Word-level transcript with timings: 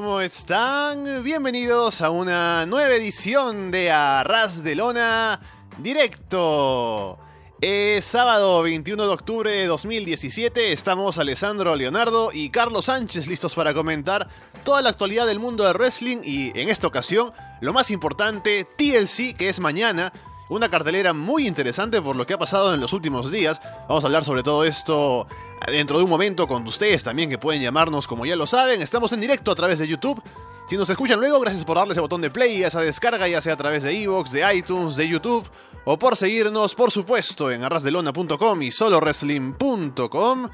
¿cómo 0.00 0.20
están? 0.20 1.24
Bienvenidos 1.24 2.02
a 2.02 2.10
una 2.10 2.66
nueva 2.66 2.94
edición 2.94 3.72
de 3.72 3.90
Arras 3.90 4.62
de 4.62 4.76
Lona 4.76 5.40
Directo. 5.78 7.18
Es 7.60 8.04
sábado 8.04 8.62
21 8.62 9.02
de 9.02 9.12
octubre 9.12 9.52
de 9.52 9.66
2017, 9.66 10.70
estamos 10.70 11.18
Alessandro 11.18 11.74
Leonardo 11.74 12.30
y 12.32 12.50
Carlos 12.50 12.84
Sánchez 12.84 13.26
listos 13.26 13.56
para 13.56 13.74
comentar 13.74 14.28
toda 14.64 14.82
la 14.82 14.90
actualidad 14.90 15.26
del 15.26 15.40
mundo 15.40 15.64
del 15.64 15.74
wrestling 15.74 16.18
y 16.22 16.56
en 16.56 16.68
esta 16.68 16.86
ocasión, 16.86 17.32
lo 17.60 17.72
más 17.72 17.90
importante, 17.90 18.68
TLC, 18.76 19.36
que 19.36 19.48
es 19.48 19.58
mañana, 19.58 20.12
una 20.48 20.70
cartelera 20.70 21.12
muy 21.12 21.48
interesante 21.48 22.00
por 22.00 22.14
lo 22.14 22.24
que 22.24 22.34
ha 22.34 22.38
pasado 22.38 22.72
en 22.72 22.80
los 22.80 22.92
últimos 22.92 23.32
días. 23.32 23.60
Vamos 23.88 24.04
a 24.04 24.06
hablar 24.06 24.24
sobre 24.24 24.44
todo 24.44 24.64
esto 24.64 25.26
dentro 25.70 25.98
de 25.98 26.04
un 26.04 26.10
momento 26.10 26.46
con 26.46 26.66
ustedes 26.66 27.04
también 27.04 27.30
que 27.30 27.38
pueden 27.38 27.62
llamarnos 27.62 28.06
como 28.06 28.26
ya 28.26 28.36
lo 28.36 28.46
saben. 28.46 28.82
Estamos 28.82 29.12
en 29.12 29.20
directo 29.20 29.50
a 29.50 29.54
través 29.54 29.78
de 29.78 29.88
YouTube. 29.88 30.22
Si 30.68 30.76
nos 30.76 30.90
escuchan 30.90 31.18
luego, 31.18 31.40
gracias 31.40 31.64
por 31.64 31.76
darle 31.76 31.92
ese 31.92 32.00
botón 32.00 32.20
de 32.20 32.30
play, 32.30 32.62
esa 32.62 32.80
descarga, 32.80 33.26
ya 33.26 33.40
sea 33.40 33.54
a 33.54 33.56
través 33.56 33.82
de 33.82 34.02
Evox, 34.02 34.32
de 34.32 34.54
iTunes, 34.54 34.96
de 34.96 35.08
YouTube, 35.08 35.48
o 35.84 35.98
por 35.98 36.16
seguirnos, 36.16 36.74
por 36.74 36.90
supuesto, 36.90 37.50
en 37.50 37.64
arrasdelona.com 37.64 38.62
y 38.62 38.70
solowrestling.com. 38.70 40.48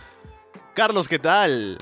Carlos, 0.75 1.09
¿qué 1.09 1.19
tal? 1.19 1.79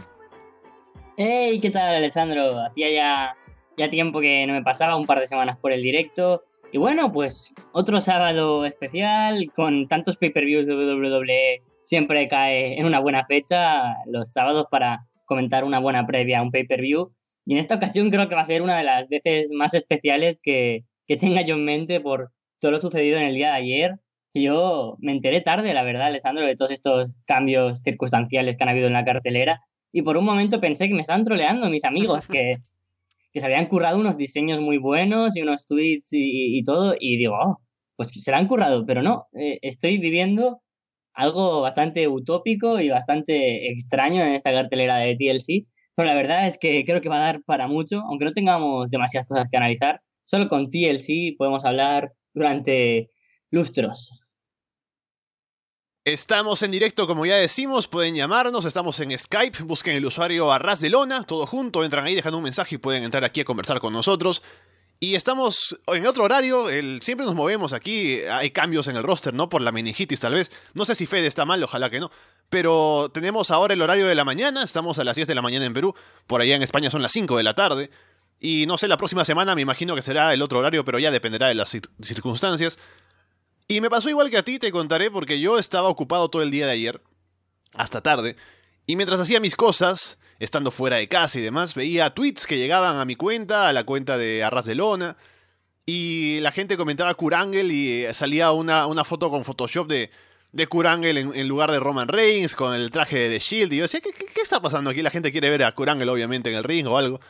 Hey, 1.19 1.61
¿qué 1.61 1.69
tal, 1.69 1.95
Alessandro? 1.95 2.59
Hacía 2.65 2.91
ya, 2.91 3.37
ya 3.77 3.91
tiempo 3.91 4.21
que 4.21 4.47
no 4.47 4.55
me 4.55 4.63
pasaba, 4.63 4.97
un 4.97 5.07
par 5.07 5.21
de 5.21 5.29
semanas 5.29 5.59
por 5.59 5.73
el 5.73 5.83
directo. 5.83 6.43
Y 6.73 6.79
bueno, 6.79 7.13
pues 7.13 7.53
otro 7.73 8.01
sábado 8.01 8.65
especial 8.65 9.53
con 9.55 9.89
tantos 9.89 10.17
pay-per-views 10.17 10.67
de 10.67 10.75
WWE. 10.75 11.63
Siempre 11.93 12.27
cae 12.27 12.81
en 12.81 12.87
una 12.87 13.01
buena 13.01 13.27
fecha 13.27 13.99
los 14.07 14.33
sábados 14.33 14.65
para 14.71 15.05
comentar 15.27 15.63
una 15.63 15.79
buena 15.79 16.07
previa 16.07 16.39
a 16.39 16.43
un 16.43 16.51
pay-per-view. 16.51 17.13
Y 17.45 17.53
en 17.53 17.59
esta 17.59 17.75
ocasión 17.75 18.09
creo 18.09 18.31
que 18.31 18.35
va 18.35 18.41
a 18.41 18.47
ser 18.47 18.63
una 18.63 18.79
de 18.79 18.83
las 18.83 19.11
veces 19.11 19.51
más 19.53 19.75
especiales 19.75 20.41
que, 20.43 20.87
que 21.07 21.19
tenga 21.19 21.43
yo 21.43 21.55
en 21.55 21.67
mente 21.67 22.01
por 22.01 22.33
todo 22.61 22.71
lo 22.71 22.81
sucedido 22.81 23.19
en 23.19 23.25
el 23.25 23.35
día 23.35 23.49
de 23.49 23.57
ayer. 23.57 24.01
Yo 24.33 24.97
me 25.01 25.13
enteré 25.13 25.43
tarde, 25.43 25.75
la 25.75 25.83
verdad, 25.83 26.07
Alessandro, 26.07 26.47
de 26.47 26.57
todos 26.57 26.71
estos 26.71 27.15
cambios 27.27 27.83
circunstanciales 27.83 28.57
que 28.57 28.63
han 28.63 28.71
habido 28.71 28.87
en 28.87 28.95
la 28.95 29.05
cartelera. 29.05 29.61
Y 29.93 30.01
por 30.01 30.17
un 30.17 30.25
momento 30.25 30.63
pensé 30.63 30.89
que 30.89 30.95
me 30.95 31.03
estaban 31.03 31.25
troleando 31.25 31.69
mis 31.69 31.85
amigos, 31.85 32.27
que, 32.27 32.57
que 33.35 33.41
se 33.41 33.45
habían 33.45 33.67
currado 33.67 33.99
unos 33.99 34.17
diseños 34.17 34.63
muy 34.63 34.79
buenos 34.79 35.37
y 35.37 35.43
unos 35.43 35.67
tweets 35.67 36.09
y, 36.13 36.65
todo, 36.65 36.95
y 36.99 37.19
digo, 37.19 37.35
oh, 37.39 37.59
pues 37.97 38.09
se 38.13 38.31
la 38.31 38.39
han 38.39 38.49
currado, 38.49 38.87
pero 38.87 39.03
no, 39.03 39.27
eh, 39.35 39.59
estoy 39.61 39.99
viviendo 39.99 40.62
algo 41.15 41.61
bastante 41.61 42.09
utópico 42.09 42.81
y 42.81 42.89
bastante 42.89 43.71
extraño 43.71 44.23
en 44.23 44.33
esta 44.33 44.53
cartelera 44.53 44.97
de 44.97 45.17
TLC, 45.17 45.67
pero 45.95 46.07
la 46.07 46.15
verdad 46.15 46.47
es 46.47 46.59
que 46.59 46.85
creo 46.85 47.01
que 47.01 47.09
va 47.09 47.17
a 47.17 47.33
dar 47.33 47.43
para 47.43 47.67
mucho, 47.67 48.01
aunque 48.01 48.25
no 48.25 48.33
tengamos 48.33 48.91
demasiadas 48.91 49.29
cosas 49.29 49.49
que 49.51 49.57
analizar, 49.57 50.01
solo 50.25 50.49
con 50.49 50.71
TLC 50.71 51.37
podemos 51.37 51.65
hablar 51.65 52.13
durante 52.33 53.11
lustros. 53.51 54.11
Estamos 56.05 56.65
en 56.65 56.73
directo, 56.73 57.07
como 57.07 57.27
ya 57.27 57.37
decimos, 57.37 57.87
pueden 57.87 58.17
llamarnos, 58.17 58.65
estamos 58.65 58.99
en 58.99 59.17
Skype, 59.17 59.63
busquen 59.63 59.95
el 59.95 60.05
usuario 60.05 60.51
Arras 60.51 60.81
de 60.81 60.91
Lona, 60.91 61.23
todo 61.23 61.47
junto, 61.47 61.85
entran 61.85 62.05
ahí, 62.05 62.17
dejan 62.17 62.35
un 62.35 62.43
mensaje 62.43 62.75
y 62.75 62.79
pueden 62.79 63.05
entrar 63.05 63.23
aquí 63.23 63.43
a 63.43 63.45
conversar 63.45 63.79
con 63.79 63.93
nosotros. 63.93 64.43
Y 65.03 65.17
estamos 65.17 65.77
en 65.89 66.07
otro 66.07 66.23
horario, 66.23 66.71
el, 66.71 67.03
siempre 67.03 67.27
nos 67.27 67.35
movemos 67.35 67.73
aquí, 67.73 68.21
hay 68.21 68.53
cambios 68.53 68.87
en 68.87 68.95
el 68.95 69.03
roster, 69.03 69.35
¿no? 69.35 69.49
Por 69.49 69.61
la 69.61 69.73
meningitis 69.73 70.21
tal 70.21 70.35
vez. 70.35 70.53
No 70.75 70.85
sé 70.85 70.95
si 70.95 71.07
Fede 71.07 71.27
está 71.27 71.45
mal, 71.45 71.61
ojalá 71.61 71.91
que 71.91 71.99
no. 71.99 72.13
Pero 72.49 73.11
tenemos 73.13 73.51
ahora 73.51 73.75
el 73.75 73.83
horario 73.83 74.07
de 74.07 74.15
la 74.15 74.25
mañana, 74.25 74.63
estamos 74.63 75.01
a 75.01 75.05
las 75.05 75.17
10 75.17 75.27
de 75.27 75.35
la 75.35 75.43
mañana 75.43 75.65
en 75.65 75.75
Perú, 75.75 75.93
por 76.29 76.41
allá 76.41 76.55
en 76.55 76.63
España 76.63 76.89
son 76.89 77.03
las 77.03 77.11
5 77.11 77.37
de 77.37 77.43
la 77.43 77.55
tarde. 77.55 77.91
Y 78.39 78.67
no 78.67 78.79
sé, 78.79 78.87
la 78.87 78.97
próxima 78.97 79.25
semana 79.25 79.57
me 79.57 79.63
imagino 79.63 79.97
que 79.97 80.03
será 80.03 80.33
el 80.35 80.41
otro 80.41 80.61
horario, 80.61 80.85
pero 80.85 81.01
ya 81.01 81.11
dependerá 81.11 81.49
de 81.49 81.57
las 81.57 81.77
circunstancias. 82.01 82.79
Y 83.67 83.81
me 83.81 83.91
pasó 83.91 84.09
igual 84.09 84.31
que 84.31 84.39
a 84.39 84.45
ti, 84.45 84.61
te 84.61 84.71
contaré, 84.71 85.11
porque 85.11 85.41
yo 85.41 85.59
estaba 85.59 85.89
ocupado 85.89 86.29
todo 86.29 86.43
el 86.43 86.53
día 86.53 86.67
de 86.67 86.75
ayer, 86.75 87.03
hasta 87.75 88.03
tarde, 88.03 88.37
y 88.87 88.95
mientras 88.95 89.19
hacía 89.19 89.41
mis 89.41 89.57
cosas, 89.57 90.17
estando 90.45 90.71
fuera 90.71 90.97
de 90.97 91.09
casa 91.09 91.39
y 91.39 91.43
demás, 91.43 91.75
veía 91.75 92.15
tweets 92.15 92.47
que 92.47 92.59
llegaban 92.59 92.97
a 92.97 93.05
mi 93.05 93.15
cuenta, 93.15 93.69
a 93.69 93.73
la 93.73 93.85
cuenta 93.85 94.19
de 94.19 94.43
Arras 94.43 94.65
de 94.65 94.75
Lona, 94.75 95.17
y 95.87 96.41
la 96.41 96.53
gente 96.53 96.77
comentaba 96.77 97.15
Kurangel 97.15 97.73
y 97.73 98.05
eh, 98.05 98.15
salía 98.15 98.53
una, 98.53 98.87
una 98.87 99.05
foto 99.05 99.31
con 99.31 99.45
Photoshop 99.45 99.89
de, 99.89 100.11
de 100.53 100.67
Kurangel 100.67 101.19
en, 101.19 101.49
lugar 101.49 101.71
de 101.71 101.81
Roman 101.81 102.09
Reigns, 102.09 102.55
con 102.55 102.75
el 102.75 102.91
traje 102.91 103.19
de 103.19 103.31
The 103.31 103.39
Shield, 103.39 103.73
y 103.73 103.77
yo 103.77 103.83
decía, 103.83 104.01
¿qué, 104.01 104.13
qué, 104.13 104.41
está 104.41 104.61
pasando 104.61 104.91
aquí? 104.91 105.03
La 105.03 105.11
gente 105.11 105.33
quiere 105.33 105.51
ver 105.51 105.65
a 105.65 105.73
Kurangel 105.73 106.09
obviamente 106.09 106.51
en 106.51 106.57
el 106.57 106.65
ring 106.65 106.87
o 106.87 106.97
algo. 106.97 107.21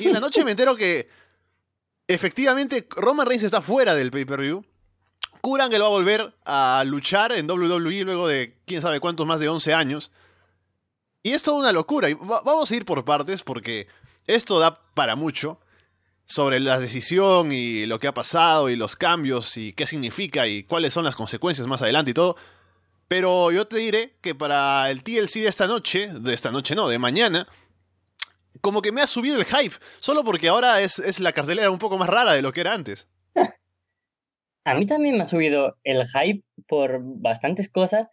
Y 0.00 0.06
en 0.06 0.12
la 0.14 0.20
noche 0.20 0.44
me 0.44 0.52
entero 0.52 0.74
que 0.76 1.08
efectivamente 2.08 2.86
Roman 2.96 3.26
Reigns 3.26 3.44
está 3.44 3.60
fuera 3.60 3.94
del 3.94 4.10
pay-per-view 4.10 4.64
lo 5.46 5.80
va 5.80 5.86
a 5.86 5.88
volver 5.88 6.34
a 6.44 6.82
luchar 6.86 7.32
en 7.32 7.48
WWE 7.48 8.04
luego 8.04 8.26
de 8.26 8.56
quién 8.66 8.82
sabe 8.82 9.00
cuántos 9.00 9.26
más 9.26 9.40
de 9.40 9.48
11 9.48 9.74
años. 9.74 10.10
Y 11.26 11.32
es 11.32 11.42
toda 11.42 11.58
una 11.58 11.72
locura. 11.72 12.08
Y 12.08 12.14
vamos 12.14 12.70
a 12.70 12.76
ir 12.76 12.84
por 12.84 13.04
partes 13.04 13.42
porque 13.42 13.88
esto 14.28 14.60
da 14.60 14.78
para 14.94 15.16
mucho 15.16 15.58
sobre 16.24 16.60
la 16.60 16.78
decisión 16.78 17.50
y 17.50 17.84
lo 17.86 17.98
que 17.98 18.06
ha 18.06 18.14
pasado 18.14 18.70
y 18.70 18.76
los 18.76 18.94
cambios 18.94 19.56
y 19.56 19.72
qué 19.72 19.88
significa 19.88 20.46
y 20.46 20.62
cuáles 20.62 20.92
son 20.92 21.04
las 21.04 21.16
consecuencias 21.16 21.66
más 21.66 21.82
adelante 21.82 22.12
y 22.12 22.14
todo. 22.14 22.36
Pero 23.08 23.50
yo 23.50 23.66
te 23.66 23.78
diré 23.78 24.14
que 24.20 24.36
para 24.36 24.88
el 24.88 25.02
TLC 25.02 25.40
de 25.40 25.48
esta 25.48 25.66
noche, 25.66 26.12
de 26.12 26.32
esta 26.32 26.52
noche 26.52 26.76
no, 26.76 26.88
de 26.88 27.00
mañana, 27.00 27.48
como 28.60 28.80
que 28.80 28.92
me 28.92 29.02
ha 29.02 29.08
subido 29.08 29.36
el 29.36 29.46
hype, 29.46 29.74
solo 29.98 30.22
porque 30.22 30.46
ahora 30.46 30.80
es, 30.80 31.00
es 31.00 31.18
la 31.18 31.32
cartelera 31.32 31.72
un 31.72 31.80
poco 31.80 31.98
más 31.98 32.08
rara 32.08 32.34
de 32.34 32.42
lo 32.42 32.52
que 32.52 32.60
era 32.60 32.72
antes. 32.72 33.08
A 34.64 34.74
mí 34.74 34.86
también 34.86 35.16
me 35.16 35.22
ha 35.22 35.28
subido 35.28 35.76
el 35.82 36.06
hype 36.06 36.44
por 36.68 37.00
bastantes 37.02 37.68
cosas, 37.68 38.06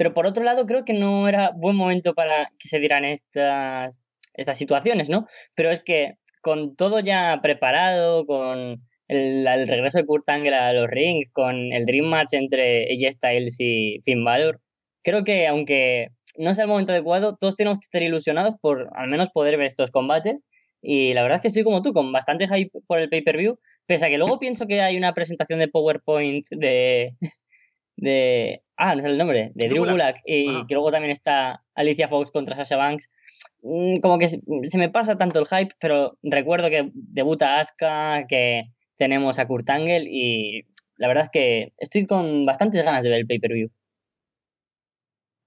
pero 0.00 0.14
por 0.14 0.26
otro 0.26 0.42
lado 0.42 0.64
creo 0.64 0.86
que 0.86 0.94
no 0.94 1.28
era 1.28 1.50
buen 1.54 1.76
momento 1.76 2.14
para 2.14 2.50
que 2.58 2.68
se 2.68 2.78
dieran 2.78 3.04
estas, 3.04 4.00
estas 4.32 4.56
situaciones, 4.56 5.10
¿no? 5.10 5.26
Pero 5.54 5.70
es 5.70 5.82
que 5.82 6.14
con 6.40 6.74
todo 6.74 7.00
ya 7.00 7.38
preparado, 7.42 8.24
con 8.24 8.80
el, 9.08 9.68
regreso 9.68 9.98
de 9.98 10.06
Kurt 10.06 10.26
Angle 10.30 10.56
a 10.56 10.72
los 10.72 10.88
rings, 10.88 11.30
con 11.30 11.74
el 11.74 11.84
Dream 11.84 12.06
Match 12.06 12.32
entre 12.32 12.84
AJ 12.84 13.12
Styles 13.12 13.56
y 13.58 14.00
Finn 14.02 14.24
Balor, 14.24 14.62
creo 15.02 15.22
que 15.22 15.46
aunque 15.46 16.08
no 16.38 16.54
sea 16.54 16.64
el 16.64 16.70
momento 16.70 16.92
adecuado, 16.92 17.36
todos 17.38 17.54
tenemos 17.54 17.78
que 17.78 17.84
estar 17.84 18.02
ilusionados 18.02 18.54
por 18.62 18.88
al 18.94 19.10
menos 19.10 19.28
poder 19.34 19.58
ver 19.58 19.66
estos 19.66 19.90
combates. 19.90 20.46
Y 20.80 21.12
la 21.12 21.22
verdad 21.24 21.36
es 21.36 21.42
que 21.42 21.48
estoy 21.48 21.62
como 21.62 21.82
tú, 21.82 21.92
con 21.92 22.10
bastante 22.10 22.48
hype 22.48 22.70
por 22.86 23.00
el 23.00 23.10
pay-per-view, 23.10 23.58
Pese 23.86 24.06
a 24.06 24.08
que 24.08 24.16
luego 24.16 24.38
pienso 24.38 24.66
que 24.66 24.80
hay 24.80 24.96
una 24.96 25.12
presentación 25.12 25.58
de 25.58 25.68
PowerPoint 25.68 26.46
de. 26.52 27.16
de 27.96 28.62
ah, 28.80 28.94
no 28.94 29.02
sé 29.02 29.08
el 29.08 29.18
nombre, 29.18 29.52
de 29.54 29.68
Drew 29.68 29.84
Gulak, 29.84 30.20
y 30.24 30.66
que 30.66 30.74
luego 30.74 30.90
también 30.90 31.12
está 31.12 31.62
Alicia 31.74 32.08
Fox 32.08 32.30
contra 32.30 32.56
Sasha 32.56 32.76
Banks. 32.76 33.10
Mm, 33.62 34.00
como 34.00 34.18
que 34.18 34.28
se 34.28 34.78
me 34.78 34.88
pasa 34.88 35.16
tanto 35.16 35.38
el 35.38 35.46
hype, 35.46 35.74
pero 35.80 36.18
recuerdo 36.22 36.70
que 36.70 36.90
debuta 36.94 37.60
Asuka, 37.60 38.26
que 38.28 38.64
tenemos 38.96 39.38
a 39.38 39.46
Kurt 39.46 39.68
Angle 39.70 40.06
y 40.10 40.66
la 40.96 41.08
verdad 41.08 41.24
es 41.24 41.30
que 41.30 41.72
estoy 41.78 42.06
con 42.06 42.44
bastantes 42.44 42.84
ganas 42.84 43.02
de 43.02 43.10
ver 43.10 43.20
el 43.20 43.26
pay-per-view. 43.26 43.70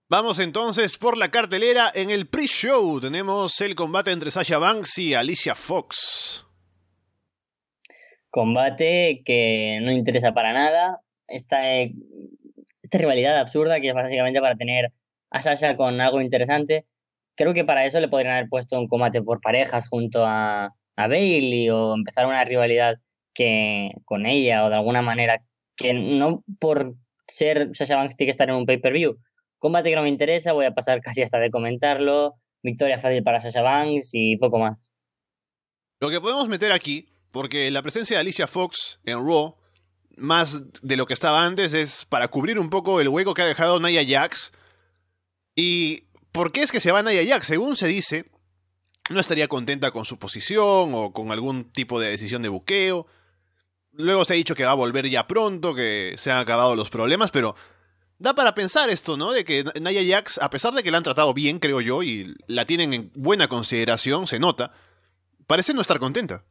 Vamos 0.09 0.39
entonces 0.39 0.97
por 0.97 1.17
la 1.17 1.29
cartelera. 1.29 1.91
En 1.93 2.11
el 2.11 2.27
pre-show 2.27 2.99
tenemos 2.99 3.59
el 3.61 3.75
combate 3.75 4.11
entre 4.11 4.31
Sasha 4.31 4.59
Banks 4.59 4.97
y 4.99 5.13
Alicia 5.13 5.55
Fox 5.55 6.45
combate 8.33 9.21
que 9.23 9.79
no 9.83 9.91
interesa 9.91 10.33
para 10.33 10.53
nada. 10.53 11.01
Esta, 11.27 11.59
esta 12.93 13.01
rivalidad 13.01 13.39
absurda 13.39 13.81
que 13.81 13.89
es 13.89 13.93
básicamente 13.93 14.39
para 14.39 14.55
tener 14.55 14.91
a 15.31 15.41
Sasha 15.41 15.75
con 15.75 15.99
algo 15.99 16.21
interesante. 16.21 16.85
Creo 17.35 17.53
que 17.53 17.65
para 17.65 17.85
eso 17.85 17.99
le 17.99 18.07
podrían 18.07 18.35
haber 18.35 18.49
puesto 18.49 18.79
un 18.79 18.87
combate 18.87 19.21
por 19.23 19.41
parejas 19.41 19.87
junto 19.89 20.25
a, 20.25 20.65
a 20.95 21.07
Bailey 21.07 21.69
o 21.71 21.95
empezar 21.95 22.27
una 22.27 22.43
rivalidad 22.43 22.97
que 23.33 23.89
con 24.05 24.27
ella 24.27 24.63
o 24.65 24.69
de 24.69 24.75
alguna 24.75 25.01
manera 25.01 25.41
que 25.75 25.93
no 25.93 26.43
por 26.59 26.93
ser 27.27 27.71
Sasha 27.73 27.95
Banks 27.95 28.15
tiene 28.15 28.27
que 28.27 28.31
estar 28.31 28.49
en 28.49 28.55
un 28.55 28.67
pay-per-view. 28.67 29.17
Combate 29.57 29.89
que 29.89 29.95
no 29.95 30.03
me 30.03 30.09
interesa, 30.09 30.53
voy 30.53 30.65
a 30.65 30.73
pasar 30.73 31.01
casi 31.01 31.23
hasta 31.23 31.39
de 31.39 31.49
comentarlo. 31.49 32.35
Victoria 32.61 32.99
fácil 32.99 33.23
para 33.23 33.41
Sasha 33.41 33.63
Banks 33.63 34.11
y 34.13 34.37
poco 34.37 34.59
más. 34.59 34.93
Lo 35.99 36.11
que 36.11 36.21
podemos 36.21 36.47
meter 36.47 36.71
aquí 36.71 37.07
porque 37.31 37.71
la 37.71 37.81
presencia 37.81 38.17
de 38.17 38.21
Alicia 38.21 38.45
Fox 38.45 38.99
en 39.03 39.17
Raw, 39.25 39.55
más 40.17 40.63
de 40.81 40.97
lo 40.97 41.05
que 41.05 41.13
estaba 41.13 41.45
antes, 41.45 41.73
es 41.73 42.05
para 42.05 42.27
cubrir 42.27 42.59
un 42.59 42.69
poco 42.69 43.01
el 43.01 43.09
hueco 43.09 43.33
que 43.33 43.41
ha 43.41 43.45
dejado 43.45 43.79
Nia 43.79 44.03
Jax. 44.05 44.51
¿Y 45.55 46.05
por 46.31 46.51
qué 46.51 46.63
es 46.63 46.71
que 46.71 46.79
se 46.79 46.91
va 46.91 47.03
Nia 47.03 47.25
Jax? 47.25 47.47
Según 47.47 47.75
se 47.75 47.87
dice, 47.87 48.31
no 49.09 49.19
estaría 49.19 49.47
contenta 49.47 49.91
con 49.91 50.05
su 50.05 50.17
posición 50.17 50.91
o 50.93 51.11
con 51.13 51.31
algún 51.31 51.71
tipo 51.71 51.99
de 51.99 52.09
decisión 52.09 52.41
de 52.41 52.49
buqueo. 52.49 53.07
Luego 53.91 54.25
se 54.25 54.33
ha 54.33 54.37
dicho 54.37 54.55
que 54.55 54.65
va 54.65 54.71
a 54.71 54.75
volver 54.75 55.09
ya 55.09 55.27
pronto, 55.27 55.75
que 55.75 56.15
se 56.17 56.31
han 56.31 56.39
acabado 56.39 56.75
los 56.75 56.89
problemas, 56.89 57.31
pero 57.31 57.55
da 58.17 58.33
para 58.33 58.55
pensar 58.55 58.89
esto, 58.89 59.17
¿no? 59.17 59.31
De 59.31 59.43
que 59.43 59.63
Nia 59.79 60.01
Jax, 60.15 60.37
a 60.39 60.49
pesar 60.49 60.73
de 60.73 60.81
que 60.81 60.91
la 60.91 60.97
han 60.97 61.03
tratado 61.03 61.33
bien, 61.33 61.59
creo 61.59 61.81
yo, 61.81 62.03
y 62.03 62.35
la 62.47 62.65
tienen 62.65 62.93
en 62.93 63.11
buena 63.13 63.47
consideración, 63.47 64.27
se 64.27 64.39
nota, 64.39 64.71
parece 65.45 65.73
no 65.73 65.81
estar 65.81 65.99
contenta. 65.99 66.43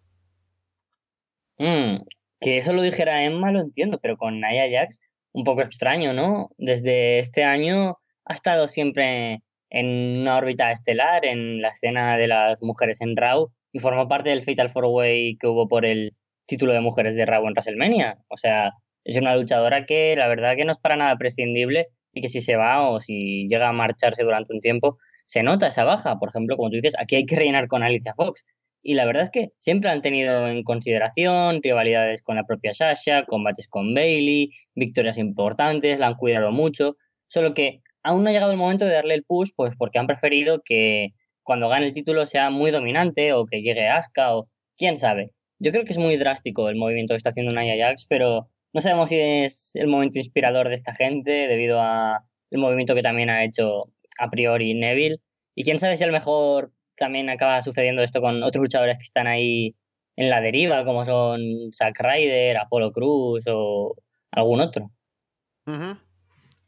Mm, 1.58 1.96
que 2.42 2.58
eso 2.58 2.72
lo 2.72 2.82
dijera 2.82 3.24
Emma 3.24 3.52
lo 3.52 3.60
entiendo, 3.60 3.98
pero 4.02 4.16
con 4.18 4.40
Nia 4.40 4.68
Jax 4.70 5.00
un 5.32 5.44
poco 5.44 5.62
extraño, 5.62 6.12
¿no? 6.12 6.50
Desde 6.58 7.18
este 7.18 7.44
año 7.44 7.96
ha 8.26 8.34
estado 8.34 8.68
siempre 8.68 9.40
en 9.70 10.20
una 10.20 10.36
órbita 10.36 10.70
estelar, 10.70 11.24
en 11.24 11.62
la 11.62 11.68
escena 11.68 12.18
de 12.18 12.26
las 12.26 12.62
mujeres 12.62 13.00
en 13.00 13.16
Raw, 13.16 13.50
y 13.72 13.78
formó 13.78 14.08
parte 14.08 14.28
del 14.28 14.42
Fatal 14.42 14.68
Four 14.68 14.86
Way 14.86 15.38
que 15.38 15.46
hubo 15.46 15.66
por 15.66 15.86
el 15.86 16.14
título 16.46 16.74
de 16.74 16.80
mujeres 16.80 17.14
de 17.16 17.24
Raw 17.24 17.46
en 17.46 17.54
WrestleMania. 17.54 18.18
O 18.28 18.36
sea, 18.36 18.72
es 19.04 19.16
una 19.16 19.34
luchadora 19.36 19.86
que 19.86 20.14
la 20.16 20.28
verdad 20.28 20.56
que 20.56 20.66
no 20.66 20.72
es 20.72 20.78
para 20.78 20.96
nada 20.96 21.16
prescindible 21.16 21.88
y 22.12 22.20
que 22.20 22.28
si 22.28 22.42
se 22.42 22.56
va 22.56 22.88
o 22.88 23.00
si 23.00 23.48
llega 23.48 23.68
a 23.68 23.72
marcharse 23.72 24.22
durante 24.22 24.52
un 24.52 24.60
tiempo, 24.60 24.98
se 25.24 25.42
nota 25.42 25.68
esa 25.68 25.84
baja. 25.84 26.18
Por 26.18 26.28
ejemplo, 26.28 26.56
como 26.56 26.68
tú 26.68 26.76
dices, 26.76 26.94
aquí 26.98 27.16
hay 27.16 27.24
que 27.24 27.36
rellenar 27.36 27.68
con 27.68 27.82
Alicia 27.82 28.12
Fox. 28.14 28.44
Y 28.82 28.94
la 28.94 29.04
verdad 29.04 29.22
es 29.22 29.30
que 29.30 29.52
siempre 29.58 29.90
han 29.90 30.02
tenido 30.02 30.48
en 30.48 30.64
consideración 30.64 31.62
rivalidades 31.62 32.22
con 32.22 32.36
la 32.36 32.44
propia 32.44 32.74
Sasha, 32.74 33.24
combates 33.26 33.68
con 33.68 33.94
Bailey, 33.94 34.50
victorias 34.74 35.18
importantes, 35.18 35.98
la 36.00 36.08
han 36.08 36.16
cuidado 36.16 36.50
mucho. 36.50 36.96
Solo 37.28 37.54
que 37.54 37.80
aún 38.02 38.24
no 38.24 38.30
ha 38.30 38.32
llegado 38.32 38.50
el 38.50 38.58
momento 38.58 38.84
de 38.84 38.92
darle 38.92 39.14
el 39.14 39.24
push, 39.24 39.50
pues 39.54 39.76
porque 39.76 39.98
han 39.98 40.08
preferido 40.08 40.62
que 40.64 41.10
cuando 41.44 41.68
gane 41.68 41.86
el 41.86 41.92
título 41.92 42.26
sea 42.26 42.50
muy 42.50 42.70
dominante 42.70 43.32
o 43.32 43.46
que 43.46 43.62
llegue 43.62 43.88
Asuka 43.88 44.36
o 44.36 44.48
quién 44.76 44.96
sabe. 44.96 45.30
Yo 45.58 45.70
creo 45.70 45.84
que 45.84 45.92
es 45.92 45.98
muy 45.98 46.16
drástico 46.16 46.68
el 46.68 46.76
movimiento 46.76 47.14
que 47.14 47.18
está 47.18 47.30
haciendo 47.30 47.52
Nia 47.52 47.76
Jax, 47.76 48.06
pero 48.08 48.48
no 48.72 48.80
sabemos 48.80 49.10
si 49.10 49.18
es 49.18 49.70
el 49.74 49.86
momento 49.86 50.18
inspirador 50.18 50.68
de 50.68 50.74
esta 50.74 50.94
gente 50.94 51.30
debido 51.30 51.80
a 51.80 52.24
el 52.50 52.58
movimiento 52.58 52.94
que 52.94 53.02
también 53.02 53.30
ha 53.30 53.44
hecho 53.44 53.92
a 54.18 54.30
priori 54.30 54.74
Neville. 54.74 55.18
Y 55.54 55.64
quién 55.64 55.78
sabe 55.78 55.96
si 55.96 56.04
a 56.04 56.06
lo 56.06 56.12
mejor 56.12 56.72
también 56.96 57.30
acaba 57.30 57.62
sucediendo 57.62 58.02
esto 58.02 58.20
con 58.20 58.42
otros 58.42 58.62
luchadores 58.62 58.98
que 58.98 59.04
están 59.04 59.26
ahí 59.26 59.74
en 60.16 60.30
la 60.30 60.40
deriva, 60.40 60.84
como 60.84 61.04
son 61.04 61.40
Zack 61.72 61.98
Ryder, 61.98 62.58
Apollo 62.58 62.92
Cruz 62.92 63.44
o 63.46 63.94
algún 64.30 64.60
otro. 64.60 64.90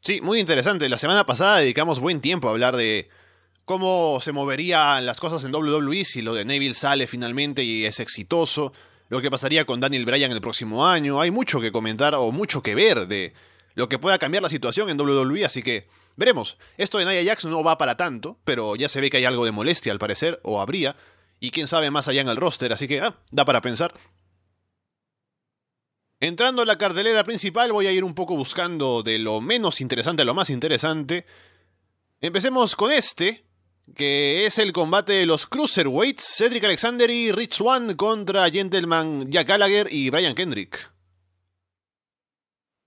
Sí, 0.01 0.21
muy 0.21 0.39
interesante. 0.39 0.89
La 0.89 0.97
semana 0.97 1.25
pasada 1.25 1.57
dedicamos 1.57 1.99
buen 1.99 2.21
tiempo 2.21 2.47
a 2.47 2.51
hablar 2.51 2.75
de 2.75 3.09
cómo 3.65 4.19
se 4.21 4.31
moverían 4.31 5.05
las 5.05 5.19
cosas 5.19 5.43
en 5.43 5.53
WWE 5.53 6.05
si 6.05 6.21
lo 6.21 6.33
de 6.33 6.45
Neville 6.45 6.75
sale 6.75 7.07
finalmente 7.07 7.63
y 7.63 7.85
es 7.85 7.99
exitoso, 7.99 8.73
lo 9.09 9.21
que 9.21 9.31
pasaría 9.31 9.65
con 9.65 9.79
Daniel 9.79 10.05
Bryan 10.05 10.31
el 10.31 10.41
próximo 10.41 10.87
año. 10.87 11.19
Hay 11.19 11.31
mucho 11.31 11.59
que 11.59 11.71
comentar 11.71 12.15
o 12.15 12.31
mucho 12.31 12.61
que 12.61 12.75
ver 12.75 13.07
de 13.07 13.33
lo 13.75 13.89
que 13.89 13.99
pueda 13.99 14.17
cambiar 14.17 14.41
la 14.41 14.49
situación 14.49 14.89
en 14.89 14.99
WWE, 14.99 15.45
así 15.45 15.61
que 15.61 15.87
veremos. 16.15 16.57
Esto 16.77 16.97
de 16.97 17.05
Nia 17.05 17.23
Jax 17.23 17.45
no 17.45 17.63
va 17.63 17.77
para 17.77 17.97
tanto, 17.97 18.39
pero 18.43 18.75
ya 18.75 18.89
se 18.89 19.01
ve 19.01 19.09
que 19.09 19.17
hay 19.17 19.25
algo 19.25 19.45
de 19.45 19.51
molestia 19.51 19.91
al 19.91 19.99
parecer, 19.99 20.39
o 20.43 20.61
habría, 20.61 20.95
y 21.39 21.51
quién 21.51 21.67
sabe 21.67 21.91
más 21.91 22.07
allá 22.07 22.21
en 22.21 22.29
el 22.29 22.37
roster, 22.37 22.73
así 22.73 22.87
que 22.87 23.01
ah, 23.01 23.19
da 23.31 23.45
para 23.45 23.61
pensar. 23.61 23.93
Entrando 26.21 26.61
a 26.61 26.65
la 26.65 26.77
cartelera 26.77 27.25
principal 27.25 27.73
voy 27.73 27.87
a 27.87 27.91
ir 27.91 28.05
un 28.05 28.15
poco 28.15 28.37
buscando 28.37 29.03
de 29.03 29.19
lo 29.19 29.41
menos 29.41 29.81
interesante 29.81 30.21
a 30.21 30.25
lo 30.25 30.33
más 30.33 30.49
interesante. 30.49 31.25
Empecemos 32.21 32.77
con 32.77 32.91
este, 32.91 33.43
que 33.93 34.45
es 34.45 34.57
el 34.57 34.71
combate 34.71 35.13
de 35.13 35.25
los 35.25 35.45
Cruiserweights, 35.45 36.23
Cedric 36.37 36.63
Alexander 36.63 37.09
y 37.09 37.33
Rich 37.33 37.55
Swan 37.55 37.95
contra 37.95 38.49
Gentleman 38.49 39.29
Jack 39.29 39.49
Gallagher 39.49 39.87
y 39.91 40.09
Brian 40.09 40.33
Kendrick. 40.33 40.94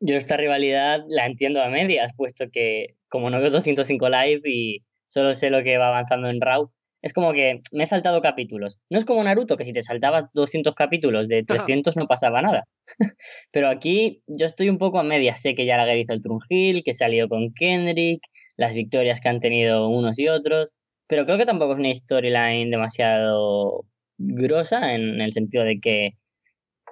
Yo 0.00 0.16
esta 0.16 0.36
rivalidad 0.36 1.00
la 1.08 1.26
entiendo 1.26 1.60
a 1.62 1.68
medias, 1.68 2.12
puesto 2.16 2.46
que 2.52 2.94
como 3.08 3.30
no 3.30 3.40
veo 3.40 3.50
205 3.50 4.08
live 4.08 4.42
y 4.44 4.84
solo 5.08 5.34
sé 5.34 5.50
lo 5.50 5.62
que 5.62 5.78
va 5.78 5.88
avanzando 5.88 6.28
en 6.28 6.40
Raw, 6.40 6.70
es 7.02 7.12
como 7.12 7.32
que 7.32 7.60
me 7.72 7.84
he 7.84 7.86
saltado 7.86 8.20
capítulos. 8.20 8.78
No 8.90 8.98
es 8.98 9.04
como 9.04 9.22
Naruto, 9.22 9.56
que 9.56 9.64
si 9.64 9.72
te 9.72 9.82
saltabas 9.82 10.26
200 10.34 10.74
capítulos 10.74 11.28
de 11.28 11.44
300 11.44 11.96
no 11.96 12.06
pasaba 12.06 12.42
nada. 12.42 12.64
Pero 13.52 13.68
aquí 13.68 14.22
yo 14.26 14.46
estoy 14.46 14.68
un 14.68 14.78
poco 14.78 14.98
a 14.98 15.04
medias. 15.04 15.40
Sé 15.40 15.54
que 15.54 15.66
ya 15.66 15.76
la 15.76 15.96
hizo 15.96 16.12
el 16.12 16.22
Trunjil, 16.22 16.82
que 16.82 16.94
salió 16.94 17.28
con 17.28 17.52
Kendrick, 17.54 18.22
las 18.56 18.74
victorias 18.74 19.20
que 19.20 19.28
han 19.28 19.40
tenido 19.40 19.88
unos 19.88 20.18
y 20.18 20.28
otros. 20.28 20.68
Pero 21.06 21.24
creo 21.24 21.38
que 21.38 21.46
tampoco 21.46 21.74
es 21.74 21.78
una 21.78 21.94
storyline 21.94 22.70
demasiado 22.70 23.84
grosa 24.18 24.94
en 24.94 25.20
el 25.20 25.32
sentido 25.32 25.64
de 25.64 25.78
que, 25.80 26.10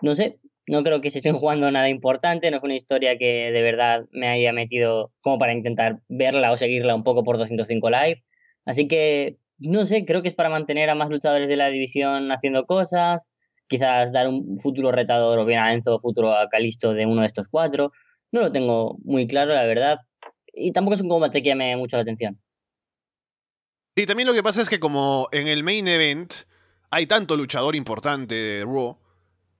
no 0.02 0.14
sé, 0.14 0.38
no 0.66 0.82
creo 0.82 1.00
que 1.00 1.10
se 1.10 1.18
estén 1.18 1.38
jugando 1.38 1.70
nada 1.70 1.88
importante, 1.88 2.50
no 2.50 2.56
es 2.56 2.62
una 2.62 2.74
historia 2.74 3.16
que 3.18 3.52
de 3.52 3.62
verdad 3.62 4.06
me 4.10 4.28
haya 4.28 4.52
metido 4.52 5.12
como 5.20 5.38
para 5.38 5.52
intentar 5.52 6.00
verla 6.08 6.50
o 6.50 6.56
seguirla 6.56 6.94
un 6.94 7.04
poco 7.04 7.22
por 7.22 7.38
205 7.38 7.90
Live. 7.90 8.24
Así 8.64 8.88
que, 8.88 9.36
no 9.58 9.84
sé, 9.84 10.04
creo 10.04 10.22
que 10.22 10.28
es 10.28 10.34
para 10.34 10.50
mantener 10.50 10.90
a 10.90 10.96
más 10.96 11.08
luchadores 11.08 11.48
de 11.48 11.56
la 11.56 11.68
división 11.68 12.32
haciendo 12.32 12.66
cosas, 12.66 13.24
quizás 13.68 14.12
dar 14.12 14.28
un 14.28 14.58
futuro 14.58 14.90
retador 14.90 15.38
o 15.38 15.44
bien 15.44 15.60
a 15.60 15.72
Enzo 15.72 15.98
futuro 15.98 16.36
a 16.36 16.48
Calisto 16.48 16.94
de 16.94 17.06
uno 17.06 17.20
de 17.20 17.28
estos 17.28 17.48
cuatro. 17.48 17.92
No 18.32 18.40
lo 18.40 18.52
tengo 18.52 18.98
muy 19.04 19.28
claro, 19.28 19.54
la 19.54 19.64
verdad. 19.64 19.98
Y 20.52 20.72
tampoco 20.72 20.94
es 20.94 21.00
un 21.00 21.08
combate 21.08 21.42
que 21.42 21.50
llame 21.50 21.76
mucho 21.76 21.96
la 21.96 22.02
atención. 22.02 22.40
Y 23.94 24.04
también 24.04 24.26
lo 24.26 24.34
que 24.34 24.42
pasa 24.42 24.62
es 24.62 24.68
que 24.68 24.80
como 24.80 25.28
en 25.32 25.46
el 25.46 25.62
main 25.62 25.86
event 25.86 26.34
hay 26.90 27.06
tanto 27.06 27.36
luchador 27.36 27.76
importante 27.76 28.34
de 28.34 28.64
Raw, 28.64 28.98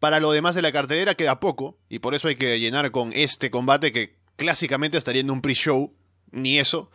para 0.06 0.20
lo 0.20 0.30
demás 0.30 0.54
de 0.54 0.62
la 0.62 0.70
cartelera 0.70 1.16
queda 1.16 1.40
poco, 1.40 1.80
y 1.88 1.98
por 1.98 2.14
eso 2.14 2.28
hay 2.28 2.36
que 2.36 2.60
llenar 2.60 2.92
con 2.92 3.12
este 3.12 3.50
combate 3.50 3.90
que 3.90 4.14
clásicamente 4.36 4.96
estaría 4.96 5.20
en 5.20 5.32
un 5.32 5.42
pre-show, 5.42 5.92
ni 6.30 6.60
eso. 6.60 6.92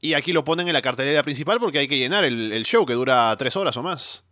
Y 0.00 0.14
aquí 0.14 0.32
lo 0.32 0.44
ponen 0.44 0.68
en 0.68 0.72
la 0.72 0.80
cartelera 0.80 1.24
principal 1.24 1.58
porque 1.58 1.80
hay 1.80 1.88
que 1.88 1.98
llenar 1.98 2.22
el, 2.22 2.64
show 2.64 2.86
que 2.86 2.92
dura 2.92 3.34
tres 3.40 3.56
horas 3.56 3.76
o 3.76 3.82
más. 3.82 4.24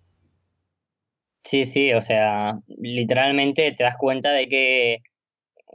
Sí, 1.43 1.65
sí, 1.65 1.93
o 1.95 2.01
sea, 2.01 2.61
literalmente 2.69 3.73
te 3.77 3.83
das 3.83 3.97
cuenta 3.99 4.31
de 4.31 4.47
que 4.47 4.99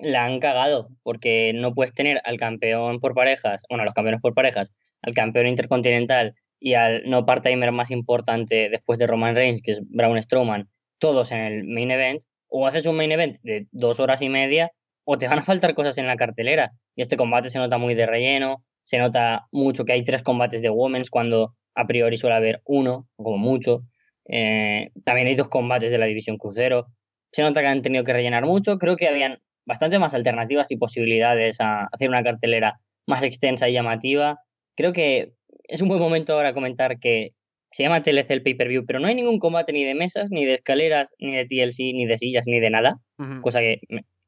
la 0.01 0.23
han 0.23 0.39
cagado, 0.39 0.87
porque 1.03 1.51
no 1.53 1.73
puedes 1.73 1.93
tener 1.93 2.21
al 2.23 2.37
campeón 2.37 3.01
por 3.01 3.13
parejas, 3.13 3.61
bueno, 3.67 3.83
los 3.83 3.93
campeones 3.93 4.21
por 4.21 4.33
parejas, 4.33 4.71
al 5.01 5.13
campeón 5.13 5.47
intercontinental 5.47 6.33
y 6.61 6.75
al 6.75 7.09
no 7.09 7.25
part-timer 7.25 7.73
más 7.73 7.91
importante 7.91 8.69
después 8.69 8.99
de 8.99 9.07
Roman 9.07 9.35
Reigns, 9.35 9.61
que 9.61 9.71
es 9.71 9.81
Braun 9.89 10.21
Strowman, 10.21 10.69
todos 10.99 11.31
en 11.31 11.39
el 11.39 11.63
main 11.65 11.91
event, 11.91 12.21
o 12.49 12.67
haces 12.67 12.85
un 12.85 12.95
main 12.95 13.11
event 13.11 13.37
de 13.43 13.67
dos 13.71 13.99
horas 13.99 14.21
y 14.21 14.29
media, 14.29 14.71
o 15.05 15.17
te 15.17 15.27
van 15.27 15.39
a 15.39 15.43
faltar 15.43 15.73
cosas 15.73 15.97
en 15.97 16.07
la 16.07 16.17
cartelera. 16.17 16.71
Y 16.95 17.01
este 17.01 17.17
combate 17.17 17.49
se 17.49 17.59
nota 17.59 17.77
muy 17.77 17.95
de 17.95 18.05
relleno, 18.05 18.63
se 18.83 18.97
nota 18.97 19.47
mucho 19.51 19.85
que 19.85 19.93
hay 19.93 20.03
tres 20.03 20.21
combates 20.21 20.61
de 20.61 20.69
Women's 20.69 21.09
cuando 21.09 21.53
a 21.75 21.85
priori 21.85 22.17
suele 22.17 22.35
haber 22.35 22.61
uno, 22.65 23.07
como 23.15 23.37
mucho. 23.37 23.83
Eh, 24.29 24.89
también 25.03 25.27
hay 25.27 25.35
dos 25.35 25.47
combates 25.47 25.91
de 25.91 25.97
la 25.97 26.05
división 26.05 26.37
crucero. 26.37 26.87
Se 27.31 27.41
nota 27.41 27.61
que 27.61 27.67
han 27.67 27.81
tenido 27.81 28.03
que 28.03 28.13
rellenar 28.13 28.45
mucho. 28.45 28.77
Creo 28.77 28.95
que 28.95 29.07
habían 29.07 29.39
bastante 29.65 29.99
más 29.99 30.13
alternativas 30.13 30.71
y 30.71 30.77
posibilidades 30.77 31.59
a 31.59 31.87
hacer 31.91 32.09
una 32.09 32.23
cartelera 32.23 32.79
más 33.05 33.23
extensa 33.23 33.69
y 33.69 33.73
llamativa. 33.73 34.39
Creo 34.75 34.93
que 34.93 35.33
es 35.63 35.81
un 35.81 35.89
buen 35.89 35.99
momento 35.99 36.33
ahora 36.33 36.53
comentar 36.53 36.99
que 36.99 37.31
se 37.71 37.83
llama 37.83 38.01
TLC 38.01 38.31
el 38.31 38.43
pay-per-view, 38.43 38.85
pero 38.85 38.99
no 38.99 39.07
hay 39.07 39.15
ningún 39.15 39.39
combate 39.39 39.73
ni 39.73 39.83
de 39.83 39.93
mesas, 39.93 40.31
ni 40.31 40.45
de 40.45 40.53
escaleras, 40.53 41.13
ni 41.19 41.35
de 41.35 41.45
TLC, 41.45 41.93
ni 41.93 42.05
de 42.05 42.17
sillas, 42.17 42.47
ni 42.47 42.59
de 42.59 42.69
nada. 42.69 42.99
Cosa 43.41 43.59
que 43.59 43.81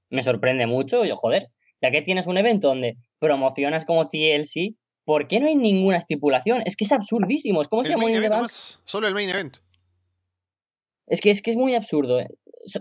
me, 0.09 0.23
sorprende 0.23 0.67
mucho. 0.67 1.05
Yo, 1.05 1.15
joder, 1.15 1.47
ya 1.81 1.91
que 1.91 2.01
tienes 2.01 2.27
un 2.27 2.37
evento 2.37 2.67
donde 2.67 2.97
promocionas 3.19 3.85
como 3.85 4.07
TLC, 4.07 4.75
¿por 5.05 5.27
qué 5.27 5.39
no 5.39 5.47
hay 5.47 5.55
ninguna 5.55 5.97
estipulación? 5.97 6.61
Es 6.65 6.75
que 6.75 6.85
es 6.85 6.91
absurdísimo. 6.91 7.61
Es 7.61 7.67
como 7.67 7.83
se 7.83 7.91
llama 7.91 8.05
un 8.05 8.49
Solo 8.83 9.07
el 9.07 9.13
main 9.13 9.29
event. 9.29 9.57
Es 11.07 11.21
que, 11.21 11.29
es 11.29 11.41
que 11.41 11.51
es 11.51 11.57
muy 11.57 11.75
absurdo. 11.75 12.19
¿eh? 12.19 12.27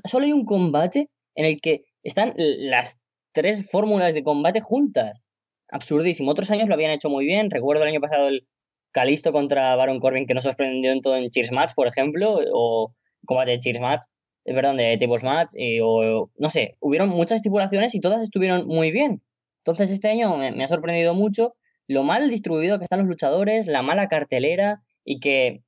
Solo 0.05 0.27
hay 0.27 0.33
un 0.33 0.45
combate 0.45 1.09
en 1.35 1.47
el 1.47 1.61
que 1.61 1.85
están 2.03 2.35
las 2.37 2.99
tres 3.33 3.71
fórmulas 3.71 4.13
de 4.13 4.23
combate 4.23 4.61
juntas. 4.61 5.23
Absurdísimo. 5.71 6.31
Otros 6.31 6.51
años 6.51 6.69
lo 6.69 6.75
habían 6.75 6.91
hecho 6.91 7.09
muy 7.09 7.25
bien. 7.25 7.51
Recuerdo 7.51 7.85
el 7.85 7.91
año 7.91 8.01
pasado 8.01 8.29
el 8.29 8.47
Calisto 8.93 9.33
contra 9.33 9.77
Baron 9.77 10.01
Corbin 10.01 10.27
que 10.27 10.35
nos 10.35 10.45
sorprendió 10.45 10.93
en 10.93 11.01
todo 11.01 11.17
en 11.17 11.31
Cheers 11.31 11.53
Match, 11.53 11.73
por 11.75 11.87
ejemplo, 11.87 12.41
o 12.53 12.95
combate 13.25 13.53
de 13.53 13.61
Cheers 13.61 13.81
Match, 13.81 14.03
eh, 14.45 14.55
perdón, 14.55 14.77
de 14.79 14.97
Tables 14.99 15.23
Match, 15.23 15.51
o 15.83 16.31
no 16.37 16.49
sé, 16.49 16.77
hubieron 16.81 17.11
muchas 17.11 17.37
estipulaciones 17.37 17.95
y 17.95 18.01
todas 18.01 18.23
estuvieron 18.23 18.67
muy 18.67 18.91
bien. 18.91 19.23
Entonces 19.59 19.91
este 19.91 20.09
año 20.09 20.37
me, 20.37 20.65
ha 20.65 20.69
sorprendido 20.69 21.15
mucho 21.15 21.55
lo 21.87 22.03
mal 22.03 22.31
distribuido 22.31 22.79
que 22.79 22.85
están 22.85 23.01
los 23.01 23.09
luchadores, 23.09 23.67
la 23.67 23.83
mala 23.83 24.09
cartelera 24.09 24.81
y 25.05 25.21
que 25.21 25.63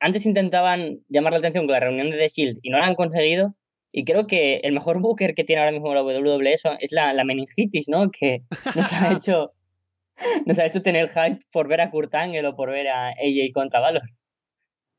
antes 0.00 0.26
intentaban 0.26 1.00
llamar 1.08 1.32
la 1.32 1.38
atención 1.38 1.66
con 1.66 1.72
la 1.72 1.80
reunión 1.80 2.10
de 2.10 2.18
The 2.18 2.28
Shield 2.28 2.58
y 2.62 2.70
no 2.70 2.78
lo 2.78 2.84
han 2.84 2.94
conseguido. 2.94 3.54
Y 3.92 4.04
creo 4.04 4.26
que 4.26 4.56
el 4.64 4.72
mejor 4.72 5.00
booker 5.00 5.34
que 5.34 5.44
tiene 5.44 5.60
ahora 5.60 5.72
mismo 5.72 5.94
la 5.94 6.02
WWE 6.02 6.54
es 6.80 6.92
la, 6.92 7.12
la 7.12 7.24
meningitis, 7.24 7.88
¿no? 7.88 8.10
Que 8.10 8.42
nos 8.74 8.92
ha 8.92 9.12
hecho 9.16 9.52
nos 10.46 10.58
ha 10.58 10.66
hecho 10.66 10.82
tener 10.82 11.08
hype 11.08 11.40
por 11.52 11.68
ver 11.68 11.80
a 11.80 11.90
Kurt 11.90 12.14
Angle 12.14 12.46
o 12.46 12.56
por 12.56 12.70
ver 12.70 12.88
a 12.88 13.08
AJ 13.08 13.52
contra 13.52 13.80
Valor. 13.80 14.02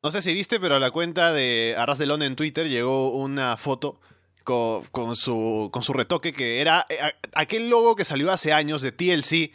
No 0.03 0.12
sé 0.12 0.22
si 0.22 0.34
viste, 0.34 0.60
pero 0.60 0.75
a 0.75 0.79
la 0.79 0.91
cuenta 0.91 1.34
de 1.34 1.75
Arras 1.77 1.98
de 1.98 2.05
Londres 2.05 2.29
en 2.29 2.36
Twitter 2.36 2.69
llegó 2.69 3.12
una 3.12 3.57
foto 3.57 4.00
con, 4.43 5.15
su, 5.15 5.69
con 5.72 5.81
su 5.81 5.93
retoque 5.93 6.31
que 6.31 6.62
era 6.62 6.86
eh, 6.89 7.00
aquel 7.34 7.69
logo 7.69 7.95
que 7.95 8.05
salió 8.05 8.31
hace 8.31 8.53
años 8.53 8.84
de 8.84 8.91
TLC 8.91 9.51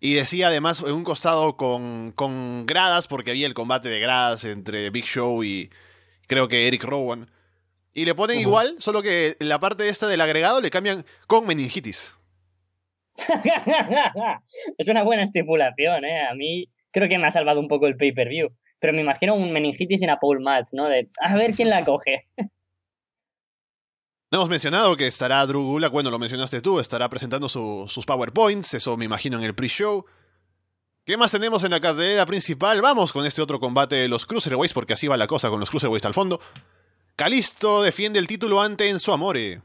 y 0.00 0.14
decía 0.14 0.48
además 0.48 0.82
en 0.84 0.92
un 0.92 1.04
costado 1.04 1.56
con, 1.56 2.12
con 2.16 2.66
gradas 2.66 3.06
porque 3.06 3.30
había 3.30 3.46
el 3.46 3.54
combate 3.54 3.88
de 3.88 4.00
gradas 4.00 4.44
entre 4.44 4.90
Big 4.90 5.04
Show 5.04 5.44
y, 5.44 5.70
creo 6.26 6.48
que 6.48 6.68
Eric 6.68 6.84
Rowan. 6.84 7.30
Y 7.94 8.04
le 8.04 8.14
ponen 8.14 8.38
igual, 8.38 8.76
solo 8.78 9.02
que 9.02 9.36
la 9.40 9.58
parte 9.58 9.88
esta 9.88 10.06
del 10.06 10.20
agregado 10.20 10.60
le 10.60 10.70
cambian 10.70 11.06
con 11.26 11.46
meningitis. 11.46 12.14
es 14.78 14.88
una 14.88 15.02
buena 15.02 15.22
estipulación, 15.22 16.04
¿eh? 16.04 16.26
A 16.26 16.34
mí 16.34 16.68
creo 16.90 17.08
que 17.08 17.18
me 17.18 17.26
ha 17.26 17.30
salvado 17.30 17.60
un 17.60 17.68
poco 17.68 17.86
el 17.86 17.96
pay-per-view. 17.96 18.48
Pero 18.78 18.92
me 18.92 19.00
imagino 19.00 19.34
un 19.34 19.52
meningitis 19.52 20.02
en 20.02 20.10
a 20.10 20.18
Paul 20.18 20.40
Match, 20.40 20.68
¿no? 20.72 20.88
De 20.88 21.08
a 21.20 21.36
ver 21.36 21.54
quién 21.54 21.70
la 21.70 21.84
coge. 21.84 22.26
No 24.28 24.38
hemos 24.38 24.48
mencionado 24.50 24.96
que 24.96 25.06
estará 25.06 25.46
Drew 25.46 25.62
Gulak, 25.62 25.92
bueno, 25.92 26.10
lo 26.10 26.18
mencionaste 26.18 26.60
tú, 26.60 26.80
estará 26.80 27.08
presentando 27.08 27.48
sus 27.48 28.04
PowerPoints, 28.04 28.74
eso 28.74 28.96
me 28.96 29.04
imagino 29.04 29.38
en 29.38 29.44
el 29.44 29.54
pre-show. 29.54 30.04
¿Qué 31.04 31.16
más 31.16 31.30
tenemos 31.30 31.62
en 31.62 31.70
la 31.70 31.80
carrera 31.80 32.26
principal? 32.26 32.82
Vamos 32.82 33.12
con 33.12 33.24
este 33.24 33.40
otro 33.40 33.60
combate 33.60 33.94
de 33.94 34.08
los 34.08 34.26
Cruiserweights, 34.26 34.74
porque 34.74 34.94
así 34.94 35.06
va 35.06 35.16
la 35.16 35.28
cosa 35.28 35.48
con 35.48 35.60
los 35.60 35.70
Cruiserweights 35.70 36.06
al 36.06 36.14
fondo. 36.14 36.40
Calisto 37.14 37.84
defiende 37.84 38.18
el 38.18 38.26
título 38.26 38.60
ante 38.60 38.90
Enzo 38.90 39.12
Amore. 39.12 39.62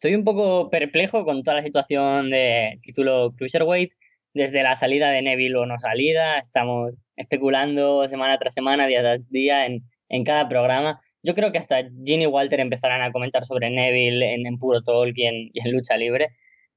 Estoy 0.00 0.14
un 0.14 0.24
poco 0.24 0.70
perplejo 0.70 1.26
con 1.26 1.42
toda 1.42 1.58
la 1.58 1.62
situación 1.62 2.30
del 2.30 2.80
título 2.80 3.34
Cruiserweight. 3.36 3.92
Desde 4.32 4.62
la 4.62 4.74
salida 4.74 5.10
de 5.10 5.20
Neville 5.20 5.56
o 5.56 5.66
no 5.66 5.78
salida, 5.78 6.38
estamos 6.38 6.96
especulando 7.16 8.08
semana 8.08 8.38
tras 8.38 8.54
semana, 8.54 8.86
día 8.86 9.02
tras 9.02 9.28
día, 9.28 9.66
en, 9.66 10.24
cada 10.24 10.48
programa. 10.48 11.02
Yo 11.22 11.34
creo 11.34 11.52
que 11.52 11.58
hasta 11.58 11.82
Ginny 12.02 12.22
y 12.22 12.26
Walter 12.26 12.60
empezarán 12.60 13.02
a 13.02 13.12
comentar 13.12 13.44
sobre 13.44 13.68
Neville 13.68 14.36
en, 14.36 14.56
Puro 14.56 14.80
Talk 14.80 15.12
y 15.16 15.26
en, 15.26 15.50
Lucha 15.70 15.98
Libre, 15.98 16.30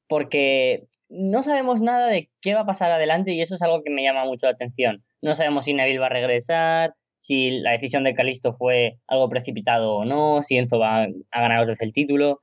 porque 0.10 0.84
no 1.08 1.44
sabemos 1.44 1.80
nada 1.80 2.10
de 2.10 2.30
qué 2.42 2.56
va 2.56 2.62
a 2.62 2.65
pasar 2.65 2.92
adelante 2.92 3.32
y 3.32 3.39
eso 3.39 3.56
es 3.56 3.62
algo 3.62 3.84
que 3.84 3.89
me 3.89 4.03
llama 4.03 4.25
mucho 4.25 4.48
la 4.48 4.51
atención. 4.51 5.01
No 5.22 5.34
sabemos 5.34 5.63
si 5.63 5.74
Neville 5.74 6.00
va 6.00 6.08
a 6.08 6.10
regresar, 6.10 6.94
si 7.20 7.51
la 7.51 7.72
decisión 7.72 8.03
de 8.03 8.15
Calisto 8.15 8.51
fue 8.51 8.98
algo 9.08 9.30
precipitado 9.30 9.96
o 9.96 10.03
no, 10.03 10.44
si 10.44 10.58
Enzo 10.58 10.77
va 10.77 11.03
a 11.03 11.42
ganar 11.42 11.65
vez 11.65 11.80
el 11.80 11.94
título. 11.94 12.42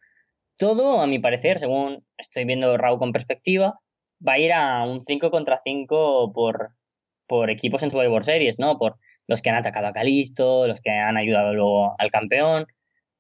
Todo, 0.60 1.00
a 1.00 1.06
mi 1.06 1.18
parecer, 1.18 1.58
según 1.58 2.04
estoy 2.18 2.44
viendo 2.44 2.76
Raw 2.76 2.98
con 2.98 3.12
perspectiva, 3.12 3.80
va 4.26 4.34
a 4.34 4.38
ir 4.38 4.52
a 4.52 4.84
un 4.84 5.04
5 5.06 5.30
contra 5.30 5.58
5 5.64 6.32
por, 6.34 6.72
por 7.26 7.48
equipos 7.48 7.82
en 7.82 7.90
Survivor 7.90 8.24
Series, 8.26 8.58
¿no? 8.58 8.76
Por 8.76 8.96
los 9.26 9.40
que 9.40 9.48
han 9.48 9.56
atacado 9.56 9.86
a 9.86 9.94
Calisto, 9.94 10.66
los 10.66 10.82
que 10.82 10.90
han 10.90 11.16
ayudado 11.16 11.54
luego 11.54 11.94
al 11.98 12.10
campeón. 12.10 12.66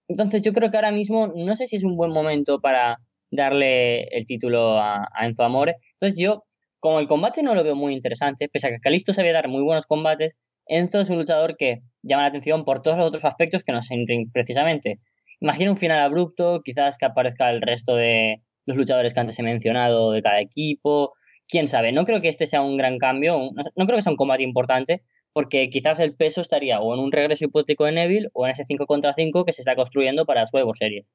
Entonces 0.06 0.42
yo 0.42 0.52
creo 0.52 0.70
que 0.70 0.76
ahora 0.76 0.90
mismo 0.92 1.28
no 1.28 1.54
sé 1.54 1.66
si 1.66 1.76
es 1.76 1.82
un 1.84 1.96
buen 1.96 2.10
momento 2.10 2.60
para 2.60 2.98
darle 3.30 4.02
el 4.08 4.26
título 4.26 4.78
a, 4.78 5.08
Enzo 5.22 5.42
Amore. 5.42 5.76
Entonces 5.94 6.20
yo, 6.20 6.44
como 6.78 7.00
el 7.00 7.08
combate 7.08 7.42
no 7.42 7.54
lo 7.54 7.64
veo 7.64 7.74
muy 7.74 7.94
interesante, 7.94 8.50
pese 8.50 8.66
a 8.66 8.70
que 8.70 8.80
Calisto 8.80 9.14
sabía 9.14 9.32
dar 9.32 9.48
muy 9.48 9.62
buenos 9.62 9.86
combates, 9.86 10.36
Enzo 10.66 11.00
es 11.00 11.08
un 11.08 11.16
luchador 11.16 11.56
que 11.56 11.80
llama 12.02 12.24
la 12.24 12.28
atención 12.28 12.66
por 12.66 12.82
todos 12.82 12.98
los 12.98 13.06
otros 13.06 13.24
aspectos 13.24 13.62
que 13.64 13.72
no 13.72 13.80
se 13.80 13.96
precisamente. 14.30 15.00
Imagina 15.40 15.70
un 15.70 15.76
final 15.76 16.00
abrupto, 16.00 16.62
quizás 16.62 16.98
que 16.98 17.06
aparezca 17.06 17.50
el 17.50 17.62
resto 17.62 17.96
de 17.96 18.42
los 18.66 18.76
luchadores 18.76 19.14
que 19.14 19.20
antes 19.20 19.38
he 19.38 19.42
mencionado 19.42 20.12
de 20.12 20.22
cada 20.22 20.40
equipo. 20.40 21.14
Quién 21.48 21.66
sabe, 21.66 21.92
no 21.92 22.04
creo 22.04 22.20
que 22.20 22.28
este 22.28 22.46
sea 22.46 22.62
un 22.62 22.76
gran 22.76 22.98
cambio, 22.98 23.50
no 23.76 23.86
creo 23.86 23.96
que 23.96 24.02
sea 24.02 24.12
un 24.12 24.16
combate 24.16 24.42
importante, 24.42 25.02
porque 25.32 25.70
quizás 25.70 25.98
el 25.98 26.14
peso 26.14 26.40
estaría 26.40 26.80
o 26.80 26.94
en 26.94 27.00
un 27.00 27.12
regreso 27.12 27.44
hipotético 27.44 27.84
de 27.84 27.92
Neville 27.92 28.28
o 28.32 28.46
en 28.46 28.52
ese 28.52 28.64
5 28.66 28.86
contra 28.86 29.14
5 29.14 29.44
que 29.44 29.52
se 29.52 29.62
está 29.62 29.74
construyendo 29.74 30.26
para 30.26 30.46
su 30.46 30.58
Evo 30.58 30.74
Serie. 30.74 31.06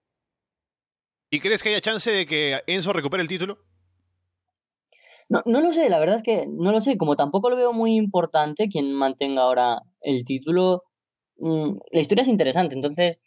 ¿Y 1.30 1.40
crees 1.40 1.64
que 1.64 1.70
haya 1.70 1.82
chance 1.82 2.10
de 2.12 2.26
que 2.26 2.62
Enzo 2.68 2.94
recupere 2.94 3.22
el 3.22 3.30
título? 3.30 3.60
No, 5.28 5.42
no 5.46 5.60
lo 5.60 5.72
sé, 5.72 5.90
la 5.90 6.00
verdad 6.00 6.18
es 6.18 6.24
que 6.24 6.46
no 6.48 6.72
lo 6.72 6.80
sé. 6.80 6.98
Como 6.98 7.16
tampoco 7.16 7.50
lo 7.50 7.56
veo 7.56 7.74
muy 7.74 7.96
importante 7.96 8.68
quien 8.70 8.94
mantenga 8.94 9.42
ahora 9.42 9.82
el 10.02 10.24
título, 10.24 10.84
mm, 11.38 11.78
la 11.92 12.00
historia 12.00 12.22
es 12.22 12.28
interesante. 12.28 12.76
Entonces, 12.76 13.20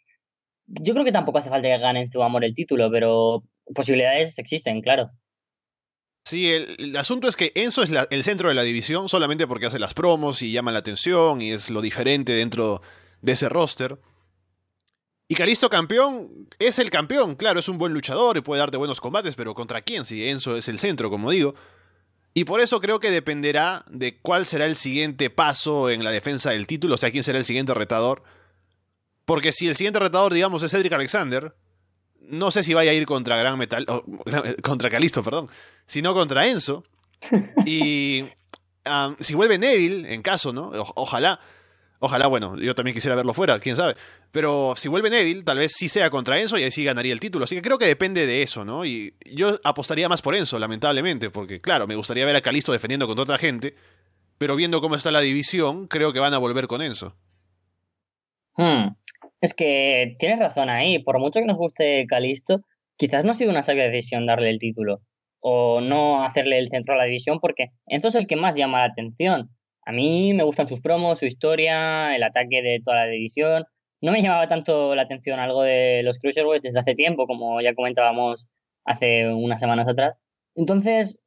yo 0.69 0.93
creo 0.93 1.05
que 1.05 1.11
tampoco 1.11 1.39
hace 1.39 1.49
falta 1.49 1.67
que 1.67 1.77
gane 1.77 2.01
Enzo 2.03 2.23
Amor 2.23 2.45
el 2.45 2.53
título, 2.53 2.89
pero 2.91 3.43
posibilidades 3.73 4.37
existen, 4.37 4.81
claro. 4.81 5.11
Sí, 6.25 6.51
el, 6.51 6.95
asunto 6.95 7.27
es 7.27 7.35
que 7.35 7.51
Enzo 7.55 7.81
es 7.81 7.91
el 8.11 8.23
centro 8.23 8.49
de 8.49 8.55
la 8.55 8.63
división 8.63 9.09
solamente 9.09 9.47
porque 9.47 9.65
hace 9.65 9.79
las 9.79 9.93
promos 9.93 10.41
y 10.41 10.51
llama 10.51 10.71
la 10.71 10.79
atención 10.79 11.41
y 11.41 11.51
es 11.51 11.69
lo 11.69 11.81
diferente 11.81 12.33
dentro 12.33 12.81
de 13.21 13.31
ese 13.31 13.49
roster. 13.49 13.97
Y 15.27 15.35
Calisto 15.35 15.69
campeón 15.69 16.47
es 16.59 16.79
el 16.79 16.89
campeón, 16.89 17.35
claro, 17.35 17.59
es 17.59 17.69
un 17.69 17.77
buen 17.77 17.93
luchador 17.93 18.37
y 18.37 18.41
puede 18.41 18.59
darte 18.59 18.77
buenos 18.77 19.01
combates, 19.01 19.35
pero 19.35 19.53
¿contra 19.53 19.81
quién? 19.81 20.05
Si 20.05 20.27
Enzo 20.27 20.57
es 20.57 20.67
el 20.67 20.79
centro, 20.79 21.09
como 21.09 21.31
digo. 21.31 21.55
Y 22.33 22.45
por 22.45 22.61
eso 22.61 22.79
creo 22.79 22.99
que 22.99 23.11
dependerá 23.11 23.85
de 23.89 24.19
cuál 24.19 24.45
será 24.45 24.65
el 24.65 24.75
siguiente 24.75 25.29
paso 25.29 25.89
en 25.89 26.03
la 26.03 26.11
defensa 26.11 26.51
del 26.51 26.67
título, 26.67 26.95
o 26.95 26.97
sea, 26.97 27.11
quién 27.11 27.23
será 27.23 27.39
el 27.39 27.45
siguiente 27.45 27.73
retador. 27.73 28.23
Porque 29.29 29.51
si 29.51 29.67
el 29.67 29.75
siguiente 29.75 29.99
retador, 29.99 30.33
digamos, 30.33 30.63
es 30.63 30.71
Cedric 30.71 30.91
Alexander, 30.91 31.53
no 32.19 32.49
sé 32.49 32.63
si 32.63 32.73
vaya 32.73 32.89
a 32.89 32.95
ir 32.95 33.05
contra 33.05 33.37
Gran 33.37 33.59
Metal, 33.59 33.85
contra 34.63 34.89
Calisto, 34.89 35.23
perdón, 35.23 35.49
sino 35.85 36.15
contra 36.15 36.47
Enzo. 36.47 36.83
Y 37.63 38.25
si 39.19 39.35
vuelve 39.35 39.59
Neville, 39.59 40.11
en 40.15 40.23
caso, 40.23 40.51
¿no? 40.51 40.71
ojalá. 40.95 41.39
Ojalá, 41.99 42.25
bueno, 42.25 42.57
yo 42.57 42.73
también 42.73 42.95
quisiera 42.95 43.15
verlo 43.15 43.35
fuera, 43.35 43.59
quién 43.59 43.75
sabe. 43.75 43.95
Pero 44.31 44.73
si 44.75 44.87
vuelve 44.87 45.11
Neville, 45.11 45.43
tal 45.43 45.59
vez 45.59 45.73
sí 45.77 45.89
sea 45.89 46.09
contra 46.09 46.39
Enzo 46.39 46.57
y 46.57 46.63
ahí 46.63 46.71
sí 46.71 46.83
ganaría 46.83 47.13
el 47.13 47.19
título. 47.19 47.45
Así 47.45 47.53
que 47.53 47.61
creo 47.61 47.77
que 47.77 47.85
depende 47.85 48.25
de 48.25 48.41
eso, 48.41 48.65
¿no? 48.65 48.83
Y 48.83 49.13
yo 49.31 49.59
apostaría 49.63 50.09
más 50.09 50.23
por 50.23 50.33
Enzo, 50.33 50.57
lamentablemente, 50.57 51.29
porque 51.29 51.61
claro, 51.61 51.85
me 51.85 51.95
gustaría 51.95 52.25
ver 52.25 52.35
a 52.35 52.41
Calisto 52.41 52.71
defendiendo 52.71 53.05
contra 53.05 53.21
otra 53.25 53.37
gente, 53.37 53.75
pero 54.39 54.55
viendo 54.55 54.81
cómo 54.81 54.95
está 54.95 55.11
la 55.11 55.21
división, 55.21 55.85
creo 55.85 56.13
que 56.13 56.19
van 56.19 56.33
a 56.33 56.39
volver 56.39 56.65
con 56.65 56.81
Enzo. 56.81 57.15
Hmm. 58.57 58.95
Es 59.41 59.53
que 59.53 60.15
tienes 60.19 60.39
razón 60.39 60.69
ahí. 60.69 60.99
Por 60.99 61.19
mucho 61.19 61.39
que 61.39 61.45
nos 61.45 61.57
guste 61.57 62.05
Calisto, 62.07 62.61
quizás 62.97 63.23
no 63.25 63.31
ha 63.31 63.33
sido 63.33 63.51
una 63.51 63.63
sabia 63.63 63.85
decisión 63.85 64.25
darle 64.25 64.49
el 64.49 64.59
título 64.59 65.01
o 65.41 65.79
no 65.81 66.25
hacerle 66.25 66.59
el 66.59 66.67
centro 66.67 66.95
a 66.95 66.97
la 66.97 67.05
división 67.05 67.39
porque 67.39 67.67
Enzo 67.87 68.09
es 68.09 68.15
el 68.15 68.27
que 68.27 68.35
más 68.35 68.55
llama 68.55 68.79
la 68.79 68.85
atención. 68.85 69.49
A 69.85 69.91
mí 69.91 70.33
me 70.33 70.43
gustan 70.43 70.67
sus 70.67 70.81
promos, 70.81 71.19
su 71.19 71.25
historia, 71.25 72.15
el 72.15 72.23
ataque 72.23 72.61
de 72.61 72.81
toda 72.83 72.97
la 72.97 73.07
división. 73.07 73.65
No 74.01 74.11
me 74.11 74.21
llamaba 74.21 74.47
tanto 74.47 74.95
la 74.95 75.03
atención 75.03 75.39
algo 75.39 75.63
de 75.63 76.03
los 76.03 76.19
Cruiserweights 76.19 76.63
desde 76.63 76.79
hace 76.79 76.95
tiempo, 76.95 77.25
como 77.25 77.61
ya 77.61 77.73
comentábamos 77.73 78.47
hace 78.85 79.27
unas 79.27 79.59
semanas 79.59 79.87
atrás. 79.87 80.17
Entonces, 80.55 81.21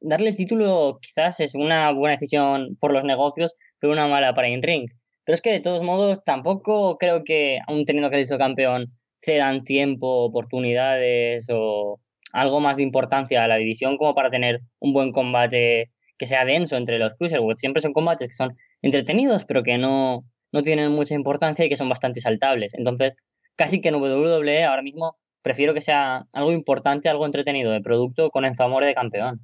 darle 0.00 0.30
el 0.30 0.36
título 0.36 0.98
quizás 1.00 1.40
es 1.40 1.54
una 1.54 1.90
buena 1.92 2.12
decisión 2.16 2.76
por 2.80 2.92
los 2.92 3.04
negocios, 3.04 3.52
pero 3.78 3.92
una 3.92 4.06
mala 4.06 4.34
para 4.34 4.48
in-ring. 4.48 4.88
Pero 5.24 5.34
es 5.34 5.40
que 5.40 5.50
de 5.52 5.60
todos 5.60 5.82
modos 5.82 6.22
tampoco 6.24 6.98
creo 6.98 7.24
que, 7.24 7.58
aún 7.66 7.84
teniendo 7.84 8.10
que 8.10 8.26
ser 8.26 8.38
campeón, 8.38 8.92
cedan 9.22 9.64
tiempo, 9.64 10.24
oportunidades 10.24 11.46
o 11.50 12.00
algo 12.32 12.60
más 12.60 12.76
de 12.76 12.82
importancia 12.82 13.44
a 13.44 13.48
la 13.48 13.56
división 13.56 13.96
como 13.96 14.14
para 14.14 14.30
tener 14.30 14.60
un 14.80 14.92
buen 14.92 15.12
combate 15.12 15.90
que 16.18 16.26
sea 16.26 16.44
denso 16.44 16.76
entre 16.76 16.98
los 16.98 17.14
cruiserweights. 17.14 17.60
Siempre 17.60 17.82
son 17.82 17.92
combates 17.92 18.28
que 18.28 18.34
son 18.34 18.56
entretenidos, 18.82 19.44
pero 19.44 19.62
que 19.62 19.78
no, 19.78 20.24
no 20.52 20.62
tienen 20.62 20.92
mucha 20.92 21.14
importancia 21.14 21.64
y 21.64 21.68
que 21.68 21.76
son 21.76 21.88
bastante 21.88 22.20
saltables. 22.20 22.74
Entonces, 22.74 23.14
casi 23.56 23.80
que 23.80 23.88
en 23.88 23.96
WWE 23.96 24.64
ahora 24.64 24.82
mismo 24.82 25.16
prefiero 25.42 25.74
que 25.74 25.80
sea 25.80 26.24
algo 26.32 26.52
importante, 26.52 27.08
algo 27.08 27.26
entretenido 27.26 27.72
de 27.72 27.80
producto 27.80 28.30
con 28.30 28.44
Enzo 28.44 28.64
Amore 28.64 28.86
de 28.86 28.94
campeón. 28.94 29.40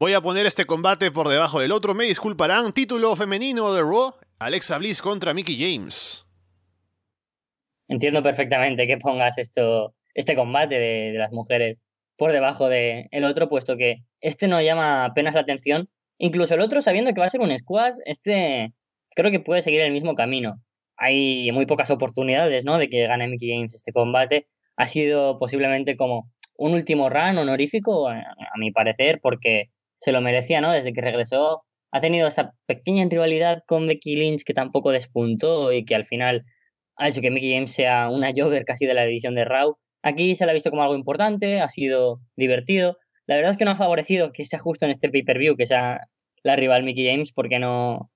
Voy 0.00 0.14
a 0.14 0.22
poner 0.22 0.46
este 0.46 0.64
combate 0.64 1.10
por 1.10 1.28
debajo 1.28 1.60
del 1.60 1.72
otro, 1.72 1.92
me 1.92 2.06
disculparán. 2.06 2.72
Título 2.72 3.14
femenino 3.16 3.74
de 3.74 3.82
Raw, 3.82 4.14
Alexa 4.38 4.78
Bliss 4.78 5.02
contra 5.02 5.34
Mickey 5.34 5.58
James. 5.60 6.24
Entiendo 7.86 8.22
perfectamente 8.22 8.86
que 8.86 8.96
pongas 8.96 9.36
esto, 9.36 9.94
este 10.14 10.34
combate 10.34 10.78
de, 10.78 11.12
las 11.18 11.32
mujeres 11.32 11.82
por 12.16 12.32
debajo 12.32 12.70
del 12.70 13.08
el 13.10 13.24
otro, 13.24 13.50
puesto 13.50 13.76
que 13.76 13.98
este 14.22 14.48
no 14.48 14.62
llama 14.62 15.04
apenas 15.04 15.34
la 15.34 15.40
atención. 15.40 15.90
Incluso 16.16 16.54
el 16.54 16.62
otro, 16.62 16.80
sabiendo 16.80 17.12
que 17.12 17.20
va 17.20 17.26
a 17.26 17.28
ser 17.28 17.42
un 17.42 17.54
squash, 17.58 17.96
este 18.06 18.72
creo 19.14 19.30
que 19.30 19.40
puede 19.40 19.60
seguir 19.60 19.82
el 19.82 19.92
mismo 19.92 20.14
camino. 20.14 20.62
Hay 20.96 21.52
muy 21.52 21.66
pocas 21.66 21.90
oportunidades, 21.90 22.64
¿no? 22.64 22.78
De 22.78 22.88
que 22.88 23.06
gane 23.06 23.28
Mickey 23.28 23.50
James 23.50 23.74
este 23.74 23.92
combate. 23.92 24.46
Ha 24.76 24.86
sido 24.86 25.38
posiblemente 25.38 25.98
como 25.98 26.32
un 26.56 26.72
último 26.72 27.10
run 27.10 27.36
honorífico, 27.36 28.08
a 28.08 28.24
mi 28.58 28.70
parecer, 28.70 29.18
porque 29.20 29.68
se 30.00 30.12
lo 30.12 30.20
merecía, 30.20 30.60
¿no? 30.60 30.72
Desde 30.72 30.92
que 30.92 31.00
regresó 31.00 31.62
ha 31.92 32.00
tenido 32.00 32.28
esa 32.28 32.52
pequeña 32.66 33.06
rivalidad 33.08 33.62
con 33.66 33.86
Becky 33.86 34.16
Lynch 34.16 34.44
que 34.44 34.54
tampoco 34.54 34.90
despuntó 34.92 35.72
y 35.72 35.84
que 35.84 35.94
al 35.94 36.04
final 36.04 36.44
ha 36.96 37.08
hecho 37.08 37.20
que 37.20 37.30
Mickey 37.30 37.54
James 37.54 37.72
sea 37.72 38.08
una 38.10 38.32
Jover 38.34 38.64
casi 38.64 38.86
de 38.86 38.94
la 38.94 39.04
división 39.04 39.34
de 39.34 39.44
Raw. 39.44 39.76
Aquí 40.02 40.34
se 40.34 40.46
la 40.46 40.52
ha 40.52 40.54
visto 40.54 40.70
como 40.70 40.82
algo 40.82 40.94
importante, 40.94 41.60
ha 41.60 41.68
sido 41.68 42.20
divertido. 42.36 42.96
La 43.26 43.36
verdad 43.36 43.52
es 43.52 43.56
que 43.56 43.64
no 43.64 43.72
ha 43.72 43.76
favorecido 43.76 44.32
que 44.32 44.44
sea 44.44 44.58
justo 44.58 44.84
en 44.84 44.92
este 44.92 45.08
pay-per-view 45.10 45.56
que 45.56 45.66
sea 45.66 46.06
la 46.42 46.56
rival 46.56 46.84
Mickey 46.84 47.06
James 47.06 47.32
porque 47.32 47.58
no, 47.58 48.10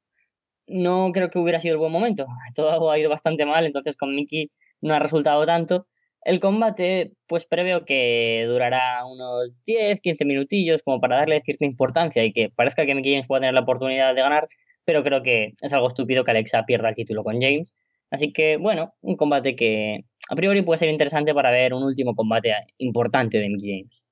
no 0.67 1.11
creo 1.13 1.31
que 1.31 1.39
hubiera 1.39 1.61
sido 1.61 1.75
el 1.75 1.79
buen 1.79 1.93
momento. 1.93 2.27
Todo 2.55 2.91
ha 2.91 2.99
ido 2.99 3.11
bastante 3.11 3.47
mal, 3.47 3.67
entonces 3.67 3.97
con 3.97 4.15
Mickey 4.15 4.51
no 4.81 4.95
ha 4.95 4.99
resultado 4.99 5.45
tanto. 5.47 5.87
El 6.25 6.41
combate, 6.41 7.13
pues 7.27 7.45
preveo 7.45 7.85
que 7.85 8.47
durará 8.49 9.05
unos 9.05 9.51
10, 9.67 10.01
15 10.01 10.25
minutillos 10.25 10.83
como 10.83 10.99
para 10.99 11.17
darle 11.17 11.43
cierta 11.43 11.67
importancia 11.67 12.25
y 12.25 12.33
que 12.33 12.49
parezca 12.49 12.87
que 12.87 12.95
Mickey 12.95 13.13
James 13.13 13.27
pueda 13.27 13.41
tener 13.41 13.55
la 13.55 13.61
oportunidad 13.61 14.15
de 14.15 14.23
ganar, 14.23 14.49
pero 14.87 15.05
creo 15.05 15.23
que 15.23 15.53
es 15.61 15.73
algo 15.75 15.87
estúpido 15.87 16.25
que 16.25 16.31
Alexa 16.31 16.65
pierda 16.65 16.89
el 16.89 16.95
título 16.95 17.23
con 17.25 17.41
James. 17.41 17.75
Así 18.11 18.33
que, 18.33 18.57
bueno, 18.57 18.95
un 19.03 19.17
combate 19.17 19.55
que 19.55 20.05
a 20.31 20.35
priori 20.35 20.63
puede 20.63 20.79
ser 20.79 20.89
interesante 20.89 21.35
para 21.35 21.51
ver 21.51 21.75
un 21.75 21.83
último 21.83 22.15
combate 22.15 22.55
importante 22.79 23.39
de 23.39 23.49
Mickey 23.51 23.71
James. 23.71 24.03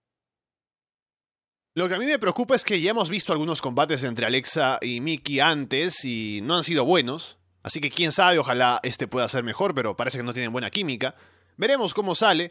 Lo 1.75 1.89
que 1.89 1.95
a 1.95 1.99
mí 1.99 2.05
me 2.05 2.19
preocupa 2.19 2.55
es 2.55 2.65
que 2.65 2.83
ya 2.83 2.91
hemos 2.91 3.09
visto 3.09 3.33
algunos 3.33 3.63
combates 3.63 4.05
entre 4.05 4.27
Alexa 4.27 4.79
y 4.83 5.01
Mickey 5.01 5.41
antes 5.41 6.05
y 6.05 6.41
no 6.43 6.59
han 6.59 6.65
sido 6.65 6.85
buenos. 6.85 7.39
Así 7.63 7.81
que 7.81 7.89
quién 7.89 8.13
sabe, 8.13 8.39
ojalá 8.39 8.81
este 8.83 9.09
pueda 9.09 9.27
ser 9.31 9.45
mejor, 9.45 9.75
pero 9.75 9.97
parece 9.97 10.19
que 10.19 10.25
no 10.25 10.35
tienen 10.35 10.53
buena 10.53 10.71
química. 10.71 11.15
Veremos 11.63 11.95
cómo 11.95 12.17
sale. 12.17 12.51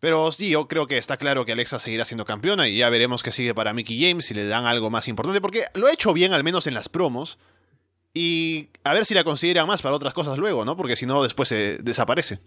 Pero 0.00 0.32
sí, 0.32 0.48
yo 0.48 0.66
creo 0.66 0.86
que 0.86 0.96
está 0.96 1.18
claro 1.18 1.44
que 1.44 1.52
Alexa 1.52 1.78
seguirá 1.78 2.06
siendo 2.06 2.24
campeona 2.24 2.68
y 2.68 2.78
ya 2.78 2.88
veremos 2.88 3.22
qué 3.22 3.32
sigue 3.32 3.54
para 3.54 3.74
Mickey 3.74 4.00
James 4.00 4.24
si 4.24 4.32
le 4.32 4.46
dan 4.46 4.64
algo 4.64 4.88
más 4.88 5.08
importante, 5.08 5.42
porque 5.42 5.64
lo 5.74 5.88
ha 5.88 5.92
hecho 5.92 6.14
bien 6.14 6.32
al 6.32 6.42
menos 6.42 6.66
en 6.66 6.72
las 6.72 6.88
promos. 6.88 7.38
Y 8.14 8.70
a 8.82 8.94
ver 8.94 9.04
si 9.04 9.12
la 9.12 9.24
consideran 9.24 9.66
más 9.66 9.82
para 9.82 9.94
otras 9.94 10.14
cosas 10.14 10.38
luego, 10.38 10.64
¿no? 10.64 10.74
Porque 10.74 10.96
si 10.96 11.04
no, 11.04 11.22
después 11.22 11.50
se 11.50 11.76
desaparece. 11.82 12.38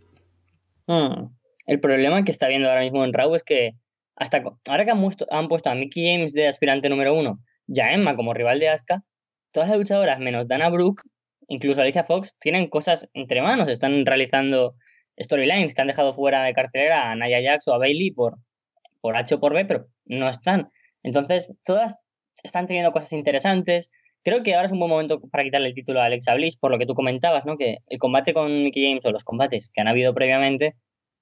Hmm. 0.87 1.27
El 1.67 1.79
problema 1.79 2.23
que 2.23 2.31
está 2.31 2.47
viendo 2.47 2.69
ahora 2.69 2.81
mismo 2.81 3.05
en 3.05 3.13
Raw 3.13 3.35
es 3.35 3.43
que 3.43 3.73
hasta 4.15 4.41
ahora 4.67 4.85
que 4.85 4.91
han, 4.91 5.47
puesto 5.47 5.69
a 5.69 5.75
Mickey 5.75 6.11
James 6.11 6.33
de 6.33 6.47
aspirante 6.47 6.89
número 6.89 7.13
uno 7.13 7.37
y 7.67 7.79
a 7.81 7.93
Emma 7.93 8.15
como 8.15 8.33
rival 8.33 8.59
de 8.59 8.69
Asuka, 8.69 9.03
todas 9.51 9.69
las 9.69 9.77
luchadoras 9.77 10.19
menos 10.19 10.47
Dana 10.47 10.69
Brooke, 10.69 11.03
incluso 11.49 11.81
Alicia 11.81 12.03
Fox, 12.03 12.35
tienen 12.39 12.67
cosas 12.67 13.07
entre 13.13 13.43
manos. 13.43 13.69
Están 13.69 14.07
realizando 14.07 14.73
storylines 15.21 15.73
que 15.73 15.81
han 15.81 15.87
dejado 15.87 16.13
fuera 16.13 16.43
de 16.43 16.53
cartelera 16.53 17.11
a 17.11 17.15
Naya 17.15 17.41
Jax 17.41 17.67
o 17.67 17.73
a 17.73 17.77
Bailey 17.77 18.11
por, 18.11 18.37
por 19.01 19.15
H 19.15 19.35
o 19.35 19.39
por 19.39 19.53
B, 19.53 19.65
pero 19.65 19.87
no 20.05 20.27
están. 20.29 20.69
Entonces, 21.03 21.51
todas 21.63 21.97
están 22.43 22.67
teniendo 22.67 22.91
cosas 22.91 23.13
interesantes. 23.13 23.91
Creo 24.23 24.43
que 24.43 24.55
ahora 24.55 24.67
es 24.67 24.71
un 24.71 24.79
buen 24.79 24.89
momento 24.89 25.21
para 25.29 25.43
quitarle 25.43 25.67
el 25.67 25.73
título 25.73 26.01
a 26.01 26.05
Alexa 26.05 26.33
Bliss, 26.35 26.55
por 26.55 26.71
lo 26.71 26.79
que 26.79 26.85
tú 26.85 26.93
comentabas, 26.93 27.45
¿no? 27.45 27.57
Que 27.57 27.79
el 27.87 27.99
combate 27.99 28.33
con 28.33 28.63
Mickey 28.63 28.87
James 28.87 29.05
o 29.05 29.11
los 29.11 29.23
combates 29.23 29.69
que 29.73 29.81
han 29.81 29.87
habido 29.87 30.13
previamente 30.13 30.75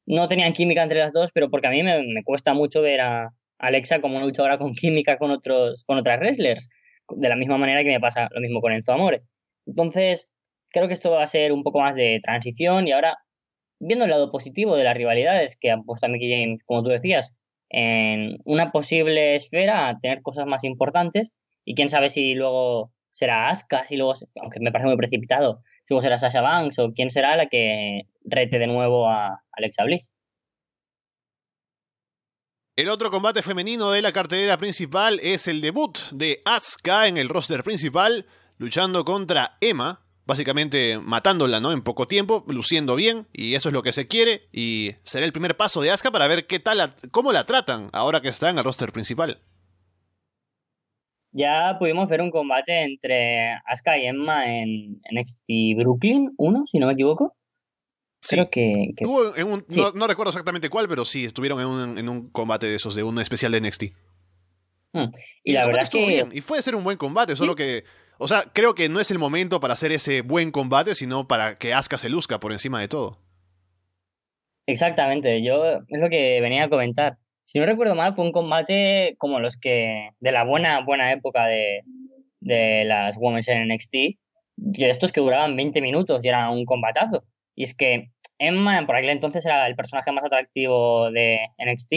no 0.06 0.28
tenían 0.28 0.54
química 0.54 0.84
entre 0.84 1.00
las 1.00 1.14
dos, 1.14 1.32
pero 1.34 1.50
porque 1.50 1.68
a 1.68 1.72
mí 1.72 1.84
me, 1.84 2.24
cuesta 2.24 2.54
mucho 2.54 2.82
ver 2.82 3.02
a 3.02 3.30
Alexa 3.60 4.02
como 4.02 4.18
una 4.18 4.26
luchadora 4.26 4.58
con 4.58 4.74
química 4.74 5.18
con 5.18 5.32
otros, 5.32 5.84
con 5.86 5.98
otras 5.98 6.20
wrestlers. 6.20 6.70
De 7.10 7.30
la 7.30 7.36
misma 7.36 7.58
manera 7.58 7.84
que 7.84 7.90
me 7.90 8.00
pasa 8.00 8.30
lo 8.32 8.42
mismo 8.42 8.62
con 8.62 8.72
Enzo 8.72 8.94
Amore. 8.94 9.24
Entonces, 9.66 10.28
creo 10.70 10.88
que 10.88 10.94
esto 10.94 11.12
va 11.12 11.24
a 11.24 11.28
ser 11.28 11.52
un 11.52 11.64
poco 11.64 11.80
más 11.80 11.96
de 11.96 12.20
transición 12.24 12.88
y 12.88 12.92
ahora 12.94 13.18
viendo 13.82 14.06
el 14.06 14.12
lado 14.12 14.32
positivo 14.32 14.76
de 14.76 14.84
las 14.84 14.96
rivalidades 14.96 15.58
que 15.60 15.72
han 15.72 15.84
puesto 15.84 16.06
a 16.06 16.10
Mickey 16.10 16.32
James, 16.32 16.64
como 16.64 16.84
tú 16.84 16.90
decías, 16.90 17.34
en 17.70 18.38
una 18.46 18.72
posible 18.72 19.36
esfera 19.36 19.90
a 19.90 20.00
tener 20.00 20.22
cosas 20.22 20.46
más 20.46 20.64
importantes 20.64 21.32
y 21.66 21.76
quién 21.76 21.90
sabe 21.90 22.10
si 22.10 22.36
luego 22.36 22.92
será 23.10 23.50
Asuka, 23.50 23.86
si 23.86 23.98
luego, 23.98 24.14
aunque 24.42 24.60
me 24.60 24.72
parece 24.72 24.88
muy 24.88 24.98
precipitado, 24.98 25.62
si 25.86 25.94
luego 25.94 26.02
será 26.02 26.20
Sasha 26.20 26.42
Banks 26.42 26.80
o 26.80 26.94
quién 26.94 27.10
será 27.10 27.36
la 27.36 27.48
que 27.48 28.04
rete 28.24 28.60
de 28.60 28.68
nuevo 28.68 29.10
a 29.10 29.42
Alexa 29.52 29.84
Bliss. 29.84 30.12
El 32.76 32.90
otro 32.90 33.12
combate 33.12 33.42
femenino 33.42 33.92
de 33.92 34.02
la 34.02 34.14
cartelera 34.14 34.58
principal 34.58 35.20
es 35.22 35.48
el 35.48 35.60
debut 35.60 35.98
de 36.12 36.42
Asuka 36.46 37.08
en 37.08 37.18
el 37.18 37.30
roster 37.30 37.64
principal, 37.64 38.26
luchando 38.58 39.04
contra 39.04 39.58
Emma, 39.60 40.06
básicamente 40.32 40.98
matándola, 40.98 41.60
¿no? 41.60 41.74
En 41.74 41.82
poco 41.82 42.08
tiempo, 42.08 42.46
luciendo 42.48 42.96
bien, 42.96 43.28
y 43.34 43.56
eso 43.56 43.68
es 43.68 43.74
lo 43.74 43.84
que 43.84 43.92
se 43.92 44.08
quiere, 44.08 44.44
y 44.54 44.92
será 45.04 45.26
el 45.26 45.34
primer 45.34 45.58
paso 45.58 45.82
de 45.82 45.92
Asuka 45.92 46.10
para 46.10 46.28
ver 46.28 46.48
qué 46.48 46.62
tal, 46.62 46.96
cómo 47.12 47.34
la 47.34 47.46
tratan 47.46 47.90
ahora 47.92 48.22
que 48.22 48.30
está 48.30 48.50
en 48.50 48.58
el 48.58 48.64
roster 48.64 48.94
principal. 48.94 49.42
Ya 51.34 51.76
pudimos 51.78 52.08
ver 52.08 52.22
un 52.22 52.32
combate 52.32 52.82
entre 52.82 53.52
Asuka 53.66 53.98
y 53.98 54.06
Emma 54.06 54.46
en 54.46 55.02
NXT 55.12 55.76
Brooklyn 55.76 56.34
1, 56.38 56.64
si 56.72 56.80
no 56.80 56.88
me 56.88 56.94
equivoco. 56.94 57.36
Creo 58.26 58.50
que... 58.50 58.94
no, 59.02 60.08
recuerdo 60.08 60.30
exactamente 60.30 60.70
cuál, 60.70 60.88
pero 60.88 61.04
sí, 61.04 61.26
estuvieron 61.26 61.98
en 61.98 62.08
un, 62.08 62.30
combate 62.30 62.68
de 62.68 62.76
esos, 62.76 62.96
de 62.96 63.04
un 63.04 63.20
especial 63.20 63.52
de 63.52 63.60
NXT. 63.60 63.84
Hmm. 64.94 65.12
Y, 65.44 65.52
la 65.52 65.66
verdad 65.66 65.84
es 65.84 65.90
que... 65.90 66.26
Y 66.32 66.40
puede 66.40 66.62
ser 66.62 66.76
un 66.76 66.86
buen 66.86 66.98
combate, 66.98 67.36
solo 67.36 67.54
que 67.54 67.84
o 68.24 68.28
sea, 68.28 68.44
creo 68.54 68.76
que 68.76 68.88
no 68.88 69.00
es 69.00 69.10
el 69.10 69.18
momento 69.18 69.60
para 69.60 69.74
hacer 69.74 69.92
ese 69.92 70.22
buen 70.22 70.52
combate, 70.52 70.94
sino 70.94 71.28
para 71.28 71.56
que 71.56 71.74
Asuka 71.74 71.98
se 71.98 72.08
luzca 72.08 72.40
por 72.40 72.52
encima 72.52 72.80
de 72.80 72.88
todo. 72.88 73.18
Exactamente, 74.68 75.42
yo 75.42 75.80
es 75.88 76.00
lo 76.00 76.08
que 76.08 76.40
venía 76.40 76.66
a 76.66 76.70
comentar. 76.70 77.18
Si 77.44 77.58
no 77.58 77.66
recuerdo 77.66 77.96
mal, 77.96 78.14
fue 78.14 78.24
un 78.24 78.32
combate 78.32 79.16
como 79.18 79.40
los 79.40 79.58
que 79.58 80.12
de 80.20 80.32
la 80.32 80.44
buena 80.44 80.86
buena 80.86 81.12
época 81.12 81.48
de, 81.48 81.82
de 82.42 82.86
las 82.86 83.18
Women's 83.18 83.48
en 83.48 83.68
NXT, 83.68 83.94
de 84.56 84.90
estos 84.92 85.12
que 85.12 85.22
duraban 85.22 85.56
20 85.56 85.82
minutos 85.82 86.24
y 86.24 86.28
era 86.28 86.52
un 86.52 86.66
combatazo. 86.66 87.24
Y 87.56 87.64
es 87.64 87.76
que 87.76 88.12
Emma 88.38 88.86
por 88.86 88.98
aquel 88.98 89.10
entonces 89.10 89.44
era 89.48 89.66
el 89.66 89.76
personaje 89.76 90.12
más 90.12 90.24
atractivo 90.24 91.10
de 91.10 91.40
NXT 91.58 91.94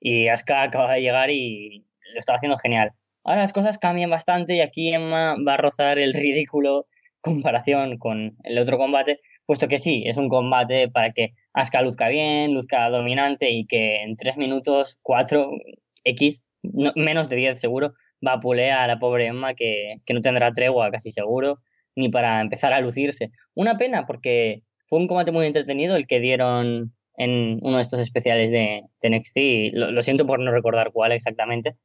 y 0.00 0.28
Asuka 0.28 0.64
acaba 0.64 0.92
de 0.92 1.00
llegar 1.00 1.30
y 1.30 1.86
lo 2.12 2.20
estaba 2.20 2.36
haciendo 2.36 2.58
genial. 2.58 2.92
Ahora 3.24 3.42
las 3.42 3.52
cosas 3.52 3.78
cambian 3.78 4.10
bastante 4.10 4.56
y 4.56 4.60
aquí 4.60 4.92
Emma 4.92 5.36
va 5.46 5.54
a 5.54 5.56
rozar 5.56 5.98
el 5.98 6.14
ridículo 6.14 6.86
comparación 7.20 7.98
con 7.98 8.36
el 8.42 8.58
otro 8.58 8.78
combate, 8.78 9.20
puesto 9.46 9.68
que 9.68 9.78
sí, 9.78 10.02
es 10.06 10.16
un 10.16 10.28
combate 10.28 10.88
para 10.88 11.12
que 11.12 11.34
Asuka 11.54 11.82
luzca 11.82 12.08
bien, 12.08 12.52
luzca 12.52 12.88
dominante 12.90 13.50
y 13.50 13.66
que 13.66 14.02
en 14.02 14.16
3 14.16 14.36
minutos, 14.36 14.98
4, 15.02 15.50
X, 16.04 16.42
menos 16.96 17.28
de 17.28 17.36
10 17.36 17.60
seguro, 17.60 17.94
va 18.26 18.34
a 18.34 18.40
pulear 18.40 18.80
a 18.80 18.86
la 18.86 18.98
pobre 18.98 19.26
Emma 19.26 19.54
que, 19.54 19.96
no 20.12 20.20
tendrá 20.20 20.52
tregua 20.52 20.90
casi 20.90 21.12
seguro, 21.12 21.58
ni 21.94 22.08
para 22.08 22.40
empezar 22.40 22.72
a 22.72 22.80
lucirse. 22.80 23.30
Una 23.54 23.76
pena 23.78 24.06
porque 24.06 24.62
fue 24.88 24.98
un 24.98 25.06
combate 25.06 25.30
muy 25.30 25.46
entretenido 25.46 25.94
el 25.94 26.06
que 26.06 26.20
dieron 26.20 26.92
en 27.16 27.58
uno 27.62 27.76
de 27.76 27.82
estos 27.82 28.00
especiales 28.00 28.50
de, 28.50 28.82
de 29.00 29.10
NXT. 29.10 29.74
Lo 29.74 30.02
siento 30.02 30.26
por 30.26 30.40
no 30.40 30.50
recordar 30.50 30.90
cuál 30.92 31.12
exactamente, 31.12 31.76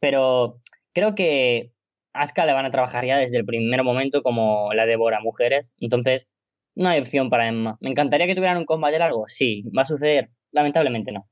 pero 0.00 0.60
creo 0.96 1.14
que 1.14 1.74
Asuka 2.14 2.46
le 2.46 2.54
van 2.54 2.64
a 2.64 2.70
trabajar 2.70 3.04
ya 3.04 3.18
desde 3.18 3.36
el 3.36 3.44
primer 3.44 3.84
momento 3.84 4.22
como 4.22 4.72
la 4.72 4.86
devora 4.86 5.20
mujeres. 5.20 5.70
Entonces, 5.78 6.26
no 6.74 6.88
hay 6.88 7.00
opción 7.00 7.28
para 7.28 7.48
Emma. 7.48 7.76
¿Me 7.82 7.90
encantaría 7.90 8.26
que 8.26 8.34
tuvieran 8.34 8.56
un 8.56 8.64
combate 8.64 8.98
largo? 8.98 9.24
Sí. 9.28 9.62
¿Va 9.76 9.82
a 9.82 9.86
suceder? 9.86 10.30
Lamentablemente 10.52 11.12
no. 11.12 11.28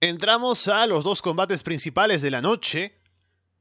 Entramos 0.00 0.68
a 0.68 0.86
los 0.86 1.04
dos 1.04 1.20
combates 1.20 1.62
principales 1.62 2.22
de 2.22 2.30
la 2.30 2.40
noche. 2.40 2.94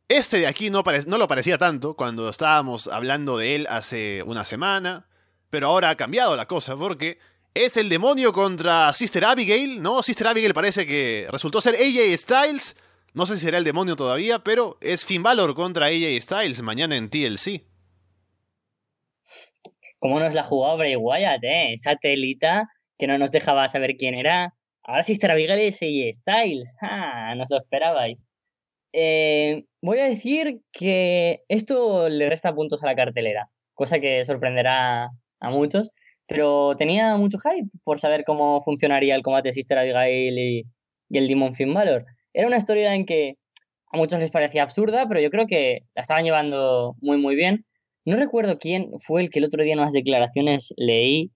Este 0.08 0.38
de 0.40 0.48
aquí 0.48 0.70
no, 0.70 0.82
no 1.06 1.18
lo 1.18 1.28
parecía 1.28 1.58
tanto 1.58 1.98
cuando 1.98 2.30
estábamos 2.30 2.88
hablando 2.88 3.38
de 3.38 3.56
él 3.56 3.68
hace 3.70 4.24
una 4.24 4.46
semana, 4.46 5.10
pero 5.50 5.68
ahora 5.68 5.90
ha 5.90 5.98
cambiado 5.98 6.38
la 6.38 6.46
cosa 6.46 6.78
porque 6.78 7.20
es 7.54 7.76
el 7.76 7.90
demonio 7.90 8.32
contra 8.32 8.94
Sister 8.94 9.26
Abigail, 9.26 9.82
¿no? 9.82 10.04
Sister 10.04 10.28
Abigail 10.28 10.54
parece 10.54 10.88
que 10.88 11.28
resultó 11.30 11.60
ser 11.60 11.76
AJ 11.76 12.18
Styles 12.18 12.78
no 13.18 13.26
sé 13.26 13.36
si 13.36 13.46
será 13.46 13.58
el 13.58 13.64
demonio 13.64 13.96
todavía, 13.96 14.38
pero 14.44 14.78
es 14.80 15.04
Finn 15.04 15.24
Balor 15.24 15.56
contra 15.56 15.88
AJ 15.88 16.22
Styles 16.22 16.62
mañana 16.62 16.96
en 16.98 17.10
TLC. 17.10 17.64
¿Cómo 19.98 20.20
nos 20.20 20.36
la 20.36 20.44
jugó 20.44 20.78
Bray 20.78 20.96
Wyatt, 20.96 21.44
eh? 21.44 21.74
Esa 21.74 21.96
telita 21.96 22.70
que 22.96 23.08
no 23.08 23.18
nos 23.18 23.32
dejaba 23.32 23.68
saber 23.70 23.98
quién 23.98 24.14
era. 24.14 24.54
Ahora 24.84 25.02
sí 25.02 25.14
estará 25.14 25.34
Abigail 25.34 25.74
y 25.82 26.14
Styles. 26.14 26.76
Ah, 26.80 27.34
no 27.36 27.46
lo 27.50 27.58
esperabais. 27.58 28.24
Eh, 28.94 29.66
voy 29.82 29.98
a 29.98 30.06
decir 30.10 30.62
que 30.72 31.42
esto 31.48 32.10
le 32.10 32.30
resta 32.30 32.54
puntos 32.54 32.84
a 32.84 32.86
la 32.86 32.96
cartelera, 32.96 33.50
cosa 33.74 34.00
que 34.00 34.24
sorprenderá 34.26 35.10
a 35.40 35.50
muchos, 35.50 35.90
pero 36.28 36.76
tenía 36.78 37.18
mucho 37.18 37.40
hype 37.40 37.68
por 37.84 38.00
saber 38.00 38.24
cómo 38.26 38.64
funcionaría 38.64 39.16
el 39.16 39.24
combate 39.24 39.54
Sister 39.54 39.80
Abigail 39.80 40.38
y, 40.38 40.68
y 41.10 41.18
el 41.18 41.28
Demon 41.28 41.56
Finn 41.56 41.74
Balor. 41.74 42.06
Era 42.34 42.48
una 42.48 42.58
historia 42.58 42.94
en 42.96 43.06
que 43.06 43.38
a 43.92 43.98
muchos 43.98 44.20
les 44.20 44.32
parecía 44.32 44.64
absurda, 44.64 45.08
pero 45.08 45.20
yo 45.22 45.30
creo 45.30 45.48
que 45.48 45.84
la 45.96 46.02
estaban 46.02 46.24
llevando 46.24 46.96
muy, 47.02 47.18
muy 47.18 47.36
bien. 47.36 47.66
No 48.06 48.16
recuerdo 48.16 48.58
quién 48.58 48.92
fue 49.00 49.22
el 49.22 49.30
que 49.30 49.40
el 49.40 49.46
otro 49.46 49.64
día 49.64 49.74
en 49.74 49.80
unas 49.80 49.94
declaraciones 49.94 50.74
leí. 50.78 51.32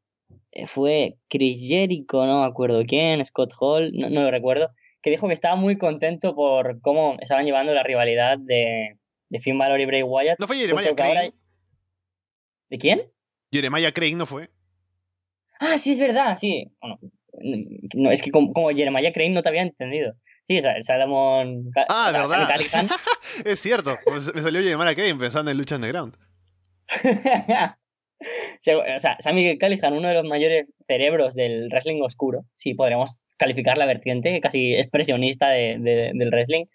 Eh, 0.51 0.67
fue 0.67 1.15
Chris 1.29 1.65
Jericho, 1.67 2.25
no 2.25 2.41
me 2.41 2.47
acuerdo 2.47 2.83
quién, 2.85 3.25
Scott 3.25 3.53
Hall, 3.59 3.91
no, 3.93 4.09
lo 4.09 4.31
recuerdo, 4.31 4.69
que 5.01 5.09
dijo 5.09 5.27
que 5.27 5.33
estaba 5.33 5.55
muy 5.55 5.77
contento 5.77 6.35
por 6.35 6.81
cómo 6.81 7.17
estaban 7.19 7.45
llevando 7.45 7.73
la 7.73 7.83
rivalidad 7.83 8.37
de, 8.37 8.97
de 9.29 9.39
Finn 9.39 9.57
Balor 9.57 9.79
y 9.79 9.85
Bray 9.85 10.03
Wyatt. 10.03 10.39
¿No 10.39 10.47
fue 10.47 10.57
Jeremiah 10.57 10.95
Crane? 10.95 11.33
¿De 12.69 12.77
quién? 12.77 13.03
Jeremiah 13.51 13.91
Crane 13.91 14.15
no 14.15 14.25
fue. 14.25 14.49
Ah, 15.59 15.77
sí, 15.77 15.91
es 15.91 15.99
verdad, 15.99 16.37
sí. 16.37 16.71
Bueno, 16.81 16.99
no, 17.93 18.11
es 18.11 18.21
que 18.21 18.31
como, 18.31 18.53
como 18.53 18.69
Jeremiah 18.69 19.13
Crane 19.13 19.29
no 19.31 19.41
te 19.41 19.49
había 19.49 19.61
entendido. 19.61 20.15
Sí, 20.51 20.59
Salomón. 20.81 21.71
Ah, 21.87 22.11
¿verdad? 22.11 22.89
es 23.45 23.59
cierto. 23.61 23.97
Me 24.35 24.41
salió 24.41 24.59
llamar 24.59 24.89
a 24.89 24.95
Kevin 24.95 25.17
pensando 25.17 25.49
en 25.49 25.57
lucha 25.57 25.77
underground. 25.77 26.17
o 28.19 28.99
sea, 28.99 29.15
Sammy 29.19 29.57
Callihan, 29.57 29.93
uno 29.93 30.09
de 30.09 30.13
los 30.15 30.25
mayores 30.25 30.73
cerebros 30.81 31.35
del 31.35 31.69
wrestling 31.69 32.01
oscuro, 32.01 32.43
si 32.57 32.73
podríamos 32.73 33.21
calificar 33.37 33.77
la 33.77 33.85
vertiente 33.85 34.41
casi 34.41 34.75
expresionista 34.75 35.47
de, 35.47 35.77
del 35.79 36.31
wrestling, 36.31 36.65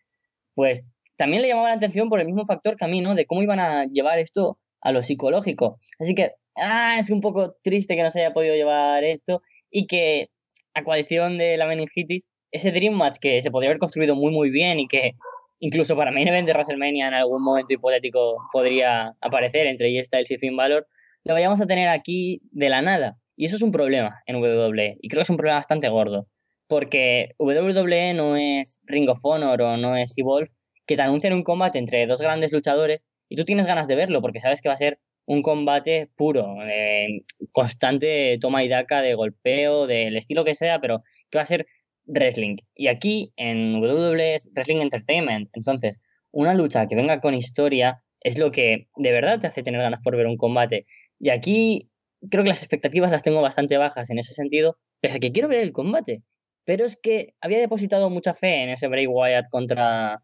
pues 0.55 0.83
también 1.19 1.43
le 1.43 1.49
llamaba 1.49 1.69
la 1.69 1.75
atención 1.75 2.09
por 2.09 2.21
el 2.21 2.27
mismo 2.27 2.47
factor 2.47 2.77
que 2.77 2.87
a 2.87 2.89
mí, 2.89 3.03
¿no? 3.03 3.15
De 3.15 3.27
cómo 3.27 3.43
iban 3.43 3.61
a 3.61 3.85
llevar 3.85 4.19
esto 4.19 4.59
a 4.81 4.91
lo 4.91 5.03
psicológico. 5.03 5.81
Así 5.99 6.15
que, 6.15 6.33
ah, 6.55 6.97
es 6.99 7.11
un 7.11 7.21
poco 7.21 7.57
triste 7.63 7.95
que 7.95 8.03
no 8.03 8.11
se 8.11 8.21
haya 8.21 8.33
podido 8.33 8.55
llevar 8.55 9.05
esto 9.05 9.43
y 9.71 9.87
que 9.87 10.31
a 10.73 10.83
coalición 10.83 11.37
de 11.37 11.59
la 11.59 11.67
meningitis, 11.67 12.31
ese 12.57 12.73
Dream 12.73 12.95
Match 12.95 13.17
que 13.21 13.41
se 13.41 13.51
podría 13.51 13.71
haber 13.71 13.79
construido 13.79 14.15
muy, 14.15 14.33
muy 14.33 14.51
bien 14.51 14.81
y 14.81 14.89
que 14.89 15.13
incluso 15.61 15.97
para 15.97 16.11
main 16.11 16.29
event 16.29 16.47
de 16.47 16.53
WrestleMania 16.53 17.09
en 17.09 17.15
algún 17.15 17.43
momento 17.43 17.73
hipotético 17.73 18.37
podría 18.53 19.15
aparecer 19.21 19.67
entre 19.67 20.03
Styles 20.03 20.31
y 20.31 20.39
Finn 20.39 20.57
Balor, 20.57 20.87
lo 21.25 21.35
vayamos 21.35 21.61
a 21.61 21.67
tener 21.67 21.89
aquí 21.89 22.41
de 22.53 22.69
la 22.69 22.83
nada. 22.83 23.19
Y 23.37 23.47
eso 23.47 23.57
es 23.57 23.63
un 23.63 23.73
problema 23.73 24.23
en 24.27 24.37
WWE. 24.37 24.97
Y 25.01 25.09
creo 25.09 25.21
que 25.21 25.25
es 25.25 25.31
un 25.31 25.37
problema 25.37 25.59
bastante 25.59 25.89
gordo. 25.89 26.27
Porque 26.69 27.35
WWE 27.39 28.15
no 28.15 28.37
es 28.37 28.81
Ring 28.85 29.09
of 29.09 29.21
Honor 29.23 29.63
o 29.63 29.77
no 29.77 29.97
es 29.97 30.17
Evolve, 30.17 30.51
que 30.87 30.97
te 30.97 31.03
anuncian 31.03 31.33
un 31.33 31.43
combate 31.43 31.79
entre 31.79 32.07
dos 32.07 32.21
grandes 32.21 32.53
luchadores 32.53 33.07
y 33.29 33.37
tú 33.37 33.45
tienes 33.45 33.67
ganas 33.67 33.87
de 33.89 33.97
verlo 33.97 34.21
porque 34.21 34.41
sabes 34.41 34.61
que 34.61 34.69
va 34.69 34.75
a 34.75 34.79
ser 34.79 34.99
un 35.27 35.43
combate 35.43 36.09
puro, 36.17 36.55
de 36.65 37.25
constante 37.53 38.39
toma 38.41 38.63
y 38.63 38.69
daca 38.69 39.03
de 39.03 39.15
golpeo, 39.15 39.87
del 39.87 40.17
estilo 40.17 40.45
que 40.45 40.55
sea, 40.55 40.81
pero 40.81 41.03
que 41.31 41.39
va 41.39 41.43
a 41.43 41.47
ser 41.47 41.67
wrestling. 42.07 42.57
Y 42.75 42.89
aquí 42.89 43.33
en 43.37 43.77
WWE 43.77 44.35
es 44.35 44.51
Wrestling 44.55 44.79
Entertainment. 44.79 45.51
Entonces, 45.53 45.99
una 46.31 46.55
lucha 46.55 46.87
que 46.87 46.97
venga 46.97 47.21
con 47.21 47.35
historia 47.35 48.03
es 48.21 48.39
lo 48.39 48.51
que 48.51 48.89
de 48.97 49.13
verdad 49.13 49.41
te 49.41 49.47
hace 49.47 49.63
tener 49.63 49.81
ganas 49.81 50.01
por 50.03 50.17
ver 50.17 50.27
un 50.27 50.37
combate. 50.37 50.87
Y 51.19 51.31
aquí 51.31 51.91
creo 52.31 52.43
que 52.43 52.51
las 52.51 52.63
expectativas 52.63 53.11
las 53.11 53.23
tengo 53.23 53.41
bastante 53.41 53.77
bajas 53.77 54.11
en 54.11 54.19
ese 54.19 54.35
sentido, 54.35 54.79
pese 55.01 55.17
a 55.17 55.21
que 55.21 55.33
quiero 55.33 55.49
ver 55.49 55.61
el 55.61 55.73
combate. 55.73 56.23
Pero 56.65 56.85
es 56.85 57.01
que 57.01 57.35
había 57.41 57.59
depositado 57.59 58.11
mucha 58.11 58.35
fe 58.35 58.63
en 58.63 58.71
ese 58.71 58.89
Bray 58.89 59.07
Wyatt 59.07 59.47
contra, 59.51 60.23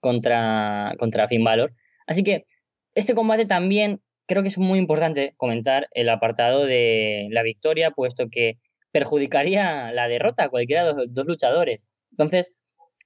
contra, 0.00 0.94
contra 0.98 1.28
Finn 1.28 1.44
Balor. 1.44 1.72
Así 2.06 2.22
que 2.22 2.46
este 2.94 3.14
combate 3.14 3.46
también 3.46 4.00
creo 4.26 4.42
que 4.42 4.48
es 4.48 4.58
muy 4.58 4.78
importante 4.78 5.34
comentar 5.36 5.88
el 5.92 6.08
apartado 6.08 6.66
de 6.66 7.28
la 7.30 7.42
victoria, 7.42 7.92
puesto 7.92 8.28
que 8.30 8.58
perjudicaría 8.92 9.92
la 9.92 10.08
derrota 10.08 10.44
a 10.44 10.48
cualquiera 10.48 10.86
de 10.86 10.94
los 10.94 11.14
dos 11.14 11.26
luchadores. 11.26 11.84
Entonces, 12.10 12.52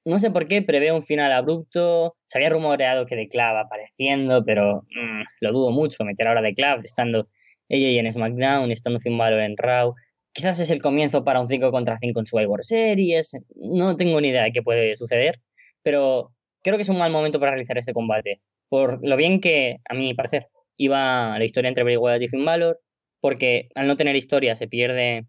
no 0.04 0.18
sé 0.18 0.30
por 0.30 0.48
qué 0.48 0.62
prevé 0.62 0.92
un 0.92 1.02
final 1.02 1.32
abrupto. 1.32 2.16
Se 2.26 2.38
había 2.38 2.50
rumoreado 2.50 3.06
que 3.06 3.16
de 3.16 3.28
Clav 3.28 3.56
apareciendo, 3.56 4.44
pero 4.44 4.82
mm, 4.90 5.22
lo 5.40 5.52
dudo 5.52 5.70
mucho 5.70 6.04
meter 6.04 6.28
ahora 6.28 6.42
de 6.42 6.54
Clav, 6.54 6.80
estando 6.84 7.28
ella 7.68 8.00
en 8.00 8.12
SmackDown, 8.12 8.70
estando 8.70 9.00
Finn 9.00 9.16
Balor 9.16 9.40
en 9.40 9.56
Raw. 9.56 9.94
Quizás 10.32 10.58
es 10.60 10.70
el 10.70 10.82
comienzo 10.82 11.24
para 11.24 11.40
un 11.40 11.48
5 11.48 11.70
contra 11.70 11.98
5 12.00 12.20
en 12.20 12.26
Survivor 12.26 12.64
Series. 12.64 13.32
No 13.54 13.96
tengo 13.96 14.20
ni 14.20 14.28
idea 14.28 14.44
de 14.44 14.52
qué 14.52 14.62
puede 14.62 14.96
suceder, 14.96 15.40
pero 15.82 16.32
creo 16.62 16.76
que 16.76 16.82
es 16.82 16.88
un 16.88 16.98
mal 16.98 17.12
momento 17.12 17.38
para 17.38 17.52
realizar 17.52 17.78
este 17.78 17.92
combate. 17.92 18.40
Por 18.68 19.06
lo 19.06 19.16
bien 19.16 19.40
que, 19.40 19.76
a 19.88 19.94
mi 19.94 20.14
parecer, 20.14 20.48
iba 20.76 21.38
la 21.38 21.44
historia 21.44 21.68
entre 21.68 21.84
Bray 21.84 21.96
Wyatt 21.96 22.22
y 22.22 22.28
Finn 22.28 22.44
Balor, 22.44 22.80
porque 23.20 23.68
al 23.74 23.86
no 23.86 23.96
tener 23.96 24.16
historia 24.16 24.56
se 24.56 24.68
pierde, 24.68 25.26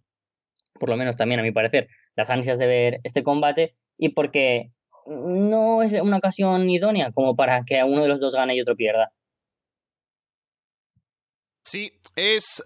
por 0.79 0.89
lo 0.89 0.97
menos 0.97 1.15
también 1.15 1.39
a 1.39 1.43
mi 1.43 1.51
parecer, 1.51 1.87
las 2.15 2.29
ansias 2.29 2.57
de 2.57 2.67
ver 2.67 2.99
este 3.03 3.23
combate 3.23 3.75
y 3.97 4.09
porque 4.09 4.71
no 5.05 5.81
es 5.81 5.93
una 5.93 6.17
ocasión 6.17 6.69
idónea 6.69 7.11
como 7.11 7.35
para 7.35 7.63
que 7.65 7.83
uno 7.83 8.03
de 8.03 8.07
los 8.07 8.19
dos 8.19 8.35
gane 8.35 8.55
y 8.55 8.61
otro 8.61 8.75
pierda. 8.75 9.11
Sí, 11.63 11.93
es 12.15 12.61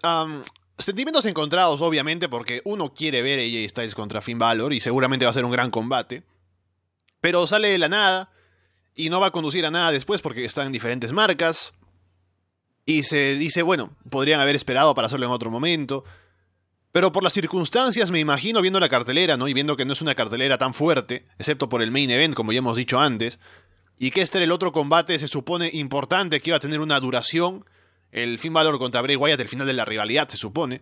sentimientos 0.78 1.24
encontrados, 1.24 1.80
obviamente, 1.80 2.28
porque 2.28 2.60
uno 2.64 2.92
quiere 2.92 3.22
ver 3.22 3.38
a 3.38 3.42
AJ 3.42 3.70
Styles 3.70 3.94
contra 3.94 4.20
Finn 4.20 4.38
Balor 4.38 4.72
y 4.72 4.80
seguramente 4.80 5.24
va 5.24 5.30
a 5.30 5.34
ser 5.34 5.44
un 5.44 5.52
gran 5.52 5.70
combate. 5.70 6.22
Pero 7.20 7.46
sale 7.46 7.68
de 7.68 7.78
la 7.78 7.88
nada 7.88 8.30
y 8.94 9.10
no 9.10 9.20
va 9.20 9.28
a 9.28 9.32
conducir 9.32 9.66
a 9.66 9.70
nada 9.70 9.90
después 9.90 10.22
porque 10.22 10.44
están 10.44 10.66
en 10.66 10.72
diferentes 10.72 11.12
marcas. 11.12 11.72
Y 12.84 13.02
se 13.02 13.34
dice, 13.34 13.62
bueno, 13.62 13.90
podrían 14.10 14.40
haber 14.40 14.56
esperado 14.56 14.94
para 14.94 15.06
hacerlo 15.06 15.26
en 15.26 15.32
otro 15.32 15.50
momento. 15.50 16.04
Pero 16.92 17.12
por 17.12 17.22
las 17.22 17.32
circunstancias 17.32 18.10
me 18.10 18.18
imagino 18.18 18.62
viendo 18.62 18.80
la 18.80 18.88
cartelera, 18.88 19.36
¿no? 19.36 19.46
Y 19.48 19.54
viendo 19.54 19.76
que 19.76 19.84
no 19.84 19.92
es 19.92 20.00
una 20.00 20.14
cartelera 20.14 20.58
tan 20.58 20.72
fuerte, 20.74 21.26
excepto 21.38 21.68
por 21.68 21.82
el 21.82 21.90
main 21.90 22.10
event, 22.10 22.34
como 22.34 22.52
ya 22.52 22.58
hemos 22.58 22.76
dicho 22.76 22.98
antes, 22.98 23.38
y 23.98 24.10
que 24.10 24.22
este 24.22 24.38
era 24.38 24.44
el 24.44 24.52
otro 24.52 24.72
combate 24.72 25.18
se 25.18 25.28
supone 25.28 25.70
importante, 25.72 26.40
que 26.40 26.50
iba 26.50 26.56
a 26.56 26.60
tener 26.60 26.80
una 26.80 26.98
duración, 27.00 27.64
el 28.10 28.38
Finn 28.38 28.54
Balor 28.54 28.78
contra 28.78 29.02
Bray 29.02 29.16
Wyatt, 29.16 29.40
el 29.40 29.48
final 29.48 29.66
de 29.66 29.74
la 29.74 29.84
rivalidad, 29.84 30.28
se 30.28 30.38
supone. 30.38 30.80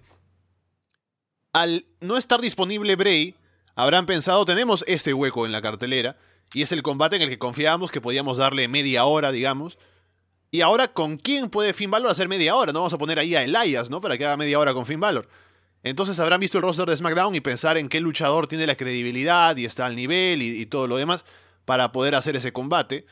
Al 1.53 1.87
no 2.01 2.17
estar 2.17 2.41
disponible 2.41 2.95
Bray, 2.95 3.35
habrán 3.75 4.07
pensado, 4.07 4.45
tenemos 4.45 4.85
este 4.87 5.13
hueco 5.13 5.45
en 5.45 5.53
la 5.53 5.63
cartelera, 5.63 6.19
y 6.55 6.63
es 6.63 6.71
el 6.71 6.83
combate 6.83 7.17
en 7.17 7.23
el 7.23 7.29
que 7.29 7.39
confiábamos 7.39 7.91
que 7.91 8.01
podíamos 8.01 8.37
darle 8.37 8.69
media 8.69 9.05
hora, 9.07 9.33
digamos, 9.33 9.79
y 10.51 10.61
ahora, 10.61 10.89
¿con 10.89 11.17
quién 11.17 11.51
puede 11.51 11.75
Finn 11.75 11.91
Balor 11.91 12.11
hacer 12.11 12.29
media 12.29 12.55
hora? 12.55 12.73
No 12.73 12.79
vamos 12.81 12.95
a 12.95 12.99
poner 12.99 13.19
ahí 13.19 13.35
a 13.35 13.43
Elias, 13.43 13.91
¿no? 13.91 14.01
Para 14.01 14.17
que 14.17 14.25
haga 14.25 14.37
media 14.37 14.59
hora 14.59 14.73
con 14.73 14.87
Finn 14.87 15.01
Balor. 15.01 15.29
Entonces 15.87 16.19
habrán 16.19 16.41
visto 16.41 16.59
el 16.59 16.65
roster 16.65 16.89
de 16.89 16.97
SmackDown 16.97 17.37
y 17.37 17.41
pensar 17.41 17.79
en 17.79 17.89
qué 17.89 18.01
luchador 18.01 18.49
tiene 18.49 18.67
la 18.67 18.77
credibilidad 18.77 19.57
y 19.57 19.67
está 19.67 19.87
al 19.87 19.95
nivel 19.95 20.43
y, 20.43 20.67
todo 20.67 20.89
lo 20.89 20.97
demás 20.97 21.25
para 21.65 21.93
poder 21.93 22.17
hacer 22.17 22.35
ese 22.35 22.53
combate. 22.53 23.07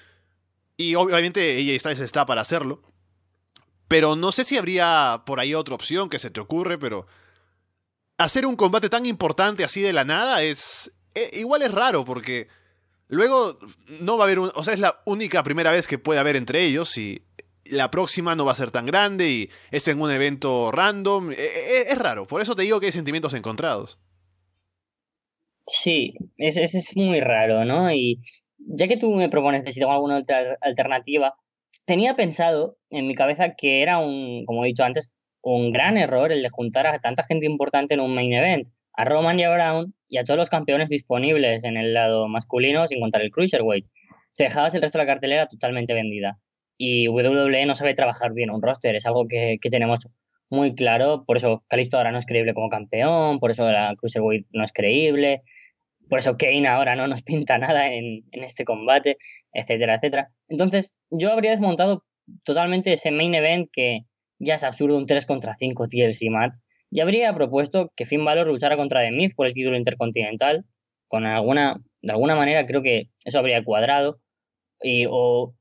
Y 0.77 0.97
obviamente 0.97 1.57
ella 1.57 1.73
está 1.73 2.27
para 2.27 2.41
hacerlo. 2.41 2.83
Pero 3.87 4.17
no 4.17 4.33
sé 4.33 4.43
si 4.43 4.59
habría 4.59 5.23
por 5.25 5.39
ahí 5.39 5.55
otra 5.55 5.77
opción 5.77 6.09
que 6.09 6.19
se 6.19 6.31
te 6.31 6.41
ocurre, 6.41 6.77
pero 6.77 7.07
hacer 8.19 8.45
un 8.45 8.57
combate 8.57 8.89
tan 8.89 9.07
importante 9.07 9.63
así 9.63 9.81
de 9.81 9.93
la 9.93 10.05
nada 10.05 10.43
es... 10.43 10.91
E, 11.15 11.31
igual 11.39 11.63
es 11.63 11.71
raro 11.71 12.05
porque 12.05 12.49
Luego 13.09 13.59
no 13.87 14.17
va 14.17 14.25
a 14.25 14.27
haber 14.27 14.39
un, 14.39 14.51
o 14.55 14.65
sea, 14.65 14.75
es 14.75 14.81
la 14.81 15.01
única 15.05 15.43
primera 15.43 15.71
vez 15.71 15.87
que 15.87 15.99
puede 15.99 16.21
haber 16.21 16.37
entre 16.37 16.65
ellos 16.65 16.97
y 16.97 17.23
la 17.67 17.91
próxima 17.91 18.35
no 18.35 18.45
va 18.45 18.53
a 18.53 18.57
ser 18.57 18.71
tan 18.71 18.87
grande 18.87 19.31
y 19.31 19.51
es 19.71 19.87
en 19.89 20.01
un 20.01 20.11
evento 20.11 20.71
random. 20.73 21.33
E, 21.33 21.35
e, 21.35 21.81
es, 21.89 21.99
raro, 21.99 22.27
por 22.27 22.43
eso 22.43 22.55
te 22.55 22.63
digo 22.63 22.81
que 22.81 22.87
hay 22.87 22.93
sentimientos 22.93 23.35
encontrados. 23.35 23.99
Sí, 25.67 26.15
es, 26.37 26.57
es, 26.57 26.95
muy 26.95 27.21
raro, 27.21 27.65
¿no? 27.65 27.91
Y 27.91 28.21
ya 28.59 28.87
que 28.87 28.99
tú 28.99 29.11
me 29.13 29.31
propones 29.31 29.63
si 29.73 29.81
tengo 29.81 29.93
alguna 29.93 30.19
otra 30.19 30.59
alternativa, 30.61 31.35
tenía 31.87 32.17
pensado 32.17 32.77
en 32.91 33.07
mi 33.07 33.15
cabeza 33.15 33.55
que 33.57 33.83
era 33.83 33.99
un, 33.99 34.45
como 34.45 34.65
he 34.65 34.69
dicho 34.69 34.85
antes, 34.85 35.11
un 35.43 35.73
gran 35.73 35.97
error 35.97 36.33
el 36.33 36.43
de 36.43 36.49
juntar 36.51 36.87
a 36.87 36.99
tanta 36.99 37.25
gente 37.25 37.47
importante 37.47 37.95
en 37.95 38.01
un 38.01 38.15
main 38.15 38.33
event 38.33 38.69
a 38.97 39.05
Roman 39.05 39.39
y 39.39 39.45
a 39.45 39.53
Brown 39.53 39.95
y 40.09 40.19
a 40.19 40.25
todos 40.25 40.39
los 40.39 40.49
campeones 40.49 40.89
disponibles 40.89 41.65
en 41.65 41.77
el 41.77 41.95
lado 41.95 42.29
masculino 42.29 42.87
sin 42.87 43.01
contar 43.01 43.23
el 43.23 43.31
Cruiserweight. 43.31 43.87
Te 44.37 44.45
dejabas 44.45 44.75
el 44.75 44.83
resto 44.83 44.99
de 44.99 45.05
la 45.05 45.13
cartelera 45.13 45.49
totalmente 45.49 45.95
vendida. 45.95 46.39
Y 46.87 47.09
WWE 47.09 47.65
no 47.65 47.75
sabe 47.75 47.95
trabajar 47.95 48.35
bien 48.35 48.51
un 48.51 48.61
roster, 48.61 48.95
es 48.95 49.07
algo 49.07 49.27
que, 49.27 49.59
tenemos 49.71 50.07
muy 50.51 50.75
claro. 50.75 51.25
Por 51.27 51.39
eso 51.39 51.65
Calisto 51.67 51.97
ahora 51.97 52.13
no 52.13 52.19
es 52.19 52.27
creíble 52.27 52.53
como 52.53 52.69
campeón, 52.69 53.41
por 53.41 53.51
eso 53.51 53.71
la 53.73 53.95
Cruiserweight 53.97 54.47
no 54.53 54.65
es 54.65 54.73
creíble, 54.73 55.41
por 56.11 56.19
eso 56.19 56.37
Kane 56.37 56.69
ahora 56.69 56.95
no 56.95 57.09
nos 57.09 57.23
pinta 57.31 57.57
nada 57.57 57.91
en, 57.91 58.23
este 58.33 58.67
combate, 58.67 59.17
etcétera, 59.55 59.95
etcétera. 59.95 60.29
Entonces, 60.49 60.93
yo 61.11 61.33
habría 61.33 61.53
desmontado 61.53 62.05
totalmente 62.45 62.93
ese 62.93 63.11
main 63.11 63.35
event 63.35 63.71
que 63.73 64.01
ya 64.39 64.57
es 64.57 64.65
absurdo, 64.65 64.99
un 64.99 65.07
3 65.07 65.25
contra 65.25 65.57
5 65.57 65.89
TLC 65.89 66.29
match 66.29 66.59
y 66.91 67.01
habría 67.01 67.35
propuesto 67.35 67.93
que 67.97 68.05
Finn 68.05 68.27
Balor 68.27 68.47
luchara 68.47 68.77
contra 68.77 69.01
The 69.01 69.11
Miz 69.11 69.35
por 69.35 69.47
el 69.47 69.55
título 69.55 69.79
intercontinental. 69.79 70.67
Con 71.09 71.25
alguna, 71.25 71.81
de 72.03 72.13
alguna 72.13 72.37
manera 72.37 72.67
creo 72.67 72.83
que 72.83 73.09
eso 73.25 73.39
habría 73.39 73.65
cuadrado. 73.65 74.21
Y, 74.85 75.07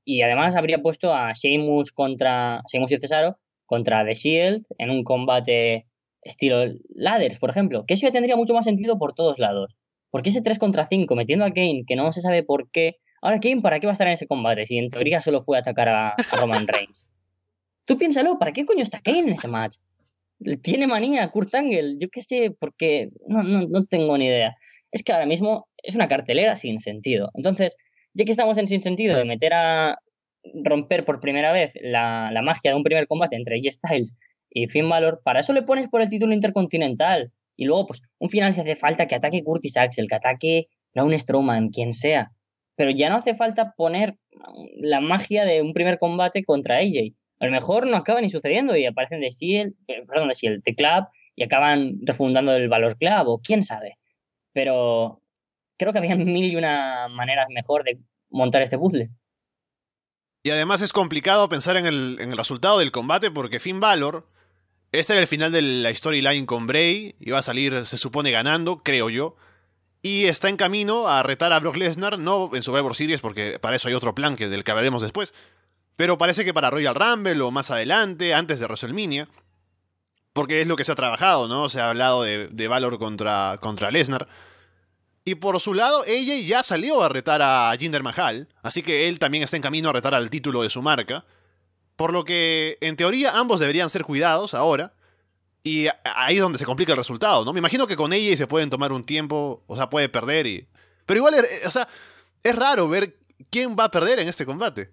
y 0.03 0.21
además 0.21 0.55
habría 0.55 0.81
puesto 0.81 1.13
a 1.13 1.31
Sheamus 1.33 1.91
contra 1.91 2.61
Sheamus 2.71 2.91
y 2.91 2.99
Cesaro 2.99 3.37
contra 3.65 4.05
The 4.05 4.13
Shield 4.13 4.65
en 4.77 4.89
un 4.89 5.03
combate 5.03 5.87
estilo 6.21 6.65
ladders, 6.89 7.39
por 7.39 7.49
ejemplo. 7.49 7.85
Que 7.85 7.93
eso 7.93 8.05
ya 8.05 8.11
tendría 8.11 8.35
mucho 8.35 8.53
más 8.53 8.65
sentido 8.65 8.97
por 8.97 9.13
todos 9.13 9.39
lados. 9.39 9.75
Porque 10.11 10.29
ese 10.29 10.41
3 10.41 10.59
contra 10.59 10.85
5 10.85 11.15
metiendo 11.15 11.45
a 11.45 11.51
Kane, 11.51 11.83
que 11.87 11.95
no 11.95 12.11
se 12.11 12.21
sabe 12.21 12.43
por 12.43 12.69
qué. 12.69 12.97
Ahora, 13.21 13.39
Kane, 13.39 13.61
¿para 13.61 13.79
qué 13.79 13.87
va 13.87 13.91
a 13.91 13.93
estar 13.93 14.07
en 14.07 14.13
ese 14.13 14.27
combate? 14.27 14.65
Si 14.65 14.77
en 14.77 14.89
teoría 14.89 15.21
solo 15.21 15.39
fue 15.39 15.57
a 15.57 15.61
atacar 15.61 15.87
a, 15.87 16.09
a 16.09 16.35
Roman 16.39 16.67
Reigns. 16.67 17.07
Tú 17.85 17.97
piénsalo, 17.97 18.37
¿para 18.37 18.51
qué 18.51 18.65
coño 18.65 18.81
está 18.81 19.01
Kane 19.01 19.19
en 19.19 19.29
ese 19.29 19.47
match? 19.47 19.77
tiene 20.61 20.87
manía 20.87 21.29
Kurt 21.29 21.53
Angle, 21.55 21.97
yo 21.99 22.09
qué 22.09 22.21
sé, 22.21 22.51
porque 22.59 23.09
no, 23.27 23.43
no, 23.43 23.67
no 23.67 23.85
tengo 23.85 24.17
ni 24.17 24.25
idea. 24.25 24.55
Es 24.91 25.03
que 25.03 25.13
ahora 25.13 25.25
mismo 25.25 25.67
es 25.77 25.95
una 25.95 26.07
cartelera 26.07 26.55
sin 26.55 26.79
sentido. 26.79 27.31
Entonces, 27.33 27.75
ya 28.13 28.25
que 28.25 28.31
estamos 28.31 28.57
en 28.57 28.67
sentido 28.67 29.17
de 29.17 29.25
meter 29.25 29.53
a 29.53 29.97
romper 30.63 31.05
por 31.05 31.19
primera 31.19 31.51
vez 31.51 31.71
la, 31.81 32.29
la 32.31 32.41
magia 32.41 32.71
de 32.71 32.77
un 32.77 32.83
primer 32.83 33.07
combate 33.07 33.35
entre 33.35 33.57
G 33.57 33.71
Styles 33.71 34.15
y 34.49 34.67
Finn 34.67 34.89
Balor, 34.89 35.21
para 35.23 35.39
eso 35.39 35.53
le 35.53 35.63
pones 35.63 35.87
por 35.87 36.01
el 36.01 36.09
título 36.09 36.33
intercontinental. 36.33 37.31
Y 37.55 37.65
luego, 37.65 37.87
pues, 37.87 38.01
un 38.19 38.29
final 38.29 38.53
si 38.53 38.61
hace 38.61 38.75
falta 38.75 39.07
que 39.07 39.15
ataque 39.15 39.43
Curtis 39.43 39.77
Axel, 39.77 40.07
que 40.07 40.15
ataque 40.15 40.67
Braun 40.93 41.17
Strowman, 41.17 41.69
quien 41.69 41.93
sea. 41.93 42.31
Pero 42.75 42.91
ya 42.91 43.09
no 43.09 43.17
hace 43.17 43.35
falta 43.35 43.73
poner 43.75 44.15
la 44.77 44.99
magia 44.99 45.45
de 45.45 45.61
un 45.61 45.73
primer 45.73 45.97
combate 45.97 46.43
contra 46.43 46.77
AJ 46.77 47.13
a 47.43 47.47
lo 47.47 47.51
mejor 47.51 47.87
no 47.87 47.97
acaba 47.97 48.21
ni 48.21 48.29
sucediendo 48.29 48.73
y 48.77 48.85
aparecen 48.85 49.19
de 49.19 49.29
Shield, 49.29 49.73
eh, 49.89 50.05
perdón, 50.07 50.29
de 50.29 50.33
Shield, 50.33 50.63
The 50.63 50.75
Club 50.75 51.07
y 51.35 51.43
acaban 51.43 51.97
refundando 52.03 52.55
el 52.55 52.69
valor 52.69 52.97
Club 52.97 53.27
o 53.27 53.41
quién 53.41 53.63
sabe. 53.63 53.97
Pero 54.53 55.21
creo 55.83 55.93
que 55.93 55.99
había 55.99 56.15
mil 56.25 56.51
y 56.51 56.55
una 56.55 57.07
maneras 57.09 57.47
mejor 57.49 57.83
de 57.83 57.99
montar 58.29 58.61
este 58.61 58.77
puzzle. 58.77 59.09
Y 60.43 60.49
además 60.49 60.81
es 60.81 60.91
complicado 60.91 61.47
pensar 61.47 61.77
en 61.77 61.85
el, 61.85 62.17
en 62.19 62.31
el 62.31 62.37
resultado 62.37 62.79
del 62.79 62.91
combate 62.91 63.31
porque 63.31 63.61
Finn 63.61 63.79
Balor, 63.79 64.27
este 64.91 65.13
era 65.13 65.21
el 65.21 65.27
final 65.27 65.51
de 65.51 65.61
la 65.61 65.93
storyline 65.93 66.45
con 66.45 66.67
Bray, 66.67 67.15
iba 67.19 67.39
a 67.39 67.41
salir, 67.41 67.85
se 67.85 67.97
supone, 67.97 68.31
ganando, 68.31 68.83
creo 68.83 69.09
yo. 69.09 69.37
Y 70.01 70.25
está 70.25 70.49
en 70.49 70.57
camino 70.57 71.07
a 71.07 71.23
retar 71.23 71.53
a 71.53 71.59
Brock 71.61 71.77
Lesnar, 71.77 72.19
no 72.19 72.53
en 72.53 72.61
Survivor 72.61 72.93
Series, 72.93 73.21
porque 73.21 73.57
para 73.59 73.77
eso 73.77 73.87
hay 73.87 73.93
otro 73.93 74.13
plan 74.13 74.35
que 74.35 74.49
del 74.49 74.65
que 74.65 74.71
hablaremos 74.71 75.01
después. 75.01 75.33
Pero 75.95 76.17
parece 76.17 76.43
que 76.43 76.53
para 76.53 76.69
Royal 76.69 76.95
Rumble 76.95 77.41
o 77.41 77.51
más 77.51 77.71
adelante, 77.71 78.33
antes 78.33 78.59
de 78.59 78.65
WrestleMania. 78.65 79.29
Porque 80.33 80.59
es 80.59 80.67
lo 80.67 80.75
que 80.75 80.83
se 80.83 80.91
ha 80.91 80.95
trabajado, 80.95 81.47
¿no? 81.47 81.69
Se 81.69 81.79
ha 81.79 81.89
hablado 81.89 82.23
de, 82.23 82.49
de 82.49 82.67
Valor 82.67 82.97
contra, 82.99 83.59
contra 83.61 83.91
Lesnar. 83.91 84.27
Y 85.25 85.35
por 85.35 85.59
su 85.61 85.73
lado, 85.73 86.01
AJ 86.01 86.45
ya 86.45 86.63
salió 86.63 87.01
a 87.01 87.09
retar 87.09 87.41
a 87.41 87.73
Jinder 87.79 88.03
Mahal, 88.03 88.49
así 88.61 88.83
que 88.83 89.07
él 89.07 89.19
también 89.19 89.43
está 89.43 89.55
en 89.55 89.63
camino 89.63 89.89
a 89.89 89.93
retar 89.93 90.13
al 90.13 90.29
título 90.29 90.63
de 90.63 90.69
su 90.69 90.81
marca. 90.81 91.25
Por 91.95 92.11
lo 92.11 92.25
que, 92.25 92.77
en 92.81 92.97
teoría, 92.97 93.37
ambos 93.37 93.59
deberían 93.59 93.89
ser 93.89 94.03
cuidados 94.03 94.53
ahora. 94.53 94.93
Y 95.63 95.87
ahí 96.03 96.35
es 96.35 96.41
donde 96.41 96.59
se 96.59 96.65
complica 96.65 96.91
el 96.91 96.97
resultado, 96.97 97.45
¿no? 97.45 97.53
Me 97.53 97.59
imagino 97.59 97.87
que 97.87 97.95
con 97.95 98.11
AJ 98.11 98.35
se 98.35 98.47
pueden 98.47 98.69
tomar 98.69 98.91
un 98.91 99.05
tiempo, 99.05 99.63
o 99.65 99.77
sea, 99.77 99.89
puede 99.89 100.09
perder 100.09 100.45
y... 100.45 100.67
Pero 101.05 101.19
igual, 101.19 101.35
o 101.65 101.71
sea, 101.71 101.87
es 102.43 102.55
raro 102.55 102.89
ver 102.89 103.17
quién 103.49 103.77
va 103.79 103.85
a 103.85 103.91
perder 103.91 104.19
en 104.19 104.27
este 104.27 104.45
combate. 104.45 104.91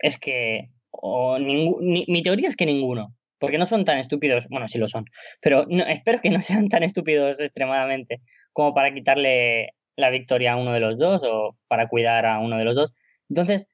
Es 0.00 0.18
que... 0.18 0.72
mi 1.00 2.22
teoría 2.24 2.48
es 2.48 2.56
que 2.56 2.66
ninguno 2.66 3.14
porque 3.42 3.58
no 3.58 3.66
son 3.66 3.84
tan 3.84 3.98
estúpidos, 3.98 4.46
bueno, 4.50 4.68
sí 4.68 4.78
lo 4.78 4.86
son, 4.86 5.04
pero 5.40 5.66
espero 5.88 6.20
que 6.20 6.30
no 6.30 6.40
sean 6.40 6.68
tan 6.68 6.84
estúpidos 6.84 7.40
extremadamente 7.40 8.20
como 8.52 8.72
para 8.72 8.94
quitarle 8.94 9.74
la 9.96 10.10
victoria 10.10 10.52
a 10.52 10.56
uno 10.56 10.72
de 10.72 10.78
los 10.78 10.96
dos 10.96 11.22
o 11.24 11.56
para 11.66 11.88
cuidar 11.88 12.24
a 12.24 12.38
uno 12.38 12.56
de 12.56 12.64
los 12.64 12.76
dos. 12.76 12.92
Entonces, 13.28 13.66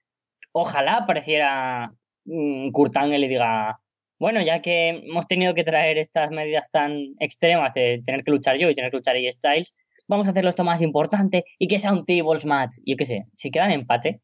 ojalá 0.53 0.97
apareciera 0.97 1.93
um, 2.25 2.73
Kurt 2.73 2.97
Angle 2.97 3.27
y 3.27 3.29
diga, 3.29 3.79
bueno, 4.19 4.41
ya 4.41 4.63
que 4.63 4.89
hemos 4.89 5.27
tenido 5.27 5.53
que 5.53 5.65
traer 5.65 5.99
estas 5.99 6.31
medidas 6.31 6.71
tan 6.71 7.15
extremas 7.21 7.75
de 7.75 8.03
tener 8.07 8.25
que 8.25 8.31
luchar 8.31 8.57
yo 8.57 8.71
y 8.71 8.75
tener 8.75 8.91
que 8.91 8.97
luchar 8.97 9.17
AJ 9.17 9.33
Styles, 9.33 9.75
vamos 10.07 10.29
a 10.29 10.31
hacerlo 10.31 10.49
esto 10.49 10.65
más 10.65 10.81
importante 10.81 11.45
y 11.59 11.69
que 11.69 11.79
sea 11.79 11.93
un 11.93 12.07
tables 12.07 12.47
match. 12.47 12.77
Yo 12.87 12.97
qué 12.97 13.05
sé, 13.05 13.27
si 13.37 13.51
quedan 13.51 13.71
empate, 13.71 14.23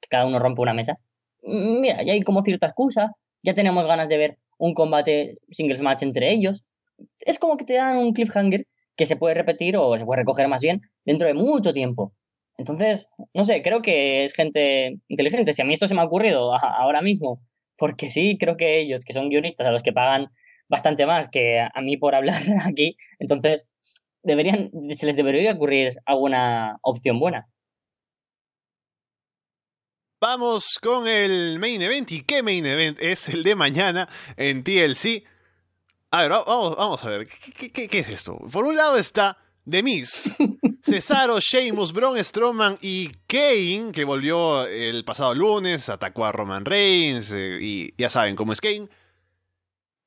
que 0.00 0.08
cada 0.08 0.24
uno 0.24 0.38
rompe 0.38 0.62
una 0.62 0.72
mesa, 0.72 1.00
mm, 1.42 1.80
mira, 1.80 2.04
ya 2.04 2.12
hay 2.12 2.22
como 2.22 2.42
cierta 2.42 2.68
excusa, 2.68 3.10
ya 3.42 3.54
tenemos 3.54 3.84
ganas 3.88 4.08
de 4.08 4.16
ver 4.18 4.38
un 4.58 4.74
combate 4.74 5.38
singles 5.50 5.80
match 5.80 6.02
entre 6.02 6.32
ellos. 6.32 6.64
Es 7.20 7.38
como 7.38 7.56
que 7.56 7.64
te 7.64 7.74
dan 7.74 7.96
un 7.96 8.12
cliffhanger 8.12 8.66
que 8.96 9.06
se 9.06 9.16
puede 9.16 9.34
repetir 9.34 9.76
o 9.76 9.96
se 9.96 10.04
puede 10.04 10.20
recoger 10.20 10.48
más 10.48 10.60
bien 10.60 10.82
dentro 11.04 11.28
de 11.28 11.34
mucho 11.34 11.72
tiempo. 11.72 12.12
Entonces, 12.58 13.06
no 13.32 13.44
sé, 13.44 13.62
creo 13.62 13.82
que 13.82 14.24
es 14.24 14.32
gente 14.34 14.98
inteligente. 15.06 15.52
Si 15.52 15.62
a 15.62 15.64
mí 15.64 15.72
esto 15.72 15.86
se 15.86 15.94
me 15.94 16.00
ha 16.00 16.04
ocurrido 16.04 16.52
ahora 16.54 17.00
mismo, 17.00 17.40
porque 17.76 18.10
sí, 18.10 18.36
creo 18.38 18.56
que 18.56 18.80
ellos, 18.80 19.04
que 19.04 19.12
son 19.12 19.30
guionistas 19.30 19.66
a 19.68 19.70
los 19.70 19.84
que 19.84 19.92
pagan 19.92 20.28
bastante 20.68 21.06
más 21.06 21.28
que 21.28 21.60
a 21.60 21.80
mí 21.80 21.96
por 21.96 22.16
hablar 22.16 22.42
aquí, 22.66 22.96
entonces 23.20 23.66
deberían, 24.24 24.70
se 24.90 25.06
les 25.06 25.16
debería 25.16 25.52
ocurrir 25.52 25.96
alguna 26.04 26.78
opción 26.82 27.20
buena. 27.20 27.46
Vamos 30.20 30.80
con 30.82 31.06
el 31.06 31.60
main 31.60 31.80
event. 31.80 32.10
¿Y 32.10 32.22
qué 32.22 32.42
main 32.42 32.66
event 32.66 33.00
es 33.00 33.28
el 33.28 33.44
de 33.44 33.54
mañana 33.54 34.08
en 34.36 34.64
TLC? 34.64 35.22
A 36.10 36.22
ver, 36.22 36.30
vamos, 36.30 36.76
vamos 36.76 37.04
a 37.04 37.10
ver. 37.10 37.28
¿Qué, 37.28 37.88
es 37.92 38.08
esto? 38.08 38.36
Por 38.50 38.64
un 38.64 38.74
lado 38.74 38.96
está 38.96 39.38
The 39.68 39.80
Miz, 39.80 40.24
Cesaro, 40.82 41.38
Sheamus, 41.38 41.92
Braun 41.92 42.22
Strowman 42.24 42.78
y 42.82 43.10
Kane, 43.28 43.92
que 43.92 44.04
volvió 44.04 44.66
el 44.66 45.04
pasado 45.04 45.36
lunes, 45.36 45.88
atacó 45.88 46.24
a 46.24 46.32
Roman 46.32 46.64
Reigns 46.64 47.30
eh, 47.30 47.58
y 47.60 47.94
ya 47.96 48.10
saben 48.10 48.34
cómo 48.34 48.52
es 48.52 48.60
Kane. 48.60 48.88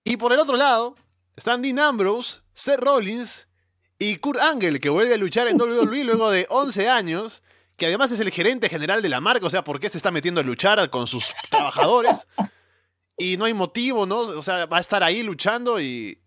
Y 0.04 0.18
por 0.18 0.34
el 0.34 0.40
otro 0.40 0.58
lado 0.58 0.98
están 1.38 1.62
Dean 1.62 1.80
Ambrose, 1.80 2.42
Seth 2.54 2.82
Rollins 2.82 3.48
y 3.98 4.18
Kurt 4.18 4.42
Angle, 4.42 4.82
que 4.82 4.90
vuelve 4.90 5.14
a 5.14 5.18
luchar 5.18 5.48
en 5.48 5.56
WWE 5.62 6.04
luego 6.04 6.30
de 6.32 6.48
11 6.50 6.90
años 6.90 7.42
que 7.82 7.88
además 7.88 8.12
es 8.12 8.20
el 8.20 8.30
gerente 8.30 8.70
general 8.70 9.02
de 9.02 9.10
la 9.10 9.20
marca, 9.20 9.48
o 9.48 9.50
sea, 9.50 9.64
¿por 9.64 9.80
qué 9.80 9.90
se 9.90 9.98
está 9.98 10.12
metiendo 10.12 10.40
a 10.40 10.44
luchar 10.44 10.88
con 10.92 11.08
sus 11.08 11.34
trabajadores? 11.50 12.28
y 13.18 13.38
no 13.38 13.46
hay 13.46 13.56
motivo, 13.56 14.06
¿no? 14.06 14.20
O 14.20 14.44
sea, 14.44 14.68
va 14.68 14.78
a 14.78 14.82
estar 14.82 15.02
ahí 15.02 15.24
luchando 15.24 15.82
y, 15.82 16.20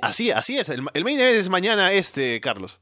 así, 0.00 0.30
así 0.30 0.58
es. 0.58 0.68
El, 0.68 0.82
main 0.82 1.18
event 1.18 1.38
es 1.40 1.48
mañana 1.48 1.90
este, 1.90 2.40
Carlos. 2.40 2.80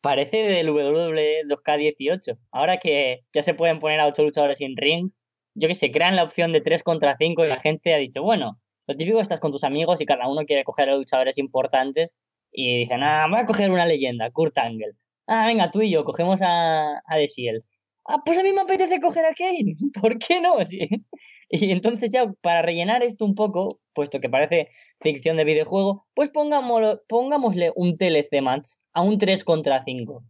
Parece 0.00 0.38
del 0.38 0.70
WWE 0.70 1.44
2K18. 1.46 2.36
Ahora 2.50 2.78
que 2.78 3.20
ya 3.32 3.44
se 3.44 3.54
pueden 3.54 3.78
poner 3.78 4.00
a 4.00 4.08
ocho 4.08 4.24
luchadores 4.24 4.60
en 4.60 4.76
ring, 4.76 5.12
yo 5.54 5.68
que 5.68 5.76
sé, 5.76 5.92
crean 5.92 6.16
la 6.16 6.24
opción 6.24 6.52
de 6.52 6.62
3 6.62 6.82
contra 6.82 7.16
5 7.16 7.44
y 7.44 7.48
la 7.48 7.60
gente 7.60 7.94
ha 7.94 7.98
dicho, 7.98 8.24
bueno, 8.24 8.58
lo 8.88 8.94
típico 8.96 9.20
estás 9.20 9.38
con 9.38 9.52
tus 9.52 9.62
amigos 9.62 10.00
y 10.00 10.04
cada 10.04 10.26
uno 10.26 10.44
quiere 10.46 10.64
coger 10.64 10.90
a 10.90 10.96
luchadores 10.96 11.38
importantes 11.38 12.10
y 12.50 12.80
dicen, 12.80 13.04
ah, 13.04 13.28
voy 13.30 13.38
a 13.38 13.46
coger 13.46 13.70
una 13.70 13.86
leyenda, 13.86 14.32
Kurt 14.32 14.58
Angle. 14.58 14.96
Ah, 15.28 15.44
venga, 15.46 15.70
tú 15.70 15.82
y 15.82 15.90
yo, 15.90 16.04
cogemos 16.04 16.40
a, 16.42 17.02
a 17.04 17.16
Desiel. 17.16 17.62
Ah, 18.06 18.22
pues 18.24 18.38
a 18.38 18.42
mí 18.42 18.52
me 18.54 18.62
apetece 18.62 18.98
coger 19.00 19.26
a 19.26 19.34
Kane. 19.34 19.76
¿Por 20.00 20.18
qué 20.18 20.40
no? 20.40 20.56
Y 21.50 21.70
entonces 21.72 22.10
ya, 22.10 22.30
para 22.42 22.60
rellenar 22.60 23.02
esto 23.02 23.24
un 23.24 23.34
poco, 23.34 23.80
puesto 23.94 24.20
que 24.20 24.28
parece 24.28 24.68
ficción 25.00 25.38
de 25.38 25.44
videojuego, 25.44 26.06
pues 26.14 26.30
pongámosle 26.30 27.72
un 27.74 27.96
TLC 27.96 28.42
match 28.42 28.72
a 28.92 29.02
un 29.02 29.16
3 29.16 29.44
contra 29.44 29.82
5. 29.82 30.22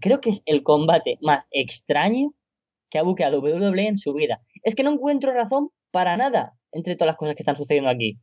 Creo 0.00 0.20
que 0.20 0.30
es 0.30 0.42
el 0.46 0.64
combate 0.64 1.18
más 1.20 1.46
extraño 1.52 2.34
que 2.90 2.98
ha 2.98 3.02
buqueado 3.02 3.40
WWE 3.40 3.86
en 3.86 3.98
su 3.98 4.14
vida. 4.14 4.40
Es 4.64 4.74
que 4.74 4.82
no 4.82 4.92
encuentro 4.92 5.32
razón 5.32 5.70
para 5.92 6.16
nada 6.16 6.54
entre 6.72 6.96
todas 6.96 7.12
las 7.12 7.16
cosas 7.16 7.36
que 7.36 7.42
están 7.42 7.56
sucediendo 7.56 7.90
aquí. 7.90 8.18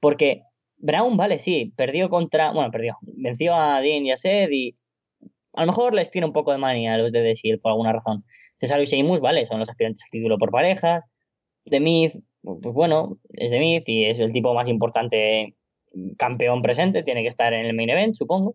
Porque 0.00 0.42
Brown, 0.76 1.16
vale, 1.16 1.38
sí, 1.38 1.72
perdió 1.76 2.08
contra. 2.10 2.52
Bueno, 2.52 2.70
perdió. 2.70 2.98
Venció 3.02 3.54
a 3.54 3.80
Dean 3.80 4.04
y 4.04 4.12
a 4.12 4.16
Seth 4.16 4.52
y 4.52 4.76
a 5.58 5.62
lo 5.62 5.66
mejor 5.66 5.92
les 5.92 6.08
tiene 6.08 6.24
un 6.24 6.32
poco 6.32 6.52
de 6.52 6.58
manía 6.58 6.96
los 6.96 7.10
de 7.10 7.20
decir 7.20 7.60
por 7.60 7.72
alguna 7.72 7.92
razón. 7.92 8.24
Cesaro 8.60 8.80
y 8.80 8.86
Sheamus, 8.86 9.20
vale, 9.20 9.44
son 9.44 9.58
los 9.58 9.68
aspirantes 9.68 10.04
al 10.04 10.10
título 10.10 10.38
por 10.38 10.52
parejas. 10.52 11.04
The 11.64 11.80
Myth, 11.80 12.12
pues 12.42 12.72
bueno, 12.72 13.18
es 13.32 13.50
The 13.50 13.58
Myth 13.58 13.82
y 13.86 14.04
es 14.04 14.20
el 14.20 14.32
tipo 14.32 14.54
más 14.54 14.68
importante 14.68 15.56
campeón 16.16 16.62
presente, 16.62 17.02
tiene 17.02 17.22
que 17.22 17.28
estar 17.28 17.52
en 17.52 17.66
el 17.66 17.74
main 17.74 17.90
event, 17.90 18.14
supongo. 18.14 18.54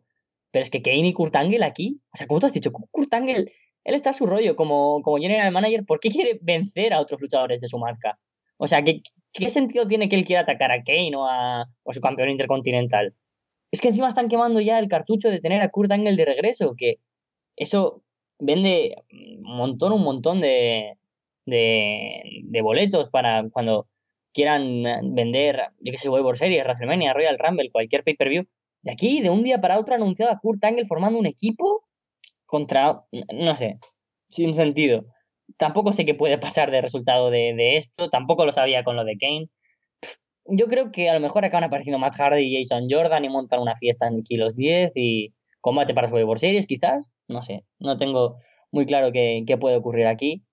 Pero 0.52 0.64
es 0.64 0.70
que 0.70 0.82
Kane 0.82 1.08
y 1.10 1.14
Kurt 1.14 1.36
Angle 1.36 1.66
aquí, 1.66 2.00
o 2.14 2.18
sea, 2.18 2.26
como 2.26 2.40
tú 2.40 2.46
has 2.46 2.54
dicho, 2.54 2.72
Kurt 2.72 3.14
Angle, 3.14 3.52
él 3.84 3.96
está 3.96 4.12
a 4.12 4.14
su 4.14 4.26
rollo 4.26 4.56
como, 4.56 5.02
como 5.02 5.18
general 5.18 5.52
manager, 5.52 5.84
¿por 5.86 6.00
qué 6.00 6.08
quiere 6.08 6.40
vencer 6.42 6.94
a 6.94 7.02
otros 7.02 7.20
luchadores 7.20 7.60
de 7.60 7.68
su 7.68 7.78
marca? 7.80 8.18
O 8.56 8.68
sea, 8.68 8.82
¿qué, 8.82 9.50
sentido 9.50 9.88
tiene 9.88 10.08
que 10.08 10.16
él 10.16 10.24
quiera 10.24 10.44
atacar 10.44 10.72
a 10.72 10.84
Kane 10.84 11.18
o 11.18 11.24
o 11.24 11.92
a 11.92 11.94
su 11.94 12.00
campeón 12.00 12.30
intercontinental? 12.30 13.14
Es 13.74 13.82
que 13.82 13.88
encima 13.88 14.08
están 14.08 14.30
quemando 14.30 14.62
ya 14.62 14.78
el 14.78 14.88
cartucho 14.88 15.32
de 15.32 15.42
tener 15.42 15.64
a 15.64 15.70
Kurt 15.70 15.92
Angle 15.92 16.16
de 16.16 16.26
regreso, 16.26 16.76
que 16.78 17.00
eso 17.56 18.04
vende 18.38 18.98
un 19.12 19.58
montón, 19.58 19.94
un 19.94 20.04
montón 20.04 20.42
de, 20.42 21.00
de, 21.48 22.62
boletos 22.62 23.10
para 23.10 23.50
cuando 23.50 23.88
quieran 24.32 24.84
vender, 25.16 25.72
yo 25.80 25.92
qué 25.92 25.98
sé, 25.98 26.06
Survivor 26.06 26.38
Series, 26.38 26.64
WrestleMania, 26.64 27.14
Royal 27.14 27.40
Rumble, 27.40 27.72
cualquier 27.72 28.04
pay-per-view. 28.04 28.46
De 28.84 28.92
aquí, 28.92 29.22
de 29.22 29.32
un 29.32 29.42
día 29.42 29.60
para 29.60 29.80
otro, 29.80 29.96
anunciado 29.96 30.32
a 30.32 30.38
Kurt 30.38 30.64
Angle 30.64 30.86
formando 30.86 31.18
un 31.18 31.26
equipo 31.26 31.84
contra, 32.46 33.02
no 33.34 33.58
sé, 33.58 33.80
sin 34.30 34.54
sentido. 34.54 35.06
Tampoco 35.58 35.94
sé 35.94 36.06
qué 36.06 36.14
puede 36.14 36.38
pasar 36.38 36.70
de 36.70 36.82
resultado 36.82 37.32
de, 37.32 37.56
de 37.56 37.78
esto, 37.78 38.12
tampoco 38.12 38.46
lo 38.46 38.54
sabía 38.54 38.84
con 38.84 38.96
lo 38.96 39.04
de 39.04 39.18
Kane 39.18 39.50
yo 40.46 40.68
creo 40.68 40.92
que 40.92 41.10
a 41.10 41.14
lo 41.14 41.20
mejor 41.20 41.46
acaban 41.46 41.64
apareciendo 41.64 42.00
Matt 42.00 42.16
Hardy 42.16 42.44
y 42.44 42.64
Jason 42.64 42.88
Jordan 42.90 43.26
y 43.26 43.30
montan 43.30 43.60
una 43.60 43.76
fiesta 43.76 44.08
en 44.08 44.24
Kilos 44.24 44.56
10 44.56 44.92
y 44.96 45.34
combate 45.62 45.94
para 45.94 46.10
Survivor 46.10 46.40
Series, 46.40 46.68
quizás. 46.68 47.12
No 47.28 47.42
sé, 47.42 47.64
no 47.80 47.98
tengo 47.98 48.38
muy 48.72 48.86
claro 48.86 49.12
qué, 49.12 49.58
puede 49.60 49.78
ocurrir 49.78 50.08
aquí. 50.08 50.44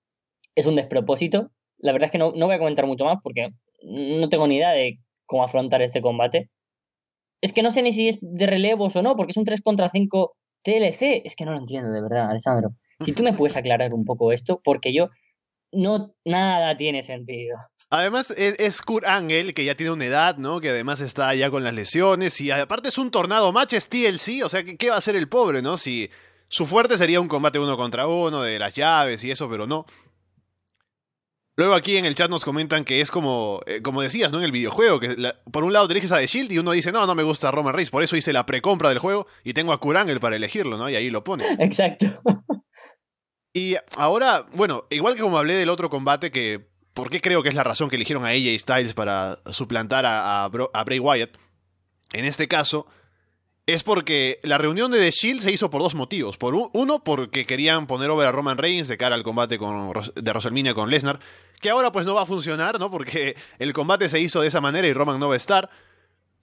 Es 0.55 0.65
un 0.65 0.75
despropósito. 0.75 1.51
La 1.77 1.91
verdad 1.91 2.05
es 2.05 2.11
que 2.11 2.17
no, 2.17 2.31
no 2.35 2.45
voy 2.45 2.55
a 2.55 2.59
comentar 2.59 2.85
mucho 2.85 3.05
más 3.05 3.17
porque 3.23 3.49
no 3.83 4.29
tengo 4.29 4.47
ni 4.47 4.57
idea 4.57 4.71
de 4.71 4.99
cómo 5.25 5.43
afrontar 5.43 5.81
este 5.81 6.01
combate. 6.01 6.49
Es 7.41 7.53
que 7.53 7.63
no 7.63 7.71
sé 7.71 7.81
ni 7.81 7.91
si 7.91 8.09
es 8.09 8.19
de 8.21 8.45
relevos 8.45 8.95
o 8.95 9.01
no, 9.01 9.15
porque 9.15 9.31
es 9.31 9.37
un 9.37 9.45
3 9.45 9.61
contra 9.61 9.89
5 9.89 10.35
TLC. 10.63 11.23
Es 11.25 11.35
que 11.35 11.45
no 11.45 11.53
lo 11.53 11.57
entiendo, 11.57 11.91
de 11.91 12.01
verdad, 12.01 12.29
Alessandro. 12.29 12.71
Si 13.03 13.13
tú 13.13 13.23
me 13.23 13.33
puedes 13.33 13.57
aclarar 13.57 13.93
un 13.93 14.05
poco 14.05 14.31
esto, 14.31 14.61
porque 14.63 14.93
yo 14.93 15.09
no 15.71 16.13
nada 16.23 16.77
tiene 16.77 17.01
sentido. 17.01 17.57
Además, 17.93 18.31
es, 18.37 18.81
Kurt 18.81 19.05
Angle, 19.05 19.53
que 19.53 19.65
ya 19.65 19.75
tiene 19.75 19.91
una 19.91 20.05
edad, 20.05 20.37
¿no? 20.37 20.61
Que 20.61 20.69
además 20.69 21.01
está 21.01 21.35
ya 21.35 21.51
con 21.51 21.65
las 21.65 21.73
lesiones. 21.73 22.39
Y 22.39 22.49
aparte 22.49 22.87
es 22.87 22.97
un 22.97 23.11
tornado 23.11 23.51
match, 23.51 23.73
es 23.73 23.89
TLC. 23.89 24.45
O 24.45 24.49
sea, 24.49 24.63
¿qué, 24.63 24.89
va 24.89 24.95
a 24.95 24.99
hacer 24.99 25.17
el 25.17 25.27
pobre, 25.27 25.61
no? 25.61 25.75
Si 25.75 26.09
su 26.47 26.65
fuerte 26.67 26.95
sería 26.97 27.19
un 27.19 27.27
combate 27.27 27.59
uno 27.59 27.75
contra 27.75 28.07
uno, 28.07 28.43
de 28.43 28.57
las 28.59 28.73
llaves 28.73 29.21
y 29.25 29.31
eso, 29.31 29.49
pero 29.49 29.67
no. 29.67 29.85
Luego 31.57 31.73
aquí 31.73 31.97
en 31.97 32.05
el 32.05 32.15
chat 32.15 32.29
nos 32.29 32.45
comentan 32.45 32.85
que 32.85 33.01
es 33.01 33.11
como, 33.11 33.59
eh, 33.65 33.81
como 33.81 34.01
decías, 34.01 34.31
¿no? 34.31 34.37
En 34.37 34.45
el 34.45 34.53
videojuego, 34.53 35.01
que 35.01 35.33
por 35.51 35.65
un 35.65 35.73
lado 35.73 35.85
te 35.87 35.93
eliges 35.93 36.13
a 36.13 36.17
The 36.17 36.27
Shield 36.27 36.51
y 36.53 36.59
uno 36.59 36.71
dice, 36.71 36.93
no, 36.93 37.05
no 37.05 37.13
me 37.13 37.23
gusta 37.23 37.51
Roman 37.51 37.73
Reigns, 37.73 37.89
por 37.89 38.03
eso 38.03 38.15
hice 38.15 38.31
la 38.31 38.45
precompra 38.45 38.87
del 38.87 38.99
juego 38.99 39.27
y 39.43 39.51
tengo 39.51 39.73
a 39.73 39.81
Kurt 39.81 39.97
Angle 39.97 40.21
para 40.21 40.37
elegirlo, 40.37 40.77
¿no? 40.77 40.89
Y 40.89 40.95
ahí 40.95 41.09
lo 41.09 41.25
pone. 41.25 41.45
Exacto. 41.59 42.05
Y 43.53 43.75
ahora, 43.97 44.45
bueno, 44.53 44.85
igual 44.89 45.15
que 45.15 45.21
como 45.21 45.37
hablé 45.37 45.55
del 45.55 45.67
otro 45.67 45.89
combate, 45.89 46.31
que 46.31 46.70
por 46.93 47.09
qué 47.09 47.21
creo 47.21 47.43
que 47.43 47.49
es 47.49 47.55
la 47.55 47.63
razón 47.63 47.89
que 47.89 47.95
eligieron 47.95 48.25
a 48.25 48.29
AJ 48.29 48.59
Styles 48.59 48.93
para 48.93 49.39
suplantar 49.51 50.05
a, 50.05 50.47
Bray 50.49 50.99
Wyatt, 50.99 51.37
en 52.13 52.25
este 52.25 52.47
caso, 52.47 52.87
es 53.65 53.83
porque 53.83 54.39
la 54.43 54.57
reunión 54.57 54.91
de 54.91 54.99
The 54.99 55.11
Shield 55.11 55.41
se 55.41 55.51
hizo 55.51 55.69
por 55.69 55.81
dos 55.81 55.95
motivos. 55.95 56.37
Por 56.37 56.55
uno, 56.73 57.03
porque 57.03 57.45
querían 57.45 57.87
poner 57.87 58.09
over 58.09 58.27
a 58.27 58.31
Roman 58.31 58.57
Reigns 58.57 58.87
de 58.87 58.97
cara 58.97 59.15
al 59.15 59.23
combate 59.23 59.57
con, 59.57 59.91
de 59.91 60.31
WrestleMania 60.31 60.73
con 60.73 60.89
Lesnar, 60.89 61.19
que 61.61 61.69
ahora 61.69 61.91
pues 61.91 62.05
no 62.05 62.15
va 62.15 62.23
a 62.23 62.25
funcionar, 62.25 62.79
¿no? 62.79 62.91
Porque 62.91 63.35
el 63.59 63.71
combate 63.71 64.09
se 64.09 64.19
hizo 64.19 64.41
de 64.41 64.47
esa 64.47 64.59
manera 64.61 64.87
y 64.87 64.93
Roman 64.93 65.19
no 65.19 65.29
va 65.29 65.35
a 65.35 65.37
estar. 65.37 65.69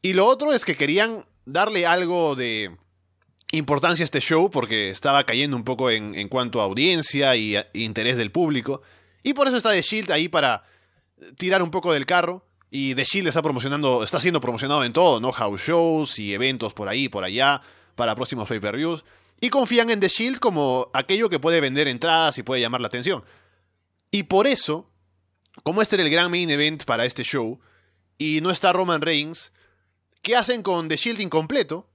Y 0.01 0.13
lo 0.13 0.27
otro 0.27 0.53
es 0.53 0.65
que 0.65 0.77
querían 0.77 1.27
darle 1.45 1.87
algo 1.87 2.37
de 2.37 2.71
importancia 3.53 4.03
a 4.03 4.05
este 4.05 4.21
show 4.21 4.51
porque 4.51 4.91
estaba 4.91 5.25
cayendo 5.25 5.57
un 5.57 5.65
poco 5.65 5.91
en, 5.91 6.29
cuanto 6.29 6.61
a 6.61 6.65
audiencia 6.65 7.35
y, 7.37 7.57
interés 7.75 8.17
del 8.17 8.31
público. 8.31 8.83
Y 9.23 9.35
por 9.35 9.47
eso 9.49 9.57
está 9.57 9.71
The 9.71 9.83
Shield 9.83 10.11
ahí 10.11 10.29
para 10.29 10.65
tirar 11.37 11.63
un 11.63 11.71
poco 11.71 11.93
del 11.93 12.07
carro. 12.07 12.45
Y 12.71 12.95
The 12.95 13.05
Shield 13.05 13.29
está 13.29 13.41
promocionando, 13.41 14.05
está 14.05 14.21
siendo 14.21 14.41
promocionado 14.41 14.85
en 14.85 14.93
todo, 14.93 15.21
¿no? 15.21 15.33
House 15.33 15.63
shows 15.63 16.19
y 16.19 16.35
eventos 16.35 16.75
por 16.75 16.89
ahí, 16.89 17.09
por 17.09 17.25
allá, 17.25 17.63
para 17.95 18.15
próximos 18.15 18.47
pay-per-views. 18.47 19.05
Y 19.41 19.51
confían 19.51 19.89
en 19.91 20.01
The 20.01 20.09
Shield 20.09 20.39
como 20.39 20.91
aquello 20.93 21.31
que 21.31 21.39
puede 21.39 21.61
vender 21.61 21.89
entradas 21.89 22.37
y 22.39 22.43
puede 22.43 22.61
llamar 22.61 22.81
la 22.81 22.89
atención. 22.89 23.25
Y 24.11 24.25
por 24.25 24.47
eso, 24.47 24.91
como 25.63 25.81
este 25.81 25.97
era 25.97 26.05
el 26.05 26.11
gran 26.11 26.31
main 26.31 26.51
event 26.51 26.85
para 26.85 27.05
este 27.05 27.23
show, 27.23 27.61
y 28.19 28.41
no 28.43 28.51
está 28.51 28.73
Roman 28.73 29.01
Reigns, 29.01 29.53
¿qué 30.23 30.37
hacen 30.37 30.63
con 30.63 30.89
The 30.89 30.97
Shield 30.97 31.21
incompleto? 31.21 31.89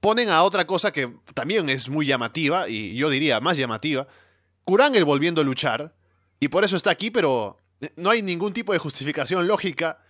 Ponen 0.00 0.28
a 0.28 0.42
otra 0.42 0.66
cosa 0.66 0.92
que 0.92 1.12
también 1.34 1.68
es 1.68 1.88
muy 1.88 2.06
llamativa, 2.06 2.68
y 2.68 2.94
yo 2.94 3.10
diría 3.10 3.40
más 3.40 3.56
llamativa, 3.56 4.08
Kurangel 4.64 5.04
volviendo 5.04 5.40
a 5.40 5.44
luchar, 5.44 5.94
y 6.40 6.48
por 6.48 6.64
eso 6.64 6.76
está 6.76 6.90
aquí, 6.90 7.10
pero 7.10 7.58
no 7.96 8.10
hay 8.10 8.22
ningún 8.22 8.52
tipo 8.52 8.72
de 8.72 8.78
justificación 8.78 9.46
lógica 9.46 10.00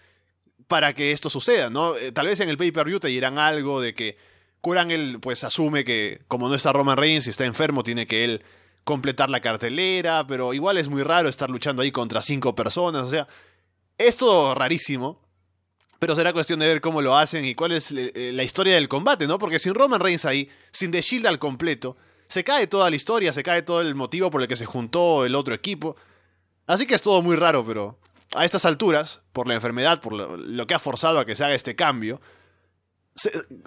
para 0.67 0.95
que 0.95 1.13
esto 1.13 1.31
suceda, 1.31 1.71
¿no? 1.71 1.97
Eh, 1.97 2.13
tal 2.13 2.27
vez 2.27 2.41
en 2.41 2.49
el 2.49 2.59
pay-per-view 2.59 3.01
te 3.01 3.09
dirán 3.09 3.39
algo 3.39 3.81
de 3.81 3.95
que 3.95 4.17
Kurangel 4.61 5.19
pues 5.21 5.45
asume 5.45 5.85
que 5.85 6.23
como 6.29 6.49
no 6.49 6.55
está 6.55 6.73
Roman 6.73 6.97
Reigns 6.97 7.27
y 7.27 7.31
está 7.31 7.45
enfermo, 7.45 7.83
tiene 7.83 8.07
que 8.07 8.25
él 8.25 8.45
completar 8.85 9.31
la 9.31 9.41
cartelera, 9.41 10.27
pero 10.27 10.55
igual 10.55 10.79
es 10.79 10.89
muy 10.89 11.03
raro 11.03 11.29
estar 11.29 11.51
luchando 11.51 11.83
ahí 11.83 11.91
contra 11.91 12.23
cinco 12.23 12.55
personas, 12.55 13.05
o 13.05 13.11
sea, 13.11 13.29
es 13.99 14.17
todo 14.17 14.55
rarísimo. 14.55 15.27
Pero 15.99 16.15
será 16.15 16.33
cuestión 16.33 16.61
de 16.61 16.69
ver 16.69 16.81
cómo 16.81 17.03
lo 17.03 17.17
hacen 17.17 17.45
y 17.45 17.57
cuál 17.57 17.73
es 17.73 17.91
eh, 17.91 18.31
la 18.33 18.45
historia 18.45 18.75
del 18.77 18.89
combate, 18.89 19.27
¿no? 19.27 19.37
Porque 19.37 19.59
sin 19.59 19.75
Roman 19.75 20.01
Reigns 20.01 20.25
ahí, 20.27 20.49
sin 20.71 20.93
The 20.93 21.03
Shield 21.03 21.27
al 21.27 21.41
completo, 21.41 21.97
se 22.29 22.45
cae 22.45 22.69
toda 22.69 22.89
la 22.89 22.95
historia, 22.95 23.33
se 23.33 23.43
cae 23.43 23.63
todo 23.63 23.81
el 23.81 23.97
motivo 23.97 24.31
por 24.31 24.41
el 24.41 24.47
que 24.47 24.57
se 24.57 24.65
juntó 24.65 25.25
el 25.25 25.35
otro 25.35 25.55
equipo. 25.55 25.97
Así 26.69 26.87
que 26.87 26.95
es 26.95 27.03
todo 27.03 27.23
muy 27.23 27.35
raro, 27.35 27.65
pero 27.67 27.99
a 28.37 28.45
estas 28.45 28.67
alturas, 28.67 29.23
por 29.33 29.49
la 29.49 29.55
enfermedad, 29.55 30.03
por 30.03 30.13
lo, 30.13 30.67
que 30.67 30.75
ha 30.75 30.79
forzado 30.79 31.19
a 31.19 31.25
que 31.25 31.35
se 31.35 31.43
haga 31.43 31.55
este 31.55 31.75
cambio, 31.75 32.21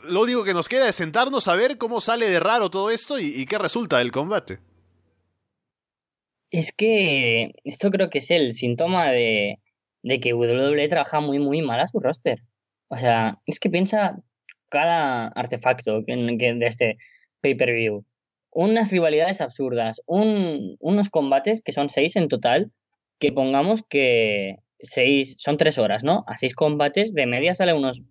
lo 0.08 0.22
único 0.22 0.44
que 0.44 0.54
nos 0.54 0.70
queda 0.70 0.88
es 0.88 0.98
sentarnos 0.98 1.48
a 1.48 1.56
ver 1.56 1.80
cómo 1.80 2.00
sale 2.00 2.30
de 2.30 2.40
raro 2.40 2.70
todo 2.70 2.92
esto 2.92 3.18
y, 3.20 3.46
qué 3.48 3.58
resulta 3.58 3.98
del 3.98 4.12
combate. 4.12 4.60
Es 6.52 6.72
que 6.72 7.54
esto 7.64 7.90
creo 7.90 8.12
que 8.12 8.20
es 8.20 8.30
el 8.30 8.54
síntoma 8.54 9.10
de, 9.10 9.58
que 10.22 10.34
WWE 10.36 10.88
trabaja 10.88 11.22
muy, 11.22 11.40
muy 11.40 11.64
mal 11.64 11.80
a 11.80 11.88
su 11.88 12.00
roster. 12.00 12.44
O 12.88 12.98
sea, 12.98 13.40
es 13.48 13.60
que 13.60 13.72
piensa 13.72 14.20
cada 14.70 15.28
artefacto 15.30 16.02
de 16.02 16.66
este 16.68 16.98
pay-per-view. 17.42 18.06
Unas 18.52 18.92
rivalidades 18.92 19.42
absurdas, 19.42 20.02
unos 20.06 21.10
combates 21.10 21.64
que 21.64 21.72
son 21.72 21.90
seis 21.90 22.16
en 22.16 22.28
total, 22.28 22.72
que 23.22 23.32
pongamos 23.32 23.84
que 23.84 24.58
seis, 24.80 25.36
son 25.38 25.56
tres 25.56 25.78
horas, 25.78 26.04
¿no? 26.04 26.26
A 26.28 26.36
seis 26.38 26.56
combates 26.56 27.14
de 27.14 27.28
media 27.28 27.54
sale 27.54 27.74
unos 27.74 28.02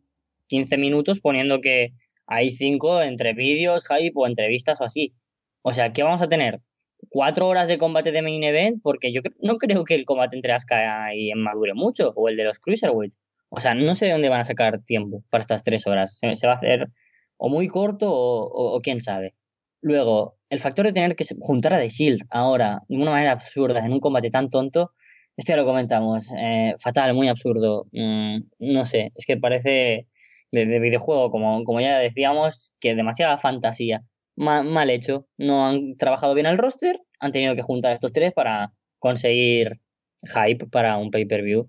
15 0.46 0.78
minutos 0.78 1.20
poniendo 1.20 1.60
que 1.60 1.90
hay 2.26 2.52
cinco 2.52 3.02
entre 3.02 3.34
vídeos, 3.34 3.84
hype 3.88 4.12
o 4.14 4.26
entrevistas 4.26 4.80
o 4.80 4.84
así. 4.84 5.12
O 5.62 5.72
sea, 5.72 5.92
¿qué 5.92 6.04
vamos 6.04 6.22
a 6.22 6.28
tener? 6.28 6.60
Cuatro 7.08 7.48
horas 7.48 7.66
de 7.66 7.76
combate 7.76 8.12
de 8.12 8.22
main 8.22 8.44
event, 8.44 8.80
porque 8.82 9.12
yo 9.12 9.20
no 9.42 9.56
creo 9.56 9.84
que 9.84 9.96
el 9.96 10.04
combate 10.04 10.36
entre 10.36 10.52
Asuka 10.52 11.12
y 11.12 11.32
Emma 11.32 11.54
dure 11.54 11.74
mucho, 11.74 12.12
o 12.14 12.28
el 12.28 12.36
de 12.36 12.44
los 12.44 12.60
Cruiserweights. 12.60 13.18
O 13.48 13.58
sea, 13.58 13.74
no 13.74 13.96
sé 13.96 14.06
de 14.06 14.12
dónde 14.12 14.28
van 14.28 14.42
a 14.42 14.44
sacar 14.44 14.80
tiempo 14.84 15.24
para 15.28 15.40
estas 15.40 15.64
tres 15.64 15.88
horas. 15.88 16.18
Se, 16.20 16.46
va 16.46 16.52
a 16.52 16.56
hacer 16.56 16.86
o 17.36 17.48
muy 17.48 17.66
corto 17.66 18.08
o, 18.12 18.80
quién 18.80 19.00
sabe. 19.00 19.34
Luego, 19.82 20.36
el 20.50 20.60
factor 20.60 20.86
de 20.86 20.92
tener 20.92 21.16
que 21.16 21.24
juntar 21.40 21.74
a 21.74 21.80
The 21.80 21.88
Shield 21.88 22.22
ahora, 22.30 22.82
de 22.88 22.96
una 22.96 23.10
manera 23.10 23.32
absurda, 23.32 23.84
en 23.84 23.92
un 23.92 24.00
combate 24.00 24.30
tan 24.30 24.50
tonto, 24.50 24.92
esto 25.40 25.52
ya 25.52 25.56
lo 25.56 25.64
comentamos. 25.64 26.30
Eh, 26.36 26.74
fatal, 26.78 27.14
muy 27.14 27.28
absurdo. 27.28 27.86
Mm, 27.92 28.40
no 28.58 28.84
sé, 28.84 29.10
es 29.14 29.24
que 29.24 29.38
parece 29.38 30.06
de, 30.52 30.78
videojuego, 30.78 31.30
como, 31.30 31.64
como 31.64 31.80
ya 31.80 31.98
decíamos, 31.98 32.74
que 32.78 32.94
demasiada 32.94 33.38
fantasía. 33.38 34.02
mal 34.36 34.90
hecho. 34.90 35.26
No 35.38 35.66
han 35.66 35.96
trabajado 35.96 36.34
bien 36.34 36.46
el 36.46 36.58
roster, 36.58 37.00
han 37.20 37.32
tenido 37.32 37.56
que 37.56 37.62
juntar 37.62 37.92
estos 37.92 38.12
tres 38.12 38.32
para 38.34 38.72
conseguir 38.98 39.80
hype 40.22 40.66
para 40.66 40.98
un 40.98 41.10
pay-per-view. 41.10 41.68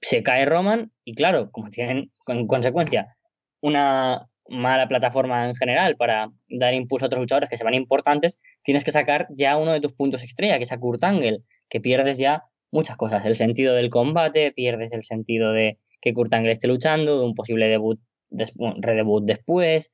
Se 0.00 0.22
cae 0.22 0.46
Roman 0.46 0.90
y 1.04 1.14
claro, 1.14 1.50
como 1.50 1.70
tienen 1.70 2.10
en 2.26 2.46
consecuencia 2.46 3.16
una 3.60 4.28
mala 4.48 4.88
plataforma 4.88 5.46
en 5.46 5.54
general 5.54 5.96
para 5.96 6.30
dar 6.48 6.72
impulso 6.72 7.04
a 7.04 7.08
otros 7.08 7.20
luchadores 7.20 7.50
que 7.50 7.58
se 7.58 7.64
van 7.64 7.74
importantes, 7.74 8.40
tienes 8.62 8.82
que 8.84 8.92
sacar 8.92 9.26
ya 9.30 9.58
uno 9.58 9.72
de 9.72 9.80
tus 9.82 9.92
puntos 9.92 10.24
estrella, 10.24 10.56
que 10.56 10.64
es 10.64 10.72
a 10.72 10.78
Kurt 10.78 11.04
Angle, 11.04 11.40
que 11.68 11.80
pierdes 11.80 12.16
ya 12.16 12.44
muchas 12.70 12.96
cosas. 12.96 13.24
El 13.24 13.36
sentido 13.36 13.74
del 13.74 13.90
combate, 13.90 14.52
pierdes 14.52 14.92
el 14.92 15.04
sentido 15.04 15.52
de 15.52 15.78
que 16.00 16.14
Kurt 16.14 16.32
Angle 16.32 16.52
esté 16.52 16.68
luchando, 16.68 17.18
de 17.18 17.24
un 17.24 17.34
posible 17.34 17.68
debut, 17.68 18.00
redebut 18.30 19.24
después. 19.24 19.90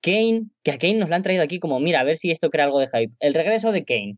Kane, 0.00 0.46
que 0.62 0.70
a 0.70 0.78
Kane 0.78 0.94
nos 0.94 1.08
lo 1.08 1.16
han 1.16 1.22
traído 1.22 1.42
aquí 1.42 1.58
como, 1.58 1.80
mira, 1.80 2.00
a 2.00 2.04
ver 2.04 2.16
si 2.16 2.30
esto 2.30 2.50
crea 2.50 2.66
algo 2.66 2.80
de 2.80 2.88
hype. 2.88 3.12
El 3.20 3.34
regreso 3.34 3.72
de 3.72 3.84
Kane. 3.84 4.16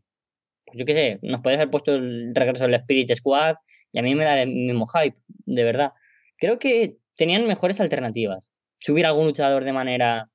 Pues 0.67 0.79
yo 0.79 0.85
qué 0.85 0.95
sé, 0.95 1.19
nos 1.23 1.41
podés 1.41 1.57
haber 1.57 1.71
puesto 1.71 1.95
el 1.95 2.35
regreso 2.35 2.65
del 2.65 2.75
Spirit 2.75 3.15
Squad 3.15 3.57
y 3.93 3.99
a 3.99 4.03
mí 4.03 4.15
me 4.15 4.25
da 4.25 4.41
el 4.43 4.49
mismo 4.49 4.87
hype, 4.87 5.19
de 5.27 5.65
verdad. 5.65 5.93
Creo 6.37 6.59
que 6.59 6.97
tenían 7.17 7.47
mejores 7.47 7.81
alternativas. 7.81 8.53
Subir 8.79 9.07
algún 9.07 9.27
luchador 9.27 9.65
de 9.65 9.73
manera 9.73 10.29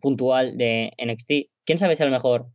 puntual 0.00 0.56
de 0.56 0.92
NXT. 0.98 1.50
Quién 1.64 1.78
sabe 1.78 1.96
si 1.96 2.02
a 2.02 2.06
lo 2.06 2.12
mejor 2.12 2.46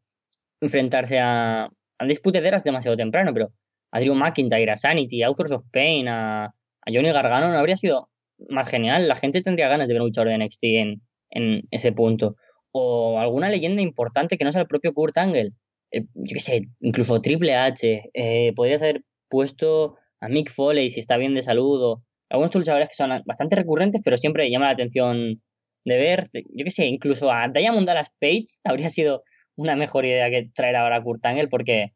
enfrentarse 0.62 1.20
a, 1.20 1.70
a 1.98 2.06
disputederas 2.06 2.64
demasiado 2.64 2.96
temprano, 2.96 3.34
pero 3.34 3.52
a 3.96 4.00
Drew 4.02 4.14
McIntyre, 4.14 4.72
a 4.72 4.76
Sanity, 4.76 5.24
a 5.24 5.28
Authors 5.28 5.52
of 5.52 5.64
Pain, 5.72 6.10
a, 6.10 6.54
Johnny 6.86 7.12
Gargano, 7.12 7.50
no 7.50 7.58
habría 7.58 7.78
sido 7.78 8.10
más 8.50 8.68
genial. 8.68 9.08
La 9.08 9.16
gente 9.16 9.42
tendría 9.42 9.70
ganas 9.70 9.88
de 9.88 9.94
ver 9.94 10.02
un 10.02 10.10
luchador 10.10 10.30
de 10.30 10.38
NXT 10.38 10.64
en, 10.64 11.02
en 11.30 11.62
ese 11.72 11.94
punto. 11.94 12.36
O 12.72 13.20
alguna 13.20 13.50
leyenda 13.50 13.82
importante 13.82 14.38
que 14.38 14.44
no 14.44 14.52
sea 14.52 14.62
el 14.62 14.68
propio 14.68 14.94
Kurt 14.94 15.18
Angle. 15.18 15.52
Eh, 15.92 16.04
yo 16.14 16.34
qué 16.34 16.42
sé, 16.42 16.62
incluso 16.82 17.22
Triple 17.22 17.56
H. 17.56 18.10
Eh, 18.14 18.52
podrías 18.54 18.82
haber 18.82 19.02
puesto 19.30 19.96
a 20.20 20.28
Mick 20.28 20.52
Foley 20.52 20.90
si 20.90 21.00
está 21.00 21.16
bien 21.16 21.34
de 21.34 21.42
salud. 21.42 21.82
O 21.82 22.04
algunos 22.30 22.54
luchadores 22.54 22.90
que 22.90 22.96
son 22.96 23.10
bastante 23.26 23.56
recurrentes, 23.56 24.02
pero 24.04 24.18
siempre 24.18 24.52
llama 24.52 24.66
la 24.66 24.74
atención 24.74 25.42
de 25.86 25.98
ver. 25.98 26.30
Yo 26.34 26.66
qué 26.66 26.72
sé, 26.72 26.86
incluso 26.88 27.32
a 27.32 27.48
Diamond 27.48 27.88
Dallas 27.88 28.12
Page 28.20 28.46
habría 28.66 28.90
sido 28.90 29.24
una 29.56 29.78
mejor 29.78 30.06
idea 30.06 30.30
que 30.30 30.50
traer 30.54 30.76
ahora 30.76 30.98
a 30.98 31.02
Kurt 31.02 31.26
Angle 31.26 31.48
porque 31.48 31.94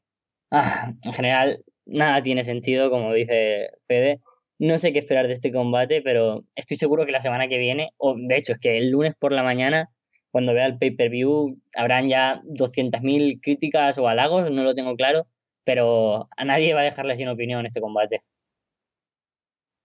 ah, 0.50 0.94
en 1.04 1.14
general 1.14 1.64
nada 1.90 2.22
tiene 2.22 2.44
sentido, 2.44 2.90
como 2.90 3.14
dice 3.14 3.70
Fede. 3.88 4.22
No 4.58 4.78
sé 4.78 4.92
qué 4.92 5.00
esperar 5.00 5.28
de 5.28 5.34
este 5.34 5.52
combate, 5.52 6.02
pero 6.02 6.44
estoy 6.56 6.78
seguro 6.78 7.06
que 7.06 7.12
la 7.12 7.22
semana 7.22 7.48
que 7.48 7.58
viene, 7.58 7.92
o 7.98 8.16
de 8.18 8.38
hecho 8.38 8.54
es 8.54 8.60
que 8.60 8.78
el 8.78 8.92
lunes 8.92 9.16
por 9.18 9.32
la 9.32 9.44
mañana, 9.44 9.90
cuando 10.32 10.54
vea 10.54 10.66
el 10.66 10.78
pay-per-view, 10.78 11.58
habrán 11.74 12.10
ya 12.10 12.42
200.000 12.44 13.40
críticas 13.42 13.98
o 13.98 14.08
halagos, 14.08 14.52
no 14.52 14.64
lo 14.64 14.76
tengo 14.76 14.96
claro, 14.96 15.28
pero 15.64 16.28
a 16.36 16.46
nadie 16.46 16.74
va 16.74 16.82
a 16.82 16.84
dejarle 16.84 17.16
sin 17.16 17.30
opinión 17.30 17.66
este 17.66 17.80
combate. 17.82 18.22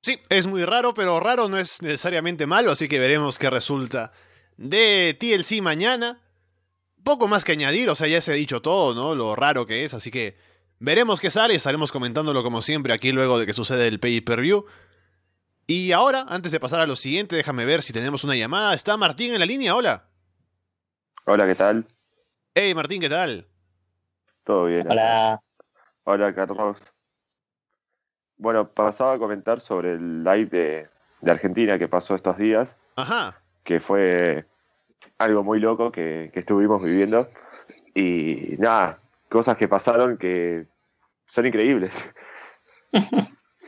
Sí, 0.03 0.19
es 0.29 0.47
muy 0.47 0.65
raro, 0.65 0.93
pero 0.93 1.19
raro 1.21 1.49
no 1.49 1.59
es 1.59 1.81
necesariamente 1.81 2.47
malo, 2.47 2.73
así 2.73 2.89
que 2.89 2.99
veremos 2.99 3.39
qué 3.39 3.49
resulta 3.49 4.13
de 4.57 5.17
TLC 5.19 5.63
mañana. 5.63 6.21
Poco 7.05 7.29
más 7.29 7.45
que 7.45 7.53
añadir, 7.53 7.89
o 7.91 7.95
sea, 7.95 8.09
ya 8.09 8.21
se 8.21 8.33
ha 8.33 8.35
dicho 8.35 8.61
todo, 8.61 8.95
¿no? 8.95 9.15
Lo 9.15 9.37
raro 9.37 9.67
que 9.67 9.85
es, 9.85 9.95
así 9.95 10.11
que 10.11 10.37
Veremos 10.85 11.19
qué 11.19 11.31
sale 11.31 11.55
estaremos 11.55 11.91
comentándolo 11.91 12.43
como 12.43 12.61
siempre 12.61 12.93
aquí 12.93 13.11
luego 13.11 13.39
de 13.39 13.47
que 13.47 13.55
sucede 13.55 13.89
el 13.89 13.99
pay-per-view. 13.99 14.67
Y 15.67 15.93
ahora, 15.93 16.27
antes 16.29 16.53
de 16.53 16.61
pasar 16.61 16.81
a 16.81 16.87
lo 16.87 16.95
siguiente, 16.95 17.37
déjame 17.37 17.65
ver 17.65 17.81
si 17.81 17.95
tenemos 17.95 18.23
una 18.23 18.37
llamada. 18.37 18.75
¿Está 18.75 18.99
Martín 18.99 19.33
en 19.33 19.41
la 19.41 19.47
línea? 19.47 19.75
Hola. 19.75 20.05
Hola, 21.25 21.47
¿qué 21.47 21.55
tal? 21.55 21.87
Hey, 22.55 22.75
Martín, 22.75 23.01
¿qué 23.01 23.09
tal? 23.09 23.47
Todo 24.45 24.67
bien. 24.67 24.87
Hola. 24.87 25.41
Hola, 26.03 26.35
Carlos. 26.35 26.93
Bueno, 28.37 28.69
pasaba 28.69 29.15
a 29.15 29.19
comentar 29.19 29.63
sobre 29.63 29.95
el 29.95 30.23
live 30.23 30.51
de, 30.51 30.89
de 31.23 31.31
Argentina 31.31 31.79
que 31.79 31.89
pasó 31.89 32.15
estos 32.15 32.37
días. 32.37 32.77
Ajá. 32.97 33.41
Que 33.63 33.81
fue 33.81 34.45
algo 35.17 35.43
muy 35.45 35.61
loco 35.61 35.91
que, 35.91 36.31
que 36.35 36.41
estuvimos 36.41 36.83
viviendo. 36.83 37.31
Y 37.95 38.57
nada, 38.59 38.99
cosas 39.31 39.57
que 39.57 39.67
pasaron 39.67 40.19
que 40.19 40.74
son 41.27 41.47
increíbles. 41.47 42.13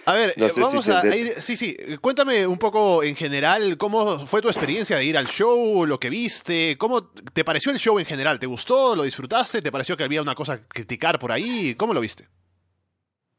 A 0.07 0.15
ver, 0.15 0.35
eh, 0.37 0.53
vamos 0.57 0.89
a 0.89 1.05
ir. 1.17 1.43
Sí, 1.43 1.57
sí. 1.57 1.77
Cuéntame 2.01 2.47
un 2.47 2.59
poco 2.59 3.03
en 3.03 3.17
general 3.17 3.77
cómo 3.77 4.25
fue 4.25 4.41
tu 4.41 4.47
experiencia 4.47 4.97
de 4.97 5.05
ir 5.05 5.19
al 5.19 5.27
show, 5.27 5.85
lo 5.85 5.99
que 5.99 6.09
viste, 6.11 6.77
cómo 6.79 7.09
te 7.09 7.45
pareció 7.45 7.73
el 7.73 7.79
show 7.79 7.99
en 7.99 8.07
general. 8.07 8.39
¿Te 8.39 8.47
gustó? 8.47 8.95
¿Lo 8.95 9.03
disfrutaste? 9.03 9.63
¿Te 9.63 9.73
pareció 9.73 9.97
que 9.97 10.05
había 10.05 10.23
una 10.23 10.37
cosa 10.37 10.59
que 10.59 10.69
criticar 10.69 11.19
por 11.19 11.33
ahí? 11.33 11.75
¿Cómo 11.75 11.93
lo 11.93 12.01
viste? 12.01 12.29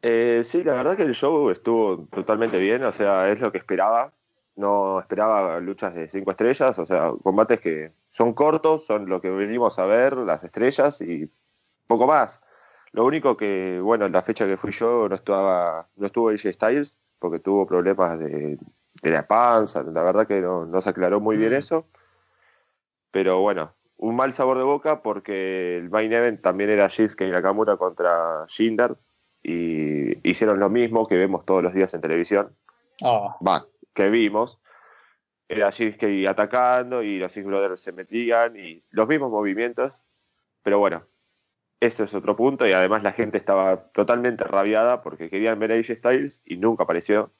Eh, 0.01 0.41
sí, 0.43 0.61
la 0.65 0.73
verdad 0.73 0.97
que 0.97 1.03
el 1.03 1.15
show 1.15 1.49
estuvo 1.51 2.05
totalmente 2.07 2.59
bien. 2.59 2.83
O 2.83 2.91
sea, 2.91 3.31
es 3.31 3.39
lo 3.39 3.49
que 3.53 3.59
esperaba. 3.59 4.13
No 4.57 4.99
esperaba 4.99 5.61
luchas 5.61 5.95
de 5.95 6.09
cinco 6.09 6.31
estrellas. 6.31 6.77
O 6.79 6.85
sea, 6.85 7.13
combates 7.23 7.61
que 7.61 7.93
son 8.09 8.33
cortos, 8.33 8.85
son 8.85 9.07
lo 9.07 9.21
que 9.21 9.29
venimos 9.29 9.79
a 9.79 9.85
ver, 9.85 10.17
las 10.17 10.43
estrellas 10.43 10.99
y 10.99 11.31
poco 11.87 12.07
más. 12.07 12.41
Lo 12.97 13.05
único 13.05 13.37
que, 13.37 13.79
bueno, 13.79 14.07
en 14.07 14.11
la 14.11 14.23
fecha 14.23 14.47
que 14.47 14.57
fui 14.57 14.71
yo 14.71 15.07
no 15.07 15.13
estaba, 15.13 15.87
no 15.97 16.07
estuvo 16.07 16.29
AJ 16.29 16.51
Styles 16.51 16.97
porque 17.19 17.37
tuvo 17.37 17.67
problemas 17.67 18.17
de, 18.17 18.57
la 19.03 19.27
panza. 19.27 19.83
La 19.83 20.01
verdad 20.01 20.25
que 20.25 20.41
no, 20.41 20.81
se 20.81 20.89
aclaró 20.89 21.19
muy 21.19 21.37
bien 21.37 21.51
mm. 21.51 21.57
eso. 21.57 21.87
Pero 23.11 23.39
bueno, 23.39 23.75
un 23.97 24.15
mal 24.15 24.33
sabor 24.33 24.57
de 24.57 24.63
boca 24.63 25.03
porque 25.03 25.77
el 25.77 25.91
main 25.91 26.11
event 26.11 26.41
también 26.41 26.71
era 26.71 26.87
Shinsuke 26.87 27.29
Nakamura 27.29 27.77
contra 27.77 28.47
Jinder 28.47 28.97
y 29.43 30.27
hicieron 30.27 30.59
lo 30.59 30.71
mismo 30.71 31.05
que 31.05 31.17
vemos 31.17 31.45
todos 31.45 31.61
los 31.61 31.73
días 31.73 31.93
en 31.93 32.01
televisión. 32.01 32.55
Oh. 33.03 33.35
Va, 33.47 33.67
que 33.93 34.09
vimos. 34.09 34.59
Era 35.47 35.69
Shinsuke 35.69 36.27
atacando 36.27 37.03
y 37.03 37.19
los 37.19 37.31
Six 37.31 37.45
Brothers 37.45 37.79
se 37.79 37.91
metían 37.91 38.57
y 38.57 38.79
los 38.89 39.07
mismos 39.07 39.29
movimientos. 39.29 39.93
Pero 40.63 40.79
bueno, 40.79 41.05
ese 41.79 42.03
es 42.05 42.13
otro 42.13 42.35
punto 42.35 42.67
y 42.67 42.71
además 42.71 43.03
la 43.03 43.11
gente 43.11 43.37
estaba 43.37 43.91
totalmente 43.91 44.43
rabiada 44.43 45.01
porque 45.01 45.29
querían 45.29 45.59
ver 45.59 45.71
a 45.71 45.75
AJ 45.75 45.97
Styles 45.97 46.41
y 46.45 46.57
nunca 46.57 46.83
apareció. 46.83 47.31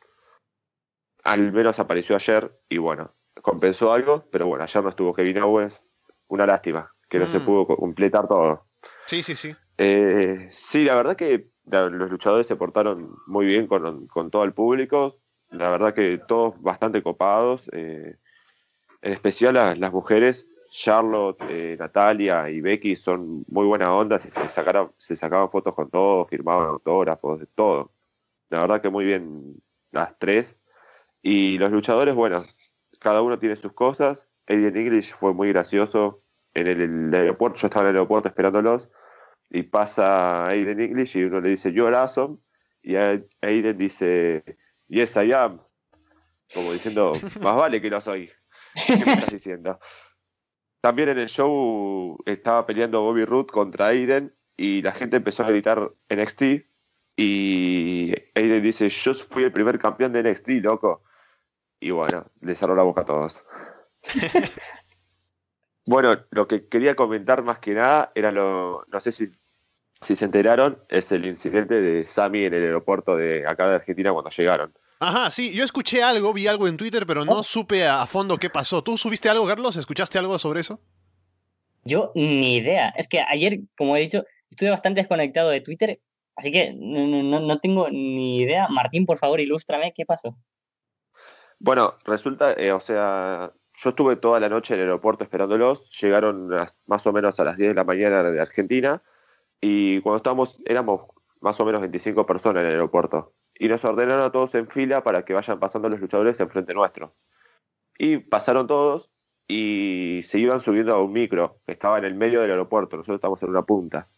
Al 1.24 1.52
menos 1.52 1.80
apareció 1.80 2.16
ayer 2.16 2.58
y 2.70 2.78
bueno, 2.78 3.14
compensó 3.42 3.92
algo, 3.92 4.26
pero 4.32 4.48
bueno, 4.48 4.64
ayer 4.64 4.84
no 4.84 4.90
estuvo 4.90 5.14
Kevin 5.14 5.42
Owens. 5.42 5.86
Una 6.30 6.46
lástima, 6.46 6.94
que 7.10 7.20
no 7.20 7.26
se 7.26 7.40
mm. 7.40 7.46
pudo 7.46 7.66
completar 7.66 8.28
todo. 8.28 8.66
Sí, 9.06 9.24
sí, 9.24 9.34
sí. 9.34 9.56
Eh, 9.78 10.50
sí, 10.52 10.84
la 10.84 10.96
verdad 10.96 11.16
que 11.16 11.50
los 11.66 12.12
luchadores 12.12 12.48
se 12.48 12.58
portaron 12.58 13.16
muy 13.28 13.46
bien 13.46 13.68
con, 13.68 14.30
todo 14.30 14.44
el 14.44 14.54
público. 14.54 15.20
La 15.50 15.70
verdad 15.70 15.94
que 15.94 16.20
todos 16.28 16.62
bastante 16.62 17.02
copados. 17.02 17.70
Eh, 17.72 18.18
en 19.02 19.14
especial 19.14 19.54
las 19.54 19.94
mujeres 19.94 20.48
Charlotte, 20.78 21.42
eh, 21.50 21.76
Natalia 21.80 22.52
y 22.52 22.62
Becky 22.62 22.96
son 22.96 23.44
muy 23.48 23.66
buenas 23.66 23.90
ondas 23.90 24.24
y 24.26 24.30
se, 24.30 24.48
sacaron, 24.48 24.94
se 25.00 25.16
sacaban 25.16 25.50
fotos 25.50 25.76
con 25.76 25.90
todo, 25.90 26.24
firmaban 26.26 26.68
autógrafos, 26.68 27.40
de 27.40 27.48
todo. 27.48 27.92
La 28.50 28.62
verdad 28.62 28.80
que 28.80 28.92
muy 28.92 29.04
bien 29.04 29.56
las 29.92 30.20
tres. 30.20 30.56
Y 31.24 31.58
los 31.58 31.72
luchadores, 31.72 32.14
bueno, 32.14 32.46
cada 33.00 33.24
uno 33.24 33.40
tiene 33.40 33.56
sus 33.56 33.74
cosas. 33.74 34.30
Aiden 34.46 34.78
English 34.78 35.14
fue 35.16 35.34
muy 35.34 35.50
gracioso 35.50 36.22
en 36.54 36.68
el, 36.68 37.14
aeropuerto. 37.14 37.58
Yo 37.58 37.68
estaba 37.68 37.86
en 37.86 37.96
el 37.96 37.96
aeropuerto 37.98 38.28
esperándolos 38.28 38.92
y 39.50 39.64
pasa 39.64 40.46
Aiden 40.46 40.80
English 40.80 41.18
y 41.18 41.24
uno 41.24 41.42
le 41.42 41.50
dice, 41.50 41.74
yo 41.74 41.88
awesome. 41.88 42.38
Y 42.84 42.96
Aiden 42.96 43.80
dice, 43.80 44.44
yes, 44.90 45.16
I 45.16 45.34
am. 45.34 45.60
Como 46.54 46.72
diciendo, 46.72 47.14
más 47.42 47.56
vale 47.56 47.82
que 47.82 47.90
lo 47.90 48.00
soy. 48.00 48.30
¿Qué 48.86 48.96
me 48.96 49.14
estás 49.14 49.32
diciendo? 49.32 49.80
También 50.82 51.10
en 51.10 51.20
el 51.20 51.30
show 51.30 52.18
estaba 52.26 52.66
peleando 52.66 53.02
Bobby 53.02 53.26
Roode 53.26 53.48
contra 53.52 53.88
Aiden 53.88 54.36
y 54.56 54.82
la 54.82 54.92
gente 54.92 55.18
empezó 55.18 55.44
a 55.44 55.50
gritar 55.50 55.92
NXT 56.10 56.42
y 57.18 58.14
Aiden 58.36 58.62
dice, 58.62 58.88
yo 58.90 59.14
fui 59.14 59.44
el 59.44 59.52
primer 59.52 59.80
campeón 59.80 60.14
de 60.14 60.24
NXT, 60.24 60.50
loco. 60.64 61.04
Y 61.80 61.90
bueno, 61.90 62.28
le 62.42 62.56
cerró 62.56 62.76
la 62.76 62.84
boca 62.84 63.02
a 63.02 63.06
todos. 63.06 63.44
bueno, 65.86 66.26
lo 66.30 66.48
que 66.48 66.68
quería 66.68 66.96
comentar 66.96 67.44
más 67.44 67.58
que 67.58 67.74
nada 67.74 68.12
era 68.14 68.32
lo, 68.32 68.86
no 68.88 69.00
sé 69.00 69.12
si, 69.12 69.32
si 70.02 70.16
se 70.16 70.26
enteraron, 70.26 70.84
es 70.90 71.12
el 71.12 71.26
incidente 71.26 71.82
de 71.82 72.06
Sammy 72.06 72.46
en 72.46 72.54
el 72.54 72.64
aeropuerto 72.64 73.16
de 73.16 73.48
acá 73.48 73.68
de 73.68 73.76
Argentina 73.76 74.14
cuando 74.14 74.30
llegaron. 74.30 74.74
Ajá, 75.00 75.30
sí, 75.30 75.54
yo 75.54 75.64
escuché 75.64 76.02
algo, 76.02 76.34
vi 76.34 76.48
algo 76.48 76.68
en 76.68 76.76
Twitter, 76.76 77.06
pero 77.06 77.24
no 77.24 77.40
oh. 77.40 77.44
supe 77.44 77.88
a, 77.88 78.06
fondo 78.08 78.38
qué 78.38 78.50
pasó. 78.50 78.84
¿Tú 78.84 78.98
subiste 78.98 79.30
algo, 79.30 79.46
Carlos? 79.46 79.76
¿Escuchaste 79.76 80.18
algo 80.18 80.40
sobre 80.40 80.62
eso? 80.62 80.80
Yo 81.84 82.12
ni 82.16 82.56
idea. 82.56 82.90
Es 82.90 83.08
que 83.08 83.20
ayer, 83.20 83.60
como 83.78 83.96
he 83.96 84.02
dicho, 84.02 84.26
estuve 84.50 84.72
bastante 84.72 85.02
desconectado 85.02 85.52
de 85.52 85.62
Twitter, 85.62 86.00
así 86.36 86.52
que 86.52 86.74
no, 86.76 87.60
tengo 87.60 87.90
ni 87.90 88.40
idea. 88.40 88.68
Martín, 88.70 89.06
por 89.06 89.18
favor, 89.18 89.40
ilústrame 89.40 89.94
qué 89.96 90.06
pasó. 90.06 90.36
Bueno, 91.60 91.96
resulta, 92.04 92.54
eh, 92.54 92.72
o 92.72 92.80
sea, 92.80 93.52
yo 93.76 93.90
estuve 93.92 94.16
toda 94.16 94.40
la 94.40 94.50
noche 94.50 94.74
en 94.74 94.80
el 94.80 94.88
aeropuerto 94.88 95.24
esperándolos. 95.24 95.90
Llegaron 96.02 96.50
más 96.88 97.06
o 97.06 97.14
menos 97.14 97.40
a 97.40 97.44
las 97.44 97.58
10 97.58 97.70
de 97.70 97.76
la 97.76 97.84
mañana 97.84 98.24
de 98.24 98.42
Argentina. 98.42 99.04
Y 99.62 100.02
cuando 100.02 100.18
estábamos, 100.18 100.58
éramos 100.66 101.02
más 101.40 101.60
o 101.60 101.66
menos 101.66 101.82
25 101.82 102.26
personas 102.26 102.62
en 102.62 102.70
el 102.70 102.74
aeropuerto 102.74 103.34
y 103.60 103.68
nos 103.68 103.84
ordenaron 103.86 104.24
a 104.24 104.32
todos 104.32 104.56
en 104.56 104.68
fila 104.68 105.04
para 105.04 105.26
que 105.26 105.34
vayan 105.34 105.60
pasando 105.60 105.90
los 105.90 106.00
luchadores 106.00 106.40
enfrente 106.40 106.74
nuestro. 106.74 107.16
Y 107.98 108.18
pasaron 108.18 108.68
todos 108.68 109.10
y 109.48 110.22
se 110.24 110.40
iban 110.40 110.60
subiendo 110.62 110.94
a 110.94 111.02
un 111.02 111.14
micro 111.14 111.60
que 111.66 111.72
estaba 111.72 111.98
en 111.98 112.06
el 112.06 112.16
medio 112.16 112.42
del 112.42 112.52
aeropuerto, 112.52 112.98
nosotros 112.98 113.18
estamos 113.18 113.42
en 113.44 113.50
una 113.50 113.64
punta. 113.64 114.10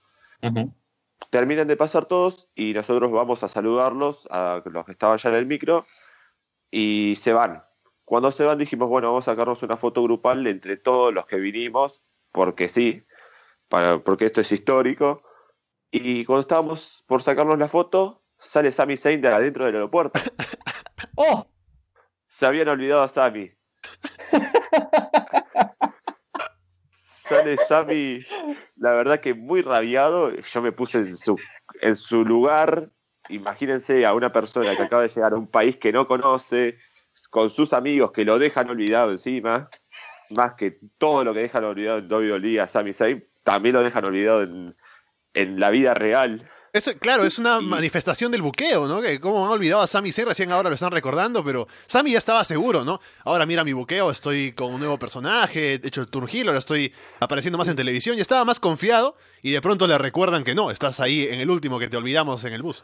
Terminan 1.29 1.67
de 1.67 1.77
pasar 1.77 2.05
todos 2.05 2.49
y 2.55 2.73
nosotros 2.73 3.11
vamos 3.11 3.43
a 3.43 3.49
saludarlos, 3.49 4.27
a 4.31 4.61
los 4.65 4.85
que 4.85 4.91
estaban 4.91 5.17
ya 5.17 5.29
en 5.29 5.35
el 5.35 5.45
micro, 5.45 5.85
y 6.71 7.15
se 7.17 7.33
van. 7.33 7.63
Cuando 8.05 8.31
se 8.31 8.43
van 8.43 8.57
dijimos, 8.57 8.89
bueno, 8.89 9.09
vamos 9.09 9.27
a 9.27 9.31
sacarnos 9.31 9.61
una 9.61 9.77
foto 9.77 10.01
grupal 10.01 10.45
entre 10.47 10.77
todos 10.77 11.13
los 11.13 11.25
que 11.25 11.37
vinimos, 11.37 12.01
porque 12.31 12.67
sí, 12.67 13.03
para, 13.67 13.99
porque 13.99 14.25
esto 14.25 14.41
es 14.41 14.51
histórico. 14.51 15.21
Y 15.91 16.25
cuando 16.25 16.41
estábamos 16.41 17.03
por 17.07 17.21
sacarnos 17.21 17.59
la 17.59 17.67
foto, 17.67 18.18
sale 18.39 18.71
Sami 18.71 18.97
Zayn 18.97 19.21
de 19.21 19.27
adentro 19.27 19.65
del 19.65 19.75
aeropuerto. 19.75 20.19
¡Oh! 21.15 21.47
Se 22.27 22.45
habían 22.45 22.69
olvidado 22.69 23.01
a 23.01 23.07
Sami. 23.07 23.51
sale 26.91 27.57
Sami, 27.57 28.25
la 28.77 28.93
verdad 28.93 29.19
que 29.19 29.33
muy 29.33 29.61
rabiado. 29.61 30.33
Yo 30.35 30.61
me 30.61 30.71
puse 30.71 30.99
en 30.99 31.17
su, 31.17 31.37
en 31.81 31.95
su 31.95 32.23
lugar. 32.23 32.89
Imagínense 33.29 34.05
a 34.05 34.13
una 34.13 34.31
persona 34.31 34.75
que 34.75 34.83
acaba 34.83 35.03
de 35.03 35.09
llegar 35.09 35.33
a 35.33 35.37
un 35.37 35.47
país 35.47 35.77
que 35.77 35.91
no 35.91 36.07
conoce, 36.07 36.77
con 37.29 37.49
sus 37.49 37.73
amigos 37.73 38.11
que 38.11 38.25
lo 38.25 38.39
dejan 38.39 38.69
olvidado 38.69 39.11
encima, 39.11 39.69
más 40.29 40.55
que 40.55 40.79
todo 40.97 41.23
lo 41.23 41.33
que 41.33 41.41
dejan 41.41 41.63
olvidado 41.63 41.99
en 41.99 42.11
WWE 42.11 42.59
a 42.59 42.67
Sami 42.67 42.93
Zayn, 42.93 43.27
también 43.43 43.75
lo 43.75 43.83
dejan 43.83 44.05
olvidado 44.05 44.43
en, 44.43 44.75
en 45.33 45.59
la 45.59 45.69
vida 45.69 45.93
real. 45.93 46.49
Eso, 46.71 46.91
claro, 46.99 47.25
es 47.25 47.39
una 47.39 47.61
manifestación 47.61 48.31
del 48.31 48.43
buqueo, 48.43 48.87
¿no? 48.87 49.01
Que 49.01 49.19
como 49.19 49.45
han 49.45 49.51
olvidado 49.51 49.81
a 49.81 49.87
Sammy 49.87 50.11
C, 50.11 50.23
recién 50.23 50.51
ahora 50.51 50.69
lo 50.69 50.75
están 50.75 50.91
recordando, 50.91 51.43
pero 51.43 51.67
Sammy 51.87 52.11
ya 52.11 52.19
estaba 52.19 52.43
seguro, 52.43 52.85
¿no? 52.85 52.99
Ahora 53.23 53.45
mira 53.47 53.63
mi 53.63 53.73
buqueo, 53.73 54.11
estoy 54.11 54.51
con 54.51 54.73
un 54.73 54.79
nuevo 54.79 54.99
personaje, 54.99 55.73
he 55.73 55.73
hecho 55.75 56.01
el 56.01 56.07
Turgil, 56.07 56.47
ahora 56.47 56.59
estoy 56.59 56.93
apareciendo 57.19 57.57
más 57.57 57.67
en 57.67 57.75
televisión 57.75 58.17
y 58.17 58.21
estaba 58.21 58.45
más 58.45 58.59
confiado 58.59 59.15
y 59.41 59.51
de 59.51 59.61
pronto 59.61 59.87
le 59.87 59.97
recuerdan 59.97 60.43
que 60.43 60.53
no, 60.53 60.69
estás 60.69 60.99
ahí 60.99 61.27
en 61.27 61.39
el 61.39 61.49
último 61.49 61.79
que 61.79 61.87
te 61.87 61.97
olvidamos 61.97 62.45
en 62.45 62.53
el 62.53 62.61
bus. 62.61 62.83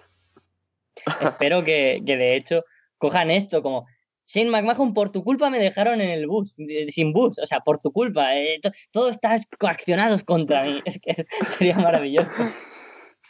Espero 1.21 1.63
que, 1.63 2.01
de 2.03 2.35
hecho 2.35 2.63
cojan 2.97 3.29
esto 3.29 3.61
como, 3.61 3.85
Shane 4.25 4.49
McMahon, 4.49 4.95
por 4.95 5.11
tu 5.11 5.23
culpa 5.23 5.51
me 5.51 5.59
dejaron 5.59 6.01
en 6.01 6.09
el 6.09 6.25
bus, 6.25 6.55
sin 6.87 7.13
bus, 7.13 7.37
o 7.37 7.45
sea, 7.45 7.59
por 7.59 7.77
tu 7.77 7.91
culpa. 7.91 8.35
Eh, 8.35 8.59
todo 8.89 9.09
está 9.09 9.37
coaccionado 9.59 10.17
contra 10.25 10.63
mí. 10.63 10.81
Es 10.85 10.99
que 10.99 11.27
sería 11.55 11.77
maravilloso. 11.77 12.31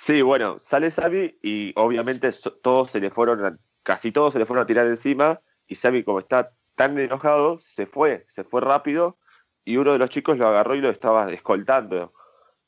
Sí, 0.06 0.22
bueno, 0.22 0.60
sale 0.60 0.92
Sammy 0.92 1.36
y 1.42 1.74
obviamente 1.76 2.30
todos 2.62 2.92
se 2.92 3.00
le 3.00 3.10
fueron, 3.10 3.60
casi 3.82 4.12
todos 4.12 4.34
se 4.34 4.38
le 4.38 4.46
fueron 4.46 4.62
a 4.62 4.68
tirar 4.68 4.86
encima 4.86 5.42
y 5.66 5.74
Sammy 5.74 6.04
como 6.04 6.20
está 6.20 6.52
tan 6.76 7.00
enojado, 7.00 7.58
se 7.58 7.88
fue, 7.88 8.24
se 8.28 8.44
fue 8.44 8.62
rápido 8.62 9.18
y 9.64 9.78
uno 9.78 9.94
de 9.94 9.98
los 9.98 10.12
chicos 10.12 10.38
lo 10.38 10.46
agarró 10.46 10.76
y 10.76 10.82
lo 10.82 10.90
estaba 10.90 11.34
escoltando 11.34 12.14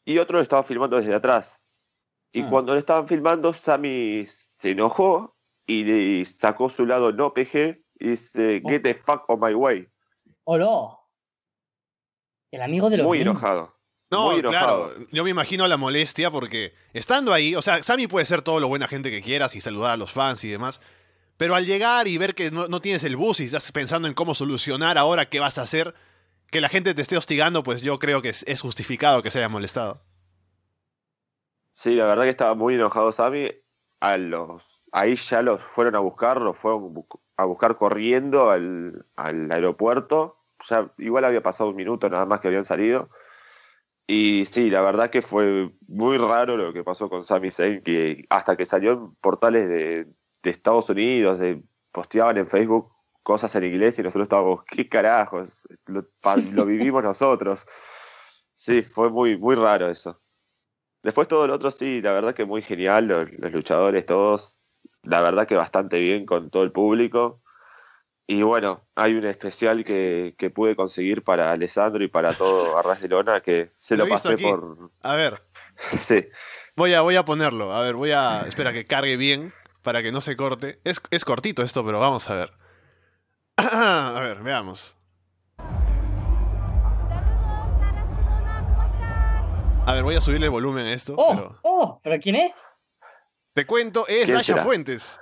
y 0.03 0.17
otro 0.17 0.37
lo 0.37 0.41
estaba 0.41 0.63
filmando 0.63 0.97
desde 0.97 1.13
atrás. 1.13 1.61
Y 2.31 2.41
ah. 2.41 2.49
cuando 2.49 2.73
lo 2.73 2.79
estaban 2.79 3.07
filmando, 3.07 3.53
Sammy 3.53 4.25
se 4.25 4.71
enojó 4.71 5.35
y 5.67 5.83
le 5.83 6.25
sacó 6.25 6.71
su 6.71 6.87
lado 6.87 7.11
no 7.11 7.35
PG 7.35 7.83
y 7.99 8.07
dice, 8.07 8.63
oh. 8.65 8.67
get 8.67 8.81
the 8.81 8.95
fuck 8.95 9.29
on 9.29 9.39
my 9.39 9.53
way. 9.53 9.87
¡Hola! 10.43 10.97
El 12.49 12.63
amigo 12.63 12.89
de 12.89 12.97
los 12.97 13.05
Muy 13.05 13.21
enojado. 13.21 13.76
No, 14.09 14.31
claro, 14.41 14.91
yo 15.11 15.23
me 15.25 15.29
imagino 15.29 15.67
la 15.67 15.75
molestia 15.75 16.31
porque 16.31 16.73
estando 16.93 17.33
ahí, 17.33 17.55
o 17.55 17.61
sea, 17.61 17.83
Sammy 17.83 18.07
puede 18.07 18.25
ser 18.25 18.41
todo 18.41 18.61
lo 18.61 18.69
buena 18.69 18.87
gente 18.87 19.11
que 19.11 19.21
quieras 19.21 19.53
y 19.55 19.59
saludar 19.59 19.91
a 19.91 19.97
los 19.97 20.13
fans 20.13 20.45
y 20.45 20.49
demás, 20.49 20.79
pero 21.35 21.55
al 21.55 21.65
llegar 21.65 22.07
y 22.07 22.17
ver 22.17 22.33
que 22.33 22.49
no, 22.49 22.79
tienes 22.79 23.03
el 23.03 23.17
bus 23.17 23.41
y 23.41 23.45
estás 23.45 23.69
pensando 23.73 24.07
en 24.07 24.13
cómo 24.13 24.33
solucionar 24.33 24.97
ahora 24.97 25.27
qué 25.27 25.41
vas 25.41 25.57
a 25.57 25.63
hacer, 25.63 25.93
que 26.49 26.61
la 26.61 26.69
gente 26.69 26.93
te 26.93 27.01
esté 27.01 27.17
hostigando, 27.17 27.63
pues 27.63 27.81
yo 27.81 27.99
creo 27.99 28.21
que 28.21 28.29
es, 28.29 28.61
justificado 28.61 29.21
que 29.21 29.29
se 29.29 29.39
haya 29.39 29.49
molestado. 29.49 29.99
Sí, 31.73 31.95
la 31.95 32.05
verdad 32.05 32.23
que 32.23 32.29
estaba 32.29 32.55
muy 32.55 32.75
enojado 32.75 33.11
Sammy. 33.11 33.51
A 33.99 34.17
los, 34.17 34.63
ahí 34.91 35.15
ya 35.15 35.41
los 35.41 35.61
fueron 35.61 35.95
a 35.95 35.99
buscar, 35.99 36.41
los 36.41 36.55
fueron 36.55 37.05
a 37.35 37.45
buscar 37.45 37.77
corriendo 37.77 38.51
al, 38.51 39.05
al 39.15 39.51
aeropuerto. 39.51 40.37
Ya 40.69 40.91
igual 40.97 41.25
había 41.25 41.43
pasado 41.43 41.69
un 41.71 41.75
minuto 41.75 42.09
nada 42.09 42.25
más 42.25 42.39
que 42.39 42.47
habían 42.47 42.65
salido. 42.65 43.09
Y 44.07 44.45
sí, 44.45 44.69
la 44.69 44.81
verdad 44.81 45.09
que 45.09 45.21
fue 45.21 45.69
muy 45.87 46.17
raro 46.17 46.55
lo 46.55 46.71
que 46.71 46.83
pasó 46.83 47.09
con 47.09 47.23
Sami 47.23 47.51
Zayn, 47.51 47.83
que 47.83 48.25
hasta 48.29 48.55
que 48.55 48.65
salió 48.65 48.93
en 48.93 49.15
portales 49.15 49.67
de, 49.67 50.07
de 50.43 50.49
Estados 50.49 50.89
Unidos, 50.89 51.39
de, 51.39 51.61
posteaban 51.91 52.37
en 52.37 52.47
Facebook 52.47 52.91
cosas 53.27 53.53
en 53.55 53.65
inglés 53.65 53.99
y 53.99 54.03
nosotros 54.03 54.23
estábamos, 54.23 54.63
¿qué 54.63 54.87
carajos? 54.87 55.67
Lo, 55.85 56.05
lo 56.53 56.65
vivimos 56.65 57.03
nosotros. 57.03 57.67
Sí, 58.53 58.83
fue 58.83 59.09
muy, 59.09 59.37
muy 59.37 59.55
raro 59.55 59.89
eso. 59.89 60.21
Después 61.03 61.27
todo 61.27 61.45
lo 61.45 61.55
otro, 61.55 61.69
sí, 61.69 62.01
la 62.01 62.13
verdad 62.13 62.33
que 62.33 62.45
muy 62.45 62.61
genial, 62.61 63.07
los, 63.07 63.29
los 63.33 63.51
luchadores 63.51 64.05
todos, 64.05 64.57
la 65.03 65.21
verdad 65.21 65.45
que 65.45 65.55
bastante 65.55 65.99
bien 65.99 66.25
con 66.25 66.49
todo 66.49 66.63
el 66.63 66.71
público. 66.71 67.41
Y 68.29 68.41
bueno, 68.41 68.85
hay 68.95 69.13
un 69.13 69.25
especial 69.25 69.85
que, 69.85 70.35
que 70.37 70.49
pude 70.49 70.75
conseguir 70.75 71.23
para 71.23 71.51
Alessandro 71.51 72.03
y 72.03 72.09
para 72.09 72.33
todo 72.33 72.77
Arras 72.77 72.99
de 73.01 73.07
Lona 73.07 73.39
que 73.39 73.71
se 73.77 73.95
Lo 73.95 74.07
pasé 74.07 74.33
aquí. 74.33 74.43
por... 74.43 74.91
A 75.01 75.15
ver, 75.15 75.43
Sí, 75.99 76.27
voy 76.75 76.93
a, 76.93 77.01
voy 77.01 77.15
a 77.15 77.23
ponerlo. 77.23 77.71
A 77.71 77.81
ver, 77.81 77.95
voy 77.95 78.11
a. 78.11 78.41
Espera 78.47 78.73
que 78.73 78.85
cargue 78.85 79.15
bien 79.15 79.53
para 79.81 80.01
que 80.03 80.11
no 80.11 80.19
se 80.21 80.35
corte. 80.35 80.79
Es, 80.83 81.01
es 81.11 81.23
cortito 81.23 81.63
esto, 81.63 81.85
pero 81.85 81.99
vamos 81.99 82.29
a 82.29 82.35
ver. 82.35 82.51
A 83.57 84.19
ver, 84.21 84.43
veamos. 84.43 84.95
A 89.85 89.93
ver, 89.93 90.03
voy 90.03 90.15
a 90.15 90.21
subirle 90.21 90.47
el 90.47 90.51
volumen 90.51 90.85
a 90.85 90.91
esto. 90.93 91.15
¡Oh! 91.17 91.33
pero 91.35 91.59
¡Oh! 91.61 92.01
¿Pero 92.03 92.19
quién 92.21 92.35
es? 92.35 92.51
te 93.53 93.65
cuento, 93.65 94.05
es 94.07 94.25
¿Quién 94.25 94.37
Dasha? 94.37 94.57
Fuentes. 94.57 95.19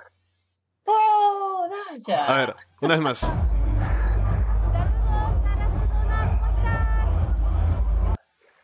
¡Oh! 0.84 1.35
A 2.26 2.34
ver, 2.34 2.56
una 2.80 2.94
vez 2.94 3.00
más. 3.02 3.30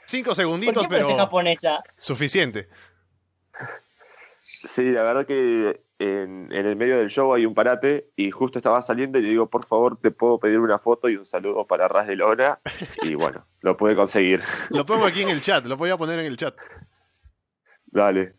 Cinco 0.06 0.30
¿Por 0.30 0.36
segunditos, 0.36 0.82
qué 0.82 0.88
parece 0.88 1.06
pero 1.06 1.16
japonesa? 1.18 1.82
suficiente. 1.96 2.68
sí, 4.64 4.90
la 4.90 5.02
verdad 5.02 5.26
que 5.26 5.82
en, 5.98 6.52
en 6.52 6.66
el 6.66 6.76
medio 6.76 6.98
del 6.98 7.08
show 7.08 7.32
hay 7.32 7.46
un 7.46 7.54
parate 7.54 8.10
y 8.16 8.30
justo 8.30 8.58
estaba 8.58 8.82
saliendo 8.82 9.18
y 9.18 9.22
le 9.22 9.30
digo, 9.30 9.48
por 9.48 9.64
favor, 9.64 9.98
te 9.98 10.10
puedo 10.10 10.38
pedir 10.38 10.58
una 10.58 10.78
foto 10.78 11.08
y 11.08 11.16
un 11.16 11.24
saludo 11.24 11.66
para 11.66 11.86
Arras 11.86 12.06
de 12.08 12.16
Lona. 12.16 12.60
Y 13.02 13.14
bueno, 13.14 13.46
lo 13.60 13.76
pude 13.76 13.94
conseguir. 13.96 14.42
Lo 14.70 14.84
pongo 14.84 15.06
aquí 15.06 15.22
en 15.22 15.28
el 15.30 15.40
chat, 15.40 15.64
lo 15.64 15.76
voy 15.76 15.90
a 15.90 15.96
poner 15.96 16.18
en 16.18 16.26
el 16.26 16.36
chat. 16.36 16.56
Dale. 17.86 18.36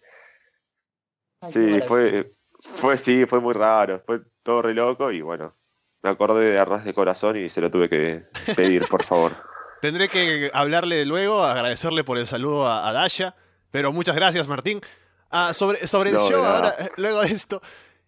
Ay, 1.42 1.54
qué 1.54 1.60
Sí, 1.80 1.88
fue, 1.88 2.34
fue, 2.62 2.98
sí, 2.98 3.26
fue 3.26 3.40
muy 3.40 3.54
raro, 3.54 4.02
fue 4.06 4.22
todo 4.44 4.62
re 4.62 4.74
loco 4.74 5.12
y 5.12 5.22
bueno, 5.22 5.56
me 6.02 6.10
acordé 6.10 6.52
de 6.52 6.60
Arras 6.60 6.86
de 6.86 6.94
Corazón 6.94 7.38
y 7.38 7.50
se 7.50 7.62
lo 7.62 7.72
tuve 7.72 7.90
que 7.90 8.26
pedir, 8.56 8.88
por 8.88 9.04
favor. 9.04 9.32
Tendré 9.82 10.08
que 10.10 10.50
hablarle 10.54 11.06
luego, 11.06 11.44
agradecerle 11.44 12.04
por 12.04 12.18
el 12.18 12.28
saludo 12.28 12.68
a, 12.68 12.88
a 12.88 12.94
Dasha. 12.94 13.36
Pero 13.72 13.92
muchas 13.92 14.16
gracias, 14.16 14.48
Martín. 14.48 14.80
Ah, 15.32 15.52
sobre, 15.54 15.88
sobre 15.88 16.12
el 16.12 16.16
No, 16.18 16.30
show, 16.30 16.44
ahora, 16.46 16.76
luego 16.98 17.22
de 17.22 17.28
esto. 17.30 17.62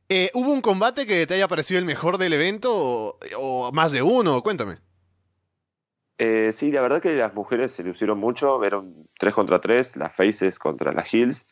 eh, 0.08 0.30
¿Hubo 0.36 0.52
un 0.52 0.62
combate 0.62 1.08
que 1.08 1.26
te 1.26 1.34
haya 1.34 1.48
parecido 1.48 1.80
el 1.80 1.86
mejor 1.86 2.18
del 2.20 2.34
evento? 2.34 2.72
O, 2.74 3.20
o 3.38 3.72
más 3.72 3.92
de 3.92 4.02
uno? 4.04 4.42
Cuéntame. 4.44 4.78
Eh, 6.18 6.52
sí, 6.54 6.72
la 6.72 6.82
verdad 6.82 7.02
que 7.02 7.14
las 7.16 7.34
mujeres 7.34 7.72
se 7.74 7.84
lucieron 7.84 8.18
mucho, 8.20 8.64
eran 8.64 8.94
3 9.20 9.34
contra 9.34 9.60
3, 9.60 9.98
las 9.98 10.16
Faces 10.16 10.60
contra 10.60 10.94
las 10.94 11.14
Hills, 11.14 11.46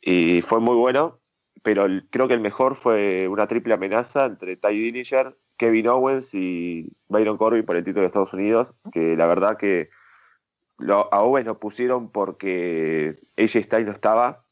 y 0.00 0.42
fue 0.42 0.58
muy 0.58 0.74
bueno, 0.74 1.20
pero 1.62 1.86
creo 2.10 2.28
que 2.28 2.34
el 2.34 2.40
mejor 2.40 2.74
fue 2.74 3.28
una 3.28 3.46
triple 3.46 3.74
amenaza 3.74 4.26
entre 4.26 4.56
Ty 4.56 4.68
Dillinger, 4.68 5.36
Kevin 5.56 5.88
Owens 5.88 6.34
y 6.34 6.92
Byron 7.08 7.36
Corbin 7.36 7.64
por 7.64 7.76
el 7.76 7.84
título 7.84 8.02
de 8.02 8.06
Estados 8.06 8.32
Unidos, 8.32 8.74
que 8.92 9.16
la 9.16 9.26
verdad 9.26 9.56
que 9.58 9.90
a 10.88 11.22
Owens 11.22 11.46
lo 11.46 11.58
pusieron 11.58 12.10
porque 12.10 13.18
AJ 13.36 13.64
Styles 13.64 13.86
no 13.86 13.92
estaba 13.92 14.44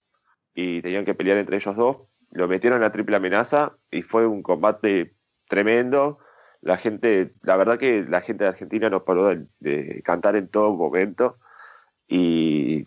y 0.54 0.82
tenían 0.82 1.04
que 1.04 1.14
pelear 1.14 1.38
entre 1.38 1.56
ellos 1.56 1.76
dos, 1.76 1.98
lo 2.30 2.48
metieron 2.48 2.78
en 2.78 2.82
la 2.82 2.92
triple 2.92 3.16
amenaza 3.16 3.78
y 3.90 4.02
fue 4.02 4.26
un 4.26 4.42
combate 4.42 5.14
tremendo 5.48 6.18
la 6.60 6.76
gente, 6.76 7.34
la 7.42 7.56
verdad 7.56 7.78
que 7.78 8.04
la 8.08 8.20
gente 8.20 8.44
de 8.44 8.50
Argentina 8.50 8.90
no 8.90 9.04
paró 9.04 9.28
de, 9.28 9.46
de 9.60 10.02
cantar 10.02 10.36
en 10.36 10.48
todo 10.48 10.74
momento. 10.74 11.38
Y 12.08 12.84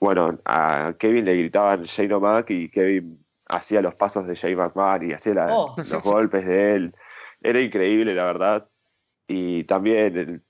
bueno, 0.00 0.38
a 0.44 0.94
Kevin 0.98 1.24
le 1.24 1.36
gritaban 1.36 1.82
Shane 1.84 2.14
O'Mac 2.14 2.50
y 2.50 2.70
Kevin 2.70 3.24
hacía 3.48 3.80
los 3.82 3.94
pasos 3.94 4.26
de 4.26 4.34
Shane 4.34 4.56
McMahon 4.56 5.04
y 5.08 5.12
hacía 5.12 5.34
la- 5.34 5.54
Oh. 5.56 5.74
los 5.76 6.02
golpes 6.02 6.46
de 6.46 6.74
él. 6.74 6.94
Era 7.40 7.60
increíble, 7.60 8.14
la 8.14 8.24
verdad. 8.24 8.68
Y 9.26 9.64
también 9.64 10.16
el 10.16 10.42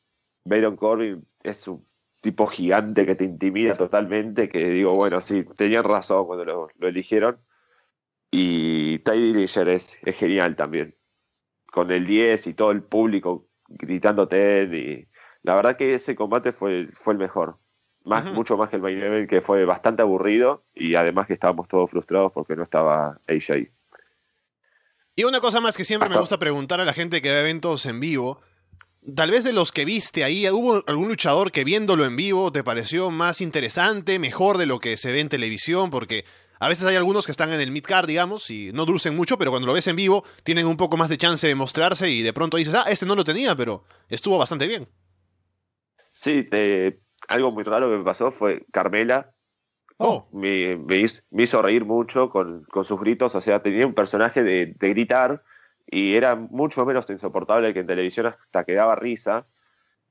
Baron 0.45 0.77
Corbin 0.77 1.27
es 1.43 1.67
un 1.69 1.87
tipo 2.23 2.47
gigante 2.47 3.07
que 3.07 3.15
te 3.15 3.25
intimida 3.25 3.77
totalmente, 3.77 4.49
que 4.49 4.71
digo, 4.71 4.95
bueno, 4.95 5.21
sí, 5.21 5.45
tenían 5.57 5.85
razón 5.85 6.27
cuando 6.27 6.45
lo, 6.45 6.69
lo 6.79 6.89
eligieron. 6.89 7.39
Y 8.31 8.99
Ty 9.01 9.13
Dillinger 9.13 9.69
es, 9.69 9.99
es 10.05 10.17
genial 10.17 10.57
también 10.57 10.95
con 11.73 11.91
el 11.91 12.07
10 12.07 12.47
y 12.47 12.55
todo 12.55 12.71
el 12.73 12.83
público 12.83 13.47
gritándote 13.69 14.63
y 14.73 15.09
la 15.43 15.55
verdad 15.55 15.77
que 15.77 15.95
ese 15.95 16.17
combate 16.17 16.53
fue, 16.53 16.89
fue 16.95 17.13
el 17.13 17.19
mejor. 17.19 17.59
Más. 18.09 18.33
Mucho 18.33 18.57
más 18.57 18.71
que 18.71 18.77
el 18.77 18.83
main 18.83 19.03
event, 19.03 19.29
que 19.29 19.41
fue 19.41 19.65
bastante 19.65 20.03
aburrido 20.03 20.65
y 20.75 20.95
además 20.95 21.27
que 21.27 21.35
estábamos 21.35 21.69
todos 21.69 21.91
frustrados 21.91 22.33
porque 22.33 22.57
no 22.57 22.63
estaba 22.63 23.21
AJ. 23.29 23.71
Y 25.15 25.25
una 25.25 25.41
cosa 25.41 25.61
más 25.61 25.77
que 25.77 25.85
siempre 25.85 26.09
me 26.09 26.19
gusta 26.19 26.39
preguntar 26.39 26.81
a 26.81 26.85
la 26.85 26.93
gente 26.93 27.21
que 27.21 27.31
ve 27.31 27.41
eventos 27.41 27.85
en 27.87 28.01
vivo. 28.01 28.41
Tal 29.15 29.31
vez 29.31 29.45
de 29.45 29.53
los 29.53 29.73
que 29.73 29.85
viste 29.85 30.23
ahí, 30.25 30.49
¿hubo 30.49 30.83
algún 30.87 31.09
luchador 31.09 31.51
que 31.53 31.65
viéndolo 31.65 32.05
en 32.05 32.17
vivo 32.17 32.53
te 32.53 32.63
pareció 32.65 33.11
más 33.11 33.41
interesante, 33.41 34.19
mejor 34.19 34.59
de 34.59 34.67
lo 34.67 34.81
que 34.81 34.97
se 34.97 35.11
ve 35.13 35.21
en 35.21 35.29
televisión? 35.29 35.91
Porque 35.91 36.25
a 36.61 36.69
veces 36.69 36.85
hay 36.85 36.97
algunos 36.97 37.25
que 37.27 37.33
están 37.33 37.53
en 37.53 37.61
el 37.61 37.71
mid-card, 37.71 38.07
digamos, 38.07 38.51
y 38.51 38.71
no 38.73 38.85
dulcen 38.85 39.17
mucho, 39.17 39.39
pero 39.39 39.51
cuando 39.51 39.67
lo 39.67 39.73
ves 39.73 39.87
en 39.87 39.97
vivo 39.97 40.25
tienen 40.45 40.67
un 40.67 40.77
poco 40.77 40.97
más 40.97 41.09
de 41.09 41.19
chance 41.19 41.47
de 41.47 41.55
mostrarse 41.55 42.11
y 42.11 42.23
de 42.23 42.33
pronto 42.33 42.57
dices, 42.57 42.75
ah, 42.75 42.85
este 42.89 43.07
no 43.07 43.15
lo 43.15 43.25
tenía, 43.25 43.55
pero 43.57 43.85
estuvo 44.09 44.39
bastante 44.39 44.67
bien. 44.67 44.89
Sí, 46.13 46.45
te- 46.45 47.01
algo 47.29 47.53
muy 47.53 47.65
raro 47.65 47.89
que 47.91 47.99
me 47.99 48.05
pasó 48.05 48.31
fue 48.31 48.65
Carmela. 48.73 49.35
Oh, 49.99 50.29
Me, 50.33 50.77
me 50.77 50.99
hizo, 50.99 51.23
me 51.31 51.45
hizo 51.45 51.61
reír 51.63 51.85
mucho 51.85 52.31
con, 52.31 52.65
con 52.65 52.85
sus 52.85 53.01
gritos, 53.01 53.35
o 53.35 53.41
sea, 53.41 53.63
tenía 53.63 53.87
un 53.87 53.95
personaje 53.95 54.45
de, 54.45 54.75
de 54.79 54.89
gritar 54.91 55.43
y 55.87 56.15
era 56.15 56.37
mucho 56.37 56.85
menos 56.87 57.09
insoportable 57.11 57.73
que 57.75 57.81
en 57.81 57.87
televisión 57.87 58.27
hasta 58.27 58.65
que 58.65 58.75
daba 58.75 58.95
risa. 58.97 59.47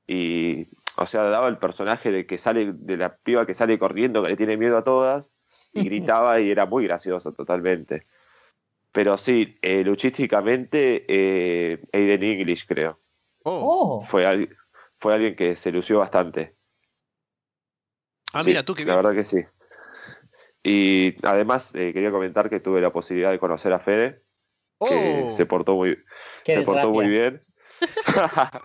Y, 0.06 0.68
o 0.96 1.06
sea, 1.06 1.24
daba 1.24 1.48
el 1.48 1.58
personaje 1.58 2.10
de 2.10 2.26
que 2.26 2.38
sale, 2.38 2.72
de 2.74 2.96
la 2.96 3.16
piba 3.18 3.46
que 3.46 3.54
sale 3.54 3.78
corriendo, 3.78 4.22
que 4.22 4.30
le 4.30 4.36
tiene 4.36 4.56
miedo 4.56 4.76
a 4.78 4.84
todas, 4.84 5.32
y 5.72 5.82
gritaba 5.84 6.40
y 6.40 6.50
era 6.50 6.66
muy 6.66 6.86
gracioso 6.86 7.32
totalmente. 7.32 8.06
Pero 8.92 9.16
sí, 9.18 9.58
eh, 9.62 9.84
luchísticamente, 9.84 11.04
eh, 11.08 11.80
Aiden 11.92 12.22
English, 12.24 12.66
creo. 12.66 13.00
oh. 13.44 13.98
¡Oh! 13.98 14.00
Fue, 14.00 14.26
al- 14.26 14.56
fue 14.98 15.14
alguien 15.14 15.36
que 15.36 15.56
se 15.56 15.72
lució 15.72 15.98
bastante. 15.98 16.57
Ah, 18.32 18.42
Sí, 18.42 18.50
mira, 18.50 18.62
tú 18.62 18.74
que 18.74 18.84
La 18.84 18.96
verdad 18.96 19.14
que 19.14 19.24
sí. 19.24 19.38
Y 20.62 21.14
además 21.26 21.74
eh, 21.74 21.92
quería 21.92 22.10
comentar 22.10 22.50
que 22.50 22.60
tuve 22.60 22.80
la 22.80 22.92
posibilidad 22.92 23.30
de 23.30 23.38
conocer 23.38 23.72
a 23.72 23.78
Fede, 23.78 24.22
que 24.80 25.24
Oh. 25.26 25.30
se 25.30 25.46
portó 25.46 25.74
muy, 25.74 25.96
¡Qué 26.44 26.54
se 26.54 26.62
portó 26.62 26.90
muy 26.90 27.08
bien. 27.08 27.42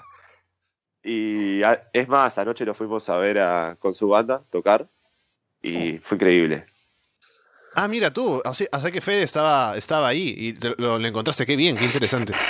y 1.03 1.63
a- 1.63 1.89
es 1.93 2.07
más, 2.07 2.37
anoche 2.37 2.65
lo 2.65 2.73
fuimos 2.73 3.07
a 3.09 3.17
ver 3.17 3.39
a- 3.39 3.75
con 3.79 3.93
su 3.95 4.07
banda 4.09 4.43
tocar 4.51 4.89
y 5.61 5.97
fue 5.99 6.15
increíble. 6.15 6.65
Ah, 7.75 7.87
mira 7.87 8.11
tú, 8.13 8.41
así, 8.45 8.67
así 8.71 8.91
que 8.91 9.01
Fede 9.01 9.23
estaba, 9.23 9.75
estaba 9.77 10.07
ahí 10.07 10.33
y 10.37 10.53
te- 10.53 10.75
lo, 10.77 10.99
lo 10.99 11.07
encontraste, 11.07 11.45
qué 11.45 11.55
bien, 11.55 11.75
qué 11.77 11.85
interesante. 11.85 12.33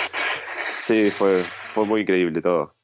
Sí, 0.67 1.11
fue, 1.11 1.45
fue 1.71 1.85
muy 1.85 2.01
increíble 2.01 2.41
todo. 2.41 2.75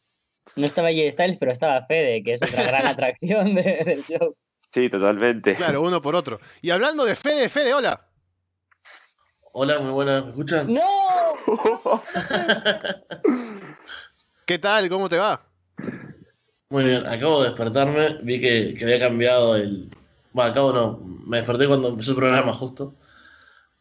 No 0.55 0.65
estaba 0.65 0.87
Jay 0.89 1.11
Styles, 1.11 1.37
pero 1.37 1.51
estaba 1.51 1.85
Fede, 1.85 2.23
que 2.23 2.33
es 2.33 2.41
otra 2.43 2.63
gran 2.63 2.85
atracción 2.87 3.55
de- 3.55 3.81
del 3.85 4.01
show. 4.03 4.35
Sí, 4.71 4.89
totalmente. 4.89 5.55
Claro, 5.55 5.81
uno 5.81 6.01
por 6.01 6.15
otro. 6.15 6.39
Y 6.61 6.69
hablando 6.69 7.05
de 7.05 7.15
Fede, 7.15 7.49
Fede, 7.49 7.73
hola. 7.73 8.05
Hola, 9.51 9.79
muy 9.79 9.91
buenas, 9.91 10.23
¿me 10.25 10.29
escuchan? 10.29 10.71
¡No! 10.71 10.83
¿Qué 14.45 14.59
tal? 14.59 14.89
¿Cómo 14.89 15.09
te 15.09 15.17
va? 15.17 15.41
Muy 16.69 16.83
bien, 16.83 17.05
acabo 17.07 17.41
de 17.41 17.49
despertarme, 17.49 18.17
vi 18.21 18.39
que, 18.39 18.75
que 18.77 18.83
había 18.85 18.99
cambiado 18.99 19.55
el... 19.55 19.89
Bueno, 20.33 20.51
acabo 20.51 20.71
no, 20.71 20.99
me 21.25 21.37
desperté 21.37 21.67
cuando 21.67 21.89
empezó 21.89 22.11
el 22.11 22.17
programa 22.17 22.53
justo. 22.53 22.95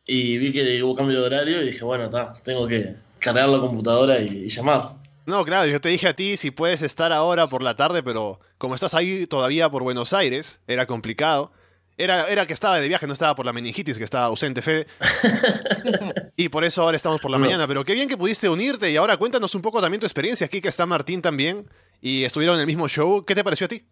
Y 0.06 0.38
vi 0.38 0.52
que 0.52 0.82
hubo 0.82 0.94
cambio 0.94 1.20
de 1.20 1.26
horario 1.26 1.62
y 1.62 1.66
dije, 1.66 1.84
bueno, 1.84 2.04
está, 2.06 2.32
tengo 2.42 2.66
que 2.66 2.96
cargar 3.18 3.48
la 3.50 3.58
computadora 3.58 4.18
y, 4.18 4.44
y 4.44 4.48
llamar. 4.48 4.94
No, 5.28 5.44
claro, 5.44 5.68
yo 5.68 5.78
te 5.78 5.90
dije 5.90 6.08
a 6.08 6.16
ti 6.16 6.38
si 6.38 6.50
puedes 6.50 6.80
estar 6.80 7.12
ahora 7.12 7.50
por 7.50 7.62
la 7.62 7.76
tarde, 7.76 8.02
pero 8.02 8.40
como 8.56 8.74
estás 8.74 8.94
ahí 8.94 9.26
todavía 9.26 9.68
por 9.68 9.82
Buenos 9.82 10.14
Aires, 10.14 10.58
era 10.66 10.86
complicado. 10.86 11.52
Era, 11.98 12.28
era 12.28 12.46
que 12.46 12.54
estaba 12.54 12.80
de 12.80 12.88
viaje, 12.88 13.06
no 13.06 13.12
estaba 13.12 13.34
por 13.34 13.44
la 13.44 13.52
meningitis, 13.52 13.98
que 13.98 14.04
estaba 14.04 14.24
ausente 14.24 14.62
Fede. 14.62 14.86
y 16.36 16.48
por 16.48 16.64
eso 16.64 16.82
ahora 16.82 16.96
estamos 16.96 17.20
por 17.20 17.30
la 17.30 17.36
No. 17.36 17.44
mañana. 17.44 17.66
Pero 17.68 17.84
qué 17.84 17.92
bien 17.92 18.08
que 18.08 18.16
pudiste 18.16 18.48
unirte 18.48 18.90
y 18.90 18.96
ahora 18.96 19.18
cuéntanos 19.18 19.54
un 19.54 19.60
poco 19.60 19.82
también 19.82 20.00
tu 20.00 20.06
experiencia. 20.06 20.46
Aquí 20.46 20.62
que 20.62 20.68
está 20.68 20.86
Martín 20.86 21.20
también 21.20 21.66
y 22.00 22.24
estuvieron 22.24 22.54
en 22.56 22.60
el 22.62 22.66
mismo 22.66 22.88
show. 22.88 23.22
¿Qué 23.26 23.34
te 23.34 23.44
pareció 23.44 23.66
a 23.66 23.68
ti? 23.68 23.84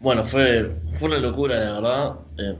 Bueno, 0.00 0.22
fue, 0.22 0.70
fue 0.98 1.08
una 1.08 1.18
locura, 1.18 1.54
la 1.58 1.72
verdad. 1.80 2.14
Eh, 2.36 2.54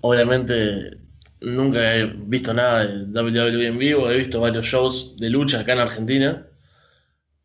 obviamente 0.00 0.96
nunca 1.40 1.96
he 1.96 2.06
visto 2.06 2.52
nada 2.54 2.86
de 2.86 3.04
WWE 3.20 3.66
en 3.66 3.78
vivo, 3.78 4.10
he 4.10 4.16
visto 4.18 4.40
varios 4.40 4.66
shows 4.66 5.16
de 5.16 5.30
lucha 5.30 5.60
acá 5.60 5.72
en 5.74 5.80
Argentina, 5.80 6.46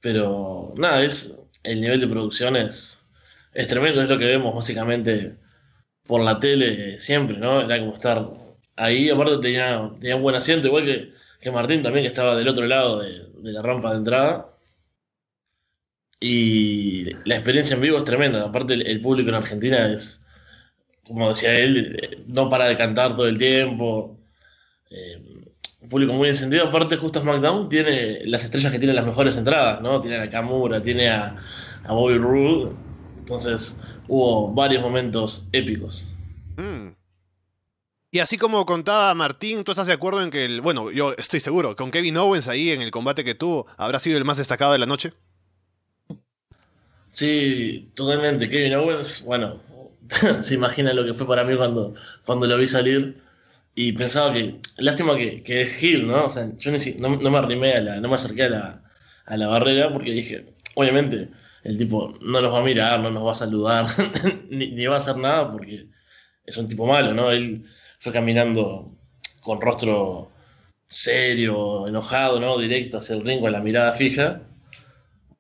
pero 0.02 0.74
nada, 0.78 1.04
es 1.04 1.34
el 1.64 1.82
nivel 1.82 2.00
de 2.02 2.08
producción 2.08 2.56
es, 2.56 3.02
es 3.54 3.68
tremendo, 3.68 4.02
es 4.02 4.10
lo 4.10 4.18
que 4.18 4.26
vemos 4.26 4.56
básicamente 4.56 5.38
por 6.06 6.22
la 6.22 6.40
tele 6.40 7.00
siempre, 7.00 7.38
¿no? 7.38 7.62
Era 7.62 7.80
como 7.80 7.94
estar 7.94 8.30
ahí, 8.76 9.10
aparte 9.10 9.38
tenía, 9.40 9.92
tenía 10.00 10.16
un 10.18 10.24
buen 10.24 10.36
asiento, 10.36 10.68
igual 10.68 10.86
que, 10.86 11.14
que 11.40 11.52
Martín 11.52 11.84
también, 11.84 12.04
que 12.04 12.10
estaba 12.10 12.36
del 12.36 12.48
otro 12.48 12.66
lado 12.66 13.00
de, 13.02 13.28
de 13.38 13.52
la 13.54 13.62
rampa 13.62 13.92
de 13.92 13.98
entrada. 13.98 14.50
Y 16.20 17.14
la 17.26 17.36
experiencia 17.36 17.76
en 17.76 17.82
vivo 17.82 17.98
es 17.98 18.06
tremenda. 18.06 18.44
Aparte, 18.46 18.74
el, 18.74 18.88
el 18.88 19.02
público 19.02 19.30
en 19.30 19.36
Argentina 19.36 19.92
es, 19.92 20.23
como 21.08 21.30
decía 21.30 21.58
él, 21.58 22.24
no 22.28 22.50
para 22.50 22.66
de 22.66 22.76
cantar 22.76 23.16
todo 23.16 23.28
el 23.28 23.38
tiempo. 23.38 24.18
Eh, 24.90 25.22
un 25.82 25.90
público 25.90 26.14
muy 26.14 26.30
encendido. 26.30 26.66
Aparte, 26.66 26.96
justo 26.96 27.20
SmackDown 27.20 27.68
tiene 27.68 28.26
las 28.26 28.44
estrellas 28.46 28.72
que 28.72 28.80
tienen 28.80 28.96
las 28.96 29.06
mejores 29.06 29.36
entradas, 29.36 29.82
¿no? 29.82 30.00
Tiene 30.00 30.18
a 30.18 30.30
Kamura, 30.30 30.82
tiene 30.82 31.10
a, 31.10 31.36
a 31.84 31.94
Bobby 31.94 32.18
Roode. 32.18 32.72
Entonces, 33.20 33.78
hubo 34.08 34.54
varios 34.54 34.82
momentos 34.82 35.48
épicos. 35.52 36.06
Mm. 36.56 36.90
Y 38.12 38.20
así 38.20 38.38
como 38.38 38.66
contaba 38.66 39.14
Martín, 39.16 39.64
¿tú 39.64 39.72
estás 39.72 39.88
de 39.88 39.94
acuerdo 39.94 40.22
en 40.22 40.30
que 40.30 40.46
el. 40.46 40.62
Bueno, 40.62 40.92
yo 40.92 41.14
estoy 41.18 41.40
seguro, 41.40 41.76
con 41.76 41.90
Kevin 41.90 42.18
Owens 42.18 42.48
ahí 42.48 42.70
en 42.70 42.82
el 42.82 42.92
combate 42.92 43.24
que 43.24 43.34
tuvo, 43.34 43.66
habrá 43.76 44.00
sido 44.00 44.18
el 44.18 44.24
más 44.24 44.38
destacado 44.38 44.72
de 44.74 44.80
la 44.80 44.86
noche? 44.86 45.14
Sí, 47.10 47.92
totalmente. 47.96 48.48
Kevin 48.48 48.76
Owens, 48.76 49.24
bueno, 49.24 49.60
se 50.42 50.54
imagina 50.54 50.94
lo 50.94 51.06
que 51.06 51.14
fue 51.14 51.28
para 51.28 51.44
mí 51.44 51.56
cuando, 51.56 51.96
cuando 52.26 52.48
lo 52.48 52.58
vi 52.58 52.68
salir 52.68 53.22
y 53.76 53.94
pensaba 53.94 54.34
que, 54.34 54.60
lástima 54.78 55.16
que, 55.16 55.42
que 55.44 55.62
es 55.62 55.84
Hill, 55.84 56.08
¿no? 56.08 56.26
O 56.26 56.30
sea, 56.30 56.50
yo 56.58 56.72
ni 56.72 56.78
no, 57.00 57.10
no 57.18 57.32
me 57.32 57.38
arrimé 57.38 57.74
a 57.74 57.82
la, 57.82 58.00
no 58.00 58.10
me 58.10 58.16
acerqué 58.16 58.44
a 58.44 58.50
la, 58.50 58.84
a 59.26 59.38
la 59.38 59.48
barrera 59.48 59.92
porque 59.92 60.12
dije, 60.12 60.54
obviamente, 60.76 61.30
el 61.64 61.78
tipo 61.78 62.14
no 62.22 62.42
nos 62.42 62.54
va 62.54 62.60
a 62.60 62.64
mirar, 62.64 63.00
no 63.00 63.10
nos 63.12 63.26
va 63.26 63.32
a 63.32 63.36
saludar, 63.36 63.88
ni, 64.50 64.72
ni 64.72 64.86
va 64.86 64.96
a 64.96 64.98
hacer 64.98 65.18
nada 65.18 65.52
porque 65.52 65.88
es 66.46 66.58
un 66.58 66.68
tipo 66.68 66.86
malo, 66.86 67.14
¿no? 67.14 67.32
Él 67.32 67.66
fue 68.00 68.12
caminando 68.12 68.98
con 69.42 69.62
rostro 69.62 70.32
serio, 70.88 71.88
enojado, 71.88 72.40
¿no? 72.40 72.58
Directo 72.58 73.00
hacia 73.00 73.16
el 73.16 73.26
ring 73.26 73.42
con 73.42 73.52
la 73.52 73.62
mirada 73.62 73.94
fija. 73.94 74.42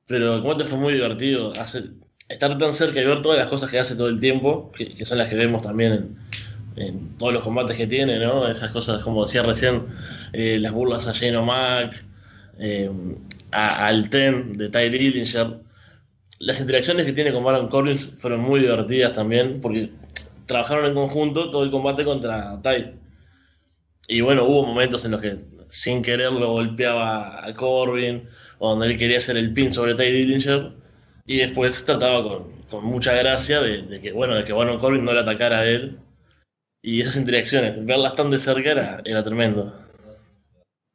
Pero 0.07 0.35
el 0.35 0.41
combate 0.41 0.65
fue 0.65 0.79
muy 0.79 0.93
divertido. 0.93 1.53
Estar 2.29 2.57
tan 2.57 2.73
cerca 2.73 3.01
y 3.01 3.05
ver 3.05 3.21
todas 3.21 3.37
las 3.37 3.47
cosas 3.47 3.69
que 3.69 3.79
hace 3.79 3.95
todo 3.95 4.07
el 4.07 4.19
tiempo, 4.19 4.71
que, 4.71 5.05
son 5.05 5.17
las 5.17 5.29
que 5.29 5.35
vemos 5.35 5.61
también 5.61 6.17
en, 6.75 7.17
todos 7.17 7.33
los 7.33 7.43
combates 7.43 7.77
que 7.77 7.87
tiene, 7.87 8.17
¿no? 8.19 8.47
Esas 8.47 8.71
cosas, 8.71 9.03
como 9.03 9.25
decía 9.25 9.43
recién, 9.43 9.85
eh, 10.33 10.57
las 10.59 10.71
burlas 10.71 11.07
a 11.07 11.11
Shane 11.11 11.37
O'Mac, 11.37 12.03
eh, 12.57 12.89
al 13.51 14.09
Ten 14.09 14.57
de 14.57 14.69
Ty 14.69 14.89
Dillinger. 14.89 15.59
Las 16.39 16.59
interacciones 16.59 17.05
que 17.05 17.13
tiene 17.13 17.31
con 17.31 17.43
Baron 17.43 17.67
Corbin 17.67 17.97
fueron 17.97 18.41
muy 18.41 18.59
divertidas 18.59 19.13
también, 19.13 19.59
porque 19.61 19.91
trabajaron 20.47 20.85
en 20.85 20.95
conjunto 20.95 21.51
todo 21.51 21.63
el 21.63 21.69
combate 21.69 22.03
contra 22.03 22.59
Ty. 22.63 22.95
Y 24.07 24.21
bueno, 24.21 24.43
hubo 24.43 24.65
momentos 24.65 25.05
en 25.05 25.11
los 25.11 25.21
que 25.21 25.37
sin 25.69 26.01
querer 26.01 26.31
lo 26.31 26.51
golpeaba 26.51 27.45
a 27.45 27.53
Corbin, 27.53 28.27
o 28.59 28.71
donde 28.71 28.87
él 28.87 28.97
quería 28.97 29.17
hacer 29.17 29.37
el 29.37 29.53
pin 29.53 29.73
sobre 29.73 29.95
Ty 29.95 30.11
Dillinger, 30.11 30.82
y 31.25 31.37
después 31.37 31.85
trataba 31.85 32.23
con, 32.23 32.51
con 32.69 32.85
mucha 32.85 33.13
gracia 33.13 33.61
de, 33.61 33.83
de 33.83 34.01
que, 34.01 34.11
bueno, 34.11 34.35
de 34.35 34.43
que 34.43 34.53
Baron 34.53 34.77
Corbin 34.77 35.03
no 35.05 35.13
le 35.13 35.21
atacara 35.21 35.59
a 35.59 35.65
él. 35.65 35.97
Y 36.81 36.99
esas 36.99 37.15
interacciones, 37.15 37.85
verlas 37.85 38.15
tan 38.15 38.29
de 38.29 38.37
cerca 38.39 38.71
era, 38.71 39.01
era 39.05 39.23
tremendo. 39.23 39.73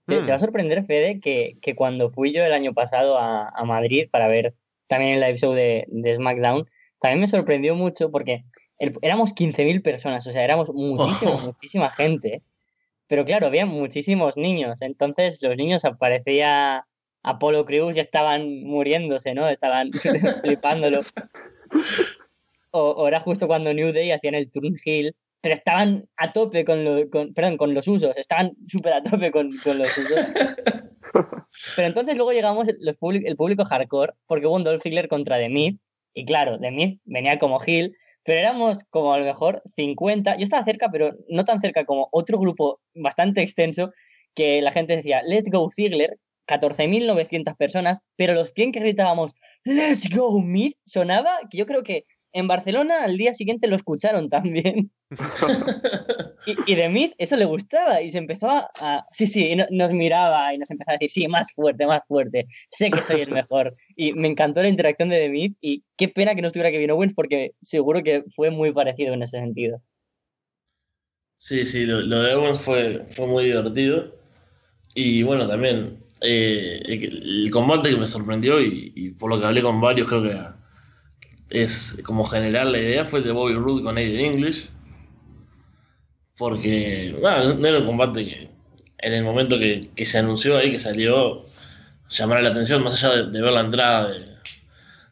Te, 0.07 0.17
te 0.23 0.29
va 0.31 0.35
a 0.35 0.39
sorprender, 0.39 0.85
Fede, 0.85 1.21
que, 1.21 1.57
que 1.61 1.75
cuando 1.75 2.11
fui 2.11 2.33
yo 2.33 2.43
el 2.45 2.53
año 2.53 2.73
pasado 2.75 3.19
a, 3.19 3.49
a 3.49 3.65
Madrid 3.65 4.09
para 4.11 4.29
ver 4.29 4.55
también 4.87 5.15
el 5.15 5.21
live 5.21 5.39
show 5.39 5.53
de, 5.53 5.85
de 5.89 6.15
SmackDown, 6.15 6.69
también 7.01 7.21
me 7.21 7.29
sorprendió 7.29 7.75
mucho 7.75 8.11
porque 8.11 8.45
el- 8.79 8.99
éramos 9.03 9.33
15.000 9.35 9.83
personas, 9.83 10.27
o 10.27 10.31
sea, 10.31 10.45
éramos 10.45 10.71
muchísima, 10.73 11.33
Oh. 11.33 11.39
muchísima 11.47 11.91
gente. 11.91 12.43
Pero 13.07 13.25
claro, 13.25 13.47
había 13.47 13.65
muchísimos 13.67 14.37
niños. 14.37 14.83
Entonces 14.83 15.41
los 15.43 15.57
niños 15.57 15.85
aparecía 15.87 16.87
Apolo 17.31 17.65
Crews 17.65 17.95
ya 17.97 18.03
estaban 18.03 18.63
muriéndose, 18.63 19.35
¿no? 19.35 19.49
Estaban 19.49 19.91
flipándolo. 20.43 21.01
O, 22.71 22.81
o 22.91 23.09
era 23.09 23.21
justo 23.21 23.47
cuando 23.47 23.73
New 23.73 23.93
Day 23.93 24.11
hacían 24.11 24.35
el 24.35 24.51
turn 24.51 24.77
heel, 24.85 25.15
pero 25.41 25.55
estaban 25.55 26.07
a 26.17 26.33
tope 26.33 26.65
con, 26.65 26.85
lo- 26.85 27.09
con- 27.11 27.33
perdón, 27.33 27.57
con 27.57 27.73
los 27.75 27.87
usos, 27.89 28.17
estaban 28.17 28.53
súper 28.67 28.93
a 28.93 29.03
tope 29.03 29.31
con, 29.31 29.51
con 29.65 29.79
los 29.79 29.97
usos. 29.97 30.27
Pero 31.77 31.89
entonces 31.89 32.17
luego 32.17 32.33
llegamos 32.33 32.69
los 32.81 32.97
public- 32.99 33.25
el 33.27 33.37
público 33.37 33.65
hardcore, 33.65 34.13
porque 34.27 34.47
hubo 34.47 34.57
un 34.57 34.65
Dolph 34.65 34.83
Ziggler 34.83 35.09
contra 35.09 35.39
The 35.39 35.49
Miz, 35.49 35.77
y 36.15 36.25
claro, 36.25 36.59
The 36.59 36.71
Miz 36.71 36.99
venía 37.05 37.39
como 37.39 37.59
heel, 37.65 37.97
pero 38.25 38.41
éramos 38.41 38.79
como 38.91 39.15
a 39.15 39.19
lo 39.19 39.25
mejor 39.25 39.63
50, 39.77 40.37
yo 40.37 40.45
estaba 40.45 40.65
cerca, 40.65 40.91
pero 40.91 41.15
no 41.29 41.45
tan 41.45 41.61
cerca 41.61 41.85
como 41.87 42.09
otro 42.13 42.39
grupo 42.39 42.81
bastante 42.95 43.41
extenso, 43.41 43.93
que 44.35 44.61
la 44.61 44.73
gente 44.73 44.97
decía, 44.97 45.23
Let's 45.25 45.51
Go 45.51 45.71
Ziggler, 45.75 46.19
14.900 46.49 47.57
personas, 47.57 48.01
pero 48.17 48.35
los 48.35 48.53
100 48.55 48.73
que 48.73 48.81
gritábamos, 48.81 49.35
Let's 49.65 50.09
Go 50.15 50.41
Miz, 50.41 50.75
sonaba 50.85 51.31
que 51.51 51.59
yo 51.59 51.67
creo 51.67 51.83
que 51.83 52.07
en 52.33 52.49
Barcelona 52.49 53.05
al 53.05 53.17
día 53.17 53.35
siguiente 53.35 53.69
lo 53.69 53.77
escucharon 53.77 54.29
también. 54.31 54.91
Y, 56.47 56.73
y 56.73 56.75
de 56.77 57.15
eso 57.19 57.37
le 57.37 57.45
gustaba 57.45 58.01
y 58.01 58.09
se 58.09 58.17
empezó 58.17 58.49
a... 58.49 59.05
sí, 59.13 59.27
sí, 59.27 59.55
no- 59.55 59.67
nos 59.71 59.93
miraba 59.93 60.55
y 60.55 60.59
nos 60.59 60.71
empezaba 60.71 60.95
a 60.95 60.99
decir, 60.99 61.11
sí, 61.25 61.29
más 61.29 61.53
fuerte, 61.53 61.85
más 61.87 62.01
fuerte, 62.09 62.47
sé 62.71 62.91
que 62.91 63.03
soy 63.03 63.21
el 63.21 63.31
mejor. 63.31 63.77
Y 63.97 64.15
me 64.15 64.29
encantó 64.29 64.63
la 64.63 64.69
interacción 64.69 65.11
de 65.11 65.19
The 65.19 65.29
Miz 65.29 65.53
y 65.61 65.85
qué 65.97 66.09
pena 66.09 66.35
que 66.35 66.41
no 66.41 66.47
estuviera 66.47 66.71
Kevin 66.71 66.93
Owens 66.93 67.13
porque 67.13 67.53
seguro 67.61 68.03
que 68.03 68.25
fue 68.35 68.51
muy 68.51 68.73
parecido 68.73 69.13
en 69.13 69.23
ese 69.23 69.39
sentido. 69.41 69.83
Sí, 71.37 71.67
sí, 71.67 71.85
lo, 71.85 72.01
lo 72.01 72.23
de 72.23 72.35
Owens 72.35 72.61
fue, 72.61 73.05
fue 73.09 73.27
muy 73.27 73.45
divertido. 73.45 74.15
Y 74.95 75.23
bueno, 75.25 75.47
también 75.47 75.99
eh, 76.21 76.83
el, 76.87 77.51
combate 77.51 77.91
que 77.91 77.97
me 77.97 78.09
sorprendió 78.09 78.61
y, 78.61 79.15
por 79.19 79.31
lo 79.31 79.39
que 79.39 79.47
hablé 79.47 79.63
con 79.63 79.81
varios, 79.81 80.09
creo 80.09 80.23
que 80.23 80.47
es 81.51 82.01
como 82.05 82.25
general 82.25 82.73
la 82.73 82.79
idea, 82.79 83.05
fue 83.05 83.21
el 83.21 83.25
de 83.27 83.33
Bobby 83.33 83.55
Roode 83.55 83.83
con 83.83 83.97
Aiden 83.97 84.35
English. 84.35 84.71
Porque 86.37 87.17
nada, 87.23 87.55
no 87.55 87.67
era 87.67 87.79
un 87.79 87.87
combate 87.87 88.25
que 88.25 88.51
en 88.99 89.15
el 89.15 89.25
momento 89.25 89.59
que, 89.59 89.91
que 89.95 90.07
se 90.07 90.19
anunció 90.19 90.57
ahí, 90.57 90.73
que 90.73 90.81
salió, 90.81 91.43
llamara 92.09 92.43
la 92.43 92.51
atención, 92.51 92.83
más 92.83 93.03
allá 93.03 93.25
de, 93.25 93.43
ver 93.43 93.53
la 93.53 93.61
entrada 93.61 94.09
de, 94.09 94.27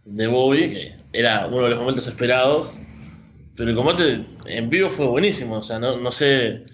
de 0.04 0.26
Bobby, 0.28 0.58
que 0.70 0.94
era 1.12 1.46
uno 1.46 1.64
de 1.64 1.70
los 1.70 1.78
momentos 1.80 2.06
esperados. 2.06 2.70
Pero 3.56 3.70
el 3.70 3.76
combate 3.76 4.24
en 4.46 4.70
vivo 4.70 4.90
fue 4.90 5.06
buenísimo. 5.06 5.58
O 5.58 5.62
sea, 5.62 5.78
no, 5.78 5.96
no 5.96 6.12
sé 6.12 6.66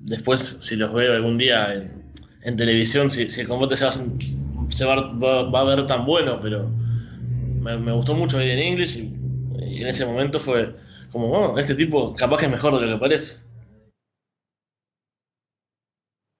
después 0.00 0.58
si 0.60 0.76
los 0.76 0.92
veo 0.92 1.14
algún 1.14 1.38
día 1.38 1.74
en, 1.74 2.03
en 2.44 2.56
televisión, 2.56 3.10
si, 3.10 3.30
si 3.30 3.40
el 3.42 3.48
combate 3.48 3.76
se, 3.76 3.84
va, 3.84 3.92
se 3.92 4.84
va, 4.84 5.12
va- 5.12 5.50
va 5.50 5.60
a 5.60 5.64
ver 5.64 5.86
tan 5.86 6.04
bueno, 6.06 6.38
pero 6.40 6.68
me, 7.60 7.76
me 7.78 7.92
gustó 7.92 8.14
mucho 8.14 8.38
Aiden 8.38 8.58
English 8.58 8.96
y, 8.96 9.12
y 9.66 9.80
en 9.82 9.86
ese 9.88 10.06
momento 10.06 10.38
fue 10.40 10.74
como, 11.10 11.28
bueno, 11.28 11.58
este 11.58 11.74
tipo 11.74 12.14
capaz 12.14 12.38
que 12.38 12.46
es 12.46 12.50
mejor 12.50 12.78
de 12.78 12.86
lo 12.86 12.92
que 12.94 12.98
parece. 13.00 13.38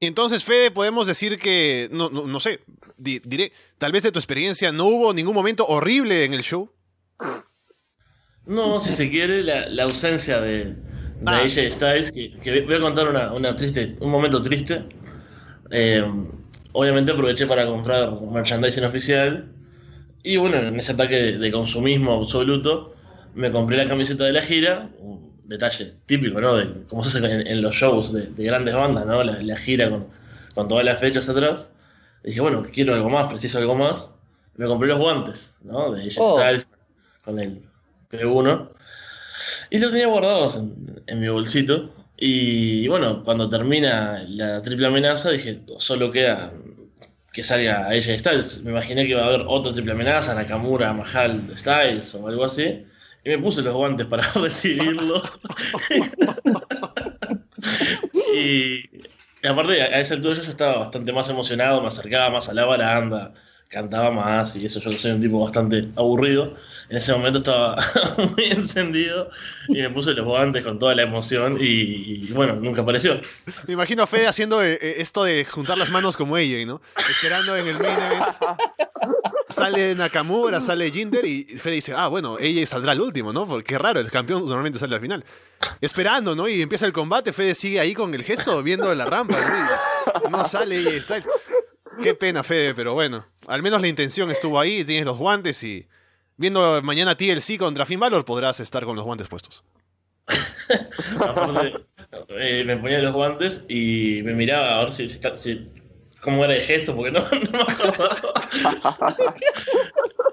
Y 0.00 0.06
entonces, 0.06 0.44
Fede, 0.44 0.70
podemos 0.70 1.06
decir 1.06 1.38
que, 1.38 1.88
no, 1.90 2.10
no, 2.10 2.26
no 2.26 2.38
sé, 2.40 2.60
di- 2.98 3.22
diré, 3.24 3.52
tal 3.78 3.92
vez 3.92 4.02
de 4.02 4.12
tu 4.12 4.18
experiencia 4.18 4.70
no 4.70 4.84
hubo 4.84 5.14
ningún 5.14 5.34
momento 5.34 5.64
horrible 5.66 6.24
en 6.24 6.34
el 6.34 6.42
show. 6.42 6.70
No, 8.46 8.78
si 8.80 8.92
se 8.92 9.08
quiere, 9.08 9.42
la, 9.42 9.66
la 9.70 9.84
ausencia 9.84 10.40
de, 10.40 10.64
de 10.64 10.76
Ah. 11.24 11.40
AJ 11.44 11.70
Styles, 11.72 12.12
que, 12.12 12.32
que 12.42 12.60
voy 12.60 12.74
a 12.74 12.80
contar 12.80 13.08
una, 13.08 13.32
una 13.32 13.56
triste, 13.56 13.96
un 14.00 14.10
momento 14.10 14.42
triste. 14.42 14.84
Eh, 15.76 16.04
obviamente 16.72 17.10
aproveché 17.10 17.46
para 17.46 17.66
comprar 17.66 18.12
merchandising 18.20 18.84
oficial. 18.84 19.44
Y 20.22 20.36
bueno, 20.36 20.56
en 20.56 20.76
ese 20.78 20.92
ataque 20.92 21.36
de, 21.36 21.50
consumismo 21.50 22.14
absoluto, 22.14 22.94
me 23.34 23.50
compré 23.50 23.76
la 23.76 23.88
camiseta 23.88 24.24
de 24.24 24.32
la 24.32 24.40
gira, 24.40 24.88
un 25.00 25.32
detalle 25.44 25.94
típico, 26.06 26.40
¿no? 26.40 26.54
De 26.54 26.86
cómo 26.88 27.02
se 27.02 27.18
hace 27.18 27.26
en, 27.26 27.46
en 27.46 27.60
los 27.60 27.74
shows 27.74 28.12
de, 28.12 28.26
de 28.26 28.44
grandes 28.44 28.74
bandas, 28.74 29.04
¿no? 29.04 29.22
La, 29.24 29.42
la 29.42 29.56
gira 29.56 29.90
con, 29.90 30.06
con 30.54 30.68
todas 30.68 30.84
las 30.84 31.00
fechas 31.00 31.28
atrás. 31.28 31.68
Y 32.22 32.28
dije, 32.28 32.40
bueno, 32.40 32.64
quiero 32.72 32.94
algo 32.94 33.10
más, 33.10 33.28
preciso 33.28 33.58
algo 33.58 33.74
más. 33.74 34.08
Me 34.56 34.66
compré 34.66 34.88
los 34.88 34.98
guantes, 35.00 35.58
¿no? 35.64 35.90
De 35.92 36.02
AJ 36.04 36.14
Oh. 36.18 36.38
Styles 36.38 36.68
con 37.24 37.40
el 37.40 37.60
P1. 38.12 38.68
Y 39.70 39.78
los 39.78 39.90
tenía 39.90 40.06
guardados 40.06 40.56
en, 40.56 41.02
en 41.08 41.20
mi 41.20 41.28
bolsito. 41.28 41.90
Y 42.16 42.86
bueno, 42.88 43.22
cuando 43.24 43.48
termina 43.48 44.24
la 44.28 44.62
triple 44.62 44.86
amenaza, 44.86 45.30
dije, 45.30 45.60
solo 45.78 46.10
queda 46.10 46.52
que 47.32 47.42
salga 47.42 47.92
ella 47.92 48.18
Styles. 48.18 48.62
Me 48.62 48.70
imaginé 48.70 49.04
que 49.04 49.10
iba 49.10 49.22
a 49.22 49.26
haber 49.26 49.44
otra 49.48 49.72
triple 49.72 49.92
amenaza, 49.92 50.34
Nakamura, 50.34 50.92
Mahal, 50.92 51.52
Styles 51.56 52.14
o 52.14 52.28
algo 52.28 52.44
así. 52.44 52.84
Y 53.24 53.28
me 53.28 53.38
puse 53.38 53.62
los 53.62 53.74
guantes 53.74 54.06
para 54.06 54.22
recibirlo. 54.34 55.22
y, 58.34 58.88
aparte, 59.46 59.82
a 59.82 60.00
ese 60.00 60.14
altura 60.14 60.36
yo 60.36 60.42
estaba 60.42 60.78
bastante 60.78 61.12
más 61.12 61.28
emocionado, 61.28 61.82
me 61.82 61.88
acercaba 61.88 62.30
más 62.30 62.48
a 62.48 62.54
la 62.54 62.64
baranda, 62.64 63.34
cantaba 63.68 64.12
más 64.12 64.54
y 64.56 64.66
eso 64.66 64.78
yo 64.78 64.92
soy 64.92 65.12
un 65.12 65.20
tipo 65.20 65.42
bastante 65.42 65.88
aburrido. 65.96 66.54
En 66.88 66.98
ese 66.98 67.12
momento 67.12 67.38
estaba 67.38 67.76
muy 68.36 68.44
encendido 68.44 69.30
y 69.68 69.80
me 69.80 69.90
puse 69.90 70.12
los 70.12 70.24
guantes 70.24 70.64
con 70.64 70.78
toda 70.78 70.94
la 70.94 71.02
emoción 71.02 71.56
y, 71.58 72.26
y 72.28 72.32
bueno, 72.32 72.54
nunca 72.56 72.82
apareció. 72.82 73.20
Me 73.66 73.74
imagino 73.74 74.02
a 74.02 74.06
Fede 74.06 74.26
haciendo 74.26 74.62
eh, 74.62 74.78
eh, 74.80 74.94
esto 74.98 75.24
de 75.24 75.44
juntar 75.44 75.78
las 75.78 75.90
manos 75.90 76.16
como 76.16 76.36
ella, 76.36 76.64
¿no? 76.66 76.80
Esperando 77.08 77.56
en 77.56 77.66
el 77.68 77.78
main 77.78 77.96
event. 77.96 78.24
Sale 79.48 79.94
Nakamura, 79.94 80.60
sale 80.60 80.90
Jinder 80.90 81.24
y 81.24 81.44
Fede 81.44 81.76
dice, 81.76 81.94
ah, 81.94 82.08
bueno, 82.08 82.38
ella 82.38 82.66
saldrá 82.66 82.92
al 82.92 83.00
último, 83.00 83.32
¿no? 83.32 83.46
Porque 83.46 83.78
raro, 83.78 84.00
el 84.00 84.10
campeón 84.10 84.40
normalmente 84.40 84.78
sale 84.78 84.94
al 84.94 85.00
final. 85.00 85.24
Esperando, 85.80 86.34
¿no? 86.34 86.48
Y 86.48 86.60
empieza 86.60 86.86
el 86.86 86.92
combate, 86.92 87.32
Fede 87.32 87.54
sigue 87.54 87.80
ahí 87.80 87.94
con 87.94 88.14
el 88.14 88.24
gesto 88.24 88.62
viendo 88.62 88.94
la 88.94 89.06
rampa, 89.06 89.36
¿no? 89.40 90.28
Y 90.28 90.30
no 90.30 90.46
sale 90.46 91.00
Styles. 91.00 91.26
Qué 92.02 92.14
pena, 92.14 92.42
Fede, 92.42 92.74
pero 92.74 92.94
bueno, 92.94 93.24
al 93.46 93.62
menos 93.62 93.80
la 93.80 93.88
intención 93.88 94.30
estuvo 94.30 94.58
ahí, 94.58 94.84
tienes 94.84 95.06
los 95.06 95.16
guantes 95.16 95.62
y 95.62 95.86
viendo 96.36 96.80
mañana 96.82 97.16
TLC 97.16 97.58
contra 97.58 97.86
Finn 97.86 98.00
Balor 98.00 98.24
podrás 98.24 98.60
estar 98.60 98.84
con 98.84 98.96
los 98.96 99.04
guantes 99.04 99.28
puestos. 99.28 99.62
Aparte, 101.20 101.74
eh, 102.30 102.64
me 102.66 102.76
ponía 102.78 102.98
los 103.00 103.14
guantes 103.14 103.62
y 103.68 104.20
me 104.24 104.32
miraba 104.34 104.76
a 104.76 104.80
ver 104.84 104.92
si, 104.92 105.08
si, 105.08 105.20
si- 105.34 105.68
cómo 106.20 106.44
era 106.44 106.54
el 106.54 106.62
gesto, 106.62 106.96
porque 106.96 107.10
no, 107.12 107.20
no 107.52 107.64
me 107.66 107.72
acordaba. 107.72 108.32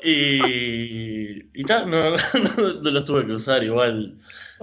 y 0.03 1.59
y 1.59 1.63
tal, 1.65 1.89
no, 1.89 2.11
no, 2.11 2.17
no 2.81 2.91
los 2.91 3.05
tuve 3.05 3.25
que 3.25 3.33
usar 3.33 3.63
igual. 3.63 4.17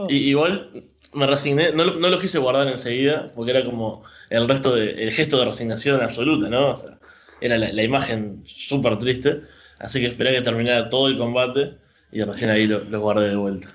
Y, 0.09 0.16
igual 0.30 0.86
me 1.14 1.26
resigné, 1.26 1.72
no, 1.72 1.84
lo- 1.84 1.97
no 1.99 2.09
los 2.09 2.20
quise 2.20 2.39
guardar 2.39 2.68
enseguida, 2.68 3.26
porque 3.34 3.51
era 3.53 3.64
como 3.64 4.03
el 4.30 4.49
resto 4.49 4.74
de, 4.74 4.91
el 5.03 5.12
gesto 5.12 5.39
de 5.39 5.45
resignación 5.47 6.03
absoluta, 6.03 6.49
¿no? 6.49 6.70
O 6.70 6.76
sea, 6.76 6.99
era 7.41 7.57
la, 7.59 7.72
la 7.72 7.82
imagen 7.82 8.43
súper 8.47 8.99
triste, 8.99 9.43
así 9.81 10.01
que 10.01 10.07
esperé 10.09 10.33
que 10.33 10.43
terminara 10.43 10.89
todo 10.89 11.09
el 11.09 11.16
combate 11.18 11.79
y 12.12 12.22
recién 12.22 12.51
ahí 12.51 12.66
lo- 12.66 12.85
los 12.85 13.01
guardé 13.01 13.29
de 13.31 13.37
vuelta. 13.37 13.68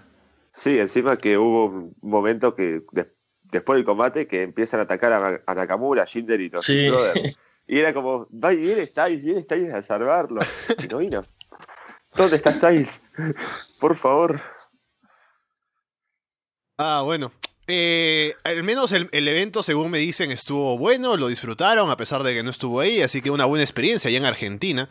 Sí, 0.51 0.77
encima 0.79 1.17
que 1.17 1.37
hubo 1.37 1.65
un 1.65 1.95
momento 2.01 2.55
que 2.55 2.81
de- 2.91 3.11
después 3.43 3.77
del 3.77 3.85
combate 3.85 4.27
que 4.27 4.41
empiezan 4.43 4.79
a 4.79 4.83
atacar 4.83 5.13
a, 5.13 5.41
a 5.45 5.55
Nakamura, 5.55 6.03
a 6.03 6.05
Jinder 6.05 6.39
y 6.41 6.49
los 6.49 6.63
Sí. 6.63 6.89
Brothers. 6.89 7.37
Y 7.65 7.79
era 7.79 7.93
como, 7.93 8.27
va 8.29 8.51
y 8.53 8.57
viene 8.57 8.85
Styles, 8.85 9.23
viene 9.23 9.41
Styles 9.41 9.73
a 9.73 9.81
salvarlo. 9.81 10.41
Y 10.83 10.87
no 10.89 10.97
vino. 10.97 11.21
¿Dónde 12.13 12.35
está 12.35 12.51
Styles? 12.51 13.01
Por 13.79 13.95
favor. 13.95 14.41
Ah, 16.77 17.01
bueno. 17.05 17.31
Eh, 17.67 18.35
al 18.43 18.61
menos 18.63 18.91
el, 18.91 19.07
el 19.13 19.27
evento, 19.29 19.63
según 19.63 19.89
me 19.89 19.99
dicen, 19.99 20.29
estuvo 20.31 20.77
bueno, 20.77 21.15
lo 21.15 21.27
disfrutaron 21.27 21.89
a 21.89 21.95
pesar 21.95 22.21
de 22.23 22.33
que 22.33 22.43
no 22.43 22.49
estuvo 22.49 22.81
ahí, 22.81 23.01
así 23.01 23.21
que 23.21 23.31
una 23.31 23.45
buena 23.45 23.63
experiencia 23.63 24.09
allá 24.09 24.17
en 24.17 24.25
Argentina. 24.25 24.89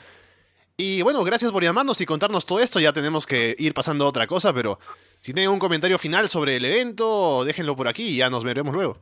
Y 0.76 1.02
bueno, 1.02 1.22
gracias 1.22 1.52
por 1.52 1.62
llamarnos 1.62 2.00
y 2.00 2.06
contarnos 2.06 2.46
todo 2.46 2.60
esto, 2.60 2.80
ya 2.80 2.92
tenemos 2.92 3.26
que 3.26 3.54
ir 3.58 3.74
pasando 3.74 4.04
a 4.04 4.08
otra 4.08 4.26
cosa, 4.26 4.52
pero 4.52 4.78
si 5.20 5.32
tienen 5.32 5.50
un 5.50 5.58
comentario 5.58 5.98
final 5.98 6.28
sobre 6.28 6.56
el 6.56 6.64
evento, 6.64 7.44
déjenlo 7.44 7.76
por 7.76 7.88
aquí 7.88 8.08
y 8.08 8.16
ya 8.16 8.30
nos 8.30 8.42
veremos 8.42 8.74
luego. 8.74 8.98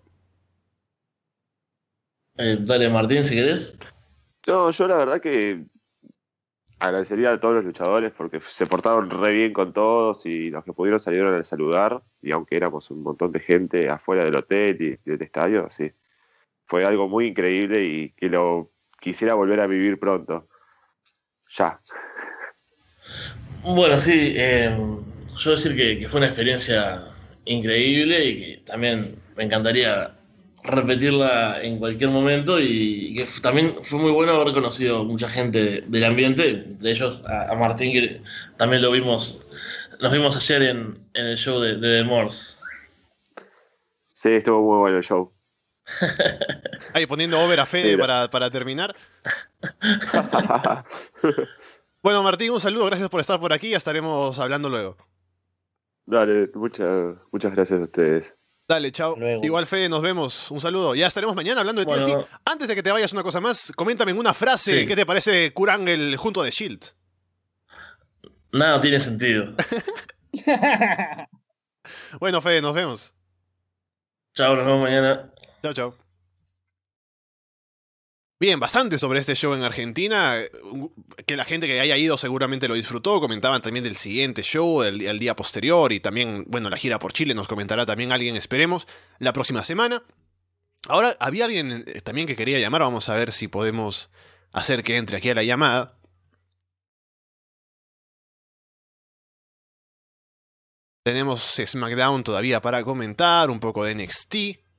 Eh, 2.36 2.58
dale, 2.60 2.88
Martín, 2.88 3.24
si 3.24 3.34
querés. 3.34 3.78
No, 4.46 4.70
yo 4.70 4.88
la 4.88 4.96
verdad 4.96 5.20
que 5.20 5.64
agradecería 6.78 7.32
a 7.32 7.40
todos 7.40 7.56
los 7.56 7.64
luchadores 7.64 8.10
porque 8.10 8.40
se 8.40 8.66
portaron 8.66 9.10
re 9.10 9.32
bien 9.32 9.52
con 9.52 9.72
todos 9.72 10.24
y 10.26 10.50
los 10.50 10.64
que 10.64 10.72
pudieron 10.72 10.98
salieron 10.98 11.34
a 11.34 11.44
saludar. 11.44 12.02
Y 12.22 12.32
aunque 12.32 12.56
éramos 12.56 12.90
un 12.90 13.02
montón 13.02 13.32
de 13.32 13.40
gente 13.40 13.88
afuera 13.88 14.24
del 14.24 14.36
hotel 14.36 14.76
y 14.80 15.10
del 15.10 15.22
estadio, 15.22 15.68
sí. 15.70 15.92
Fue 16.64 16.84
algo 16.84 17.08
muy 17.08 17.26
increíble 17.26 17.84
y 17.84 18.10
que 18.12 18.28
lo 18.28 18.72
quisiera 19.00 19.34
volver 19.34 19.60
a 19.60 19.66
vivir 19.66 19.98
pronto. 19.98 20.48
Ya. 21.56 21.80
Bueno, 23.62 23.98
sí, 24.00 24.32
eh, 24.36 24.76
yo 25.38 25.50
decir 25.50 25.76
que, 25.76 25.98
que 25.98 26.08
fue 26.08 26.18
una 26.18 26.26
experiencia 26.28 27.04
increíble 27.44 28.24
y 28.24 28.40
que 28.40 28.62
también 28.64 29.16
me 29.36 29.44
encantaría 29.44 30.12
repetirla 30.62 31.62
en 31.62 31.78
cualquier 31.78 32.10
momento 32.10 32.60
y 32.60 33.14
que 33.14 33.26
también 33.42 33.76
fue 33.82 33.98
muy 33.98 34.10
bueno 34.10 34.32
haber 34.32 34.52
conocido 34.52 35.04
mucha 35.04 35.28
gente 35.28 35.82
del 35.86 36.04
ambiente, 36.04 36.64
de 36.68 36.90
ellos 36.90 37.22
a, 37.26 37.50
a 37.50 37.54
Martín 37.56 37.92
que 37.92 38.20
también 38.56 38.82
lo 38.82 38.90
vimos, 38.90 39.40
nos 40.00 40.12
vimos 40.12 40.36
ayer 40.36 40.62
en, 40.62 40.98
en 41.14 41.26
el 41.26 41.36
show 41.36 41.60
de, 41.60 41.76
de 41.76 41.98
The 41.98 42.04
Morse. 42.04 42.56
Sí, 44.14 44.28
estuvo 44.30 44.60
muy 44.60 44.78
bueno 44.78 44.98
el 44.98 45.02
show. 45.04 45.32
Ahí 46.92 47.06
poniendo 47.06 47.40
over 47.40 47.58
a 47.60 47.66
Fede 47.66 47.92
Sí, 47.92 47.96
para, 47.96 48.28
para 48.28 48.50
terminar. 48.50 48.94
Bueno, 52.02 52.22
Martín, 52.22 52.50
un 52.52 52.60
saludo, 52.60 52.86
gracias 52.86 53.10
por 53.10 53.20
estar 53.20 53.38
por 53.38 53.52
aquí, 53.52 53.68
ya 53.70 53.76
estaremos 53.76 54.38
hablando 54.38 54.70
luego. 54.70 54.96
Dale, 56.06 56.48
muchas, 56.54 57.14
muchas 57.30 57.54
gracias 57.54 57.78
a 57.78 57.84
ustedes. 57.84 58.34
Dale, 58.66 58.90
chao. 58.90 59.16
Luego. 59.18 59.44
Igual, 59.44 59.66
Fede, 59.66 59.88
nos 59.90 60.00
vemos. 60.00 60.50
Un 60.50 60.60
saludo. 60.60 60.94
Ya 60.94 61.08
estaremos 61.08 61.36
mañana 61.36 61.60
hablando 61.60 61.80
de 61.80 61.84
Bueno. 61.86 62.06
TLC. 62.06 62.26
Antes 62.44 62.68
de 62.68 62.74
que 62.74 62.82
te 62.82 62.90
vayas, 62.92 63.12
una 63.12 63.22
cosa 63.22 63.40
más. 63.40 63.70
Coméntame 63.76 64.12
en 64.12 64.18
una 64.18 64.32
frase 64.32 64.80
Sí. 64.80 64.86
qué 64.86 64.96
te 64.96 65.04
parece 65.04 65.52
Kurt 65.52 65.72
Angle 65.72 66.16
junto 66.16 66.40
a 66.40 66.44
The 66.44 66.50
Shield. 66.52 66.84
Nada 68.52 68.80
tiene 68.80 68.98
sentido. 68.98 69.54
Bueno, 72.20 72.40
Fede, 72.40 72.62
nos 72.62 72.72
vemos. 72.74 73.12
Chao, 74.34 74.54
nos 74.54 74.64
vemos 74.64 74.82
mañana. 74.82 75.32
Chao, 75.62 75.72
chao. 75.74 75.94
Bien, 78.40 78.58
bastante 78.58 78.98
sobre 78.98 79.20
este 79.20 79.34
show 79.34 79.52
en 79.52 79.62
Argentina. 79.62 80.38
Que 81.26 81.36
la 81.36 81.44
gente 81.44 81.66
que 81.66 81.78
haya 81.78 81.98
ido 81.98 82.16
seguramente 82.16 82.68
lo 82.68 82.74
disfrutó. 82.74 83.20
Comentaban 83.20 83.60
también 83.60 83.84
del 83.84 83.96
siguiente 83.96 84.42
show, 84.42 84.82
el, 84.82 85.18
día 85.18 85.36
posterior. 85.36 85.92
Y 85.92 86.00
también, 86.00 86.46
bueno, 86.48 86.70
la 86.70 86.78
gira 86.78 86.98
por 86.98 87.12
Chile 87.12 87.34
nos 87.34 87.46
comentará 87.46 87.84
también 87.84 88.12
alguien, 88.12 88.36
esperemos, 88.36 88.86
la 89.18 89.34
próxima 89.34 89.62
semana. 89.62 90.02
Ahora, 90.88 91.18
había 91.20 91.44
alguien 91.44 91.84
eh, 91.86 92.00
también 92.00 92.26
que 92.26 92.34
quería 92.34 92.58
llamar. 92.58 92.80
Vamos 92.80 93.10
a 93.10 93.14
ver 93.14 93.30
si 93.32 93.46
podemos 93.46 94.08
hacer 94.52 94.82
que 94.84 94.96
entre 94.96 95.18
aquí 95.18 95.28
a 95.28 95.34
la 95.34 95.42
llamada. 95.42 95.98
Tenemos 101.02 101.60
SmackDown 101.62 102.24
todavía 102.24 102.62
para 102.62 102.82
comentar, 102.84 103.50
un 103.50 103.60
poco 103.60 103.84
de 103.84 103.94
NXT. 103.96 104.69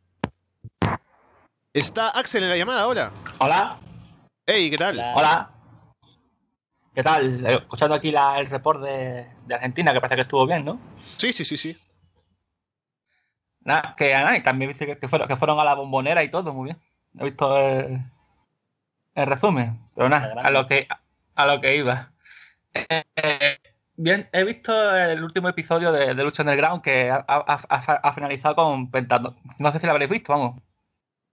Está 1.74 2.10
Axel 2.10 2.44
en 2.44 2.50
la 2.50 2.58
llamada, 2.58 2.88
hola. 2.88 3.12
Hola, 3.40 3.78
Hey, 4.46 4.70
¿qué 4.70 4.78
tal? 4.78 4.96
Hola. 4.96 5.14
hola. 5.16 5.52
¿Qué 6.94 7.04
tal? 7.04 7.46
Eh, 7.46 7.54
Escuchando 7.56 7.96
aquí 7.96 8.12
la- 8.12 8.38
el 8.40 8.48
report 8.48 8.82
de, 8.82 9.30
de 9.46 9.56
Argentina, 9.56 9.94
que 9.94 10.02
parece 10.02 10.16
que 10.16 10.22
estuvo 10.24 10.46
bien, 10.46 10.66
¿no? 10.66 10.80
Sí, 10.98 11.32
sí, 11.32 11.46
sí, 11.46 11.56
sí. 11.56 11.78
Nada, 13.62 13.96
que 13.96 14.12
nada, 14.14 14.36
y 14.36 14.44
también 14.44 14.72
dice 14.72 14.86
que, 14.86 14.98
que 14.98 15.08
fueron, 15.08 15.28
que 15.28 15.36
fueron 15.38 15.60
a 15.60 15.64
la 15.64 15.76
bombonera 15.76 16.24
y 16.24 16.30
todo, 16.30 16.54
muy 16.54 16.66
bien. 16.66 16.82
He 17.18 17.24
visto 17.24 17.58
el, 17.58 18.02
el 19.16 19.26
resumen, 19.28 19.80
pero 19.96 20.10
nada, 20.10 20.34
a 20.42 20.52
lo 20.52 20.68
que, 20.68 20.88
a 21.36 21.46
lo 21.46 21.62
que 21.62 21.76
iba. 21.78 22.12
Eh, 22.74 23.04
eh, 23.16 23.58
bien, 23.96 24.28
he 24.34 24.44
visto 24.44 24.74
el 24.98 25.24
último 25.24 25.48
episodio 25.48 25.92
de, 25.94 26.14
de 26.16 26.24
Lucha 26.24 26.44
Underground 26.44 26.82
que 26.82 27.10
ha, 27.12 27.24
ha- 27.28 27.46
ha- 27.70 28.00
ha 28.04 28.14
finalizado 28.14 28.56
con 28.56 28.90
Pentagon. 28.92 29.38
No 29.60 29.72
sé 29.72 29.80
si 29.80 29.86
lo 29.86 29.92
habréis 29.94 30.10
visto, 30.12 30.34
vamos. 30.34 30.62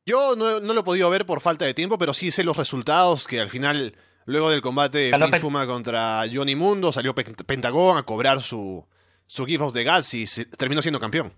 Yo 0.09 0.35
no, 0.37 0.59
no 0.61 0.73
lo 0.73 0.81
he 0.81 0.85
podido 0.85 1.11
ver 1.11 1.27
por 1.27 1.41
falta 1.43 1.67
de 1.67 1.75
tiempo, 1.75 1.99
pero 1.99 2.15
sí 2.15 2.31
sé 2.31 2.43
los 2.43 2.57
resultados, 2.57 3.27
que 3.27 3.41
al 3.41 3.51
final, 3.51 3.95
luego 4.25 4.49
del 4.51 4.63
combate 4.63 4.99
de 4.99 5.11
Prince 5.19 5.41
Puma 5.41 5.67
contra 5.67 6.25
Johnny 6.33 6.57
Mundo, 6.57 6.93
salió 6.93 7.15
Pen- 7.15 7.35
Pentagón 7.35 7.99
a 7.99 8.05
cobrar 8.05 8.41
su, 8.41 8.87
su 9.27 9.45
Gift 9.45 9.61
of 9.63 9.75
the 9.75 9.85
Gods 9.85 10.15
y 10.15 10.27
se- 10.27 10.47
terminó 10.47 10.81
siendo 10.81 10.99
campeón. 10.99 11.35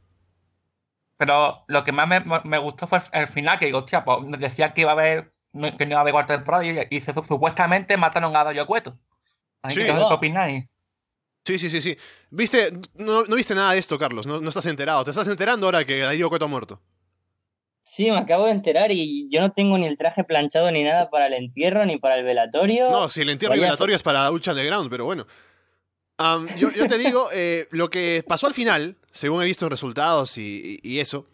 Pero 1.16 1.64
lo 1.68 1.85
que 1.85 1.93
más 1.93 2.09
me, 2.09 2.23
me 2.45 2.59
gustó 2.59 2.87
fue 2.87 3.03
el 3.12 3.27
final, 3.29 3.59
que 3.59 3.66
digo, 3.66 3.79
hostia, 3.79 4.05
pues 4.05 4.18
decía 4.39 4.73
que 4.73 4.83
iba 4.83 4.91
a 4.91 4.95
haber, 4.95 5.35
no- 5.53 5.77
que 5.77 5.85
no 5.85 5.91
iba 5.93 5.99
a 5.99 6.03
haber 6.03 6.12
cuarta 6.12 6.37
temporada 6.37 6.64
y, 6.64 6.87
y 6.97 7.01
se- 7.01 7.12
supuestamente 7.12 7.97
mataron 7.97 8.35
a 8.37 8.45
Dayo 8.45 8.66
Cueto. 8.66 8.97
Así 9.62 9.75
Sí. 9.75 9.81
que, 9.81 9.87
¿qué 9.93 9.99
opináis? 9.99 10.64
Sí, 11.45 11.59
sí, 11.59 11.68
sí, 11.71 11.83
sí. 11.83 11.97
¿Viste? 12.31 12.73
No, 12.95 13.25
no 13.25 13.35
viste 13.37 13.55
nada 13.55 13.73
de 13.73 13.79
esto, 13.79 13.99
Carlos. 13.99 14.27
No, 14.27 14.41
no 14.41 14.49
estás 14.49 14.66
enterado. 14.66 15.03
Te 15.05 15.11
estás 15.11 15.27
enterando 15.27 15.66
ahora 15.66 15.85
que 15.85 15.99
Darío 15.99 16.29
Cueto 16.29 16.45
ha 16.45 16.49
muerto. 16.49 16.81
Sí, 17.91 18.09
me 18.09 18.18
acabo 18.18 18.45
de 18.45 18.53
enterar 18.53 18.93
y 18.93 19.28
yo 19.30 19.41
no 19.41 19.51
tengo 19.51 19.76
ni 19.76 19.84
el 19.84 19.99
traje 19.99 20.22
planchado 20.22 20.70
ni 20.70 20.84
nada 20.84 21.11
para 21.11 21.26
el 21.26 21.32
entierro 21.32 21.84
ni 21.84 21.99
para 21.99 22.18
el 22.18 22.24
velatorio. 22.24 22.88
No, 22.88 23.09
si 23.09 23.22
el 23.22 23.30
entierro 23.30 23.57
y 23.57 23.59
Vaya 23.59 23.70
velatorio 23.70 23.97
es 23.97 24.03
para 24.05 24.30
Lucha 24.30 24.53
Underground, 24.53 24.88
pero 24.88 25.07
bueno. 25.07 25.26
Um, 26.16 26.47
yo, 26.57 26.70
yo, 26.70 26.86
te 26.86 26.99
digo, 26.99 27.26
eh, 27.34 27.66
lo 27.72 27.91
que 27.91 28.24
pasó 28.24 28.47
al 28.47 28.55
final, 28.55 28.97
según 29.11 29.43
he 29.43 29.47
visto 29.47 29.68
resultados 29.68 30.38
y, 30.38 30.78
y, 30.84 31.01
eso, 31.01 31.26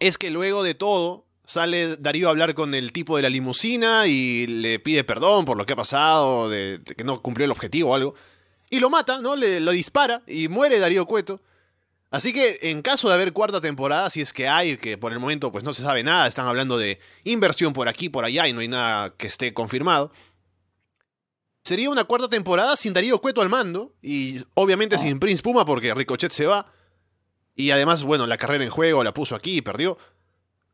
es 0.00 0.18
que 0.18 0.30
luego 0.30 0.62
de 0.62 0.74
todo 0.74 1.24
sale 1.46 1.96
Darío 1.96 2.28
a 2.28 2.32
hablar 2.32 2.52
con 2.52 2.74
el 2.74 2.92
tipo 2.92 3.16
de 3.16 3.22
la 3.22 3.30
limusina 3.30 4.06
y 4.06 4.46
le 4.48 4.80
pide 4.80 5.02
perdón 5.02 5.46
por 5.46 5.56
lo 5.56 5.64
que 5.64 5.72
ha 5.72 5.76
pasado, 5.76 6.50
de, 6.50 6.76
de 6.76 6.94
que 6.94 7.04
no 7.04 7.22
cumplió 7.22 7.46
el 7.46 7.52
objetivo 7.52 7.92
o 7.92 7.94
algo. 7.94 8.14
Y 8.68 8.80
lo 8.80 8.90
mata, 8.90 9.18
¿no? 9.22 9.34
Le, 9.34 9.60
lo 9.60 9.70
dispara 9.70 10.20
y 10.26 10.48
muere 10.48 10.78
Darío 10.78 11.06
Cueto. 11.06 11.40
Así 12.10 12.32
que 12.32 12.58
en 12.62 12.82
caso 12.82 13.08
de 13.08 13.14
haber 13.14 13.32
cuarta 13.32 13.60
temporada, 13.60 14.10
si 14.10 14.20
es 14.20 14.32
que 14.32 14.48
hay, 14.48 14.76
que 14.76 14.98
por 14.98 15.12
el 15.12 15.20
momento 15.20 15.52
pues 15.52 15.62
no 15.62 15.72
se 15.72 15.82
sabe 15.82 16.02
nada, 16.02 16.26
están 16.26 16.48
hablando 16.48 16.76
de 16.76 16.98
inversión 17.22 17.72
por 17.72 17.88
aquí, 17.88 18.08
por 18.08 18.24
allá 18.24 18.48
y 18.48 18.52
no 18.52 18.60
hay 18.60 18.68
nada 18.68 19.10
que 19.16 19.28
esté 19.28 19.54
confirmado. 19.54 20.10
Sería 21.62 21.88
una 21.88 22.04
cuarta 22.04 22.26
temporada 22.26 22.76
sin 22.76 22.92
Darío 22.92 23.20
Cueto 23.20 23.42
al 23.42 23.48
mando 23.48 23.94
y 24.02 24.42
obviamente 24.54 24.98
sin 24.98 25.20
Prince 25.20 25.42
Puma 25.42 25.64
porque 25.64 25.94
Ricochet 25.94 26.32
se 26.32 26.46
va. 26.46 26.72
Y 27.54 27.70
además, 27.70 28.02
bueno, 28.02 28.26
la 28.26 28.38
carrera 28.38 28.64
en 28.64 28.70
juego 28.70 29.04
la 29.04 29.14
puso 29.14 29.36
aquí 29.36 29.58
y 29.58 29.62
perdió. 29.62 29.98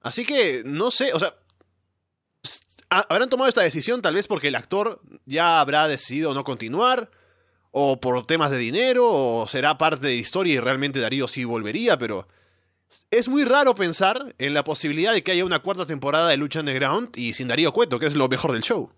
Así 0.01 0.25
que, 0.25 0.63
no 0.65 0.91
sé, 0.91 1.13
o 1.13 1.19
sea, 1.19 1.35
habrán 2.89 3.29
tomado 3.29 3.49
esta 3.49 3.63
decisión 3.63 4.01
tal 4.01 4.15
vez 4.15 4.27
porque 4.27 4.49
el 4.49 4.55
actor 4.55 5.03
ya 5.27 5.61
habrá 5.61 5.89
decidido 5.89 6.33
no 6.33 6.45
continuar 6.45 7.11
o 7.79 8.01
por 8.01 8.27
temas 8.27 8.51
de 8.51 8.57
dinero, 8.57 9.05
o 9.07 9.47
será 9.47 9.77
parte 9.77 10.07
de 10.07 10.15
historia 10.15 10.55
y 10.55 10.59
realmente 10.59 10.99
Darío 10.99 11.29
sí 11.29 11.45
volvería, 11.45 11.99
pero 11.99 12.27
es 13.11 13.29
muy 13.29 13.45
raro 13.45 13.75
pensar 13.75 14.35
en 14.39 14.55
la 14.55 14.65
posibilidad 14.65 15.13
de 15.13 15.23
que 15.23 15.33
haya 15.33 15.45
una 15.45 15.59
cuarta 15.59 15.85
temporada 15.85 16.31
de 16.31 16.39
Lucha 16.39 16.61
Underground 16.61 17.11
y 17.19 17.35
sin 17.35 17.49
Darío 17.49 17.75
Cueto, 17.75 17.99
que 17.99 18.07
es 18.07 18.15
lo 18.15 18.29
mejor 18.29 18.53
del 18.55 18.63
show. 18.63 18.89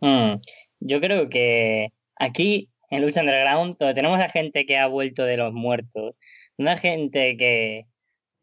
Hmm. 0.00 0.36
Yo 0.80 0.98
creo 1.02 1.28
que 1.28 1.88
aquí 2.16 2.70
en 2.88 3.02
Lucha 3.02 3.20
Underground 3.20 3.76
donde 3.78 3.92
tenemos 3.92 4.18
a 4.18 4.30
gente 4.30 4.64
que 4.64 4.78
ha 4.78 4.86
vuelto 4.86 5.24
de 5.24 5.36
los 5.36 5.52
muertos, 5.52 6.14
una 6.56 6.78
gente 6.78 7.36
que, 7.36 7.84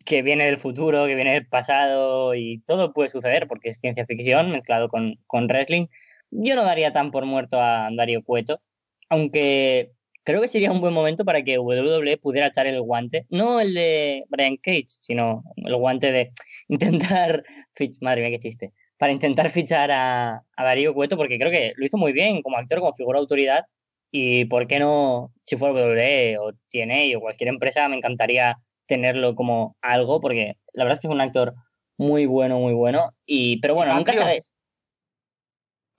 que 0.05 0.21
viene 0.21 0.45
del 0.45 0.59
futuro, 0.59 1.07
que 1.07 1.15
viene 1.15 1.33
del 1.33 1.47
pasado 1.47 2.35
y 2.35 2.59
todo 2.67 2.93
puede 2.93 3.09
suceder 3.09 3.47
porque 3.47 3.69
es 3.69 3.79
ciencia 3.79 4.05
ficción 4.05 4.51
mezclado 4.51 4.87
con, 4.87 5.15
con 5.25 5.45
wrestling 5.47 5.87
yo 6.31 6.55
no 6.55 6.63
daría 6.63 6.93
tan 6.93 7.11
por 7.11 7.25
muerto 7.25 7.61
a 7.61 7.89
Dario 7.95 8.23
Cueto, 8.23 8.61
aunque 9.09 9.91
creo 10.23 10.41
que 10.41 10.47
sería 10.47 10.71
un 10.71 10.81
buen 10.81 10.93
momento 10.93 11.25
para 11.25 11.43
que 11.43 11.59
WWE 11.59 12.17
pudiera 12.17 12.47
echar 12.47 12.67
el 12.67 12.81
guante, 12.81 13.25
no 13.29 13.59
el 13.59 13.73
de 13.73 14.23
Brian 14.29 14.57
Cage, 14.57 14.87
sino 14.87 15.43
el 15.57 15.75
guante 15.75 16.11
de 16.11 16.31
intentar 16.69 17.43
fichar, 17.75 17.97
madre 18.01 18.21
mía, 18.21 18.31
qué 18.31 18.39
chiste, 18.39 18.71
para 18.97 19.11
intentar 19.11 19.49
fichar 19.49 19.91
a, 19.91 20.43
a 20.55 20.63
Darío 20.63 20.93
Cueto, 20.93 21.17
porque 21.17 21.37
creo 21.37 21.51
que 21.51 21.73
lo 21.75 21.85
hizo 21.85 21.97
muy 21.97 22.13
bien 22.13 22.41
como 22.41 22.57
actor, 22.57 22.79
como 22.79 22.93
figura 22.95 23.17
de 23.17 23.21
autoridad, 23.21 23.65
y 24.11 24.45
por 24.45 24.67
qué 24.67 24.79
no, 24.79 25.31
si 25.45 25.55
fuera 25.55 25.73
WWE 25.73 26.37
o 26.37 26.51
TNA 26.69 27.17
o 27.17 27.21
cualquier 27.21 27.47
empresa, 27.47 27.87
me 27.87 27.95
encantaría 27.95 28.57
tenerlo 28.85 29.35
como 29.35 29.77
algo, 29.81 30.19
porque 30.19 30.57
la 30.73 30.83
verdad 30.83 30.95
es 30.95 30.99
que 30.99 31.07
es 31.07 31.13
un 31.13 31.21
actor 31.21 31.55
muy 31.97 32.25
bueno, 32.25 32.59
muy 32.59 32.73
bueno, 32.73 33.13
y 33.25 33.59
pero 33.61 33.73
bueno, 33.73 33.95
nunca 33.95 34.13
sabes. 34.13 34.53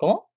¿Cómo? 0.03 0.33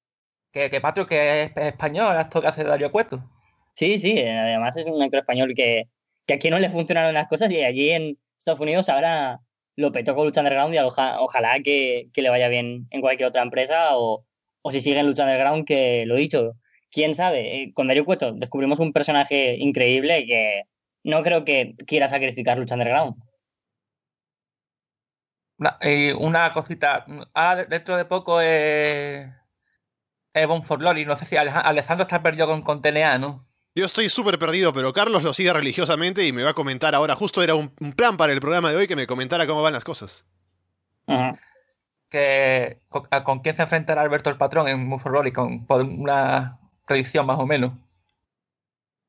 Que, 0.52 0.70
que 0.70 0.80
Patrio, 0.80 1.08
que 1.08 1.42
es 1.42 1.52
español, 1.58 2.16
esto 2.20 2.40
que 2.40 2.48
hace 2.48 2.64
Dario 2.64 2.92
Cueto. 2.92 3.28
Sí, 3.74 3.98
sí, 3.98 4.20
además 4.22 4.78
es 4.78 4.86
un 4.86 5.02
actor 5.02 5.22
español 5.22 5.54
que, 5.56 5.88
que 6.28 6.36
aquí 6.36 6.52
no 6.52 6.60
le 6.60 6.70
funcionaron 6.70 7.16
las 7.16 7.28
cosas 7.28 7.52
y 7.52 7.64
allí 7.64 7.90
en 7.90 8.16
Estados 8.38 8.60
Unidos 8.60 8.90
ahora 8.90 9.40
lo 9.76 9.92
petó 9.92 10.14
con 10.14 10.28
Lucha 10.28 10.42
Underground 10.42 10.76
y 10.76 10.78
oja, 10.78 11.20
ojalá 11.20 11.62
que, 11.64 12.10
que, 12.14 12.22
le 12.22 12.30
vaya 12.30 12.48
bien 12.48 12.86
en 12.92 13.02
cualquier 13.02 13.28
otra 13.28 13.42
empresa 13.42 13.98
o, 13.98 14.24
o 14.62 14.72
si 14.72 14.82
sigue 14.82 15.00
en 15.00 15.08
Lucha 15.08 15.24
Underground, 15.24 15.66
que 15.66 16.06
lo 16.06 16.16
he 16.16 16.20
dicho, 16.20 16.54
quién 16.92 17.16
sabe, 17.16 17.64
eh, 17.64 17.74
con 17.74 17.88
Dario 17.88 18.06
Cueto 18.06 18.34
descubrimos 18.34 18.80
un 18.80 18.94
personaje 18.94 19.56
increíble 19.58 20.28
que 20.28 20.66
no 21.04 21.24
creo 21.24 21.44
que 21.44 21.74
quiera 21.88 22.08
sacrificar 22.08 22.60
Lucha 22.60 22.76
Underground. 22.76 23.16
Una, 25.58 25.78
eh, 25.82 26.14
una 26.14 26.54
cosita, 26.54 27.04
ahora 27.34 27.66
dentro 27.66 27.98
de 27.98 28.06
poco 28.06 28.40
eh, 28.44 29.34
Ebon 30.36 30.64
for 30.64 30.82
Loli. 30.82 31.06
No 31.06 31.18
sé 31.18 31.26
si 31.26 31.38
Alessandro 31.38 32.04
está 32.04 32.22
perdido 32.22 32.48
con, 32.48 32.62
con 32.62 32.82
TNA, 32.82 33.18
¿no? 33.18 33.46
Yo 33.74 33.86
estoy 33.86 34.10
súper 34.10 34.38
perdido, 34.40 34.74
pero 34.74 34.94
Carlos 34.94 35.24
lo 35.24 35.34
sigue 35.34 35.52
religiosamente 35.52 36.26
y 36.26 36.32
me 36.32 36.44
va 36.44 36.52
a 36.52 36.54
comentar 36.54 36.96
ahora. 36.96 37.16
Justo 37.16 37.42
era 37.44 37.56
un, 37.56 37.74
un, 37.80 37.94
plan 37.94 38.16
para 38.16 38.32
el 38.32 38.40
programa 38.40 38.70
de 38.70 38.78
hoy 38.78 38.88
que 38.88 38.96
me 38.96 39.08
comentara 39.08 39.48
cómo 39.48 39.62
van 39.62 39.74
las 39.74 39.84
cosas. 39.84 40.26
Uh 41.08 41.14
-huh. 41.14 41.40
que, 42.10 42.80
con, 42.90 43.04
con, 43.24 43.40
quién 43.40 43.56
se 43.56 43.64
enfrentará 43.64 44.02
Alberto 44.02 44.30
el 44.30 44.38
Patrón 44.38 44.68
en 44.68 44.88
Move 44.88 45.02
for 45.02 45.12
Loli? 45.12 45.32
Con, 45.32 45.66
por 45.66 45.84
una 45.84 46.58
predicción 46.88 47.26
más 47.26 47.40
o 47.40 47.46
menos. 47.46 47.74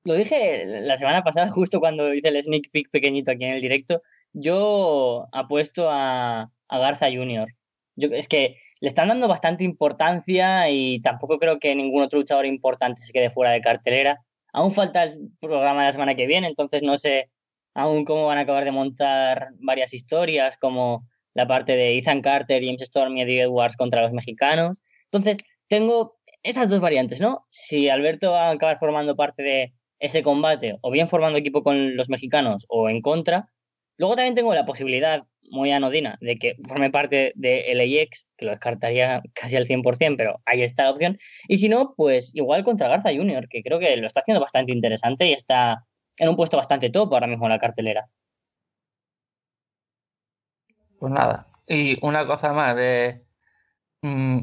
Lo 0.04 0.14
dije 0.14 0.64
la 0.82 0.96
semana 0.96 1.22
pasada, 1.22 1.50
justo 1.52 1.80
cuando 1.80 2.12
hice 2.12 2.28
el 2.28 2.42
sneak 2.42 2.70
peek 2.70 2.90
pequeñito 2.90 3.30
aquí 3.30 3.44
en 3.44 3.54
el 3.54 3.60
directo. 3.60 4.02
Yo 4.32 5.28
apuesto 5.32 5.90
a, 5.90 6.50
a 6.68 6.78
Garza 6.78 7.06
Jr. 7.06 7.54
Yo, 7.96 8.08
es 8.12 8.28
que 8.28 8.58
le 8.80 8.88
están 8.88 9.08
dando 9.08 9.28
bastante 9.28 9.64
importancia 9.64 10.68
y 10.68 11.00
tampoco 11.00 11.38
creo 11.38 11.58
que 11.58 11.74
ningún 11.74 12.02
otro 12.02 12.18
luchador 12.18 12.46
importante 12.46 13.00
se 13.02 13.12
quede 13.12 13.30
fuera 13.30 13.52
de 13.52 13.60
cartelera. 13.60 14.20
Aún 14.52 14.72
falta 14.72 15.04
el 15.04 15.30
programa 15.40 15.80
de 15.80 15.86
la 15.86 15.92
semana 15.92 16.14
que 16.14 16.26
viene, 16.26 16.46
entonces 16.46 16.82
no 16.82 16.98
sé 16.98 17.30
aún 17.74 18.04
cómo 18.04 18.26
van 18.26 18.38
a 18.38 18.42
acabar 18.42 18.64
de 18.64 18.72
montar 18.72 19.48
varias 19.58 19.92
historias, 19.92 20.56
como 20.56 21.06
la 21.34 21.46
parte 21.46 21.76
de 21.76 21.98
Ethan 21.98 22.22
Carter, 22.22 22.64
James 22.64 22.80
Storm 22.82 23.16
y 23.16 23.22
Eddie 23.22 23.42
Edwards 23.42 23.76
contra 23.76 24.00
los 24.00 24.12
mexicanos. 24.12 24.82
Entonces, 25.04 25.38
tengo 25.68 26.16
esas 26.42 26.70
dos 26.70 26.80
variantes, 26.80 27.20
¿no? 27.20 27.46
Si 27.50 27.90
Alberto 27.90 28.32
va 28.32 28.48
a 28.48 28.50
acabar 28.52 28.78
formando 28.78 29.14
parte 29.14 29.42
de 29.42 29.74
ese 29.98 30.22
combate, 30.22 30.78
o 30.80 30.90
bien 30.90 31.08
formando 31.08 31.38
equipo 31.38 31.62
con 31.62 31.96
los 31.96 32.08
mexicanos 32.08 32.64
o 32.68 32.88
en 32.88 33.02
contra. 33.02 33.50
Luego 33.98 34.16
también 34.16 34.34
tengo 34.34 34.54
la 34.54 34.64
posibilidad 34.64 35.24
muy 35.50 35.70
anodina 35.70 36.18
de 36.20 36.38
que 36.38 36.56
forme 36.66 36.90
parte 36.90 37.32
de 37.34 37.74
LAX, 37.74 38.26
que 38.36 38.44
lo 38.44 38.50
descartaría 38.50 39.22
casi 39.34 39.56
al 39.56 39.66
100%, 39.66 40.16
pero 40.16 40.40
ahí 40.46 40.62
está 40.62 40.84
la 40.84 40.90
opción. 40.90 41.18
Y 41.48 41.58
si 41.58 41.68
no, 41.68 41.94
pues 41.96 42.32
igual 42.34 42.64
contra 42.64 42.88
Garza 42.88 43.14
Jr., 43.14 43.48
que 43.48 43.62
creo 43.62 43.78
que 43.78 43.96
lo 43.96 44.06
está 44.06 44.20
haciendo 44.20 44.40
bastante 44.40 44.72
interesante 44.72 45.26
y 45.26 45.32
está 45.32 45.84
en 46.18 46.28
un 46.28 46.36
puesto 46.36 46.56
bastante 46.56 46.90
top 46.90 47.12
ahora 47.12 47.26
mismo 47.26 47.46
en 47.46 47.52
la 47.52 47.58
cartelera. 47.58 48.08
Pues 50.98 51.12
nada. 51.12 51.48
Y 51.66 51.98
una 52.04 52.26
cosa 52.26 52.52
más 52.52 52.76
de 52.76 53.22
mmm, 54.02 54.40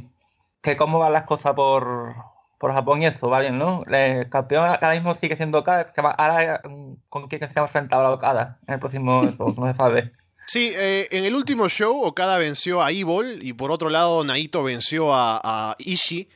que 0.62 0.78
cómo 0.78 1.00
van 1.00 1.14
las 1.14 1.24
cosas 1.24 1.54
por, 1.54 2.16
por 2.58 2.74
Japón 2.74 3.02
y 3.02 3.06
eso, 3.06 3.30
va 3.30 3.42
bien, 3.42 3.58
¿no? 3.58 3.84
El 3.86 4.30
campeón 4.30 4.66
ahora 4.66 4.92
mismo 4.92 5.14
sigue 5.14 5.36
siendo 5.36 5.60
Okada, 5.60 5.92
ahora 6.18 6.62
con 7.10 7.28
quién 7.28 7.50
se 7.50 7.60
enfrentado 7.60 8.06
a 8.06 8.14
Okada 8.14 8.60
en 8.68 8.76
el 8.76 8.80
próximo, 8.80 9.24
eso, 9.24 9.54
no 9.58 9.68
se 9.68 9.74
sabe. 9.74 10.14
Sí, 10.46 10.72
eh, 10.76 11.08
en 11.12 11.26
el 11.26 11.36
último 11.36 11.70
show 11.70 12.04
Okada 12.04 12.38
venció 12.38 12.82
a 12.82 12.92
Evil 12.92 13.40
y 13.42 13.54
por 13.54 13.72
otro 13.72 13.90
lado 13.90 14.24
Naito 14.24 14.64
venció 14.64 15.14
a, 15.14 15.40
a 15.44 15.76
Ishii. 15.80 16.30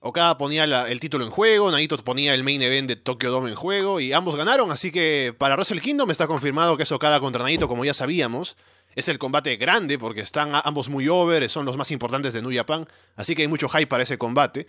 Okada 0.00 0.38
ponía 0.38 0.64
el 0.64 1.00
título 1.00 1.24
en 1.24 1.30
juego, 1.30 1.70
Naito 1.70 1.96
ponía 1.98 2.34
el 2.34 2.44
main 2.44 2.62
event 2.62 2.88
de 2.88 2.96
Tokyo 2.96 3.30
Dome 3.30 3.50
en 3.50 3.56
juego 3.56 3.98
y 3.98 4.12
ambos 4.12 4.36
ganaron, 4.36 4.70
así 4.70 4.92
que 4.92 5.34
para 5.36 5.56
Wrestle 5.56 5.80
Kingdom 5.80 6.10
está 6.10 6.28
confirmado 6.28 6.76
que 6.76 6.84
es 6.84 6.92
Okada 6.92 7.18
contra 7.18 7.42
Naito 7.42 7.66
como 7.66 7.84
ya 7.84 7.94
sabíamos. 7.94 8.56
Es 8.94 9.08
el 9.08 9.18
combate 9.18 9.56
grande 9.56 9.98
porque 9.98 10.20
están 10.20 10.52
ambos 10.64 10.88
muy 10.88 11.08
over, 11.08 11.48
son 11.48 11.64
los 11.64 11.76
más 11.76 11.90
importantes 11.90 12.32
de 12.32 12.42
New 12.42 12.54
Japan, 12.54 12.86
así 13.16 13.34
que 13.34 13.42
hay 13.42 13.48
mucho 13.48 13.68
hype 13.68 13.86
para 13.86 14.02
ese 14.02 14.18
combate. 14.18 14.66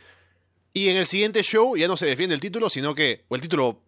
Y 0.73 0.89
en 0.89 0.97
el 0.97 1.05
siguiente 1.05 1.43
show 1.43 1.75
ya 1.75 1.87
no 1.87 1.97
se 1.97 2.05
defiende 2.05 2.35
el 2.35 2.41
título, 2.41 2.69
sino 2.69 2.93
que, 2.95 3.25
o 3.27 3.35
el 3.35 3.41
título 3.41 3.81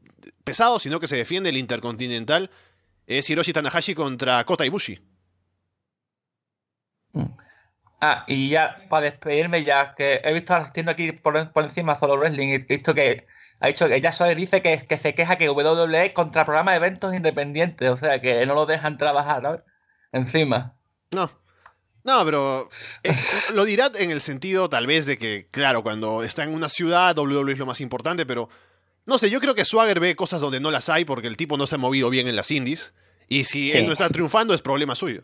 pesado, 0.43 0.79
sino 0.79 0.99
que 0.99 1.07
se 1.07 1.15
defiende 1.15 1.49
el 1.49 1.57
Intercontinental 1.57 2.49
es 3.17 3.29
Hiroshi 3.29 3.53
Tanahashi 3.53 3.95
contra 3.95 4.43
Kota 4.45 4.65
Ibushi. 4.65 4.99
Ah, 7.99 8.23
y 8.27 8.49
ya 8.49 8.87
para 8.89 9.05
despedirme, 9.05 9.63
ya 9.63 9.93
que 9.95 10.21
he 10.23 10.33
visto 10.33 10.55
haciendo 10.55 10.91
aquí 10.91 11.11
por, 11.11 11.51
por 11.51 11.63
encima 11.63 11.99
solo 11.99 12.17
wrestling, 12.17 12.49
he 12.49 12.57
visto 12.57 12.95
que 12.95 13.27
ha 13.59 13.67
dicho 13.67 13.87
que 13.87 13.95
ella 13.95 14.11
solo 14.11 14.33
dice 14.33 14.63
que, 14.63 14.87
que 14.87 14.97
se 14.97 15.13
queja 15.13 15.37
que 15.37 15.49
WWE 15.49 16.13
contra 16.13 16.45
programa 16.45 16.71
de 16.71 16.77
eventos 16.77 17.13
independientes, 17.13 17.89
o 17.89 17.97
sea 17.97 18.19
que 18.19 18.43
no 18.47 18.55
lo 18.55 18.65
dejan 18.65 18.97
trabajar, 18.97 19.43
¿no? 19.43 19.61
Encima. 20.11 20.75
No. 21.11 21.29
No, 22.03 22.25
pero 22.25 22.69
eh, 23.03 23.13
lo 23.53 23.65
dirá 23.65 23.91
en 23.93 24.09
el 24.09 24.21
sentido 24.21 24.67
tal 24.67 24.87
vez 24.87 25.05
de 25.05 25.19
que, 25.19 25.47
claro, 25.51 25.83
cuando 25.83 26.23
está 26.23 26.43
en 26.43 26.55
una 26.55 26.69
ciudad, 26.69 27.15
WWE 27.15 27.53
es 27.53 27.59
lo 27.59 27.67
más 27.67 27.81
importante, 27.81 28.25
pero 28.25 28.49
no 29.05 29.19
sé, 29.19 29.29
yo 29.29 29.39
creo 29.39 29.53
que 29.53 29.65
Swagger 29.65 29.99
ve 29.99 30.15
cosas 30.15 30.41
donde 30.41 30.59
no 30.59 30.71
las 30.71 30.89
hay 30.89 31.05
porque 31.05 31.27
el 31.27 31.37
tipo 31.37 31.57
no 31.57 31.67
se 31.67 31.75
ha 31.75 31.77
movido 31.77 32.09
bien 32.09 32.27
en 32.27 32.35
las 32.35 32.49
indies. 32.49 32.93
Y 33.31 33.45
si 33.45 33.71
sí. 33.71 33.77
él 33.77 33.85
no 33.85 33.93
está 33.93 34.09
triunfando, 34.09 34.53
es 34.53 34.61
problema 34.61 34.93
suyo. 34.93 35.23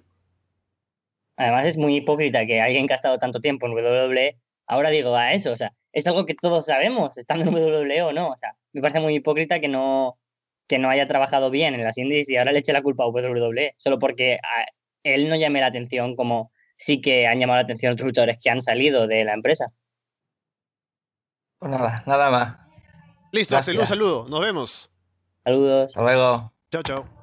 Además, 1.36 1.66
es 1.66 1.78
muy 1.78 1.98
hipócrita 1.98 2.46
que 2.46 2.62
alguien 2.62 2.88
que 2.88 2.94
ha 2.94 2.96
estado 2.96 3.18
tanto 3.18 3.42
tiempo 3.42 3.68
en 3.68 3.74
WWE 3.74 4.38
ahora 4.66 4.92
diga 4.92 5.34
eso. 5.34 5.52
O 5.52 5.58
sea, 5.58 5.74
es 5.92 6.08
algo 6.08 6.26
que 6.26 6.34
todos 6.34 6.68
sabemos, 6.68 7.18
estando 7.18 7.44
en 7.44 7.54
WWE 7.54 8.02
o 8.04 8.14
no. 8.14 8.30
O 8.30 8.38
sea, 8.38 8.56
me 8.72 8.80
parece 8.80 9.02
muy 9.02 9.16
hipócrita 9.16 9.60
que 9.60 9.68
no, 9.68 10.18
que 10.68 10.80
no 10.80 10.90
haya 10.90 11.06
trabajado 11.06 11.50
bien 11.50 11.74
en 11.74 11.84
las 11.84 11.98
indies 11.98 12.30
y 12.30 12.38
ahora 12.38 12.54
le 12.54 12.60
eche 12.60 12.72
la 12.72 12.82
culpa 12.82 13.04
a 13.04 13.08
WWE, 13.08 13.76
solo 13.76 14.00
porque 14.00 14.36
a 14.36 14.66
él 15.04 15.28
no 15.28 15.36
llame 15.36 15.60
la 15.60 15.68
atención 15.68 16.16
como 16.16 16.54
sí 16.78 17.02
que 17.02 17.28
han 17.28 17.42
llamado 17.42 17.58
la 17.58 17.64
atención 17.64 17.92
otros 17.92 18.06
luchadores 18.08 18.40
que 18.42 18.50
han 18.50 18.62
salido 18.62 19.06
de 19.06 19.26
la 19.26 19.34
empresa. 19.34 19.74
Pues 21.60 21.70
nada, 21.70 22.04
nada 22.08 22.32
más. 22.32 22.58
Listo. 23.34 23.58
Axel, 23.58 23.78
un 23.78 23.86
saludo. 23.86 24.30
Nos 24.30 24.40
vemos. 24.40 24.90
Saludos. 25.44 25.90
Hasta 25.90 26.02
luego. 26.02 26.54
Chao, 26.72 26.84
chao. 26.84 27.17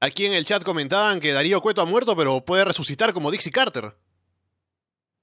Aquí 0.00 0.26
en 0.26 0.32
el 0.34 0.44
chat 0.44 0.62
comentaban 0.62 1.20
que 1.20 1.32
Darío 1.32 1.60
Cueto 1.60 1.80
ha 1.80 1.84
muerto, 1.86 2.14
pero 2.16 2.44
puede 2.44 2.64
resucitar 2.64 3.12
como 3.12 3.30
Dixie 3.30 3.50
Carter. 3.52 3.94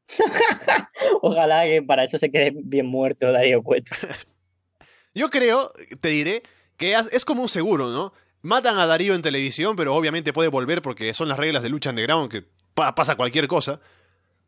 Ojalá 1.21 1.63
que 1.63 1.81
para 1.81 2.03
eso 2.03 2.17
se 2.17 2.31
quede 2.31 2.51
bien 2.55 2.85
muerto 2.85 3.31
Darío 3.31 3.61
Cueto. 3.63 3.95
Yo 5.15 5.29
creo, 5.29 5.71
te 6.01 6.09
diré, 6.09 6.43
que 6.77 6.93
es 6.95 7.25
como 7.25 7.41
un 7.43 7.49
seguro, 7.49 7.89
¿no? 7.89 8.13
Matan 8.41 8.77
a 8.79 8.85
Darío 8.87 9.13
en 9.15 9.21
televisión, 9.21 9.75
pero 9.75 9.95
obviamente 9.95 10.33
puede 10.33 10.49
volver 10.49 10.81
porque 10.81 11.13
son 11.13 11.29
las 11.29 11.37
reglas 11.37 11.63
de 11.63 11.69
lucha 11.69 11.91
underground, 11.91 12.31
que 12.31 12.43
pa- 12.73 12.93
pasa 12.95 13.15
cualquier 13.15 13.47
cosa. 13.47 13.79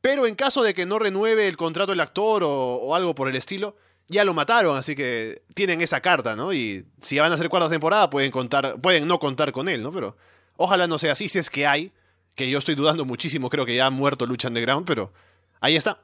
Pero 0.01 0.27
en 0.27 0.35
caso 0.35 0.63
de 0.63 0.73
que 0.73 0.85
no 0.85 0.99
renueve 0.99 1.47
el 1.47 1.55
contrato 1.55 1.93
el 1.93 1.99
actor 2.01 2.43
o, 2.43 2.49
o 2.75 2.95
algo 2.95 3.15
por 3.15 3.29
el 3.29 3.35
estilo, 3.35 3.77
ya 4.07 4.23
lo 4.23 4.33
mataron, 4.33 4.77
así 4.77 4.95
que 4.95 5.41
tienen 5.53 5.81
esa 5.81 6.01
carta, 6.01 6.35
¿no? 6.35 6.53
Y 6.53 6.85
si 7.01 7.17
van 7.19 7.31
a 7.31 7.35
hacer 7.35 7.49
cuarta 7.49 7.69
temporada, 7.69 8.09
pueden 8.09 8.31
contar, 8.31 8.79
pueden 8.81 9.07
no 9.07 9.19
contar 9.19 9.51
con 9.51 9.67
él, 9.67 9.81
¿no? 9.81 9.91
Pero 9.91 10.15
ojalá 10.57 10.87
no 10.87 10.99
sea 10.99 11.13
así, 11.13 11.29
si 11.29 11.39
es 11.39 11.49
que 11.49 11.65
hay, 11.65 11.91
que 12.35 12.49
yo 12.49 12.59
estoy 12.59 12.75
dudando 12.75 13.05
muchísimo, 13.05 13.49
creo 13.49 13.65
que 13.65 13.75
ya 13.75 13.87
ha 13.87 13.89
muerto 13.89 14.25
Lucha 14.25 14.49
Underground, 14.49 14.85
pero 14.85 15.11
ahí 15.59 15.75
está. 15.75 16.01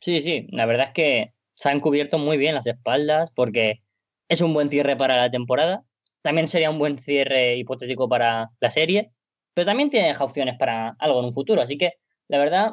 Sí, 0.00 0.20
sí, 0.22 0.48
la 0.50 0.66
verdad 0.66 0.88
es 0.88 0.92
que 0.92 1.32
se 1.54 1.68
han 1.68 1.80
cubierto 1.80 2.18
muy 2.18 2.36
bien 2.36 2.54
las 2.54 2.66
espaldas 2.66 3.30
porque 3.34 3.82
es 4.28 4.40
un 4.40 4.52
buen 4.52 4.68
cierre 4.68 4.96
para 4.96 5.16
la 5.16 5.30
temporada. 5.30 5.84
También 6.22 6.48
sería 6.48 6.70
un 6.70 6.78
buen 6.78 6.98
cierre 6.98 7.56
hipotético 7.56 8.08
para 8.08 8.50
la 8.60 8.70
serie, 8.70 9.12
pero 9.54 9.66
también 9.66 9.90
tiene 9.90 10.14
opciones 10.18 10.56
para 10.58 10.96
algo 10.98 11.20
en 11.20 11.26
un 11.26 11.32
futuro. 11.32 11.62
Así 11.62 11.78
que, 11.78 11.94
la 12.28 12.38
verdad, 12.38 12.72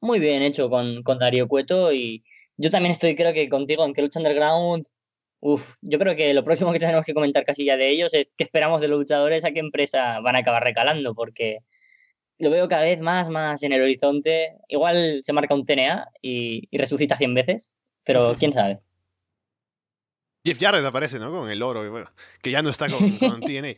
muy 0.00 0.18
bien 0.18 0.42
hecho 0.42 0.68
con, 0.68 1.02
con 1.02 1.18
Darío 1.18 1.48
Cueto 1.48 1.92
y 1.92 2.24
yo 2.58 2.70
también 2.70 2.92
estoy, 2.92 3.16
creo 3.16 3.32
que 3.32 3.48
contigo, 3.48 3.84
en 3.84 3.94
que 3.94 4.02
Lucha 4.02 4.18
Underground, 4.18 4.86
uff, 5.40 5.76
yo 5.80 5.98
creo 5.98 6.16
que 6.16 6.34
lo 6.34 6.44
próximo 6.44 6.72
que 6.72 6.78
tenemos 6.78 7.04
que 7.04 7.14
comentar 7.14 7.44
casi 7.44 7.64
ya 7.64 7.76
de 7.76 7.88
ellos 7.88 8.12
es 8.12 8.28
qué 8.36 8.44
esperamos 8.44 8.80
de 8.80 8.88
los 8.88 8.98
luchadores, 8.98 9.44
a 9.44 9.52
qué 9.52 9.60
empresa 9.60 10.20
van 10.20 10.36
a 10.36 10.40
acabar 10.40 10.62
recalando, 10.62 11.14
porque 11.14 11.60
lo 12.38 12.50
veo 12.50 12.68
cada 12.68 12.82
vez 12.82 13.00
más, 13.00 13.28
más 13.28 13.62
en 13.62 13.72
el 13.72 13.82
horizonte. 13.82 14.56
Igual 14.68 15.22
se 15.24 15.32
marca 15.32 15.54
un 15.54 15.64
TNA 15.64 16.08
y, 16.20 16.68
y 16.70 16.78
resucita 16.78 17.16
100 17.16 17.34
veces, 17.34 17.72
pero 18.04 18.36
quién 18.38 18.52
sabe. 18.52 18.80
Jeff 20.44 20.58
Jarrett 20.58 20.84
aparece, 20.84 21.18
¿no? 21.18 21.30
Con 21.30 21.50
el 21.50 21.62
oro, 21.62 21.84
y 21.84 21.88
bueno, 21.88 22.10
que 22.42 22.50
ya 22.50 22.62
no 22.62 22.70
está 22.70 22.88
con, 22.88 23.18
con 23.18 23.40
TNA. 23.44 23.74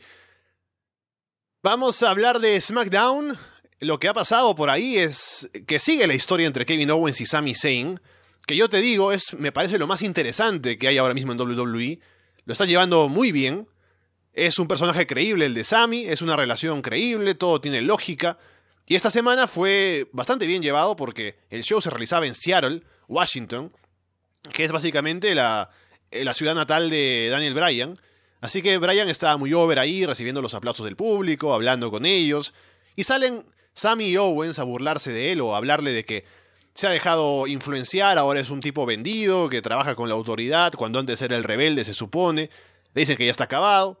Vamos 1.63 2.01
a 2.01 2.09
hablar 2.09 2.39
de 2.39 2.59
SmackDown. 2.59 3.37
Lo 3.79 3.99
que 3.99 4.07
ha 4.07 4.13
pasado 4.13 4.55
por 4.55 4.69
ahí 4.69 4.97
es 4.97 5.49
que 5.67 5.79
sigue 5.79 6.07
la 6.07 6.13
historia 6.13 6.47
entre 6.47 6.65
Kevin 6.65 6.91
Owens 6.91 7.19
y 7.21 7.25
Sami 7.25 7.53
Zayn, 7.55 7.99
que 8.45 8.55
yo 8.55 8.69
te 8.69 8.81
digo 8.81 9.11
es, 9.11 9.33
me 9.33 9.51
parece 9.51 9.77
lo 9.77 9.87
más 9.87 10.01
interesante 10.01 10.77
que 10.77 10.87
hay 10.87 10.97
ahora 10.97 11.13
mismo 11.13 11.31
en 11.31 11.39
WWE. 11.39 11.99
Lo 12.45 12.53
está 12.53 12.65
llevando 12.65 13.07
muy 13.07 13.31
bien. 13.31 13.67
Es 14.33 14.59
un 14.59 14.67
personaje 14.67 15.05
creíble 15.07 15.45
el 15.45 15.53
de 15.53 15.63
Sami, 15.63 16.05
es 16.05 16.21
una 16.21 16.35
relación 16.35 16.81
creíble, 16.81 17.35
todo 17.35 17.59
tiene 17.61 17.81
lógica. 17.81 18.37
Y 18.87 18.95
esta 18.95 19.09
semana 19.09 19.47
fue 19.47 20.07
bastante 20.11 20.47
bien 20.47 20.61
llevado 20.61 20.95
porque 20.95 21.37
el 21.49 21.63
show 21.63 21.81
se 21.81 21.89
realizaba 21.89 22.25
en 22.27 22.35
Seattle, 22.35 22.83
Washington, 23.07 23.71
que 24.51 24.63
es 24.63 24.71
básicamente 24.71 25.35
la, 25.35 25.69
eh, 26.11 26.23
la 26.23 26.33
ciudad 26.33 26.55
natal 26.55 26.89
de 26.89 27.29
Daniel 27.29 27.53
Bryan. 27.53 27.97
Así 28.41 28.61
que 28.61 28.77
Bryan 28.77 29.07
estaba 29.07 29.37
muy 29.37 29.53
over 29.53 29.79
ahí, 29.79 30.05
recibiendo 30.05 30.41
los 30.41 30.53
aplausos 30.53 30.85
del 30.85 30.95
público, 30.95 31.53
hablando 31.53 31.91
con 31.91 32.05
ellos. 32.05 32.53
Y 32.95 33.03
salen 33.03 33.45
Sammy 33.73 34.05
y 34.05 34.17
Owens 34.17 34.59
a 34.59 34.63
burlarse 34.63 35.11
de 35.11 35.31
él 35.31 35.41
o 35.41 35.53
a 35.53 35.57
hablarle 35.57 35.91
de 35.91 36.05
que 36.05 36.25
se 36.73 36.87
ha 36.87 36.89
dejado 36.89 37.47
influenciar, 37.47 38.17
ahora 38.17 38.39
es 38.39 38.49
un 38.49 38.61
tipo 38.61 38.85
vendido, 38.85 39.49
que 39.49 39.61
trabaja 39.61 39.95
con 39.95 40.07
la 40.09 40.15
autoridad, 40.15 40.73
cuando 40.73 40.99
antes 40.99 41.21
era 41.21 41.35
el 41.35 41.43
rebelde, 41.43 41.83
se 41.83 41.93
supone. 41.93 42.49
Le 42.93 43.01
dicen 43.01 43.17
que 43.17 43.25
ya 43.25 43.31
está 43.31 43.45
acabado, 43.45 43.99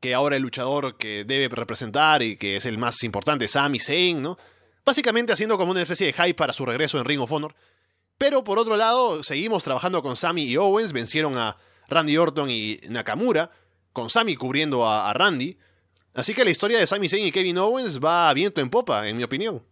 que 0.00 0.14
ahora 0.14 0.36
el 0.36 0.42
luchador 0.42 0.96
que 0.96 1.24
debe 1.24 1.48
representar 1.48 2.22
y 2.22 2.36
que 2.36 2.56
es 2.56 2.66
el 2.66 2.78
más 2.78 3.02
importante 3.02 3.44
es 3.44 3.52
Sami 3.52 3.78
Zayn, 3.78 4.20
¿no? 4.22 4.38
Básicamente 4.84 5.32
haciendo 5.32 5.56
como 5.56 5.70
una 5.70 5.82
especie 5.82 6.06
de 6.06 6.12
hype 6.12 6.34
para 6.34 6.52
su 6.52 6.66
regreso 6.66 6.98
en 6.98 7.04
Ring 7.04 7.20
of 7.20 7.30
Honor. 7.30 7.54
Pero 8.18 8.42
por 8.42 8.58
otro 8.58 8.76
lado, 8.76 9.22
seguimos 9.22 9.62
trabajando 9.62 10.02
con 10.02 10.16
Sami 10.16 10.44
y 10.44 10.56
Owens, 10.56 10.92
vencieron 10.92 11.38
a 11.38 11.56
Randy 11.88 12.16
Orton 12.16 12.50
y 12.50 12.80
Nakamura, 12.88 13.50
con 13.92 14.10
Sami 14.10 14.34
cubriendo 14.36 14.88
a, 14.88 15.12
Randy. 15.12 15.56
Así 16.14 16.34
que 16.34 16.44
la 16.44 16.50
historia 16.50 16.78
de 16.78 16.86
Sami 16.86 17.08
Zayn 17.08 17.26
y 17.26 17.32
Kevin 17.32 17.58
Owens 17.58 18.00
va 18.00 18.28
a 18.28 18.34
viento 18.34 18.60
en 18.60 18.70
popa, 18.70 19.08
en 19.08 19.16
mi 19.16 19.22
opinión. 19.22 19.62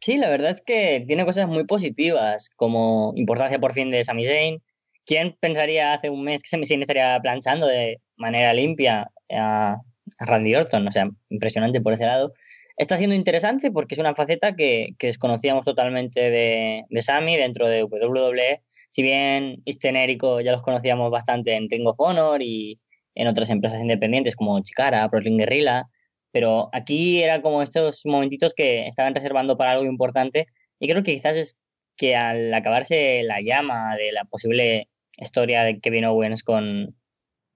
Sí, 0.00 0.16
la 0.18 0.28
verdad 0.28 0.50
es 0.50 0.62
que 0.62 1.04
tiene 1.06 1.24
cosas 1.24 1.48
muy 1.48 1.64
positivas, 1.64 2.50
como 2.56 3.12
importancia 3.16 3.58
por 3.58 3.72
fin 3.72 3.90
de 3.90 4.04
Sami 4.04 4.26
Zayn. 4.26 4.62
¿Quién 5.04 5.36
pensaría 5.40 5.94
hace 5.94 6.10
un 6.10 6.24
mes 6.24 6.42
que 6.42 6.48
Sami 6.48 6.66
Zayn 6.66 6.82
estaría 6.82 7.18
planchando 7.20 7.66
de 7.66 8.00
manera 8.16 8.52
limpia 8.54 9.10
a, 9.32 9.78
Randy 10.18 10.54
Orton? 10.54 10.86
O 10.88 10.92
sea, 10.92 11.08
impresionante 11.30 11.80
por 11.80 11.92
ese 11.94 12.04
lado. 12.06 12.32
Está 12.76 12.96
siendo 12.96 13.16
interesante 13.16 13.70
porque 13.70 13.94
es 13.94 13.98
una 13.98 14.14
faceta 14.14 14.54
que, 14.54 14.90
que 14.98 15.08
desconocíamos 15.08 15.64
totalmente 15.64 16.30
de, 16.30 16.84
de 16.88 17.02
Sami 17.02 17.36
dentro 17.36 17.66
de 17.66 17.84
WWE. 17.84 18.62
Si 18.90 19.02
bien 19.02 19.62
Eastern 19.64 19.96
Érico 19.96 20.40
ya 20.40 20.52
los 20.52 20.62
conocíamos 20.62 21.10
bastante 21.10 21.54
en 21.54 21.68
Ring 21.70 21.86
of 21.86 21.98
Honor 21.98 22.42
y 22.42 22.78
en 23.14 23.28
otras 23.28 23.50
empresas 23.50 23.80
independientes 23.80 24.36
como 24.36 24.62
Chikara, 24.62 25.08
Brooklyn 25.08 25.38
Guerrilla, 25.38 25.86
pero 26.32 26.68
aquí 26.72 27.22
era 27.22 27.42
como 27.42 27.62
estos 27.62 28.02
momentitos 28.04 28.54
que 28.54 28.86
estaban 28.86 29.14
reservando 29.14 29.56
para 29.56 29.72
algo 29.72 29.84
importante 29.84 30.46
y 30.78 30.88
creo 30.88 31.02
que 31.02 31.14
quizás 31.14 31.36
es 31.36 31.56
que 31.96 32.14
al 32.16 32.52
acabarse 32.52 33.22
la 33.22 33.40
llama 33.40 33.96
de 33.96 34.12
la 34.12 34.24
posible 34.24 34.88
historia 35.16 35.62
de 35.64 35.80
Kevin 35.80 36.04
Owens 36.04 36.42
con, 36.42 36.94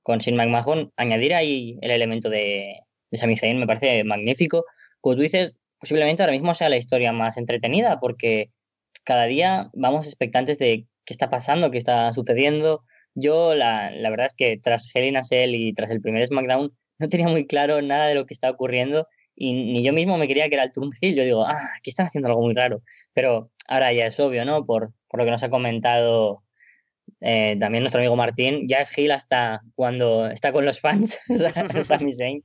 con 0.03 0.19
Shane 0.19 0.37
McMahon, 0.37 0.93
añadir 0.97 1.35
ahí 1.35 1.79
el 1.83 1.91
elemento 1.91 2.31
de, 2.31 2.81
de 3.11 3.19
Sami 3.19 3.37
Zayn 3.37 3.59
me 3.59 3.67
parece 3.67 4.05
magnífico. 4.05 4.65
Como 5.01 5.17
tú 5.17 5.23
dices, 5.23 5.55
posiblemente 5.79 6.23
ahora 6.23 6.33
mismo 6.33 6.55
sea 6.55 6.69
la 6.69 6.77
historia 6.77 7.13
más 7.13 7.37
entretenida 7.37 8.01
porque 8.01 8.51
cada 9.05 9.25
día 9.25 9.71
vamos 9.75 10.07
expectantes 10.07 10.59
de 10.59 10.87
qué 11.05 11.15
está 11.15 11.31
pasando, 11.31 11.71
qué 11.71 11.79
está 11.79 12.13
sucediendo. 12.13 12.85
Yo 13.15 13.55
la, 13.55 13.91
la 13.91 14.11
verdad 14.11 14.27
es 14.27 14.35
que 14.35 14.59
tras 14.63 14.89
Hell 14.95 15.17
Cell 15.25 15.55
y 15.55 15.75
tras 15.75 15.91
el 15.91 16.01
primer 16.01 16.25
SmackDown 16.27 16.73
no 17.01 17.09
tenía 17.09 17.29
muy 17.29 17.47
claro 17.47 17.83
nada 17.83 18.07
de 18.07 18.15
lo 18.15 18.27
que 18.27 18.35
estaba 18.35 18.53
ocurriendo 18.53 19.09
y 19.35 19.53
ni 19.53 19.83
yo 19.83 19.93
mismo 19.93 20.19
me 20.19 20.29
creía 20.29 20.49
que 20.49 20.55
era 20.55 20.65
el 20.65 20.73
Turn 20.73 20.91
Hill. 21.01 21.15
Yo 21.15 21.25
digo, 21.25 21.47
ah, 21.47 21.71
aquí 21.79 21.91
están 21.91 22.07
haciendo 22.07 22.29
algo 22.29 22.43
muy 22.43 22.55
raro. 22.55 22.83
Pero 23.15 23.51
ahora 23.67 23.93
ya 23.93 24.07
es 24.07 24.21
obvio, 24.21 24.45
¿no? 24.45 24.67
Por, 24.67 24.93
por 25.09 25.19
lo 25.19 25.25
que 25.25 25.31
nos 25.31 25.43
ha 25.43 25.49
comentado 25.49 26.43
eh, 27.21 27.57
también 27.59 27.83
nuestro 27.83 28.01
amigo 28.01 28.17
Martín, 28.17 28.69
ya 28.69 28.79
es 28.81 28.97
Hill 28.97 29.13
hasta 29.13 29.63
cuando 29.75 30.27
está 30.29 30.53
con 30.53 30.65
los 30.67 30.81
fans. 30.81 31.19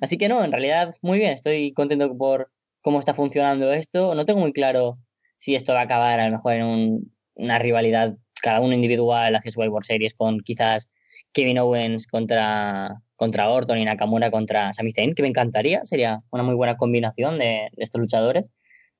Así 0.00 0.18
que 0.18 0.28
no, 0.28 0.44
en 0.44 0.52
realidad 0.52 0.94
muy 1.02 1.18
bien, 1.18 1.32
estoy 1.32 1.72
contento 1.72 2.16
por 2.16 2.50
cómo 2.80 2.98
está 2.98 3.14
funcionando 3.14 3.72
esto. 3.72 4.14
No 4.14 4.24
tengo 4.26 4.40
muy 4.40 4.52
claro 4.52 4.98
si 5.38 5.54
esto 5.54 5.74
va 5.74 5.80
a 5.80 5.84
acabar 5.84 6.20
a 6.20 6.26
lo 6.26 6.32
mejor 6.32 6.54
en 6.54 6.64
un, 6.64 7.12
una 7.34 7.58
rivalidad 7.58 8.16
cada 8.42 8.60
uno 8.60 8.74
individual 8.74 9.34
hacia 9.34 9.52
Survivor 9.52 9.84
Series 9.84 10.14
con 10.14 10.40
quizás 10.40 10.90
Kevin 11.32 11.58
Owens 11.58 12.06
contra, 12.06 13.00
contra 13.22 13.48
Orton 13.48 13.78
y 13.78 13.84
Nakamura 13.84 14.32
contra 14.32 14.72
Sami 14.72 14.90
Zayn, 14.90 15.14
que 15.14 15.22
me 15.22 15.28
encantaría, 15.28 15.84
sería 15.84 16.22
una 16.32 16.42
muy 16.42 16.56
buena 16.56 16.76
combinación 16.76 17.38
de, 17.38 17.68
de 17.70 17.84
estos 17.84 18.00
luchadores. 18.00 18.50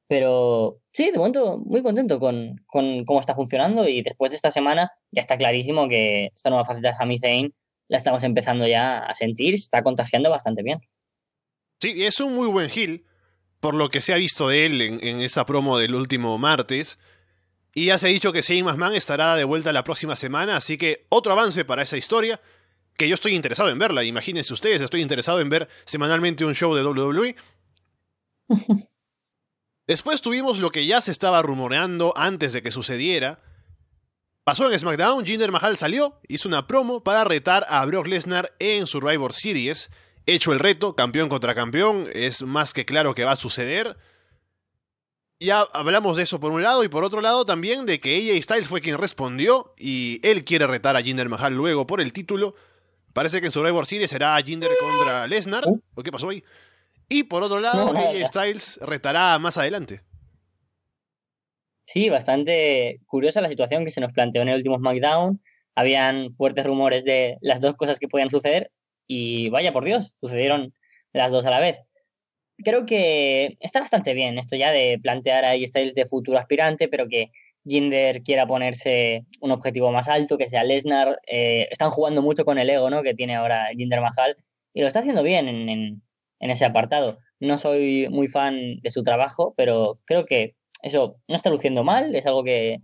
Pero 0.06 0.78
sí, 0.92 1.10
de 1.10 1.18
momento 1.18 1.58
muy 1.58 1.82
contento 1.82 2.20
con, 2.20 2.54
con, 2.68 3.04
cómo 3.04 3.18
está 3.18 3.34
funcionando 3.34 3.88
y 3.88 4.00
después 4.00 4.30
de 4.30 4.36
esta 4.36 4.52
semana 4.52 4.92
ya 5.10 5.20
está 5.22 5.36
clarísimo 5.36 5.88
que 5.88 6.26
esta 6.26 6.50
nueva 6.50 6.64
faceta 6.64 6.90
de 6.90 6.94
Sami 6.94 7.18
Zayn 7.18 7.52
la 7.88 7.96
estamos 7.96 8.22
empezando 8.22 8.64
ya 8.64 8.98
a 8.98 9.12
sentir, 9.14 9.56
se 9.56 9.64
está 9.64 9.82
contagiando 9.82 10.30
bastante 10.30 10.62
bien. 10.62 10.78
Sí, 11.80 12.04
es 12.04 12.20
un 12.20 12.36
muy 12.36 12.46
buen 12.46 12.70
heel, 12.70 13.04
por 13.58 13.74
lo 13.74 13.88
que 13.88 14.00
se 14.00 14.12
ha 14.12 14.18
visto 14.18 14.46
de 14.46 14.66
él 14.66 14.82
en, 14.82 15.04
en 15.04 15.20
esa 15.20 15.46
promo 15.46 15.78
del 15.78 15.96
último 15.96 16.38
martes. 16.38 16.96
Y 17.74 17.86
ya 17.86 17.98
se 17.98 18.06
ha 18.06 18.10
dicho 18.10 18.32
que 18.32 18.42
Shane 18.42 18.62
McMahon 18.62 18.94
estará 18.94 19.34
de 19.34 19.42
vuelta 19.42 19.72
la 19.72 19.82
próxima 19.82 20.14
semana, 20.14 20.58
así 20.58 20.78
que 20.78 21.06
otro 21.08 21.32
avance 21.32 21.64
para 21.64 21.82
esa 21.82 21.96
historia, 21.96 22.40
que 22.96 23.08
yo 23.08 23.14
estoy 23.14 23.34
interesado 23.34 23.70
en 23.70 23.78
verla. 23.78 24.04
Imagínense 24.04 24.52
ustedes, 24.52 24.80
estoy 24.80 25.00
interesado 25.02 25.40
en 25.40 25.48
ver 25.48 25.68
semanalmente 25.84 26.44
un 26.44 26.54
show 26.54 26.74
de 26.74 26.84
WWE. 26.84 27.36
Después 29.86 30.22
tuvimos 30.22 30.58
lo 30.58 30.70
que 30.70 30.86
ya 30.86 31.00
se 31.00 31.10
estaba 31.10 31.42
rumoreando 31.42 32.12
antes 32.16 32.52
de 32.52 32.62
que 32.62 32.70
sucediera. 32.70 33.40
Pasó 34.44 34.70
en 34.70 34.78
SmackDown, 34.78 35.24
Jinder 35.24 35.52
Mahal 35.52 35.76
salió, 35.76 36.20
hizo 36.28 36.48
una 36.48 36.66
promo 36.66 37.02
para 37.02 37.24
retar 37.24 37.64
a 37.68 37.84
Brock 37.84 38.06
Lesnar 38.06 38.54
en 38.58 38.86
Survivor 38.86 39.32
Series. 39.32 39.90
Hecho 40.26 40.52
el 40.52 40.60
reto, 40.60 40.94
campeón 40.94 41.28
contra 41.28 41.54
campeón, 41.54 42.08
es 42.12 42.42
más 42.42 42.72
que 42.72 42.84
claro 42.84 43.14
que 43.14 43.24
va 43.24 43.32
a 43.32 43.36
suceder. 43.36 43.96
Ya 45.40 45.60
hablamos 45.72 46.16
de 46.16 46.22
eso 46.22 46.38
por 46.38 46.52
un 46.52 46.62
lado 46.62 46.84
y 46.84 46.88
por 46.88 47.02
otro 47.02 47.20
lado 47.20 47.44
también 47.44 47.86
de 47.86 47.98
que 47.98 48.16
AJ 48.16 48.42
Styles 48.42 48.68
fue 48.68 48.80
quien 48.80 48.98
respondió 48.98 49.74
y 49.76 50.20
él 50.22 50.44
quiere 50.44 50.68
retar 50.68 50.96
a 50.96 51.02
Jinder 51.02 51.28
Mahal 51.28 51.56
luego 51.56 51.86
por 51.86 52.00
el 52.00 52.12
título. 52.12 52.54
Parece 53.12 53.40
que 53.40 53.46
en 53.46 53.52
Survivor 53.52 53.86
Series 53.86 54.10
será 54.10 54.36
Jinder 54.42 54.70
contra 54.80 55.26
Lesnar. 55.26 55.64
¿O 55.94 56.02
qué 56.02 56.10
pasó 56.10 56.28
ahí? 56.30 56.42
Y 57.08 57.24
por 57.24 57.42
otro 57.42 57.60
lado, 57.60 57.92
No, 57.92 57.98
AJ. 57.98 58.26
Styles 58.26 58.78
retará 58.82 59.38
más 59.38 59.58
adelante. 59.58 60.00
Sí, 61.84 62.08
bastante 62.08 63.00
curiosa 63.06 63.40
la 63.40 63.48
situación 63.48 63.84
que 63.84 63.90
se 63.90 64.00
nos 64.00 64.12
planteó 64.12 64.40
en 64.42 64.48
el 64.48 64.56
último 64.56 64.78
SmackDown. 64.78 65.42
Habían 65.74 66.34
fuertes 66.34 66.64
rumores 66.64 67.04
de 67.04 67.36
las 67.40 67.60
dos 67.60 67.76
cosas 67.76 67.98
que 67.98 68.08
podían 68.08 68.30
suceder 68.30 68.70
y 69.06 69.50
vaya 69.50 69.72
por 69.72 69.84
Dios, 69.84 70.14
sucedieron 70.18 70.72
las 71.12 71.30
dos 71.30 71.44
a 71.44 71.50
la 71.50 71.60
vez. 71.60 71.76
Creo 72.64 72.86
que 72.86 73.56
está 73.60 73.80
bastante 73.80 74.14
bien 74.14 74.38
esto 74.38 74.56
ya 74.56 74.70
de 74.70 74.98
plantear 75.02 75.44
ahí 75.44 75.66
Styles 75.66 75.94
de 75.94 76.06
futuro 76.06 76.38
aspirante, 76.38 76.88
pero 76.88 77.08
que 77.08 77.30
Jinder 77.64 78.22
quiera 78.22 78.46
ponerse 78.46 79.24
un 79.40 79.52
objetivo 79.52 79.92
más 79.92 80.08
alto, 80.08 80.38
que 80.38 80.48
sea 80.48 80.64
Lesnar. 80.64 81.20
Eh, 81.26 81.68
están 81.70 81.90
jugando 81.90 82.22
mucho 82.22 82.44
con 82.44 82.58
el 82.58 82.70
ego 82.70 82.90
¿no? 82.90 83.02
que 83.02 83.14
tiene 83.14 83.36
ahora 83.36 83.68
Jinder 83.76 84.00
Mahal 84.00 84.36
y 84.74 84.80
lo 84.80 84.86
está 84.86 85.00
haciendo 85.00 85.22
bien 85.22 85.48
en, 85.48 86.02
ese 86.40 86.64
apartado. 86.64 87.18
No 87.40 87.58
soy 87.58 88.08
muy 88.10 88.28
fan 88.28 88.80
de 88.82 88.90
su 88.90 89.02
trabajo, 89.02 89.54
pero 89.56 90.00
creo 90.04 90.26
que 90.26 90.54
eso 90.82 91.16
no 91.28 91.36
está 91.36 91.50
luciendo 91.50 91.84
mal, 91.84 92.14
es 92.14 92.26
algo 92.26 92.42
que, 92.44 92.78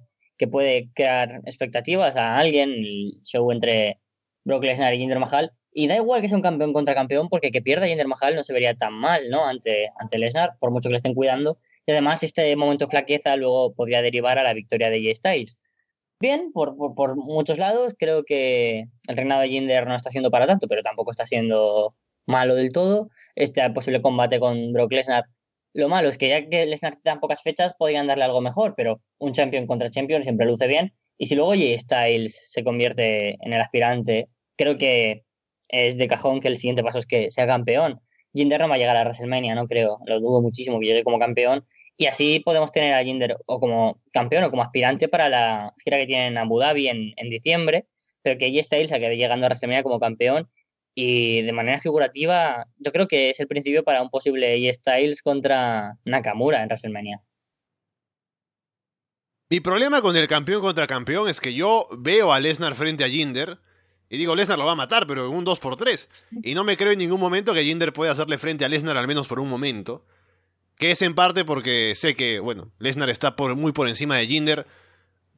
puede 0.52 0.88
crear 0.94 1.40
expectativas 1.46 2.16
a 2.16 2.38
alguien, 2.38 2.70
el 2.70 3.20
show 3.24 3.50
entre 3.50 3.98
Brock 4.44 4.62
Lesnar 4.62 4.94
y 4.94 4.98
Jinder 4.98 5.18
Mahal. 5.18 5.52
Y 5.72 5.88
da 5.88 5.96
igual 5.96 6.20
que 6.22 6.28
sea 6.28 6.36
un 6.36 6.42
campeón 6.42 6.72
contra 6.72 6.94
campeón, 6.94 7.28
porque 7.28 7.50
que 7.50 7.60
pierda 7.60 7.88
Jinder 7.88 8.06
Mahal 8.06 8.36
no 8.36 8.44
se 8.44 8.52
vería 8.52 8.74
tan 8.74 8.94
mal, 8.94 9.28
¿no? 9.30 9.46
Ante, 9.46 9.90
ante 9.98 10.18
Lesnar, 10.18 10.52
por 10.60 10.70
mucho 10.70 10.88
que 10.88 10.92
le 10.92 10.96
estén 10.98 11.14
cuidando. 11.14 11.58
Y 11.88 11.92
además, 11.92 12.22
este 12.22 12.54
momento 12.54 12.84
de 12.84 12.90
flaqueza 12.90 13.34
luego 13.36 13.72
podría 13.72 14.02
derivar 14.02 14.38
a 14.38 14.42
la 14.42 14.52
victoria 14.52 14.90
de 14.90 15.02
Jay 15.02 15.14
Styles. 15.14 15.56
Bien, 16.20 16.52
por, 16.52 16.76
por, 16.94 17.16
muchos 17.16 17.56
lados, 17.56 17.94
creo 17.98 18.24
que 18.24 18.84
el 19.06 19.16
reinado 19.16 19.40
de 19.40 19.48
Jinder 19.48 19.86
no 19.86 19.96
está 19.96 20.10
siendo 20.10 20.30
para 20.30 20.46
tanto, 20.46 20.68
pero 20.68 20.82
tampoco 20.82 21.12
está 21.12 21.26
siendo 21.26 21.94
malo 22.26 22.56
del 22.56 22.72
todo. 22.72 23.08
Este 23.34 23.68
posible 23.70 24.02
combate 24.02 24.38
con 24.38 24.74
Brock 24.74 24.92
Lesnar 24.92 25.24
lo 25.72 25.88
malo 25.88 26.10
es 26.10 26.18
que 26.18 26.28
ya 26.28 26.46
que 26.46 26.66
les 26.66 26.82
necesitan 26.82 27.20
pocas 27.20 27.42
fechas, 27.42 27.72
podrían 27.78 28.06
darle 28.06 28.24
algo 28.24 28.42
mejor, 28.42 28.74
pero 28.76 29.00
un 29.16 29.32
champion 29.32 29.66
contra 29.66 29.90
champion 29.90 30.22
siempre 30.22 30.44
luce 30.44 30.66
bien. 30.66 30.92
Y 31.16 31.28
si 31.28 31.36
luego 31.36 31.52
Jay 31.52 31.78
Styles 31.78 32.38
se 32.52 32.64
convierte 32.64 33.38
en 33.42 33.54
el 33.54 33.62
aspirante, 33.62 34.28
creo 34.56 34.76
que 34.76 35.24
es 35.70 35.96
de 35.96 36.06
cajón 36.06 36.40
que 36.40 36.48
el 36.48 36.58
siguiente 36.58 36.82
paso 36.82 36.98
es 36.98 37.06
que 37.06 37.30
sea 37.30 37.46
campeón. 37.46 37.98
Jinder 38.34 38.60
no 38.60 38.68
va 38.68 38.74
a 38.74 38.78
llegar 38.78 38.96
a 38.98 39.04
WrestleMania, 39.04 39.54
no 39.54 39.66
creo. 39.66 40.00
Lo 40.04 40.20
dudo 40.20 40.42
muchísimo 40.42 40.78
que 40.80 40.86
llegue 40.86 41.02
como 41.02 41.18
campeón. 41.18 41.64
Y 41.98 42.06
así 42.06 42.40
podemos 42.40 42.72
tener 42.72 42.94
a 42.94 43.04
Jinder 43.04 43.36
o 43.44 43.60
como 43.60 44.00
campeón 44.12 44.44
o 44.44 44.50
como 44.50 44.62
aspirante 44.62 45.08
para 45.08 45.28
la 45.28 45.74
gira 45.84 45.98
que 45.98 46.06
tienen 46.06 46.28
en 46.28 46.38
Abu 46.38 46.58
Dhabi 46.58 46.88
en, 46.88 47.12
en 47.16 47.28
diciembre. 47.28 47.86
Pero 48.22 48.38
que 48.38 48.50
Jay 48.50 48.62
Styles 48.62 48.92
acabe 48.92 49.16
llegando 49.16 49.44
a 49.44 49.48
WrestleMania 49.48 49.82
como 49.82 50.00
campeón 50.00 50.48
y 51.00 51.42
de 51.42 51.52
manera 51.52 51.78
figurativa, 51.78 52.66
yo 52.76 52.90
creo 52.90 53.06
que 53.06 53.30
es 53.30 53.38
el 53.38 53.46
principio 53.46 53.84
para 53.84 54.02
un 54.02 54.10
posible 54.10 54.56
E-Styles 54.68 55.22
contra 55.22 55.96
Nakamura 56.04 56.60
en 56.60 56.66
WrestleMania. 56.66 57.20
Mi 59.48 59.60
problema 59.60 60.02
con 60.02 60.16
el 60.16 60.26
campeón 60.26 60.60
contra 60.60 60.88
campeón 60.88 61.28
es 61.28 61.40
que 61.40 61.54
yo 61.54 61.86
veo 61.96 62.32
a 62.32 62.40
Lesnar 62.40 62.74
frente 62.74 63.04
a 63.04 63.08
Jinder 63.08 63.58
y 64.10 64.18
digo, 64.18 64.34
Lesnar 64.34 64.58
lo 64.58 64.64
va 64.64 64.72
a 64.72 64.74
matar, 64.74 65.06
pero 65.06 65.28
en 65.28 65.36
un 65.36 65.46
2x3. 65.46 66.08
Y 66.42 66.56
no 66.56 66.64
me 66.64 66.76
creo 66.76 66.90
en 66.90 66.98
ningún 66.98 67.20
momento 67.20 67.54
que 67.54 67.62
Jinder 67.62 67.92
pueda 67.92 68.10
hacerle 68.10 68.36
frente 68.36 68.64
a 68.64 68.68
Lesnar, 68.68 68.96
al 68.96 69.06
menos 69.06 69.28
por 69.28 69.38
un 69.38 69.48
momento. 69.48 70.04
Que 70.78 70.92
es 70.92 71.02
en 71.02 71.14
parte 71.14 71.44
porque 71.44 71.94
sé 71.96 72.14
que, 72.14 72.38
bueno, 72.38 72.70
Lesnar 72.78 73.10
está 73.10 73.34
muy 73.56 73.72
por 73.72 73.88
encima 73.88 74.16
de 74.16 74.26
Jinder 74.26 74.66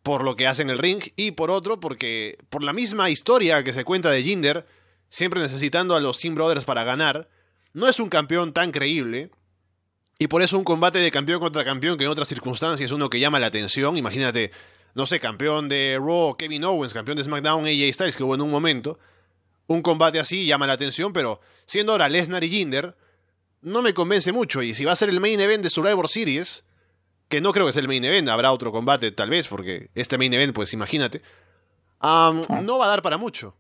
por 0.03 0.23
lo 0.23 0.37
que 0.37 0.47
hace 0.47 0.63
en 0.63 0.71
el 0.71 0.79
ring. 0.79 1.03
Y 1.17 1.33
por 1.33 1.51
otro, 1.51 1.81
porque 1.81 2.39
por 2.51 2.63
la 2.63 2.73
misma 2.73 3.11
historia 3.11 3.65
que 3.65 3.73
se 3.73 3.85
cuenta 3.85 4.11
de 4.11 4.23
Jinder, 4.23 4.67
siempre 5.09 5.41
necesitando 5.41 5.95
a 5.97 6.01
los 6.01 6.19
Team 6.19 6.35
Brothers 6.35 6.65
para 6.65 6.85
ganar, 6.85 7.29
no 7.73 7.89
es 7.89 7.99
un 7.99 8.09
campeón 8.09 8.53
tan 8.53 8.71
creíble. 8.71 9.31
Y 10.19 10.27
por 10.27 10.43
eso 10.43 10.59
un 10.59 10.65
combate 10.65 10.99
de 10.99 11.11
campeón 11.11 11.41
contra 11.41 11.65
campeón, 11.65 11.97
que 11.97 12.05
en 12.05 12.11
otras 12.11 12.29
circunstancias 12.29 12.91
es 12.91 12.93
uno 12.93 13.09
que 13.09 13.21
llama 13.21 13.39
la 13.39 13.47
atención. 13.47 13.97
Imagínate, 13.97 14.53
no 14.95 15.07
sé, 15.07 15.21
campeón 15.21 15.69
de 15.69 15.99
Raw, 15.99 16.37
Kevin 16.37 16.65
Owens, 16.65 16.93
campeón 16.93 17.17
de 17.17 17.25
SmackDown, 17.25 17.65
AJ 17.65 17.95
Styles, 17.95 18.17
que 18.17 18.25
hubo 18.25 18.35
en 18.35 18.43
un 18.43 18.51
momento. 18.51 18.99
Un 19.67 19.81
combate 19.83 20.21
así 20.21 20.45
llama 20.45 20.67
la 20.67 20.75
atención, 20.75 21.13
pero 21.13 21.41
siendo 21.65 21.93
ahora 21.93 22.09
Lesnar 22.09 22.45
y 22.45 22.51
Jinder, 22.51 22.97
no 23.63 23.83
me 23.83 23.95
convence 23.95 24.33
mucho. 24.33 24.63
Y 24.63 24.75
si 24.75 24.85
va 24.85 24.93
a 24.93 24.97
ser 24.97 25.09
el 25.09 25.21
main 25.21 25.41
event 25.41 25.63
de 25.63 25.71
Survivor 25.71 26.09
Series, 26.09 26.65
que 27.29 27.41
no 27.41 27.53
creo 27.53 27.67
que 27.67 27.73
sea 27.73 27.83
el 27.83 27.89
main 27.89 28.05
event, 28.05 28.29
habrá 28.29 28.53
otro 28.53 28.73
combate 28.73 29.13
tal 29.13 29.31
vez, 29.31 29.49
porque 29.49 29.89
este 29.95 30.19
main 30.19 30.33
event, 30.35 30.55
pues 30.55 30.73
imagínate, 30.73 31.23
ah. 32.01 32.33
no 32.63 32.79
va 32.79 32.87
a 32.87 32.89
dar 32.89 33.03
para 33.03 33.19
mucho. 33.19 33.57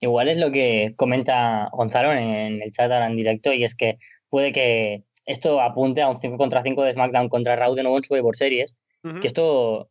Igual 0.00 0.28
es 0.28 0.36
lo 0.36 0.50
que 0.50 0.92
comenta 0.96 1.70
Gonzalo 1.72 2.12
en 2.12 2.60
el 2.62 2.72
chat 2.72 2.90
ahora 2.90 3.06
en 3.06 3.16
directo 3.16 3.52
y 3.54 3.64
es 3.64 3.74
que 3.74 3.98
puede 4.28 4.52
que 4.52 5.04
esto 5.24 5.60
apunte 5.62 6.02
a 6.02 6.10
un 6.10 6.16
5 6.16 6.36
contra 6.36 6.62
5 6.62 6.82
de 6.82 6.92
SmackDown 6.92 7.28
contra 7.28 7.56
Raw 7.56 7.74
de 7.74 7.82
nuevo 7.82 7.96
en 7.96 8.04
Survivor 8.04 8.36
Series. 8.36 8.76
Que 9.20 9.26
esto, 9.26 9.90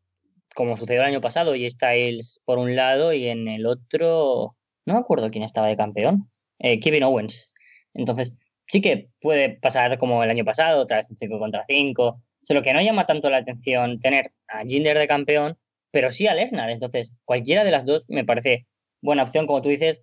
como 0.56 0.76
sucedió 0.76 1.02
el 1.02 1.08
año 1.08 1.22
pasado, 1.22 1.54
y 1.54 1.70
Styles 1.70 2.42
por 2.46 2.58
un 2.58 2.76
lado 2.76 3.14
y 3.14 3.28
en 3.28 3.48
el 3.48 3.68
otro, 3.68 4.56
no 4.88 4.94
me 4.96 5.00
acuerdo 5.00 5.30
quién 5.30 5.44
estaba 5.44 5.68
de 5.68 5.78
campeón, 5.78 6.32
eh, 6.58 6.80
Kevin 6.80 7.04
Owens. 7.04 7.53
Entonces, 7.94 8.34
sí 8.68 8.82
que 8.82 9.10
puede 9.22 9.50
pasar 9.50 9.98
como 9.98 10.24
el 10.24 10.30
año 10.30 10.46
pasado, 10.46 10.82
otra 10.82 10.98
vez 10.98 11.10
un 11.10 11.18
5 11.18 11.40
contra 11.40 11.66
5. 11.68 12.22
Solo 12.44 12.62
que 12.62 12.74
no 12.74 12.82
llama 12.82 13.06
tanto 13.06 13.30
la 13.30 13.38
atención 13.38 14.00
tener 14.00 14.32
a 14.48 14.64
Jinder 14.64 14.98
de 14.98 15.08
campeón, 15.08 15.58
pero 15.92 16.12
sí 16.12 16.28
a 16.28 16.34
Lesnar. 16.34 16.70
Entonces, 16.70 17.12
cualquiera 17.26 17.64
de 17.64 17.72
las 17.72 17.86
dos 17.86 18.04
me 18.08 18.26
parece 18.26 18.68
buena 19.02 19.24
opción, 19.24 19.48
como 19.48 19.62
tú 19.62 19.70
dices. 19.70 20.02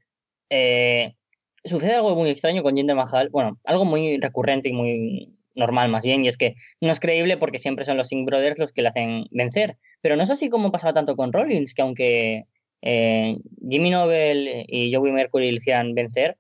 Eh, 0.50 1.14
sucede 1.64 1.94
algo 1.94 2.14
muy 2.16 2.30
extraño 2.30 2.62
con 2.62 2.76
Jinder 2.76 2.96
Mahal, 2.96 3.28
bueno, 3.30 3.58
algo 3.64 3.84
muy 3.84 4.18
recurrente 4.18 4.68
y 4.70 4.72
muy 4.72 5.36
normal 5.54 5.90
más 5.90 6.02
bien, 6.02 6.24
y 6.24 6.28
es 6.28 6.38
que 6.38 6.54
no 6.80 6.90
es 6.90 7.00
creíble 7.00 7.36
porque 7.36 7.58
siempre 7.58 7.84
son 7.84 7.96
los 7.96 8.08
Singh 8.08 8.24
Brothers 8.24 8.58
los 8.58 8.72
que 8.72 8.82
le 8.82 8.88
hacen 8.88 9.26
vencer. 9.30 9.76
Pero 10.00 10.16
no 10.16 10.22
es 10.22 10.30
así 10.30 10.48
como 10.48 10.72
pasaba 10.72 10.94
tanto 10.94 11.16
con 11.16 11.32
Rollins, 11.32 11.74
que 11.74 11.82
aunque 11.82 12.44
eh, 12.82 13.36
Jimmy 13.68 13.90
Nobel 13.90 14.64
y 14.68 14.94
Joey 14.94 15.12
Mercury 15.12 15.50
le 15.50 15.56
hicieran 15.56 15.94
vencer, 15.94 16.38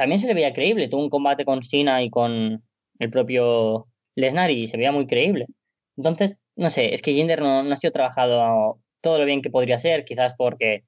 también 0.00 0.18
se 0.18 0.26
le 0.26 0.32
veía 0.32 0.54
creíble. 0.54 0.88
Tuvo 0.88 1.02
un 1.02 1.10
combate 1.10 1.44
con 1.44 1.62
Cena 1.62 2.02
y 2.02 2.08
con 2.08 2.64
el 2.98 3.10
propio 3.10 3.86
Lesnar 4.14 4.50
y 4.50 4.66
se 4.66 4.78
veía 4.78 4.92
muy 4.92 5.06
creíble. 5.06 5.44
Entonces, 5.94 6.38
no 6.56 6.70
sé, 6.70 6.94
es 6.94 7.02
que 7.02 7.12
Jinder 7.12 7.42
no, 7.42 7.62
no 7.62 7.74
ha 7.74 7.76
sido 7.76 7.92
trabajado 7.92 8.80
todo 9.02 9.18
lo 9.18 9.26
bien 9.26 9.42
que 9.42 9.50
podría 9.50 9.78
ser, 9.78 10.06
quizás 10.06 10.32
porque 10.38 10.84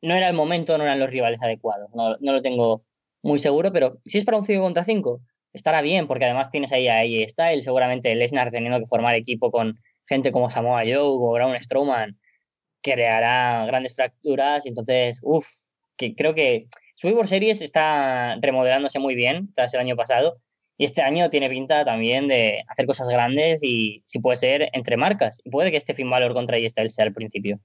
no 0.00 0.14
era 0.14 0.26
el 0.26 0.34
momento, 0.34 0.78
no 0.78 0.84
eran 0.84 0.98
los 0.98 1.10
rivales 1.10 1.42
adecuados. 1.42 1.90
No, 1.92 2.16
lo 2.18 2.40
tengo 2.40 2.82
muy 3.22 3.38
seguro, 3.38 3.72
pero 3.74 3.98
si 4.06 4.16
es 4.16 4.24
para 4.24 4.38
un 4.38 4.46
5 4.46 4.62
contra 4.62 4.84
5, 4.84 5.20
estará 5.52 5.82
bien, 5.82 6.06
porque 6.06 6.24
además 6.24 6.50
tienes 6.50 6.72
ahí 6.72 6.88
a 6.88 7.00
AJ 7.00 7.28
Styles, 7.28 7.64
seguramente 7.64 8.14
Lesnar 8.14 8.50
teniendo 8.50 8.78
que 8.78 8.86
formar 8.86 9.16
equipo 9.16 9.50
con 9.50 9.78
gente 10.08 10.32
como 10.32 10.48
Samoa 10.48 10.80
Joe 10.84 10.96
o 10.96 11.32
Braun 11.32 11.60
Strowman, 11.60 12.18
creará 12.80 13.66
grandes 13.66 13.94
fracturas. 13.94 14.64
Entonces, 14.64 15.20
uff, 15.22 15.46
que 15.98 16.14
creo 16.14 16.34
que 16.34 16.68
Survivor 17.00 17.26
Series 17.26 17.62
está 17.62 18.36
remodelándose 18.42 18.98
muy 18.98 19.14
bien 19.14 19.54
tras 19.54 19.72
el 19.72 19.80
año 19.80 19.96
pasado. 19.96 20.36
Y 20.76 20.84
este 20.84 21.00
año 21.00 21.30
tiene 21.30 21.48
pinta 21.48 21.82
también 21.82 22.28
de 22.28 22.62
hacer 22.68 22.84
cosas 22.84 23.08
grandes 23.08 23.62
y 23.62 24.02
si 24.04 24.18
puede 24.18 24.36
ser 24.36 24.68
entre 24.74 24.98
marcas. 24.98 25.40
Y 25.42 25.50
puede 25.50 25.70
que 25.70 25.78
este 25.78 25.94
fin 25.94 26.10
valor 26.10 26.34
contra 26.34 26.58
sea 26.68 27.04
el 27.06 27.14
principio. 27.14 27.58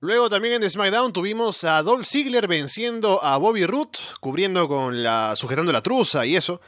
Luego 0.00 0.28
también 0.28 0.62
en 0.62 0.70
SmackDown 0.70 1.12
tuvimos 1.12 1.64
a 1.64 1.82
Dolph 1.82 2.06
Ziggler 2.06 2.46
venciendo 2.46 3.24
a 3.24 3.36
Bobby 3.38 3.66
Roode, 3.66 3.98
cubriendo 4.20 4.68
con 4.68 5.02
la. 5.02 5.34
sujetando 5.34 5.72
la 5.72 5.82
truza 5.82 6.26
y 6.26 6.36
eso. 6.36 6.60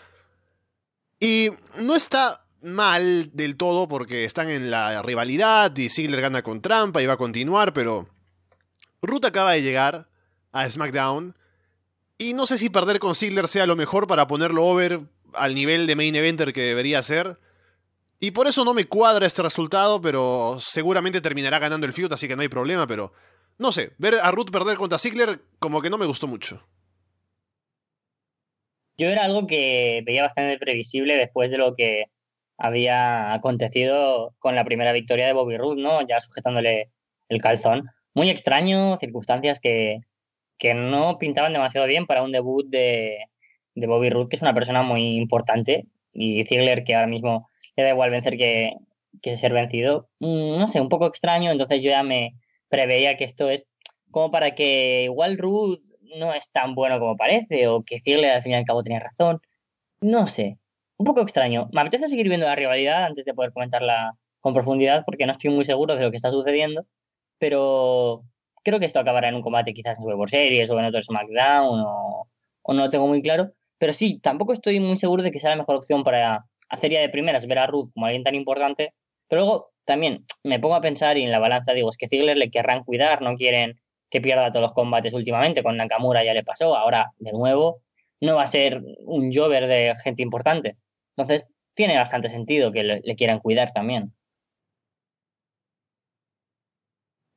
Y 1.20 1.50
no 1.78 1.94
está 1.94 2.44
mal 2.62 3.30
del 3.32 3.56
todo 3.56 3.86
porque 3.86 4.24
están 4.24 4.50
en 4.50 4.72
la 4.72 5.02
rivalidad 5.02 5.76
y 5.76 5.88
Ziggler 5.88 6.20
gana 6.20 6.42
con 6.42 6.60
trampa 6.60 7.00
y 7.00 7.06
va 7.06 7.12
a 7.12 7.16
continuar, 7.16 7.72
pero. 7.72 8.08
Roode 9.02 9.28
acaba 9.28 9.52
de 9.52 9.62
llegar 9.62 10.08
a 10.52 10.68
SmackDown. 10.68 11.34
Y 12.18 12.34
no 12.34 12.46
sé 12.46 12.58
si 12.58 12.68
perder 12.68 12.98
con 12.98 13.14
Ziggler 13.14 13.48
sea 13.48 13.66
lo 13.66 13.76
mejor 13.76 14.06
para 14.06 14.26
ponerlo 14.26 14.66
over 14.66 15.00
al 15.34 15.54
nivel 15.54 15.86
de 15.86 15.96
main 15.96 16.14
eventer 16.14 16.52
que 16.52 16.62
debería 16.62 17.02
ser. 17.02 17.38
Y 18.18 18.32
por 18.32 18.46
eso 18.46 18.64
no 18.64 18.74
me 18.74 18.84
cuadra 18.84 19.26
este 19.26 19.42
resultado, 19.42 20.00
pero 20.02 20.58
seguramente 20.60 21.22
terminará 21.22 21.58
ganando 21.58 21.86
el 21.86 21.94
feud, 21.94 22.12
así 22.12 22.28
que 22.28 22.36
no 22.36 22.42
hay 22.42 22.48
problema, 22.48 22.86
pero 22.86 23.14
no 23.58 23.72
sé, 23.72 23.92
ver 23.96 24.16
a 24.16 24.30
Ruth 24.30 24.50
perder 24.50 24.76
contra 24.76 24.98
Ziggler 24.98 25.40
como 25.58 25.80
que 25.80 25.88
no 25.88 25.96
me 25.96 26.04
gustó 26.04 26.26
mucho. 26.26 26.62
Yo 28.98 29.08
era 29.08 29.24
algo 29.24 29.46
que 29.46 30.02
veía 30.04 30.22
bastante 30.22 30.58
previsible 30.58 31.14
después 31.16 31.50
de 31.50 31.56
lo 31.56 31.74
que 31.74 32.04
había 32.58 33.32
acontecido 33.32 34.34
con 34.38 34.54
la 34.54 34.66
primera 34.66 34.92
victoria 34.92 35.26
de 35.26 35.32
Bobby 35.32 35.56
Roode, 35.56 35.80
¿no? 35.80 36.06
Ya 36.06 36.20
sujetándole 36.20 36.90
el 37.30 37.40
calzón. 37.40 37.88
Muy 38.14 38.30
extraño, 38.30 38.96
circunstancias 38.98 39.60
que, 39.60 40.00
que 40.58 40.74
no 40.74 41.18
pintaban 41.18 41.52
demasiado 41.52 41.86
bien 41.86 42.06
para 42.06 42.22
un 42.22 42.32
debut 42.32 42.66
de, 42.68 43.18
de 43.74 43.86
Bobby 43.86 44.10
Roode, 44.10 44.28
que 44.28 44.36
es 44.36 44.42
una 44.42 44.54
persona 44.54 44.82
muy 44.82 45.16
importante, 45.16 45.86
y 46.12 46.44
Ziggler, 46.44 46.84
que 46.84 46.94
ahora 46.94 47.06
mismo 47.06 47.48
le 47.76 47.84
da 47.84 47.90
igual 47.90 48.10
vencer 48.10 48.36
que, 48.36 48.76
ser 49.36 49.52
vencido. 49.52 50.08
Mm, 50.18 50.58
no 50.58 50.68
sé, 50.68 50.80
un 50.80 50.88
poco 50.88 51.06
extraño, 51.06 51.50
entonces 51.50 51.82
yo 51.82 51.90
ya 51.90 52.02
me 52.02 52.34
preveía 52.68 53.16
que 53.16 53.24
esto 53.24 53.48
es 53.50 53.66
como 54.10 54.30
para 54.30 54.54
que 54.54 55.04
igual 55.04 55.38
Ruth 55.38 55.80
no 56.18 56.34
es 56.34 56.50
tan 56.52 56.74
bueno 56.74 56.98
como 56.98 57.16
parece, 57.16 57.68
o 57.68 57.82
que 57.82 58.00
Ziggler 58.00 58.32
al 58.32 58.42
fin 58.42 58.52
y 58.52 58.54
al 58.56 58.64
cabo 58.64 58.82
tenía 58.82 59.00
razón. 59.00 59.40
No 60.00 60.26
sé. 60.26 60.58
un 60.98 61.06
poco 61.06 61.22
extraño. 61.22 61.68
Me 61.72 61.80
apetece 61.80 62.08
seguir 62.08 62.28
viendo 62.28 62.46
la 62.46 62.56
rivalidad 62.56 63.04
antes 63.04 63.24
de 63.24 63.34
poder 63.34 63.52
comentarla 63.52 64.14
con 64.40 64.54
profundidad 64.54 65.04
porque 65.04 65.26
no 65.26 65.32
estoy 65.32 65.50
muy 65.50 65.64
seguro 65.64 65.96
de 65.96 66.02
lo 66.02 66.10
que 66.10 66.16
está 66.16 66.30
sucediendo, 66.30 66.86
pero 67.40 68.22
creo 68.62 68.78
que 68.78 68.86
esto 68.86 69.00
acabará 69.00 69.28
en 69.28 69.34
un 69.34 69.42
combate 69.42 69.72
quizás 69.72 69.98
en 69.98 70.04
Survivor 70.04 70.30
Series 70.30 70.70
o 70.70 70.78
en 70.78 70.84
otro 70.84 71.02
SmackDown 71.02 71.80
o, 71.84 72.28
no 72.68 72.84
lo 72.84 72.90
tengo 72.90 73.08
muy 73.08 73.22
claro. 73.22 73.50
Pero 73.78 73.92
sí, 73.92 74.20
tampoco 74.22 74.52
estoy 74.52 74.78
muy 74.78 74.96
seguro 74.96 75.22
de 75.24 75.32
que 75.32 75.40
sea 75.40 75.50
la 75.50 75.56
mejor 75.56 75.76
opción 75.76 76.04
para 76.04 76.44
hacer 76.68 76.92
ya 76.92 77.00
de 77.00 77.08
primeras 77.08 77.46
ver 77.46 77.58
a 77.58 77.66
Ruth 77.66 77.90
como 77.94 78.06
alguien 78.06 78.22
tan 78.22 78.34
importante. 78.36 78.92
Pero 79.26 79.42
luego 79.42 79.70
también 79.84 80.24
me 80.44 80.60
pongo 80.60 80.76
a 80.76 80.80
pensar 80.80 81.18
y 81.18 81.22
en 81.22 81.32
la 81.32 81.40
balanza 81.40 81.72
digo, 81.72 81.88
es 81.88 81.96
que 81.96 82.08
Ziggler 82.08 82.36
le 82.36 82.50
querrán 82.50 82.84
cuidar, 82.84 83.22
no 83.22 83.34
quieren 83.34 83.80
que 84.10 84.20
pierda 84.20 84.52
todos 84.52 84.62
los 84.62 84.72
combates 84.72 85.14
últimamente. 85.14 85.62
Con 85.62 85.78
Nakamura 85.78 86.22
ya 86.22 86.34
le 86.34 86.44
pasó, 86.44 86.76
ahora 86.76 87.10
de 87.18 87.32
nuevo 87.32 87.80
no 88.20 88.36
va 88.36 88.42
a 88.42 88.46
ser 88.46 88.82
un 89.06 89.32
jover 89.32 89.66
de 89.66 89.94
gente 90.04 90.22
importante. 90.22 90.76
Entonces 91.16 91.48
tiene 91.74 91.96
bastante 91.96 92.28
sentido 92.28 92.70
que 92.70 92.84
le 92.84 93.16
quieran 93.16 93.40
cuidar 93.40 93.72
también. 93.72 94.12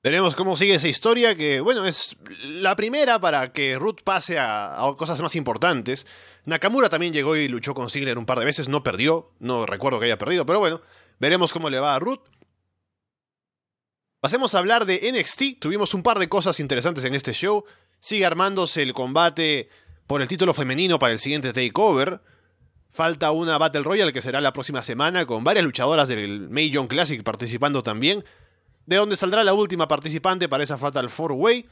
Veremos 0.03 0.35
cómo 0.35 0.57
sigue 0.57 0.75
esa 0.75 0.89
historia, 0.89 1.33
que 1.37 1.61
bueno, 1.61 1.85
es 1.85 2.17
la 2.43 2.75
primera 2.75 3.21
para 3.21 3.53
que 3.53 3.79
Ruth 3.79 4.01
pase 4.03 4.37
a, 4.37 4.75
cosas 4.97 5.21
más 5.21 5.33
importantes. 5.37 6.05
Nakamura 6.43 6.89
también 6.89 7.13
llegó 7.13 7.37
y 7.37 7.47
luchó 7.47 7.73
con 7.73 7.89
Ziggler 7.89 8.17
un 8.17 8.25
par 8.25 8.37
de 8.37 8.43
veces, 8.43 8.67
no 8.67 8.83
perdió, 8.83 9.31
no 9.39 9.65
recuerdo 9.65 10.01
que 10.01 10.07
haya 10.07 10.17
perdido, 10.17 10.45
pero 10.45 10.59
bueno, 10.59 10.81
veremos 11.19 11.53
cómo 11.53 11.69
le 11.69 11.79
va 11.79 11.95
a 11.95 11.99
Ruth. 11.99 12.19
Pasemos 14.19 14.53
a 14.53 14.59
hablar 14.59 14.85
de 14.85 15.09
NXT, 15.09 15.59
tuvimos 15.61 15.93
un 15.93 16.03
par 16.03 16.19
de 16.19 16.27
cosas 16.27 16.59
interesantes 16.59 17.05
en 17.05 17.15
este 17.15 17.31
show. 17.31 17.63
Sigue 18.01 18.25
armándose 18.25 18.81
el 18.81 18.93
combate 18.93 19.69
por 20.05 20.21
el 20.21 20.27
título 20.27 20.53
femenino 20.53 20.99
para 20.99 21.13
el 21.13 21.19
siguiente 21.19 21.53
takeover. 21.53 22.19
Falta 22.91 23.31
una 23.31 23.57
Battle 23.57 23.83
Royale 23.83 24.11
que 24.11 24.21
será 24.21 24.41
la 24.41 24.51
próxima 24.51 24.83
semana 24.83 25.25
con 25.25 25.45
varias 25.45 25.63
luchadoras 25.63 26.09
del 26.09 26.49
May 26.49 26.69
Young 26.69 26.89
Classic 26.89 27.23
participando 27.23 27.83
también 27.83 28.25
de 28.85 28.95
donde 28.95 29.15
saldrá 29.15 29.43
la 29.43 29.53
última 29.53 29.87
participante 29.87 30.49
para 30.49 30.63
esa 30.63 30.77
Fatal 30.77 31.09
4-Way. 31.09 31.69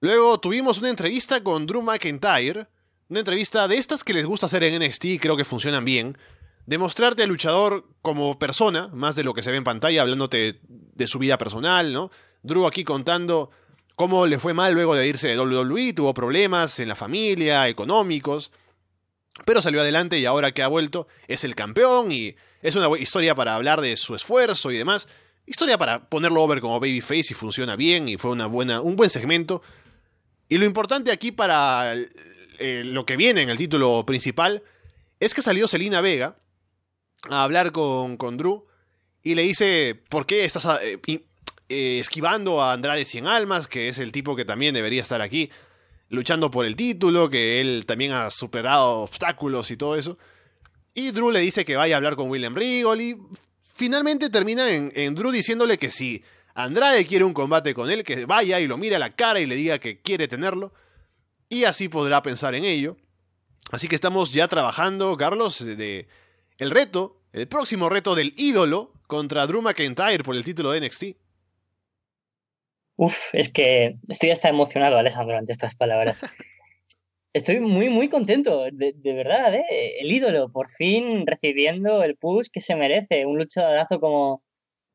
Luego 0.00 0.38
tuvimos 0.38 0.78
una 0.78 0.90
entrevista 0.90 1.42
con 1.42 1.66
Drew 1.66 1.82
McIntyre, 1.82 2.66
una 3.08 3.20
entrevista 3.20 3.68
de 3.68 3.76
estas 3.76 4.04
que 4.04 4.12
les 4.12 4.26
gusta 4.26 4.46
hacer 4.46 4.64
en 4.64 4.82
NXT 4.82 5.04
y 5.04 5.18
creo 5.18 5.36
que 5.36 5.44
funcionan 5.44 5.84
bien, 5.84 6.18
de 6.66 6.78
mostrarte 6.78 7.22
al 7.22 7.28
luchador 7.28 7.86
como 8.02 8.38
persona, 8.38 8.88
más 8.88 9.16
de 9.16 9.24
lo 9.24 9.34
que 9.34 9.42
se 9.42 9.50
ve 9.50 9.58
en 9.58 9.64
pantalla, 9.64 10.02
hablándote 10.02 10.60
de 10.62 11.06
su 11.06 11.18
vida 11.18 11.38
personal, 11.38 11.92
¿no? 11.92 12.10
Drew 12.42 12.66
aquí 12.66 12.84
contando 12.84 13.50
cómo 13.94 14.26
le 14.26 14.38
fue 14.38 14.54
mal 14.54 14.74
luego 14.74 14.94
de 14.94 15.06
irse 15.06 15.28
de 15.28 15.38
WWE, 15.38 15.92
tuvo 15.92 16.14
problemas 16.14 16.80
en 16.80 16.88
la 16.88 16.96
familia, 16.96 17.68
económicos, 17.68 18.50
pero 19.44 19.62
salió 19.62 19.80
adelante 19.80 20.18
y 20.18 20.26
ahora 20.26 20.52
que 20.52 20.62
ha 20.62 20.68
vuelto 20.68 21.06
es 21.28 21.44
el 21.44 21.54
campeón 21.54 22.12
y 22.12 22.36
es 22.64 22.74
una 22.74 22.88
historia 22.98 23.34
para 23.34 23.54
hablar 23.54 23.82
de 23.82 23.94
su 23.98 24.14
esfuerzo 24.14 24.70
y 24.70 24.78
demás. 24.78 25.06
Historia 25.44 25.76
para 25.76 26.08
ponerlo 26.08 26.42
over 26.42 26.62
como 26.62 26.80
babyface 26.80 27.26
y 27.30 27.34
funciona 27.34 27.76
bien 27.76 28.08
y 28.08 28.16
fue 28.16 28.30
una 28.30 28.46
buena, 28.46 28.80
un 28.80 28.96
buen 28.96 29.10
segmento. 29.10 29.60
Y 30.48 30.56
lo 30.56 30.64
importante 30.64 31.12
aquí 31.12 31.30
para 31.30 31.94
eh, 31.94 32.82
lo 32.82 33.04
que 33.04 33.18
viene 33.18 33.42
en 33.42 33.50
el 33.50 33.58
título 33.58 34.06
principal 34.06 34.62
es 35.20 35.34
que 35.34 35.42
salió 35.42 35.68
Selina 35.68 36.00
Vega 36.00 36.38
a 37.28 37.44
hablar 37.44 37.70
con, 37.70 38.16
con 38.16 38.38
Drew 38.38 38.64
y 39.22 39.34
le 39.34 39.42
dice, 39.42 40.02
¿por 40.08 40.24
qué 40.24 40.46
estás 40.46 40.66
eh, 40.80 40.98
eh, 41.68 41.98
esquivando 41.98 42.62
a 42.62 42.72
Andrade 42.72 43.04
Cien 43.04 43.26
Almas, 43.26 43.68
que 43.68 43.90
es 43.90 43.98
el 43.98 44.10
tipo 44.10 44.34
que 44.36 44.46
también 44.46 44.72
debería 44.74 45.02
estar 45.02 45.20
aquí, 45.20 45.50
luchando 46.08 46.50
por 46.50 46.64
el 46.64 46.76
título, 46.76 47.28
que 47.28 47.60
él 47.60 47.84
también 47.84 48.12
ha 48.12 48.30
superado 48.30 49.00
obstáculos 49.00 49.70
y 49.70 49.76
todo 49.76 49.96
eso? 49.96 50.16
Y 50.94 51.10
Drew 51.10 51.30
le 51.30 51.40
dice 51.40 51.64
que 51.64 51.76
vaya 51.76 51.96
a 51.96 51.98
hablar 51.98 52.14
con 52.14 52.30
William 52.30 52.54
Regal 52.54 53.00
y 53.00 53.16
finalmente 53.74 54.30
termina 54.30 54.70
en, 54.70 54.92
en, 54.94 55.14
Drew 55.14 55.32
diciéndole 55.32 55.76
que 55.76 55.90
si 55.90 56.22
Andrade 56.54 57.04
quiere 57.04 57.24
un 57.24 57.34
combate 57.34 57.74
con 57.74 57.90
él, 57.90 58.04
que 58.04 58.26
vaya 58.26 58.60
y 58.60 58.68
lo 58.68 58.78
mire 58.78 58.96
a 58.96 59.00
la 59.00 59.10
cara 59.10 59.40
y 59.40 59.46
le 59.46 59.56
diga 59.56 59.78
que 59.78 60.00
quiere 60.00 60.28
tenerlo. 60.28 60.72
Y 61.48 61.64
así 61.64 61.88
podrá 61.88 62.22
pensar 62.22 62.54
en 62.54 62.64
ello. 62.64 62.96
Así 63.72 63.88
que 63.88 63.96
estamos 63.96 64.32
ya 64.32 64.46
trabajando, 64.46 65.16
Carlos, 65.16 65.64
de 65.64 66.06
el 66.58 66.70
reto, 66.70 67.20
el 67.32 67.48
próximo 67.48 67.88
reto 67.88 68.14
del 68.14 68.32
ídolo 68.36 68.92
contra 69.06 69.46
Drew 69.46 69.62
McIntyre 69.62 70.22
por 70.22 70.36
el 70.36 70.44
título 70.44 70.70
de 70.70 70.80
NXT. 70.80 71.04
Uf, 72.96 73.16
es 73.32 73.48
que 73.48 73.96
estoy 74.08 74.30
hasta 74.30 74.48
emocionado, 74.48 74.96
Alessandro, 74.96 75.36
ante 75.36 75.52
estas 75.52 75.74
palabras. 75.74 76.20
Estoy 77.34 77.58
muy, 77.58 77.88
muy 77.88 78.08
contento, 78.08 78.64
de, 78.72 78.94
verdad, 79.12 79.52
¿eh? 79.56 79.64
El 80.00 80.12
ídolo, 80.12 80.52
por 80.52 80.70
fin 80.70 81.26
recibiendo 81.26 82.04
el 82.04 82.16
push 82.16 82.46
que 82.52 82.60
se 82.60 82.76
merece. 82.76 83.26
Un 83.26 83.38
luchadorazo 83.38 83.98
como, 83.98 84.44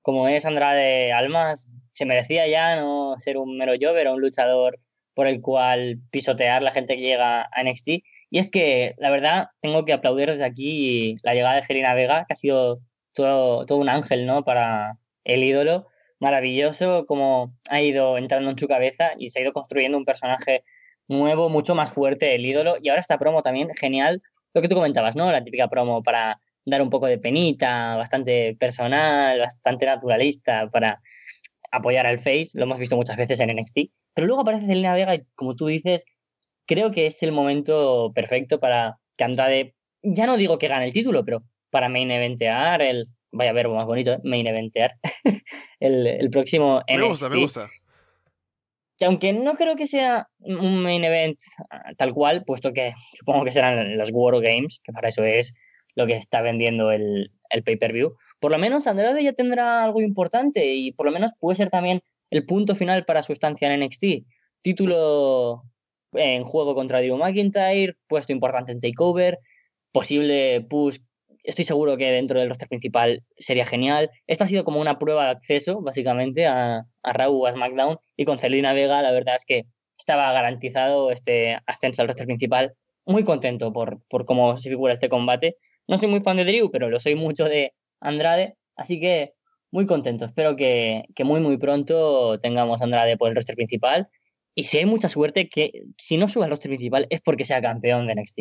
como 0.02 0.30
es 0.30 0.46
Andrade 0.46 1.12
Almas, 1.12 1.70
se 1.94 2.06
merecía 2.06 2.48
ya 2.48 2.78
no 2.78 3.16
ser 3.20 3.38
un 3.38 3.58
mero 3.58 3.74
jover 3.80 4.08
o 4.08 4.14
un 4.14 4.22
luchador 4.22 4.80
por 5.16 5.28
el 5.28 5.42
cual 5.42 6.00
pisotear 6.12 6.64
la 6.64 6.72
gente 6.72 6.96
que 6.96 7.02
llega 7.02 7.42
a 7.52 7.64
NXT. 7.64 7.90
Y 8.30 8.40
es 8.40 8.50
que, 8.50 8.96
la 9.00 9.10
verdad, 9.10 9.48
tengo 9.62 9.84
que 9.84 9.92
aplaudir 9.92 10.30
desde 10.32 10.46
aquí 10.46 11.18
la 11.24 11.34
llegada 11.34 11.56
de 11.56 11.66
Gerina 11.66 11.94
Vega, 11.94 12.24
que 12.26 12.34
ha 12.34 12.36
sido 12.38 12.80
todo, 13.14 13.66
todo 13.66 13.80
un 13.80 13.90
ángel, 13.90 14.26
¿no? 14.26 14.46
Para 14.46 14.98
el 15.26 15.44
ídolo. 15.44 15.88
Maravilloso 16.22 17.06
como 17.06 17.54
ha 17.70 17.82
ido 17.82 18.18
entrando 18.18 18.50
en 18.50 18.58
su 18.58 18.68
cabeza 18.70 19.12
y 19.18 19.30
se 19.30 19.40
ha 19.40 19.42
ido 19.44 19.52
construyendo 19.52 19.98
un 19.98 20.06
personaje 20.06 20.64
nuevo, 21.10 21.50
mucho 21.50 21.76
más 21.76 21.92
fuerte 21.92 22.36
el 22.36 22.46
ídolo. 22.46 22.78
Y 22.82 22.90
ahora 22.90 23.02
esta 23.02 23.18
promo 23.18 23.42
también, 23.42 23.70
genial. 23.76 24.22
Lo 24.54 24.62
que 24.62 24.70
tú 24.70 24.76
comentabas, 24.76 25.16
¿no? 25.16 25.32
La 25.32 25.44
típica 25.44 25.68
promo 25.68 26.02
para 26.02 26.40
dar 26.66 26.82
un 26.82 26.90
poco 26.90 27.08
de 27.08 27.18
penita, 27.18 27.98
bastante 27.98 28.56
personal, 28.58 29.40
bastante 29.40 29.86
naturalista, 29.86 30.70
para 30.72 31.02
apoyar 31.72 32.06
al 32.06 32.20
Face. 32.20 32.50
Lo 32.54 32.64
hemos 32.64 32.80
visto 32.80 32.96
muchas 32.96 33.18
veces 33.18 33.40
en 33.40 33.56
NXT. 33.56 33.92
Pero 34.14 34.28
luego 34.28 34.42
aparece 34.44 34.68
Selena 34.68 34.94
Vega 34.94 35.16
y, 35.16 35.24
como 35.36 35.56
tú 35.56 35.68
dices, 35.68 36.06
creo 36.66 36.92
que 36.92 37.08
es 37.08 37.22
el 37.24 37.32
momento 37.32 38.12
perfecto 38.14 38.60
para 38.60 38.98
que 39.18 39.24
Andrade, 39.24 39.76
ya 40.02 40.26
no 40.26 40.38
digo 40.38 40.58
que 40.58 40.68
gane 40.68 40.86
el 40.86 40.94
título, 40.94 41.26
pero 41.26 41.44
para 41.70 41.90
main 41.90 42.12
eventear 42.12 42.82
el. 42.82 43.08
Vaya 43.32 43.54
verbo 43.54 43.76
más 43.76 43.86
bonito, 43.86 44.14
¿eh? 44.14 44.20
main 44.24 44.48
eventear. 44.48 44.96
el, 45.80 46.08
el 46.08 46.30
próximo 46.32 46.80
NXT. 46.88 47.00
Me 47.00 47.08
gusta, 47.08 47.30
me 47.30 47.38
gusta 47.38 47.70
que 49.00 49.06
aunque 49.06 49.32
no 49.32 49.56
creo 49.56 49.76
que 49.78 49.88
sea 49.88 50.28
un 50.40 50.84
main 50.84 51.04
event 51.06 51.38
tal 51.98 52.14
cual, 52.14 52.44
puesto 52.44 52.74
que 52.74 52.94
supongo 53.14 53.46
que 53.46 53.52
serán 53.52 53.98
las 53.98 54.10
War 54.12 54.40
Games, 54.42 54.82
que 54.84 54.92
para 54.92 55.08
eso 55.08 55.24
es 55.24 55.54
lo 55.96 56.06
que 56.06 56.14
está 56.14 56.42
vendiendo 56.42 56.92
el, 56.92 57.32
el 57.50 57.64
pay-per-view, 57.64 58.16
por 58.40 58.52
lo 58.52 58.58
menos 58.58 58.88
Andrade 58.88 59.24
ya 59.24 59.34
tendrá 59.34 59.84
algo 59.84 60.02
importante 60.02 60.74
y 60.74 60.92
por 60.92 61.06
lo 61.06 61.12
menos 61.14 61.32
puede 61.40 61.56
ser 61.56 61.70
también 61.70 62.02
el 62.30 62.46
punto 62.46 62.76
final 62.76 63.06
para 63.06 63.24
su 63.24 63.34
estancia 63.34 63.74
en 63.74 63.80
NXT. 63.82 64.26
Título 64.62 65.64
en 66.14 66.44
juego 66.44 66.76
contra 66.76 67.00
Drew 67.00 67.18
McIntyre, 67.18 67.96
puesto 68.08 68.34
importante 68.34 68.72
en 68.72 68.82
TakeOver, 68.82 69.40
posible 69.92 70.62
push 70.70 71.00
estoy 71.50 71.66
seguro 71.66 71.98
que 71.98 72.12
dentro 72.12 72.40
del 72.40 72.50
roster 72.50 72.68
principal 72.68 73.24
sería 73.38 73.66
genial. 73.66 74.10
Esta 74.28 74.46
ha 74.46 74.48
sido 74.48 74.64
como 74.64 74.80
una 74.80 75.00
prueba 75.00 75.26
de 75.26 75.32
acceso, 75.32 75.82
básicamente, 75.82 76.46
a, 76.46 76.86
a 77.04 77.14
Raw, 77.14 77.46
a 77.46 77.52
SmackDown. 77.52 77.98
Y 78.16 78.26
con 78.26 78.40
Celina 78.40 78.74
Vega, 78.74 79.02
la 79.02 79.12
verdad 79.12 79.36
es 79.36 79.46
que 79.46 79.66
estaba 79.98 80.32
garantizado 80.32 81.12
este 81.12 81.58
ascenso 81.66 82.02
al 82.02 82.08
roster 82.08 82.26
principal. 82.26 82.74
Muy 83.06 83.24
contento 83.24 83.74
por, 83.74 84.02
por 84.10 84.26
cómo 84.26 84.58
se 84.58 84.70
figura 84.70 84.94
este 84.94 85.10
combate. 85.10 85.58
No 85.88 85.98
soy 85.98 86.08
muy 86.08 86.22
fan 86.22 86.38
de 86.38 86.46
Drew, 86.46 86.72
pero 86.72 86.90
lo 86.90 87.00
soy 87.00 87.16
mucho 87.16 87.46
de 87.46 87.74
Andrade. 88.00 88.56
Así 88.76 89.00
que 89.00 89.34
muy 89.72 89.86
contento. 89.86 90.26
Espero 90.26 90.56
que, 90.56 91.04
que 91.16 91.24
muy, 91.24 91.42
muy 91.42 91.58
pronto 91.58 92.40
tengamos 92.40 92.82
a 92.82 92.86
Andrade 92.86 93.18
por 93.18 93.30
el 93.30 93.36
roster 93.36 93.56
principal. 93.56 94.08
Y 94.56 94.66
si 94.66 94.78
hay 94.78 94.86
mucha 94.86 95.10
suerte, 95.10 95.50
que 95.50 95.84
si 95.98 96.18
no 96.18 96.28
sube 96.28 96.46
al 96.46 96.52
roster 96.52 96.70
principal 96.70 97.08
es 97.10 97.22
porque 97.22 97.46
sea 97.46 97.62
campeón 97.62 98.08
de 98.08 98.16
NXT. 98.16 98.40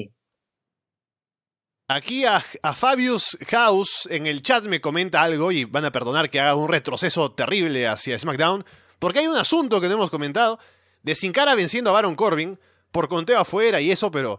Aquí 1.90 2.26
a, 2.26 2.40
Fabius 2.74 3.38
House 3.48 4.06
en 4.10 4.26
el 4.26 4.42
chat 4.42 4.62
me 4.66 4.78
comenta 4.78 5.22
algo 5.22 5.50
y 5.50 5.64
van 5.64 5.86
a 5.86 5.90
perdonar 5.90 6.28
que 6.28 6.38
haga 6.38 6.54
un 6.54 6.68
retroceso 6.68 7.32
terrible 7.32 7.88
hacia 7.88 8.18
SmackDown, 8.18 8.66
porque 8.98 9.20
hay 9.20 9.26
un 9.26 9.36
asunto 9.36 9.80
que 9.80 9.88
no 9.88 9.94
hemos 9.94 10.10
comentado 10.10 10.58
de 11.02 11.14
Sin 11.14 11.32
Cara 11.32 11.54
venciendo 11.54 11.88
a 11.88 11.94
Baron 11.94 12.14
Corbin 12.14 12.58
por 12.92 13.08
conteo 13.08 13.38
afuera 13.38 13.80
y 13.80 13.90
eso, 13.90 14.10
pero 14.10 14.38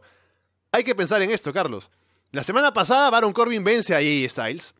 hay 0.71 0.83
que 0.83 0.93
pensar 0.93 1.23
en 1.23 1.31
esto, 1.31 1.51
Carlos. 1.51 1.89
La 2.31 2.43
semana 2.43 2.71
pasada 2.71 3.09
Baron 3.09 3.33
Corbin 3.33 3.63
vence 3.63 3.95
a 3.95 3.97
AJ 3.97 4.29
Styles. 4.29 4.75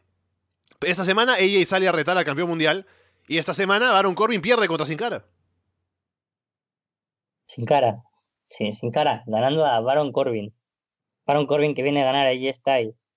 Esta 0.82 1.04
semana 1.04 1.34
AJ 1.34 1.66
sale 1.66 1.88
a 1.88 1.92
retar 1.92 2.20
al 2.20 2.26
campeón 2.26 2.50
mundial 2.50 2.86
y 3.28 3.40
esta 3.40 3.56
semana 3.56 3.92
Baron 3.92 4.14
Corbin 4.14 4.42
pierde 4.42 4.68
contra 4.68 4.86
Sin 4.86 4.98
Cara. 4.98 5.26
Sin 7.48 7.66
Cara, 7.66 8.04
sí, 8.48 8.74
Sin 8.74 8.92
Cara, 8.92 9.24
ganando 9.26 9.66
a 9.66 9.80
Baron 9.80 10.12
Corbin. 10.12 10.54
Baron 11.30 11.46
Corbin 11.46 11.76
que 11.76 11.84
viene 11.84 12.02
a 12.02 12.06
ganar 12.06 12.26
allí 12.26 12.52
Styles 12.52 13.08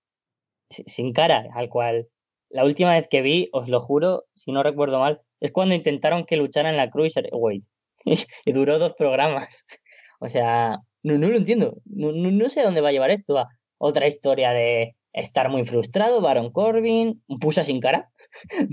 sin 0.68 1.14
cara, 1.14 1.48
al 1.54 1.70
cual 1.70 2.08
la 2.50 2.62
última 2.62 2.92
vez 2.92 3.08
que 3.08 3.22
vi, 3.22 3.48
os 3.52 3.70
lo 3.70 3.80
juro, 3.80 4.24
si 4.34 4.52
no 4.52 4.62
recuerdo 4.62 5.00
mal, 5.00 5.22
es 5.40 5.50
cuando 5.50 5.74
intentaron 5.74 6.26
que 6.26 6.36
luchara 6.36 6.68
en 6.68 6.76
la 6.76 6.90
Cruiserweight 6.90 7.64
y 8.44 8.52
duró 8.52 8.78
dos 8.78 8.92
programas. 8.94 9.64
O 10.24 10.28
sea, 10.28 10.78
no, 11.02 11.18
no 11.18 11.28
lo 11.28 11.36
entiendo. 11.36 11.78
No, 11.84 12.12
no, 12.12 12.48
sé 12.48 12.62
dónde 12.62 12.80
va 12.80 12.90
a 12.90 12.92
llevar 12.92 13.10
esto. 13.10 13.38
A, 13.38 13.48
otra 13.78 14.06
historia 14.06 14.52
de 14.52 14.94
estar 15.12 15.48
muy 15.48 15.64
frustrado, 15.64 16.20
Baron 16.20 16.52
Corbin, 16.52 17.24
pusa 17.40 17.64
sin 17.64 17.80
cara. 17.80 18.08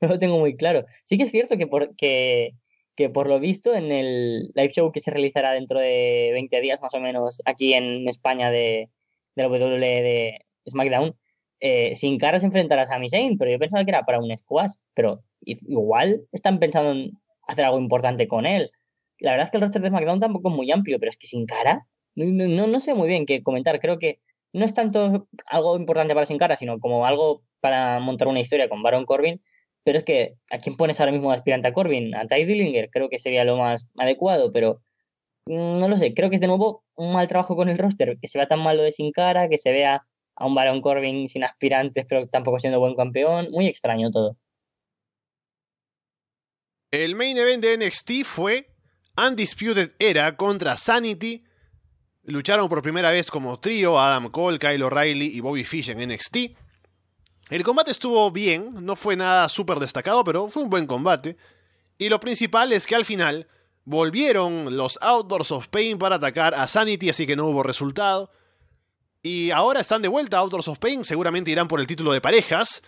no, 0.00 0.08
lo 0.08 0.18
tengo 0.18 0.38
muy 0.38 0.56
claro. 0.56 0.86
Sí 1.04 1.18
que 1.18 1.24
es 1.24 1.30
cierto 1.30 1.58
que 1.58 1.66
por, 1.66 1.94
que, 1.96 2.52
por 3.14 3.28
lo 3.28 3.40
visto 3.40 3.74
en 3.74 3.92
el 3.92 4.50
live 4.54 4.72
show 4.72 4.92
que 4.92 5.00
se 5.00 5.10
realizará 5.10 5.52
dentro 5.52 5.78
de 5.78 6.30
20 6.32 6.60
días 6.60 6.82
más 6.82 6.92
o 6.92 7.00
menos 7.00 7.40
aquí 7.46 7.72
en 7.72 8.08
España 8.08 8.50
de, 8.50 8.90
de 9.36 9.42
la 9.42 9.48
WWE 9.48 9.78
de 9.78 10.46
SmackDown, 10.68 11.16
eh, 11.60 11.96
sin 11.96 12.18
cara 12.18 12.40
se 12.40 12.46
enfrentará 12.46 12.82
a 12.82 12.86
Sami 12.86 13.08
Zayn, 13.08 13.38
pero 13.38 13.50
yo 13.50 13.58
pensaba 13.58 13.84
que 13.84 13.90
era 13.90 14.04
para 14.04 14.18
un 14.18 14.36
squash, 14.36 14.72
pero 14.94 15.22
igual 15.42 16.22
están 16.32 16.58
pensando 16.58 16.92
en 16.92 17.12
hacer 17.46 17.64
algo 17.64 17.78
importante 17.78 18.28
con 18.28 18.46
él. 18.46 18.70
La 19.18 19.32
verdad 19.32 19.46
es 19.46 19.50
que 19.50 19.56
el 19.56 19.62
roster 19.62 19.82
de 19.82 19.88
SmackDown 19.88 20.20
tampoco 20.20 20.50
es 20.50 20.56
muy 20.56 20.70
amplio, 20.70 20.98
pero 20.98 21.10
es 21.10 21.16
que 21.16 21.26
sin 21.26 21.46
cara, 21.46 21.86
no, 22.14 22.66
no 22.66 22.80
sé 22.80 22.94
muy 22.94 23.08
bien 23.08 23.26
qué 23.26 23.42
comentar. 23.42 23.80
Creo 23.80 23.98
que 23.98 24.20
no 24.52 24.64
es 24.64 24.74
tanto 24.74 25.28
algo 25.46 25.76
importante 25.76 26.14
para 26.14 26.26
Sin 26.26 26.38
Cara, 26.38 26.56
sino 26.56 26.80
como 26.80 27.06
algo 27.06 27.42
para 27.60 28.00
montar 28.00 28.28
una 28.28 28.40
historia 28.40 28.68
con 28.68 28.82
Baron 28.82 29.06
Corbin. 29.06 29.40
Pero 29.84 29.98
es 29.98 30.04
que, 30.04 30.34
¿a 30.50 30.58
quién 30.58 30.76
pones 30.76 31.00
ahora 31.00 31.12
mismo 31.12 31.30
de 31.30 31.36
aspirante 31.36 31.68
a 31.68 31.72
Corbin? 31.72 32.14
A 32.14 32.26
Ty 32.26 32.44
Dillinger, 32.44 32.90
creo 32.90 33.08
que 33.08 33.18
sería 33.18 33.44
lo 33.44 33.56
más 33.56 33.86
adecuado, 33.96 34.52
pero 34.52 34.80
mm, 35.46 35.80
no 35.80 35.88
lo 35.88 35.96
sé. 35.96 36.14
Creo 36.14 36.28
que 36.28 36.36
es 36.36 36.40
de 36.40 36.46
nuevo 36.46 36.84
un 36.96 37.12
mal 37.12 37.28
trabajo 37.28 37.56
con 37.56 37.68
el 37.68 37.78
roster, 37.78 38.18
que 38.20 38.28
se 38.28 38.38
vea 38.38 38.48
tan 38.48 38.60
malo 38.60 38.82
de 38.82 38.92
Sin 38.92 39.12
Cara, 39.12 39.48
que 39.48 39.58
se 39.58 39.72
vea 39.72 40.06
a 40.36 40.46
un 40.46 40.54
Baron 40.54 40.80
Corbin 40.80 41.28
sin 41.28 41.44
aspirantes, 41.44 42.06
pero 42.08 42.26
tampoco 42.28 42.58
siendo 42.58 42.80
buen 42.80 42.94
campeón. 42.94 43.48
Muy 43.50 43.66
extraño 43.66 44.10
todo. 44.10 44.36
El 46.90 47.14
main 47.14 47.36
event 47.36 47.62
de 47.62 47.78
NXT 47.78 48.24
fue 48.24 48.66
Undisputed 49.16 49.92
Era 49.98 50.36
contra 50.36 50.76
Sanity 50.76 51.44
Lucharon 52.24 52.68
por 52.68 52.82
primera 52.82 53.10
vez 53.10 53.30
como 53.30 53.58
trío 53.60 53.98
Adam 53.98 54.30
Cole, 54.30 54.58
Kyle 54.58 54.82
O'Reilly 54.82 55.30
y 55.34 55.40
Bobby 55.40 55.64
Fish 55.64 55.88
en 55.90 56.06
NXT. 56.06 56.36
El 57.50 57.64
combate 57.64 57.90
estuvo 57.90 58.30
bien, 58.30 58.76
no 58.86 58.94
fue 58.94 59.16
nada 59.16 59.48
súper 59.48 59.80
destacado, 59.80 60.22
pero 60.22 60.48
fue 60.48 60.62
un 60.62 60.70
buen 60.70 60.86
combate. 60.86 61.36
Y 61.98 62.08
lo 62.08 62.20
principal 62.20 62.72
es 62.72 62.86
que 62.86 62.94
al 62.94 63.04
final 63.04 63.48
volvieron 63.84 64.76
los 64.76 64.98
Outdoors 65.02 65.50
of 65.50 65.66
Pain 65.66 65.98
para 65.98 66.14
atacar 66.14 66.54
a 66.54 66.68
Sanity, 66.68 67.10
así 67.10 67.26
que 67.26 67.34
no 67.34 67.46
hubo 67.46 67.64
resultado. 67.64 68.30
Y 69.20 69.50
ahora 69.50 69.80
están 69.80 70.00
de 70.00 70.06
vuelta 70.06 70.38
Outdoors 70.38 70.68
of 70.68 70.78
Pain, 70.78 71.04
seguramente 71.04 71.50
irán 71.50 71.66
por 71.66 71.80
el 71.80 71.88
título 71.88 72.12
de 72.12 72.20
parejas. 72.20 72.82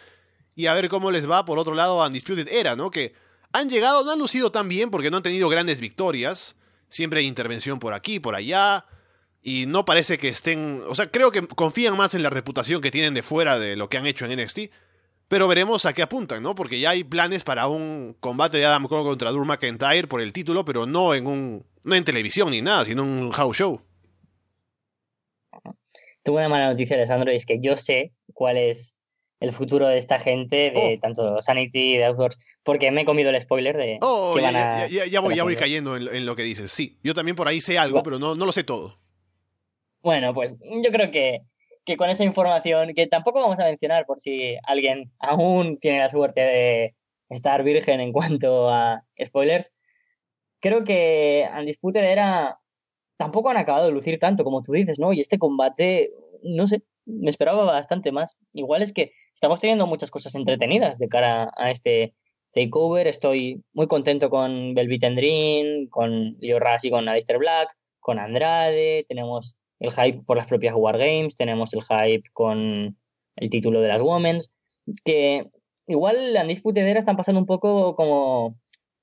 Y 0.55 0.67
a 0.67 0.75
ver 0.75 0.89
cómo 0.89 1.11
les 1.11 1.29
va 1.29 1.45
por 1.45 1.59
otro 1.59 1.75
lado 1.75 2.01
a 2.01 2.07
Undisputed 2.07 2.47
Era, 2.47 2.77
¿no? 2.77 2.89
Que 2.89 3.15
han 3.53 3.69
llegado, 3.69 4.05
no 4.05 4.13
han 4.13 4.19
lucido 4.21 4.53
tan 4.53 4.69
bien 4.69 4.93
porque 4.93 5.11
no 5.11 5.17
han 5.17 5.25
tenido 5.25 5.49
grandes 5.49 5.81
victorias. 5.81 6.55
Siempre 6.89 7.19
hay 7.19 7.27
intervención 7.27 7.81
por 7.81 7.95
aquí, 7.95 8.21
por 8.21 8.37
allá 8.37 8.87
y 9.43 9.67
no 9.67 9.85
parece 9.85 10.19
que 10.19 10.29
estén, 10.29 10.83
o 10.89 10.95
sea, 10.95 11.11
creo 11.11 11.33
que 11.33 11.47
confían 11.47 11.97
más 11.97 12.15
en 12.15 12.23
la 12.23 12.31
reputación 12.31 12.81
que 12.81 12.93
tienen 12.93 13.13
de 13.13 13.23
fuera 13.23 13.59
de 13.59 13.77
lo 13.77 13.89
que 13.89 13.99
han 13.99 14.07
hecho 14.07 14.25
en 14.25 14.41
NXT, 14.41 14.61
pero 15.27 15.49
veremos 15.49 15.85
a 15.85 15.93
qué 15.93 16.03
apuntan, 16.03 16.43
¿no? 16.43 16.55
Porque 16.55 16.79
ya 16.79 16.91
hay 16.91 17.05
planes 17.05 17.43
para 17.43 17.67
un 17.67 18.17
combate 18.21 18.59
de 18.59 18.67
Adam 18.67 18.87
Cole 18.87 19.03
contra 19.03 19.31
Drew 19.31 19.45
McIntyre 19.45 20.07
por 20.07 20.21
el 20.21 20.33
título, 20.33 20.65
pero 20.65 20.87
no 20.87 21.15
en 21.15 21.27
un 21.27 21.65
no 21.83 21.95
en 21.95 22.05
televisión 22.05 22.51
ni 22.51 22.63
nada, 22.63 22.85
sino 22.85 23.03
en 23.03 23.09
un 23.09 23.31
house 23.33 23.57
show. 23.57 23.81
Tengo 26.23 26.39
una 26.39 26.49
mala 26.49 26.69
noticia, 26.69 26.97
Alessandro, 26.97 27.33
y 27.33 27.37
es 27.37 27.45
que 27.45 27.59
yo 27.61 27.77
sé 27.77 28.13
cuál 28.33 28.57
es 28.57 28.95
el 29.41 29.53
futuro 29.53 29.89
de 29.89 29.99
esta 29.99 30.21
gente, 30.21 30.71
de 30.71 30.95
oh. 30.97 31.01
tanto 31.01 31.43
Sanity, 31.43 31.97
de 31.97 32.05
Outdoors, 32.05 32.39
porque 32.63 32.93
me 32.93 33.01
he 33.01 33.05
comido 33.05 33.31
el 33.31 33.41
spoiler 33.41 33.77
de. 33.77 33.99
Oh, 34.03 34.39
ya, 34.39 34.87
ya, 34.87 35.21
voy, 35.21 35.35
ya 35.35 35.43
voy 35.43 35.57
cayendo 35.57 35.97
en, 35.97 36.25
lo 36.25 36.37
que 36.37 36.45
dices. 36.45 36.71
Sí, 36.71 36.99
yo 37.03 37.13
también 37.13 37.35
por 37.35 37.49
ahí 37.49 37.61
sé 37.61 37.77
algo, 37.77 38.05
pero 38.05 38.21
no, 38.21 38.37
no 38.37 38.47
lo 38.47 38.53
sé 38.53 38.63
todo. 38.63 39.02
Bueno, 40.03 40.35
pues 40.35 40.53
yo 40.61 40.91
creo 40.91 41.11
que, 41.11 41.43
con 41.97 42.11
esa 42.11 42.25
información, 42.25 42.93
que 42.95 43.07
tampoco 43.07 43.41
vamos 43.41 43.59
a 43.61 43.65
mencionar 43.65 44.07
por 44.07 44.21
si 44.21 44.57
alguien 44.65 45.13
aún 45.19 45.79
tiene 45.79 46.01
la 46.01 46.11
suerte 46.11 46.41
de 46.41 46.95
estar 47.29 47.63
virgen 47.63 48.01
en 48.01 48.13
cuanto 48.13 48.69
a 48.69 49.05
spoilers, 49.25 49.73
creo 50.61 50.85
que 50.85 51.49
Undisputed 51.59 52.05
era 52.05 52.59
tampoco 53.17 53.51
han 53.51 53.57
acabado 53.57 53.87
de 53.87 53.93
lucir 53.93 54.19
tanto 54.19 54.43
como 54.45 54.63
tú 54.63 54.73
dices, 54.73 54.99
¿no? 54.99 55.13
Y 55.13 55.21
este 55.21 55.39
combate, 55.39 56.11
no 56.43 56.67
sé, 56.67 56.83
me 57.07 57.31
esperaba 57.31 57.65
bastante 57.65 58.11
más. 58.11 58.37
Igual 58.53 58.83
es 58.83 58.93
que 58.93 59.13
estamos 59.35 59.61
teniendo 59.61 59.87
muchas 59.87 60.11
cosas 60.11 60.35
entretenidas 60.35 60.99
de 60.99 61.09
cara 61.09 61.53
a 61.57 61.71
este 61.71 62.15
takeover. 62.53 63.07
Estoy 63.07 63.63
muy 63.73 63.87
contento 63.87 64.31
con 64.31 64.75
Velvet 64.75 65.15
Dream, 65.15 65.89
con 65.89 66.37
Leo 66.41 66.59
Rush 66.59 66.87
y 66.87 66.91
con 66.91 67.09
Alistair 67.09 67.39
Black, 67.39 67.77
con 68.01 68.19
Andrade, 68.19 69.05
tenemos 69.09 69.57
el 69.83 69.91
hype 69.93 70.23
por 70.25 70.37
las 70.37 70.47
propias 70.47 70.75
Wargames, 70.77 71.35
tenemos 71.37 71.75
el 71.75 71.83
hype 71.83 72.31
con 72.33 72.97
el 73.37 73.51
título 73.51 73.81
de 73.81 73.89
las 73.89 74.01
Women's, 74.01 74.51
que 75.05 75.47
igual 75.89 76.33
la 76.33 76.45
disputedera 76.45 77.01
están 77.01 77.17
pasando 77.17 77.41
un 77.41 77.47
poco 77.47 77.97
como 77.97 78.59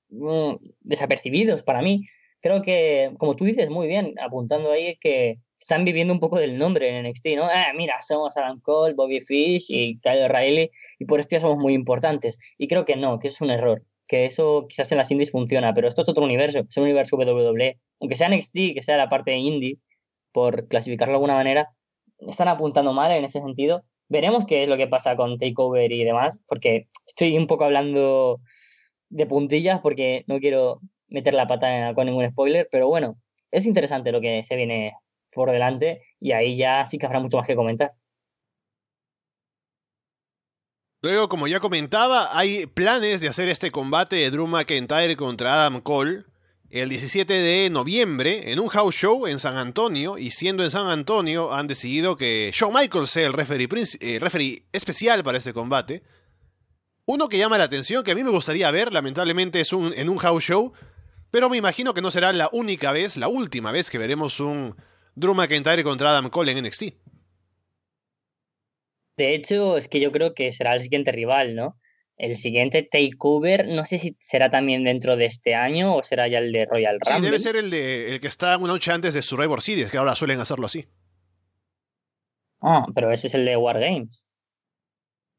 mm, 0.08 0.56
desapercibidos 0.80 1.62
para 1.62 1.82
mí. 1.82 2.06
Creo 2.40 2.62
que, 2.62 3.12
como 3.18 3.36
tú 3.36 3.44
dices 3.44 3.68
muy 3.68 3.86
bien, 3.88 4.14
apuntando 4.18 4.72
ahí, 4.72 4.96
que 4.96 5.38
están 5.60 5.84
viviendo 5.84 6.14
un 6.14 6.20
poco 6.20 6.38
del 6.38 6.56
nombre 6.56 6.88
en 6.88 7.06
NXT, 7.06 7.26
¿no? 7.36 7.44
Ah, 7.44 7.72
mira, 7.76 8.00
somos 8.00 8.36
Adam 8.38 8.60
Cole, 8.60 8.94
Bobby 8.94 9.20
Fish 9.20 9.66
y 9.68 10.00
Kyle 10.00 10.24
O'Reilly 10.24 10.70
y 10.98 11.04
por 11.04 11.20
esto 11.20 11.36
ya 11.36 11.40
somos 11.40 11.58
muy 11.58 11.74
importantes. 11.74 12.38
Y 12.56 12.68
creo 12.68 12.86
que 12.86 12.96
no, 12.96 13.18
que 13.18 13.28
eso 13.28 13.36
es 13.36 13.40
un 13.42 13.50
error, 13.50 13.84
que 14.08 14.24
eso 14.24 14.66
quizás 14.68 14.90
en 14.92 14.98
las 14.98 15.10
indies 15.10 15.30
funciona, 15.30 15.74
pero 15.74 15.88
esto 15.88 16.02
es 16.02 16.08
otro 16.08 16.24
universo, 16.24 16.60
es 16.68 16.76
un 16.78 16.84
universo 16.84 17.16
WWE. 17.18 17.78
Aunque 18.00 18.16
sea 18.16 18.30
NXT, 18.30 18.74
que 18.74 18.82
sea 18.82 18.96
la 18.96 19.10
parte 19.10 19.36
indie, 19.36 19.78
por 20.32 20.68
clasificarlo 20.68 21.12
de 21.12 21.16
alguna 21.16 21.34
manera, 21.34 21.70
están 22.18 22.48
apuntando 22.48 22.92
mal 22.92 23.10
en 23.12 23.24
ese 23.24 23.40
sentido. 23.40 23.84
Veremos 24.08 24.44
qué 24.46 24.64
es 24.64 24.68
lo 24.68 24.76
que 24.76 24.88
pasa 24.88 25.16
con 25.16 25.38
Takeover 25.38 25.90
y 25.92 26.04
demás, 26.04 26.40
porque 26.46 26.88
estoy 27.06 27.36
un 27.36 27.46
poco 27.46 27.64
hablando 27.64 28.40
de 29.08 29.26
puntillas 29.26 29.80
porque 29.80 30.24
no 30.26 30.38
quiero 30.38 30.80
meter 31.08 31.34
la 31.34 31.46
pata 31.46 31.94
con 31.94 32.06
ningún 32.06 32.28
spoiler, 32.30 32.68
pero 32.70 32.88
bueno, 32.88 33.16
es 33.50 33.66
interesante 33.66 34.12
lo 34.12 34.20
que 34.20 34.44
se 34.44 34.56
viene 34.56 34.94
por 35.32 35.50
delante 35.50 36.02
y 36.20 36.32
ahí 36.32 36.56
ya 36.56 36.86
sí 36.86 36.98
que 36.98 37.06
habrá 37.06 37.20
mucho 37.20 37.36
más 37.36 37.46
que 37.46 37.56
comentar. 37.56 37.92
Luego, 41.02 41.30
como 41.30 41.48
ya 41.48 41.60
comentaba, 41.60 42.36
hay 42.36 42.66
planes 42.66 43.22
de 43.22 43.28
hacer 43.28 43.48
este 43.48 43.70
combate 43.70 44.16
de 44.16 44.30
Drew 44.30 44.46
McIntyre 44.46 45.16
contra 45.16 45.54
Adam 45.54 45.80
Cole 45.80 46.24
el 46.70 46.88
17 46.88 47.32
de 47.32 47.68
noviembre 47.68 48.52
en 48.52 48.60
un 48.60 48.68
house 48.68 48.94
show 48.94 49.26
en 49.26 49.40
San 49.40 49.56
Antonio 49.56 50.18
y 50.18 50.30
siendo 50.30 50.62
en 50.62 50.70
San 50.70 50.86
Antonio 50.86 51.52
han 51.52 51.66
decidido 51.66 52.16
que 52.16 52.52
Shawn 52.54 52.72
Michaels 52.72 53.10
sea 53.10 53.26
el 53.26 53.32
referee, 53.32 53.68
eh, 54.00 54.62
especial 54.72 55.24
para 55.24 55.38
este 55.38 55.52
combate. 55.52 56.02
Uno 57.06 57.28
que 57.28 57.38
llama 57.38 57.58
la 57.58 57.64
atención, 57.64 58.04
que 58.04 58.12
a 58.12 58.14
mí 58.14 58.22
me 58.22 58.30
gustaría 58.30 58.70
ver, 58.70 58.92
lamentablemente 58.92 59.60
es 59.60 59.72
un, 59.72 59.92
en 59.94 60.08
un 60.08 60.18
house 60.18 60.44
show, 60.44 60.72
pero 61.32 61.50
me 61.50 61.56
imagino 61.56 61.92
que 61.92 62.02
no 62.02 62.12
será 62.12 62.32
la 62.32 62.48
única 62.52 62.92
vez, 62.92 63.16
la 63.16 63.26
última 63.26 63.72
vez 63.72 63.90
que 63.90 63.98
veremos 63.98 64.38
un 64.38 64.76
Drew 65.16 65.34
McIntyre 65.34 65.82
contra 65.82 66.10
Adam 66.10 66.30
Cole 66.30 66.52
en 66.52 66.64
NXT. 66.64 66.82
De 69.16 69.34
hecho, 69.34 69.76
es 69.76 69.88
que 69.88 69.98
yo 69.98 70.12
creo 70.12 70.34
que 70.34 70.52
será 70.52 70.74
el 70.74 70.82
siguiente 70.82 71.10
rival, 71.10 71.56
¿no? 71.56 71.79
El 72.20 72.36
siguiente 72.36 72.82
takeover, 72.82 73.66
no 73.66 73.86
sé 73.86 73.98
si 73.98 74.14
será 74.20 74.50
también 74.50 74.84
dentro 74.84 75.16
de 75.16 75.24
este 75.24 75.54
año 75.54 75.96
o 75.96 76.02
será 76.02 76.28
ya 76.28 76.36
el 76.36 76.52
de 76.52 76.66
Royal 76.66 76.98
Rumble. 77.00 77.16
Sí, 77.16 77.22
debe 77.22 77.38
ser 77.38 77.56
el, 77.56 77.70
de, 77.70 78.12
el 78.12 78.20
que 78.20 78.28
está 78.28 78.58
una 78.58 78.74
noche 78.74 78.92
antes 78.92 79.14
de 79.14 79.22
Survivor 79.22 79.62
Series, 79.62 79.90
que 79.90 79.96
ahora 79.96 80.14
suelen 80.14 80.38
hacerlo 80.38 80.66
así. 80.66 80.86
Ah, 82.60 82.84
pero 82.94 83.10
ese 83.10 83.28
es 83.28 83.34
el 83.34 83.46
de 83.46 83.56
Wargames. 83.56 84.22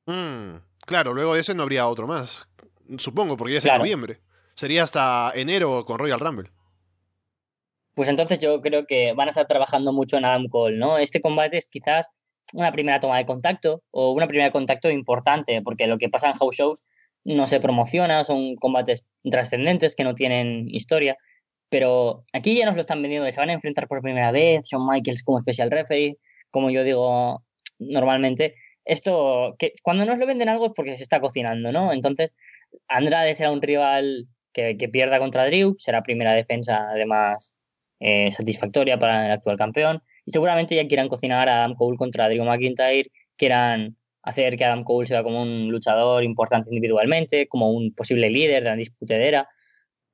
Mm, 0.07 0.55
claro, 0.87 1.13
luego 1.13 1.35
de 1.35 1.41
ese 1.41 1.53
no 1.53 1.61
habría 1.61 1.87
otro 1.87 2.07
más. 2.07 2.49
Supongo, 2.97 3.37
porque 3.37 3.53
ya 3.53 3.59
es 3.59 3.65
en 3.65 3.77
noviembre. 3.77 4.19
Sería 4.55 4.81
hasta 4.81 5.31
enero 5.35 5.85
con 5.85 5.99
Royal 5.99 6.19
Rumble. 6.19 6.49
Pues 7.93 8.09
entonces 8.09 8.39
yo 8.39 8.59
creo 8.59 8.87
que 8.87 9.13
van 9.13 9.27
a 9.27 9.29
estar 9.29 9.45
trabajando 9.45 9.93
mucho 9.93 10.17
en 10.17 10.25
Adam 10.25 10.47
Cole, 10.47 10.79
¿no? 10.79 10.97
Este 10.97 11.21
combate 11.21 11.57
es 11.57 11.67
quizás 11.67 12.07
una 12.53 12.71
primera 12.71 12.99
toma 12.99 13.17
de 13.17 13.25
contacto 13.25 13.83
o 13.91 14.11
una 14.11 14.27
primera 14.27 14.51
contacto 14.51 14.89
importante, 14.89 15.61
porque 15.61 15.87
lo 15.87 15.97
que 15.97 16.09
pasa 16.09 16.29
en 16.29 16.37
house 16.37 16.55
shows 16.55 16.83
no 17.23 17.45
se 17.45 17.59
promociona, 17.59 18.23
son 18.23 18.55
combates 18.55 19.05
trascendentes 19.29 19.95
que 19.95 20.03
no 20.03 20.15
tienen 20.15 20.67
historia, 20.69 21.17
pero 21.69 22.25
aquí 22.33 22.55
ya 22.55 22.65
nos 22.65 22.75
lo 22.75 22.81
están 22.81 23.01
vendiendo, 23.01 23.31
se 23.31 23.39
van 23.39 23.49
a 23.49 23.53
enfrentar 23.53 23.87
por 23.87 24.01
primera 24.01 24.31
vez, 24.31 24.63
Shawn 24.65 24.87
Michaels 24.87 25.23
como 25.23 25.39
especial 25.39 25.71
referee, 25.71 26.17
como 26.49 26.69
yo 26.69 26.83
digo 26.83 27.43
normalmente, 27.79 28.55
esto, 28.85 29.55
que 29.59 29.73
cuando 29.83 30.05
nos 30.05 30.17
lo 30.17 30.25
venden 30.25 30.49
algo 30.49 30.67
es 30.67 30.73
porque 30.75 30.97
se 30.97 31.03
está 31.03 31.19
cocinando, 31.19 31.71
¿no? 31.71 31.93
Entonces, 31.93 32.35
Andrade 32.87 33.35
será 33.35 33.51
un 33.51 33.61
rival 33.61 34.27
que, 34.53 34.75
pierda 34.91 35.19
contra 35.19 35.45
Drew, 35.45 35.75
será 35.77 36.03
primera 36.03 36.33
defensa 36.33 36.89
además 36.89 37.55
eh, 37.99 38.31
satisfactoria 38.31 38.99
para 38.99 39.25
el 39.27 39.31
actual 39.31 39.57
campeón. 39.57 40.03
Y 40.25 40.31
seguramente 40.31 40.75
ya 40.75 40.87
quieran 40.87 41.09
cocinar 41.09 41.49
a 41.49 41.63
Adam 41.63 41.75
Cole 41.75 41.97
contra 41.97 42.29
Drew 42.29 42.45
McIntyre, 42.45 43.09
quieran 43.37 43.95
hacer 44.23 44.57
que 44.57 44.65
Adam 44.65 44.83
Cole 44.83 45.07
sea 45.07 45.23
como 45.23 45.41
un 45.41 45.69
luchador 45.69 46.23
importante 46.23 46.69
individualmente, 46.69 47.47
como 47.47 47.71
un 47.71 47.93
posible 47.93 48.29
líder 48.29 48.63
de 48.63 48.69
la 48.69 48.75
disputadera. 48.75 49.47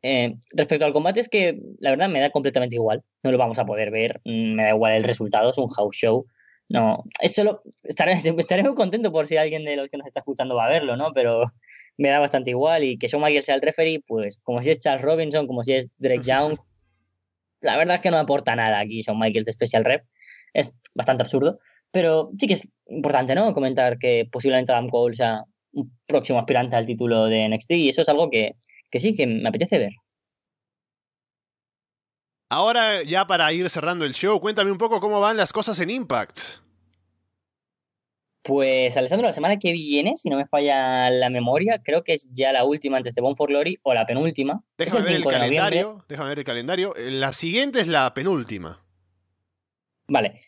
Eh, 0.01 0.35
respecto 0.51 0.85
al 0.85 0.93
combate 0.93 1.19
es 1.19 1.29
que 1.29 1.59
la 1.79 1.89
verdad 1.89 2.07
me 2.07 2.19
da 2.19 2.29
completamente 2.29 2.75
igual, 2.75 3.03
no 3.23 3.31
lo 3.31 3.37
vamos 3.37 3.59
a 3.59 3.65
poder 3.65 3.91
ver, 3.91 4.21
mm, 4.25 4.53
me 4.53 4.63
da 4.63 4.69
igual 4.69 4.93
el 4.93 5.03
resultado, 5.03 5.49
es 5.49 5.57
un 5.57 5.69
house 5.69 5.95
show. 5.95 6.25
no, 6.69 7.03
es 7.21 7.33
solo, 7.33 7.61
estaré, 7.83 8.13
estaré 8.37 8.63
muy 8.63 8.75
contento 8.75 9.11
por 9.11 9.27
si 9.27 9.37
alguien 9.37 9.63
de 9.65 9.75
los 9.77 9.89
que 9.89 9.97
nos 9.97 10.07
está 10.07 10.19
escuchando 10.19 10.55
va 10.55 10.65
a 10.65 10.69
verlo, 10.69 10.97
¿no? 10.97 11.13
Pero 11.13 11.43
me 11.97 12.09
da 12.09 12.19
bastante 12.19 12.51
igual 12.51 12.83
y 12.83 12.97
que 12.97 13.07
Shawn 13.07 13.23
Michaels 13.23 13.45
sea 13.45 13.55
el 13.55 13.61
referee, 13.61 14.01
pues 14.07 14.37
como 14.43 14.61
si 14.61 14.71
es 14.71 14.79
Charles 14.79 15.03
Robinson, 15.03 15.47
como 15.47 15.63
si 15.63 15.73
es 15.73 15.89
Drake 15.97 16.23
Young, 16.23 16.57
la 17.61 17.77
verdad 17.77 17.95
es 17.95 18.01
que 18.01 18.11
no 18.11 18.17
aporta 18.17 18.55
nada 18.55 18.79
aquí 18.79 19.01
Shawn 19.01 19.19
Michaels 19.19 19.45
de 19.45 19.51
Special 19.51 19.85
Rep, 19.85 20.05
es 20.53 20.73
bastante 20.93 21.23
absurdo, 21.23 21.59
pero 21.91 22.31
sí 22.39 22.47
que 22.47 22.53
es 22.53 22.67
importante, 22.87 23.35
¿no? 23.35 23.53
Comentar 23.53 23.97
que 23.97 24.27
posiblemente 24.31 24.71
Adam 24.71 24.89
Cole 24.89 25.15
sea 25.15 25.43
un 25.73 25.91
próximo 26.05 26.39
aspirante 26.39 26.75
al 26.75 26.85
título 26.85 27.25
de 27.25 27.47
NXT 27.49 27.71
y 27.71 27.89
eso 27.89 28.01
es 28.01 28.09
algo 28.09 28.29
que, 28.29 28.55
que 28.91 28.99
sí, 28.99 29.15
que 29.15 29.27
me 29.27 29.47
apetece 29.49 29.77
ver. 29.77 29.93
Ahora, 32.49 33.03
ya 33.03 33.27
para 33.27 33.51
ir 33.51 33.69
cerrando 33.69 34.05
el 34.05 34.13
show, 34.13 34.39
cuéntame 34.39 34.71
un 34.71 34.77
poco 34.77 35.01
cómo 35.01 35.19
van 35.19 35.35
las 35.35 35.51
cosas 35.51 35.79
en 35.81 35.89
Impact. 35.89 36.39
Pues, 38.47 38.95
Alessandro, 38.95 39.27
la 39.27 39.33
semana 39.33 39.59
que 39.59 39.73
viene, 39.73 40.15
si 40.15 40.29
no 40.29 40.37
me 40.37 40.45
falla 40.45 41.09
la 41.09 41.29
memoria, 41.29 41.81
creo 41.83 42.05
que 42.05 42.13
es 42.13 42.29
ya 42.31 42.53
la 42.53 42.63
última 42.63 42.95
antes 42.95 43.13
de 43.13 43.21
Born 43.21 43.35
for 43.35 43.49
Glory 43.49 43.77
o 43.83 43.93
la 43.93 44.05
penúltima. 44.05 44.63
Déjame 44.77 44.99
es 44.99 45.05
ver 45.05 45.15
el 45.15 45.21
5 45.23 45.29
de 45.31 45.35
noviembre. 45.35 45.57
calendario. 45.57 46.05
Déjame 46.07 46.29
ver 46.29 46.39
el 46.39 46.45
calendario. 46.45 46.93
La 46.97 47.33
siguiente 47.33 47.81
es 47.81 47.89
la 47.89 48.13
penúltima. 48.13 48.85
Vale, 50.07 50.39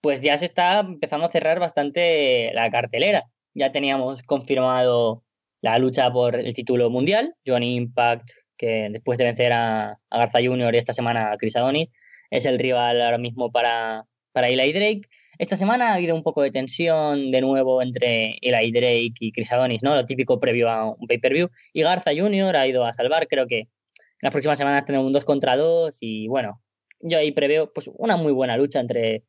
pues 0.00 0.20
ya 0.20 0.38
se 0.38 0.44
está 0.44 0.78
empezando 0.78 1.26
a 1.26 1.30
cerrar 1.30 1.58
bastante 1.58 2.52
la 2.54 2.70
cartelera. 2.70 3.24
Ya 3.54 3.72
teníamos 3.72 4.22
confirmado 4.22 5.24
la 5.60 5.80
lucha 5.80 6.12
por 6.12 6.36
el 6.36 6.54
título 6.54 6.90
mundial, 6.90 7.34
Johnny 7.44 7.74
Impact, 7.74 8.30
que 8.56 8.86
después 8.88 9.18
de 9.18 9.24
vencer 9.24 9.52
a, 9.52 9.98
a 10.10 10.18
Garza 10.18 10.38
Jr. 10.40 10.76
y 10.76 10.78
esta 10.78 10.92
semana 10.92 11.32
a 11.32 11.36
Chris 11.36 11.56
Adonis, 11.56 11.90
es 12.30 12.46
el 12.46 12.60
rival 12.60 13.02
ahora 13.02 13.18
mismo 13.18 13.50
para, 13.50 14.04
para 14.30 14.48
Eli 14.48 14.72
Drake. 14.72 15.08
Esta 15.38 15.54
semana 15.54 15.90
ha 15.90 15.94
habido 15.94 16.16
un 16.16 16.24
poco 16.24 16.42
de 16.42 16.50
tensión 16.50 17.30
de 17.30 17.40
nuevo 17.40 17.80
entre 17.80 18.38
Eli 18.42 18.72
Drake 18.72 19.14
y 19.20 19.30
Chris 19.30 19.52
Adonis, 19.52 19.84
¿no? 19.84 19.94
Lo 19.94 20.04
típico 20.04 20.40
previo 20.40 20.68
a 20.68 20.90
un 20.90 21.06
pay-per-view. 21.06 21.48
Y 21.72 21.82
Garza 21.82 22.10
Jr. 22.10 22.56
ha 22.56 22.66
ido 22.66 22.84
a 22.84 22.92
salvar, 22.92 23.28
creo 23.28 23.46
que 23.46 23.68
las 24.20 24.32
próximas 24.32 24.58
semanas 24.58 24.84
tenemos 24.84 25.06
un 25.06 25.12
2 25.12 25.24
contra 25.24 25.56
2 25.56 25.96
y 26.00 26.26
bueno, 26.26 26.60
yo 26.98 27.18
ahí 27.18 27.30
preveo 27.30 27.72
pues 27.72 27.88
una 27.94 28.16
muy 28.16 28.32
buena 28.32 28.56
lucha 28.56 28.80
entre 28.80 29.22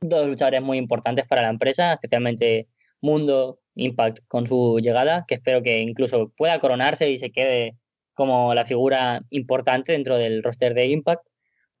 dos 0.00 0.26
luchadores 0.26 0.62
muy 0.62 0.78
importantes 0.78 1.28
para 1.28 1.42
la 1.42 1.50
empresa, 1.50 1.92
especialmente 1.92 2.66
Mundo 3.00 3.60
Impact 3.76 4.20
con 4.26 4.48
su 4.48 4.80
llegada, 4.80 5.24
que 5.28 5.36
espero 5.36 5.62
que 5.62 5.78
incluso 5.78 6.32
pueda 6.36 6.58
coronarse 6.58 7.08
y 7.08 7.18
se 7.18 7.30
quede 7.30 7.76
como 8.14 8.52
la 8.54 8.66
figura 8.66 9.22
importante 9.30 9.92
dentro 9.92 10.18
del 10.18 10.42
roster 10.42 10.74
de 10.74 10.86
Impact. 10.86 11.28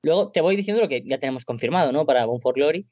Luego 0.02 0.30
te 0.30 0.40
voy 0.40 0.54
diciendo 0.54 0.82
lo 0.82 0.88
que 0.88 1.02
ya 1.04 1.18
tenemos 1.18 1.44
confirmado, 1.44 1.90
¿no? 1.90 2.06
Para 2.06 2.26
Bound 2.26 2.42
for 2.42 2.54
Glory. 2.54 2.86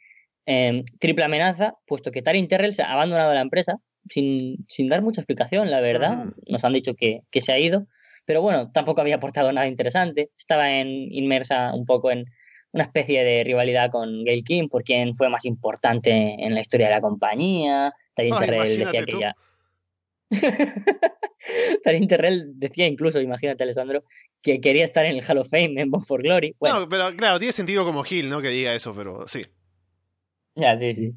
Eh, 0.46 0.84
triple 0.98 1.24
amenaza, 1.24 1.74
puesto 1.86 2.10
que 2.10 2.22
Taryn 2.22 2.48
Terrell 2.48 2.74
se 2.74 2.82
ha 2.82 2.92
abandonado 2.92 3.32
la 3.34 3.40
empresa 3.40 3.78
sin, 4.08 4.64
sin 4.68 4.88
dar 4.88 5.02
mucha 5.02 5.20
explicación, 5.20 5.70
la 5.70 5.80
verdad. 5.80 6.24
Mm. 6.24 6.32
Nos 6.48 6.64
han 6.64 6.72
dicho 6.72 6.94
que, 6.94 7.20
que 7.30 7.40
se 7.40 7.52
ha 7.52 7.58
ido, 7.58 7.86
pero 8.24 8.42
bueno, 8.42 8.70
tampoco 8.72 9.00
había 9.00 9.16
aportado 9.16 9.52
nada 9.52 9.66
interesante. 9.66 10.30
Estaba 10.36 10.70
en, 10.70 11.12
inmersa 11.12 11.74
un 11.74 11.84
poco 11.84 12.10
en 12.10 12.26
una 12.72 12.84
especie 12.84 13.24
de 13.24 13.44
rivalidad 13.44 13.90
con 13.90 14.24
Gail 14.24 14.44
Kim 14.44 14.68
por 14.68 14.84
quién 14.84 15.14
fue 15.14 15.28
más 15.28 15.44
importante 15.44 16.10
en 16.10 16.54
la 16.54 16.60
historia 16.60 16.88
de 16.88 16.94
la 16.94 17.00
compañía. 17.00 17.92
Taryn 18.14 18.34
Ay, 18.34 18.40
Terrell 18.46 18.78
decía 18.78 19.04
que 19.04 19.12
tú. 19.12 19.20
ya. 19.20 19.34
Taryn 21.84 22.06
Terrell 22.06 22.52
decía 22.54 22.86
incluso, 22.86 23.20
imagínate, 23.20 23.64
Alessandro, 23.64 24.04
que 24.42 24.60
quería 24.60 24.84
estar 24.84 25.04
en 25.04 25.16
el 25.16 25.24
Hall 25.24 25.38
of 25.38 25.48
Fame 25.48 25.80
en 25.80 25.90
Born 25.90 26.04
for 26.04 26.22
Glory. 26.22 26.54
Bueno, 26.60 26.80
No, 26.80 26.88
pero 26.88 27.10
claro, 27.16 27.38
tiene 27.38 27.52
sentido 27.52 27.84
como 27.84 28.04
Gil, 28.04 28.28
¿no? 28.28 28.40
Que 28.40 28.48
diga 28.48 28.74
eso, 28.74 28.94
pero 28.94 29.26
sí. 29.26 29.42
Ya, 30.60 30.78
sí, 30.78 30.94
sí. 30.94 31.12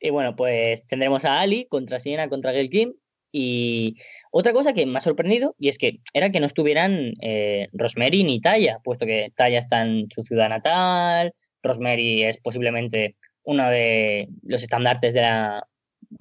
Y 0.00 0.10
bueno, 0.10 0.36
pues 0.36 0.86
tendremos 0.86 1.24
a 1.24 1.40
Ali 1.40 1.66
contra 1.66 1.98
Siena 1.98 2.28
contra 2.28 2.52
Gail 2.52 2.70
Kim. 2.70 2.94
Y 3.32 3.96
otra 4.30 4.52
cosa 4.52 4.72
que 4.74 4.86
me 4.86 4.98
ha 4.98 5.00
sorprendido, 5.00 5.56
y 5.58 5.68
es 5.68 5.78
que 5.78 6.00
era 6.12 6.30
que 6.30 6.38
no 6.38 6.46
estuvieran 6.46 7.14
eh, 7.20 7.68
Rosemary 7.72 8.22
ni 8.22 8.40
Taya, 8.40 8.78
puesto 8.84 9.06
que 9.06 9.32
Taya 9.34 9.58
está 9.58 9.82
en 9.82 10.08
su 10.10 10.22
ciudad 10.22 10.48
natal, 10.48 11.32
Rosemary 11.62 12.22
es 12.24 12.38
posiblemente 12.38 13.16
uno 13.42 13.68
de 13.70 14.28
los 14.42 14.62
estandartes 14.62 15.14
de, 15.14 15.20
la, 15.22 15.66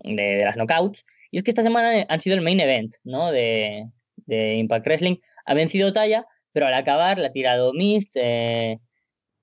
de, 0.04 0.44
las 0.44 0.56
knockouts. 0.56 1.06
Y 1.30 1.38
es 1.38 1.44
que 1.44 1.52
esta 1.52 1.62
semana 1.62 2.06
han 2.10 2.22
sido 2.22 2.36
el 2.36 2.42
main 2.42 2.60
event, 2.60 2.96
¿no? 3.04 3.32
De, 3.32 3.86
de 4.26 4.56
Impact 4.56 4.86
Wrestling. 4.88 5.18
Ha 5.46 5.54
vencido 5.54 5.94
Taya, 5.94 6.26
pero 6.52 6.66
al 6.66 6.74
acabar 6.74 7.20
la 7.20 7.28
ha 7.28 7.32
tirado 7.32 7.74
Mist, 7.74 8.16
eh, 8.16 8.80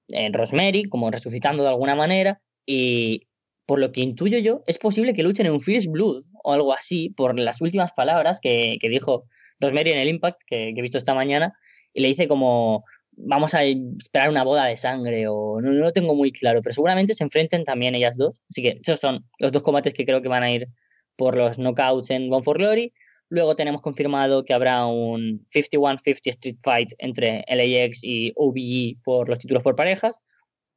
en 0.08 0.32
Rosemary, 0.32 0.84
como 0.84 1.10
resucitando 1.10 1.62
de 1.62 1.68
alguna 1.68 1.94
manera. 1.94 2.40
Y 2.72 3.26
por 3.66 3.80
lo 3.80 3.90
que 3.90 4.00
intuyo 4.00 4.38
yo, 4.38 4.62
es 4.68 4.78
posible 4.78 5.12
que 5.12 5.24
luchen 5.24 5.46
en 5.46 5.52
un 5.52 5.60
First 5.60 5.88
Blood 5.88 6.22
o 6.44 6.52
algo 6.52 6.72
así, 6.72 7.10
por 7.10 7.36
las 7.36 7.60
últimas 7.60 7.90
palabras 7.90 8.38
que, 8.40 8.78
que 8.80 8.88
dijo 8.88 9.24
Rosemary 9.58 9.90
en 9.90 9.98
el 9.98 10.08
Impact, 10.08 10.40
que, 10.46 10.68
he 10.68 10.80
visto 10.80 10.96
esta 10.96 11.12
mañana, 11.12 11.52
y 11.92 12.00
le 12.00 12.06
dice 12.06 12.28
como, 12.28 12.84
vamos 13.10 13.54
a 13.54 13.64
esperar 13.64 14.30
una 14.30 14.44
boda 14.44 14.66
de 14.66 14.76
sangre, 14.76 15.26
o 15.26 15.60
no, 15.60 15.72
no 15.72 15.80
lo 15.80 15.92
tengo 15.92 16.14
muy 16.14 16.30
claro, 16.30 16.62
pero 16.62 16.72
seguramente 16.72 17.12
se 17.12 17.24
enfrenten 17.24 17.64
también 17.64 17.96
ellas 17.96 18.16
dos. 18.16 18.40
Así 18.48 18.62
que 18.62 18.78
esos 18.80 19.00
son 19.00 19.24
los 19.40 19.50
dos 19.50 19.64
combates 19.64 19.94
que 19.94 20.06
creo 20.06 20.22
que 20.22 20.28
van 20.28 20.44
a 20.44 20.52
ir 20.52 20.68
por 21.16 21.36
los 21.36 21.58
knockouts 21.58 22.10
en 22.10 22.32
One 22.32 22.44
for 22.44 22.56
Glory. 22.56 22.92
Luego 23.30 23.56
tenemos 23.56 23.80
confirmado 23.80 24.44
que 24.44 24.54
habrá 24.54 24.86
un 24.86 25.44
51-50 25.52 26.20
Street 26.24 26.56
Fight 26.62 26.92
entre 26.98 27.44
LAX 27.48 28.04
y 28.04 28.32
OBE 28.36 28.96
por 29.02 29.28
los 29.28 29.40
títulos 29.40 29.64
por 29.64 29.74
parejas 29.74 30.20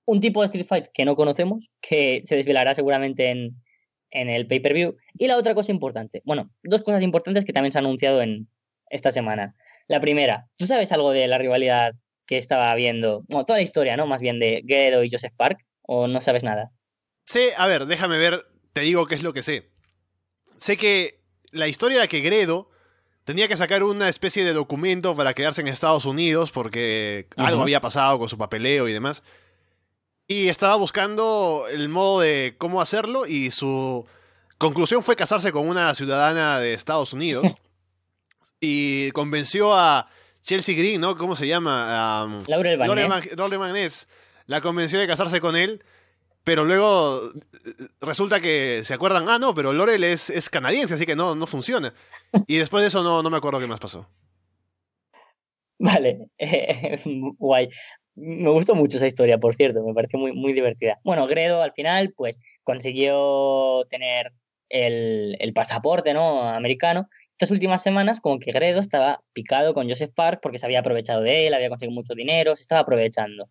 un 0.05 0.19
tipo 0.19 0.41
de 0.41 0.47
Street 0.47 0.65
Fight 0.65 0.88
que 0.93 1.05
no 1.05 1.15
conocemos, 1.15 1.69
que 1.81 2.21
se 2.25 2.35
desvelará 2.35 2.75
seguramente 2.75 3.30
en, 3.30 3.61
en 4.11 4.30
el 4.30 4.47
pay-per-view. 4.47 4.97
Y 5.17 5.27
la 5.27 5.38
otra 5.38 5.55
cosa 5.55 5.71
importante, 5.71 6.21
bueno, 6.25 6.49
dos 6.63 6.84
cosas 6.84 7.03
importantes 7.03 7.45
que 7.45 7.53
también 7.53 7.71
se 7.71 7.80
han 7.80 7.85
anunciado 7.85 8.21
en 8.21 8.47
esta 8.89 9.11
semana. 9.11 9.55
La 9.88 9.99
primera, 9.99 10.47
¿tú 10.57 10.65
sabes 10.65 10.91
algo 10.91 11.11
de 11.11 11.27
la 11.27 11.38
rivalidad 11.38 11.93
que 12.25 12.38
estaba 12.38 12.73
viendo? 12.75 13.23
Bueno, 13.27 13.45
toda 13.45 13.59
la 13.59 13.63
historia, 13.63 13.97
¿no? 13.97 14.07
Más 14.07 14.21
bien 14.21 14.39
de 14.39 14.61
Guerrero 14.63 15.03
y 15.03 15.09
Joseph 15.11 15.34
Park, 15.35 15.59
o 15.81 16.07
no 16.07 16.21
sabes 16.21 16.43
nada. 16.43 16.71
Sé, 17.25 17.53
a 17.57 17.67
ver, 17.67 17.85
déjame 17.85 18.17
ver, 18.17 18.41
te 18.73 18.81
digo 18.81 19.07
qué 19.07 19.15
es 19.15 19.23
lo 19.23 19.34
que 19.34 19.43
sé. 19.43 19.69
Sé 20.57 20.77
que 20.77 21.21
la 21.51 21.67
historia 21.67 21.97
era 21.97 22.07
que 22.07 22.21
Gredo 22.21 22.69
tenía 23.25 23.47
que 23.47 23.57
sacar 23.57 23.84
una 23.84 24.09
especie 24.09 24.43
de 24.43 24.53
documento 24.53 25.15
para 25.15 25.34
quedarse 25.34 25.61
en 25.61 25.67
Estados 25.67 26.05
Unidos 26.05 26.51
porque 26.51 27.27
algo 27.38 27.61
había 27.61 27.81
pasado 27.81 28.19
con 28.19 28.30
su 28.30 28.38
papeleo 28.38 28.88
y 28.88 28.93
demás. 28.93 29.23
Y 30.34 30.49
estaba 30.49 30.76
buscando 30.77 31.65
el 31.69 31.89
modo 31.89 32.22
de 32.22 32.55
cómo 32.57 32.81
hacerlo 32.81 33.27
y 33.27 33.51
su 33.51 34.03
conclusión 34.57 35.03
fue 35.03 35.15
casarse 35.15 35.51
con 35.51 35.69
una 35.69 35.93
ciudadana 35.93 36.57
de 36.57 36.73
Estados 36.73 37.14
Unidos 37.14 37.53
y 38.60 39.11
convenció 39.11 39.76
a 39.76 40.10
Chelsea 40.41 40.76
Green, 40.76 40.99
¿no? 40.99 41.15
¿Cómo 41.18 41.35
se 41.35 41.45
llama? 41.45 42.27
Lore 42.47 42.77
Magnés 43.60 44.07
la 44.47 44.60
convenció 44.60 44.99
de 44.99 45.05
casarse 45.05 45.39
con 45.39 45.55
él, 45.55 45.84
pero 46.43 46.65
luego 46.65 47.22
eh, 47.30 47.88
resulta 48.01 48.41
que 48.41 48.81
se 48.84 48.95
acuerdan, 48.95 49.30
ah, 49.30 49.38
no, 49.38 49.53
pero 49.53 49.72
Lorel 49.72 50.03
es, 50.03 50.31
es 50.31 50.49
canadiense, 50.49 50.95
así 50.95 51.05
que 51.05 51.15
no, 51.15 51.35
no 51.35 51.45
funciona. 51.45 51.93
Y 52.47 52.57
después 52.57 52.81
de 52.81 52.88
eso 52.88 53.03
no, 53.03 53.22
no 53.22 53.30
me 53.30 53.38
acuerdo 53.38 53.60
qué 53.60 53.68
más 53.68 53.80
pasó. 53.80 54.10
Vale, 55.77 56.26
guay. 57.38 57.69
Me 58.15 58.49
gustó 58.49 58.76
mucho 58.76 58.98
esa 58.98 59.07
historia, 59.07 59.40
por 59.40 59.56
cierto, 59.56 59.84
me 59.84 59.94
pareció 59.94 60.19
muy, 60.19 60.34
muy 60.34 60.53
divertida. 60.53 60.99
Bueno, 61.03 61.26
Gredo 61.27 61.61
al 61.61 61.73
final, 61.73 62.14
pues 62.15 62.40
consiguió 62.64 63.85
tener 63.90 64.34
el, 64.69 65.35
el 65.40 65.53
pasaporte, 65.53 66.14
¿no? 66.14 66.48
Americano. 66.48 67.10
Estas 67.31 67.49
últimas 67.52 67.81
semanas, 67.81 68.22
como 68.22 68.40
que 68.40 68.52
Gredo 68.52 68.80
estaba 68.80 69.22
picado 69.34 69.73
con 69.73 69.90
Joseph 69.90 70.11
Park 70.14 70.40
porque 70.41 70.60
se 70.60 70.65
había 70.65 70.80
aprovechado 70.80 71.22
de 71.22 71.48
él, 71.48 71.53
había 71.56 71.69
conseguido 71.69 71.95
mucho 71.95 72.14
dinero, 72.14 72.56
se 72.56 72.61
estaba 72.61 72.81
aprovechando. 72.81 73.49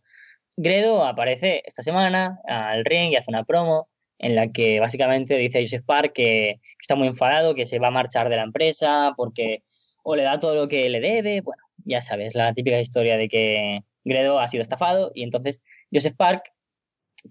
Gredo 0.56 1.05
aparece 1.05 1.62
esta 1.64 1.82
semana 1.82 2.39
al 2.44 2.84
ring 2.84 3.12
y 3.12 3.16
hace 3.16 3.30
una 3.30 3.44
promo 3.44 3.89
en 4.18 4.36
la 4.36 4.52
que 4.52 4.78
básicamente 4.80 5.36
dice 5.36 5.59
a 5.59 5.62
Joseph 5.62 5.84
Park 5.84 6.12
que 6.14 6.60
está 6.80 6.94
muy 6.94 7.09
enfadado, 7.09 7.55
que 7.55 7.66
se 7.66 7.78
va 7.78 7.89
a 7.89 7.90
marchar 7.90 8.28
de 8.28 8.36
la 8.36 8.44
empresa 8.44 9.12
porque 9.16 9.62
o 10.05 10.14
le 10.14 10.22
da 10.22 10.39
todo 10.39 10.55
lo 10.55 10.68
que 10.68 10.89
le 10.89 11.01
debe, 11.01 11.40
bueno, 11.40 11.62
ya 11.84 12.02
sabes, 12.02 12.34
la 12.34 12.55
típica 12.55 12.80
historia 12.80 13.16
de 13.16 13.28
que 13.28 13.80
Gredo 14.04 14.38
ha 14.38 14.48
sido 14.48 14.62
estafado 14.62 15.10
y 15.14 15.22
entonces 15.22 15.62
Joseph 15.92 16.16
Park, 16.16 16.52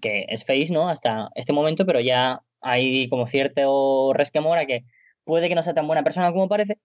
que 0.00 0.26
es 0.28 0.44
face, 0.44 0.72
¿no? 0.72 0.88
Hasta 0.88 1.30
este 1.34 1.52
momento, 1.52 1.86
pero 1.86 2.00
ya 2.00 2.42
hay 2.60 3.08
como 3.08 3.26
cierto 3.26 4.12
resquemor 4.14 4.58
a 4.58 4.66
que 4.66 4.84
puede 5.24 5.48
que 5.48 5.54
no 5.54 5.62
sea 5.62 5.74
tan 5.74 5.86
buena 5.86 6.02
persona 6.02 6.32
como 6.32 6.48
parece. 6.48 6.78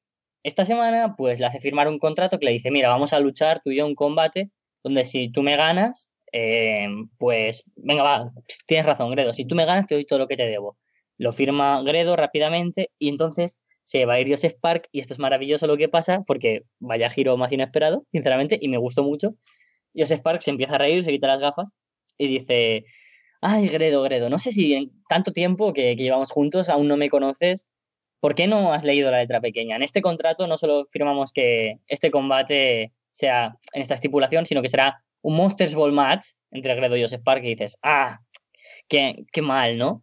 Esta 0.43 0.65
semana, 0.65 1.15
pues 1.17 1.39
le 1.39 1.45
hace 1.45 1.59
firmar 1.59 1.87
un 1.87 1.99
contrato 1.99 2.39
que 2.39 2.45
le 2.45 2.51
dice, 2.53 2.71
mira, 2.71 2.89
vamos 2.89 3.13
a 3.13 3.19
luchar 3.19 3.61
tú 3.63 3.71
y 3.71 3.77
yo 3.77 3.85
un 3.85 3.95
combate 3.95 4.49
donde 4.83 5.05
si 5.05 5.29
tú 5.29 5.43
me 5.43 5.57
ganas, 5.57 6.09
eh, 6.31 6.87
pues 7.17 7.63
venga, 7.75 8.03
va, 8.03 8.31
tienes 8.65 8.85
razón, 8.85 9.11
Gredo, 9.11 9.33
si 9.33 9.45
tú 9.45 9.55
me 9.55 9.65
ganas 9.65 9.87
te 9.87 9.95
doy 9.95 10.05
todo 10.05 10.19
lo 10.19 10.27
que 10.27 10.37
te 10.37 10.45
debo. 10.47 10.77
Lo 11.17 11.31
firma 11.31 11.81
Gredo 11.83 12.15
rápidamente 12.15 12.91
y 12.99 13.09
entonces 13.09 13.57
se 13.83 14.05
va 14.05 14.15
a 14.15 14.19
ir 14.19 14.29
Joseph 14.29 14.55
Park 14.59 14.89
y 14.91 14.99
esto 14.99 15.13
es 15.13 15.19
maravilloso 15.19 15.65
lo 15.65 15.77
que 15.77 15.89
pasa 15.89 16.23
porque 16.27 16.63
vaya 16.79 17.09
giro 17.09 17.37
más 17.37 17.51
inesperado, 17.51 18.05
sinceramente, 18.11 18.57
y 18.61 18.67
me 18.67 18.77
gustó 18.77 19.03
mucho. 19.03 19.35
Joseph 19.97 20.21
Park 20.21 20.41
se 20.41 20.51
empieza 20.51 20.75
a 20.75 20.77
reír, 20.77 21.03
se 21.03 21.11
quita 21.11 21.27
las 21.27 21.39
gafas 21.39 21.73
y 22.17 22.27
dice, 22.27 22.85
Ay, 23.41 23.67
Gredo, 23.67 24.01
Gredo, 24.01 24.29
no 24.29 24.39
sé 24.39 24.51
si 24.51 24.73
en 24.73 24.91
tanto 25.07 25.31
tiempo 25.31 25.73
que, 25.73 25.95
llevamos 25.95 26.31
juntos 26.31 26.69
aún 26.69 26.87
no 26.87 26.97
me 26.97 27.09
conoces. 27.09 27.65
¿Por 28.19 28.33
qué 28.33 28.47
no 28.47 28.73
has 28.73 28.83
leído 28.83 29.11
la 29.11 29.19
letra 29.19 29.41
pequeña? 29.41 29.75
En 29.75 29.83
este 29.83 30.01
contrato 30.01 30.47
no 30.47 30.57
solo 30.57 30.87
firmamos 30.91 31.31
que 31.31 31.77
este 31.87 32.09
combate 32.09 32.93
sea 33.11 33.55
en 33.73 33.81
esta 33.81 33.93
estipulación, 33.93 34.45
sino 34.47 34.61
que 34.61 34.69
será 34.69 35.03
un 35.21 35.35
Monsters 35.35 35.75
Ball 35.75 35.91
match 35.91 36.29
entre 36.51 36.75
Gredo 36.75 36.97
y 36.97 37.03
Joseph 37.03 37.21
Park 37.23 37.43
y 37.43 37.49
dices, 37.49 37.77
ah, 37.83 38.19
qué, 38.87 39.25
qué 39.31 39.41
mal, 39.43 39.77
¿no? 39.77 40.01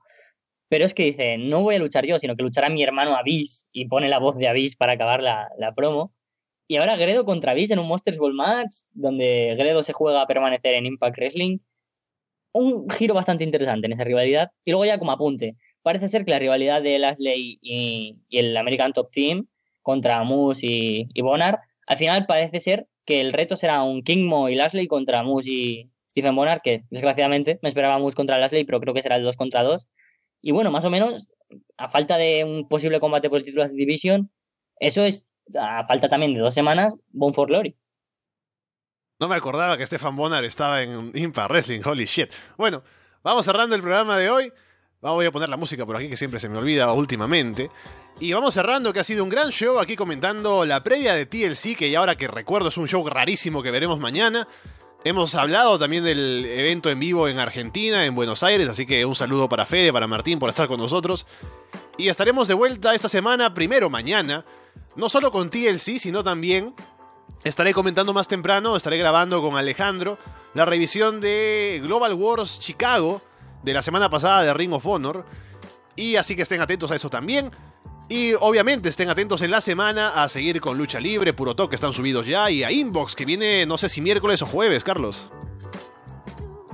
Pero 0.69 0.85
es 0.85 0.95
que 0.95 1.05
dice, 1.05 1.39
no 1.39 1.63
voy 1.63 1.75
a 1.75 1.79
luchar 1.81 2.07
yo, 2.07 2.19
sino 2.19 2.37
que 2.37 2.45
luchará 2.45 2.69
mi 2.69 2.83
hermano 2.83 3.17
Avis 3.17 3.67
y 3.73 3.87
pone 3.87 4.09
la 4.09 4.19
voz 4.19 4.37
de 4.37 4.49
Avis 4.49 4.77
para 4.77 4.93
acabar 4.93 5.23
la, 5.23 5.49
la 5.59 5.75
promo. 5.75 6.13
Y 6.67 6.77
ahora 6.77 6.97
Gredo 6.97 7.25
contra 7.25 7.53
Avis 7.53 7.71
en 7.71 7.79
un 7.79 7.89
Monsters 7.89 8.19
Ball 8.19 8.35
match, 8.35 8.75
donde 8.93 9.55
Gredo 9.59 9.83
se 9.83 9.93
juega 9.93 10.23
a 10.23 10.27
permanecer 10.27 10.75
en 10.75 10.87
Impact 10.87 11.17
Wrestling. 11.19 11.59
Un 12.53 12.89
giro 12.91 13.15
bastante 13.15 13.45
interesante 13.45 13.87
en 13.87 13.93
esa 13.93 14.05
rivalidad. 14.05 14.51
Y 14.65 14.71
luego 14.71 14.85
ya 14.85 14.99
como 14.99 15.13
apunte, 15.13 15.57
parece 15.83 16.09
ser 16.09 16.25
que 16.25 16.31
la 16.31 16.39
rivalidad 16.39 16.83
de 16.83 16.99
Lashley 16.99 17.59
y, 17.61 18.17
el 18.31 18.57
American 18.57 18.93
Top 18.93 19.11
Team 19.11 19.47
contra 19.83 20.23
Moose 20.25 20.67
y, 20.67 21.09
y 21.13 21.23
Bonard, 21.23 21.59
al 21.87 21.99
final 21.99 22.27
parece 22.27 22.61
ser 22.61 22.87
que 23.05 23.21
el 23.21 23.33
reto 23.33 23.57
será 23.57 23.83
un 23.83 24.03
King 24.03 24.25
Mo 24.25 24.49
y 24.49 24.55
Lashley 24.55 24.87
contra 24.87 25.23
Moose 25.23 25.51
y 25.51 25.91
Stephen 26.15 26.37
Bonard, 26.37 26.63
que 26.63 26.85
desgraciadamente 26.91 27.59
me 27.61 27.69
esperaba 27.69 27.99
Moose 27.99 28.15
contra 28.15 28.39
Lashley, 28.39 28.65
pero 28.65 28.81
creo 28.81 28.95
que 28.95 29.03
será 29.03 29.17
el 29.17 29.25
2 29.25 29.37
contra 29.37 29.65
2. 29.65 29.89
Y 30.43 30.53
bueno, 30.53 30.71
más 30.71 30.85
o 30.85 30.91
menos, 30.91 31.27
a 31.77 31.89
falta 31.89 32.17
de 32.17 32.45
un 32.45 32.69
posible 32.69 33.01
combate 33.01 33.29
por 33.29 33.39
el 33.39 33.45
título 33.45 33.67
de 33.67 33.75
Division, 33.75 34.31
eso 34.79 35.03
es, 35.05 35.24
a 35.59 35.87
falta 35.87 36.09
también 36.09 36.35
de 36.35 36.41
dos 36.41 36.55
semanas, 36.55 36.97
Bone 37.11 37.35
for 37.35 37.49
Glory. 37.49 37.77
No 39.21 39.29
me 39.29 39.37
acordaba 39.37 39.79
que 39.79 39.87
Stefan 39.87 40.17
Bonner 40.17 40.45
estaba 40.45 40.83
en 40.83 41.13
Impact 41.15 41.51
Wrestling, 41.51 41.81
holy 41.85 42.05
shit. 42.05 42.31
Bueno, 42.57 42.83
vamos 43.23 43.45
cerrando 43.45 43.77
el 43.77 43.83
programa 43.83 44.19
de 44.19 44.31
hoy. 44.31 44.53
Voy 45.01 45.27
a 45.27 45.31
poner 45.31 45.49
la 45.49 45.57
música 45.57 45.85
por 45.85 45.97
aquí 45.97 46.09
que 46.09 46.17
siempre 46.17 46.41
se 46.41 46.49
me 46.49 46.59
olvida 46.59 46.93
últimamente. 46.93 47.71
Y 48.21 48.33
vamos 48.33 48.55
cerrando 48.55 48.93
que 48.93 49.01
ha 49.01 49.05
sido 49.05 49.23
un 49.23 49.29
gran 49.29 49.51
show 49.51 49.79
aquí 49.79 49.97
comentando 49.97 50.65
la 50.65 50.83
previa 50.83 51.15
de 51.15 51.27
TLC, 51.27 51.77
que 51.77 51.91
ya 51.91 51.99
ahora 51.99 52.17
que 52.17 52.27
recuerdo 52.27 52.69
es 52.69 52.77
un 52.77 52.89
show 52.89 53.07
rarísimo 53.07 53.63
que 53.63 53.71
veremos 53.71 53.99
mañana. 53.99 54.49
Hemos 55.05 55.35
hablado 55.35 55.79
también 55.79 56.03
del 56.03 56.47
evento 56.47 56.89
en 56.89 56.99
vivo 56.99 57.29
en 57.29 57.39
Argentina, 57.39 58.07
en 58.07 58.15
Buenos 58.15 58.43
Aires, 58.43 58.69
así 58.69 58.87
que 58.87 59.05
un 59.05 59.15
saludo 59.15 59.49
para 59.49 59.67
Fede, 59.67 59.93
para 59.93 60.07
Martín 60.07 60.39
por 60.39 60.49
estar 60.49 60.67
con 60.67 60.81
nosotros. 60.81 61.27
Y 61.99 62.09
estaremos 62.09 62.49
de 62.49 62.55
vuelta 62.55 62.95
esta 62.95 63.11
semana, 63.11 63.53
primero 63.53 63.91
mañana, 63.91 64.47
no 64.97 65.09
solo 65.09 65.31
con 65.31 65.51
TLC, 65.51 65.99
sino 65.99 66.23
también 66.23 66.75
estaré 67.43 67.73
comentando 67.75 68.13
más 68.13 68.29
temprano, 68.29 68.77
estaré 68.77 68.99
grabando 68.99 69.43
con 69.43 69.57
Alejandro 69.57 70.19
la 70.55 70.65
revisión 70.65 71.21
de 71.21 71.81
Global 71.83 72.15
Wars 72.15 72.59
Chicago 72.59 73.21
de 73.63 73.73
la 73.73 73.83
semana 73.83 74.09
pasada 74.09 74.43
de 74.43 74.55
Ring 74.55 74.73
of 74.73 74.87
Honor. 74.87 75.25
Y 75.97 76.17
así 76.17 76.37
que 76.37 76.43
estén 76.43 76.61
atentos 76.61 76.91
a 76.91 76.97
eso 76.97 77.11
también. 77.11 77.51
Y 78.09 78.35
obviamente 78.35 78.89
estén 78.89 79.09
atentos 79.09 79.41
en 79.43 79.51
la 79.51 79.61
semana 79.61 80.23
a 80.23 80.29
seguir 80.29 80.61
con 80.61 80.77
Lucha 80.77 81.01
Libre, 81.01 81.33
Puro 81.33 81.57
Toque 81.57 81.75
están 81.75 81.93
subidos 81.93 82.27
ya, 82.27 82.51
y 82.51 82.63
a 82.63 82.71
Inbox 82.71 83.17
que 83.17 83.25
viene 83.25 83.65
no 83.65 83.79
sé 83.79 83.89
si 83.89 84.03
miércoles 84.03 84.43
o 84.43 84.47
jueves, 84.47 84.85
Carlos. 84.85 85.31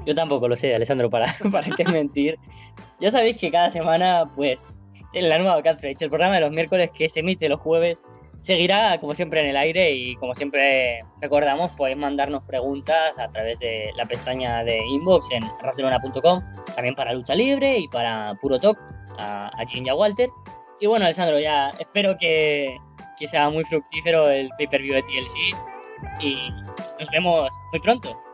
Yo 0.06 0.14
tampoco 0.14 0.48
lo 0.48 0.56
sé, 0.56 0.74
Alessandro, 0.74 1.08
para, 1.08 1.34
para 1.52 1.68
qué 1.76 1.84
mentir. 1.84 2.36
Ya 3.00 3.12
sabéis 3.12 3.36
que 3.36 3.50
cada 3.50 3.70
semana, 3.70 4.28
pues, 4.34 4.64
en 5.12 5.28
la 5.28 5.38
nueva 5.38 5.62
Catfresh, 5.62 6.02
el 6.02 6.08
programa 6.08 6.34
de 6.36 6.40
los 6.40 6.50
miércoles 6.50 6.90
que 6.92 7.08
se 7.08 7.20
emite 7.20 7.48
los 7.48 7.60
jueves, 7.60 8.02
seguirá 8.42 8.98
como 9.00 9.14
siempre 9.14 9.40
en 9.40 9.48
el 9.48 9.56
aire 9.56 9.92
y 9.92 10.16
como 10.16 10.34
siempre 10.34 11.00
recordamos, 11.20 11.70
podéis 11.72 11.98
mandarnos 11.98 12.42
preguntas 12.44 13.18
a 13.18 13.28
través 13.28 13.58
de 13.58 13.90
la 13.96 14.06
pestaña 14.06 14.64
de 14.64 14.78
inbox 14.86 15.30
en 15.32 15.42
rasdelona.com, 15.62 16.42
también 16.74 16.94
para 16.94 17.12
Lucha 17.12 17.34
Libre 17.34 17.78
y 17.78 17.88
para 17.88 18.34
Puro 18.40 18.58
Talk 18.58 18.78
a, 19.18 19.48
a 19.48 19.94
Walter. 19.94 20.30
Y 20.80 20.86
bueno, 20.86 21.04
Alessandro, 21.04 21.38
ya 21.38 21.70
espero 21.78 22.16
que, 22.18 22.76
que 23.18 23.28
sea 23.28 23.50
muy 23.50 23.64
fructífero 23.64 24.28
el 24.30 24.48
pay-per-view 24.56 24.94
de 24.94 25.02
TLC 25.02 26.22
y 26.22 26.50
nos 26.98 27.10
vemos 27.10 27.50
muy 27.72 27.80
pronto. 27.80 28.29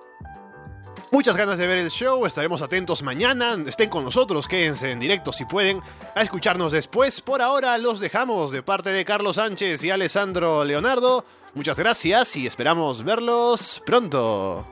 Muchas 1.13 1.37
ganas 1.37 1.57
de 1.57 1.67
ver 1.69 1.79
el 1.79 1.91
show, 1.91 2.27
estaremos 2.27 2.63
atentos 2.63 3.03
mañana, 3.03 3.57
estén 3.67 3.89
con 3.89 4.05
nosotros, 4.05 4.49
quédense 4.49 4.91
en 4.91 4.99
directo 4.99 5.33
si 5.33 5.45
pueden, 5.45 5.81
a 6.15 6.23
escucharnos 6.23 6.73
después. 6.73 7.21
Por 7.21 7.43
ahora 7.43 7.79
los 7.79 8.01
dejamos 8.01 8.51
de 8.51 8.63
parte 8.63 8.91
de 8.91 9.05
Carlos 9.05 9.37
Sánchez 9.37 9.85
y 9.85 9.91
Alessandro 9.91 10.65
Leonardo. 10.65 11.25
Muchas 11.55 11.79
gracias 11.79 12.35
y 12.37 12.47
esperamos 12.47 13.05
verlos 13.05 13.83
pronto. 13.87 14.67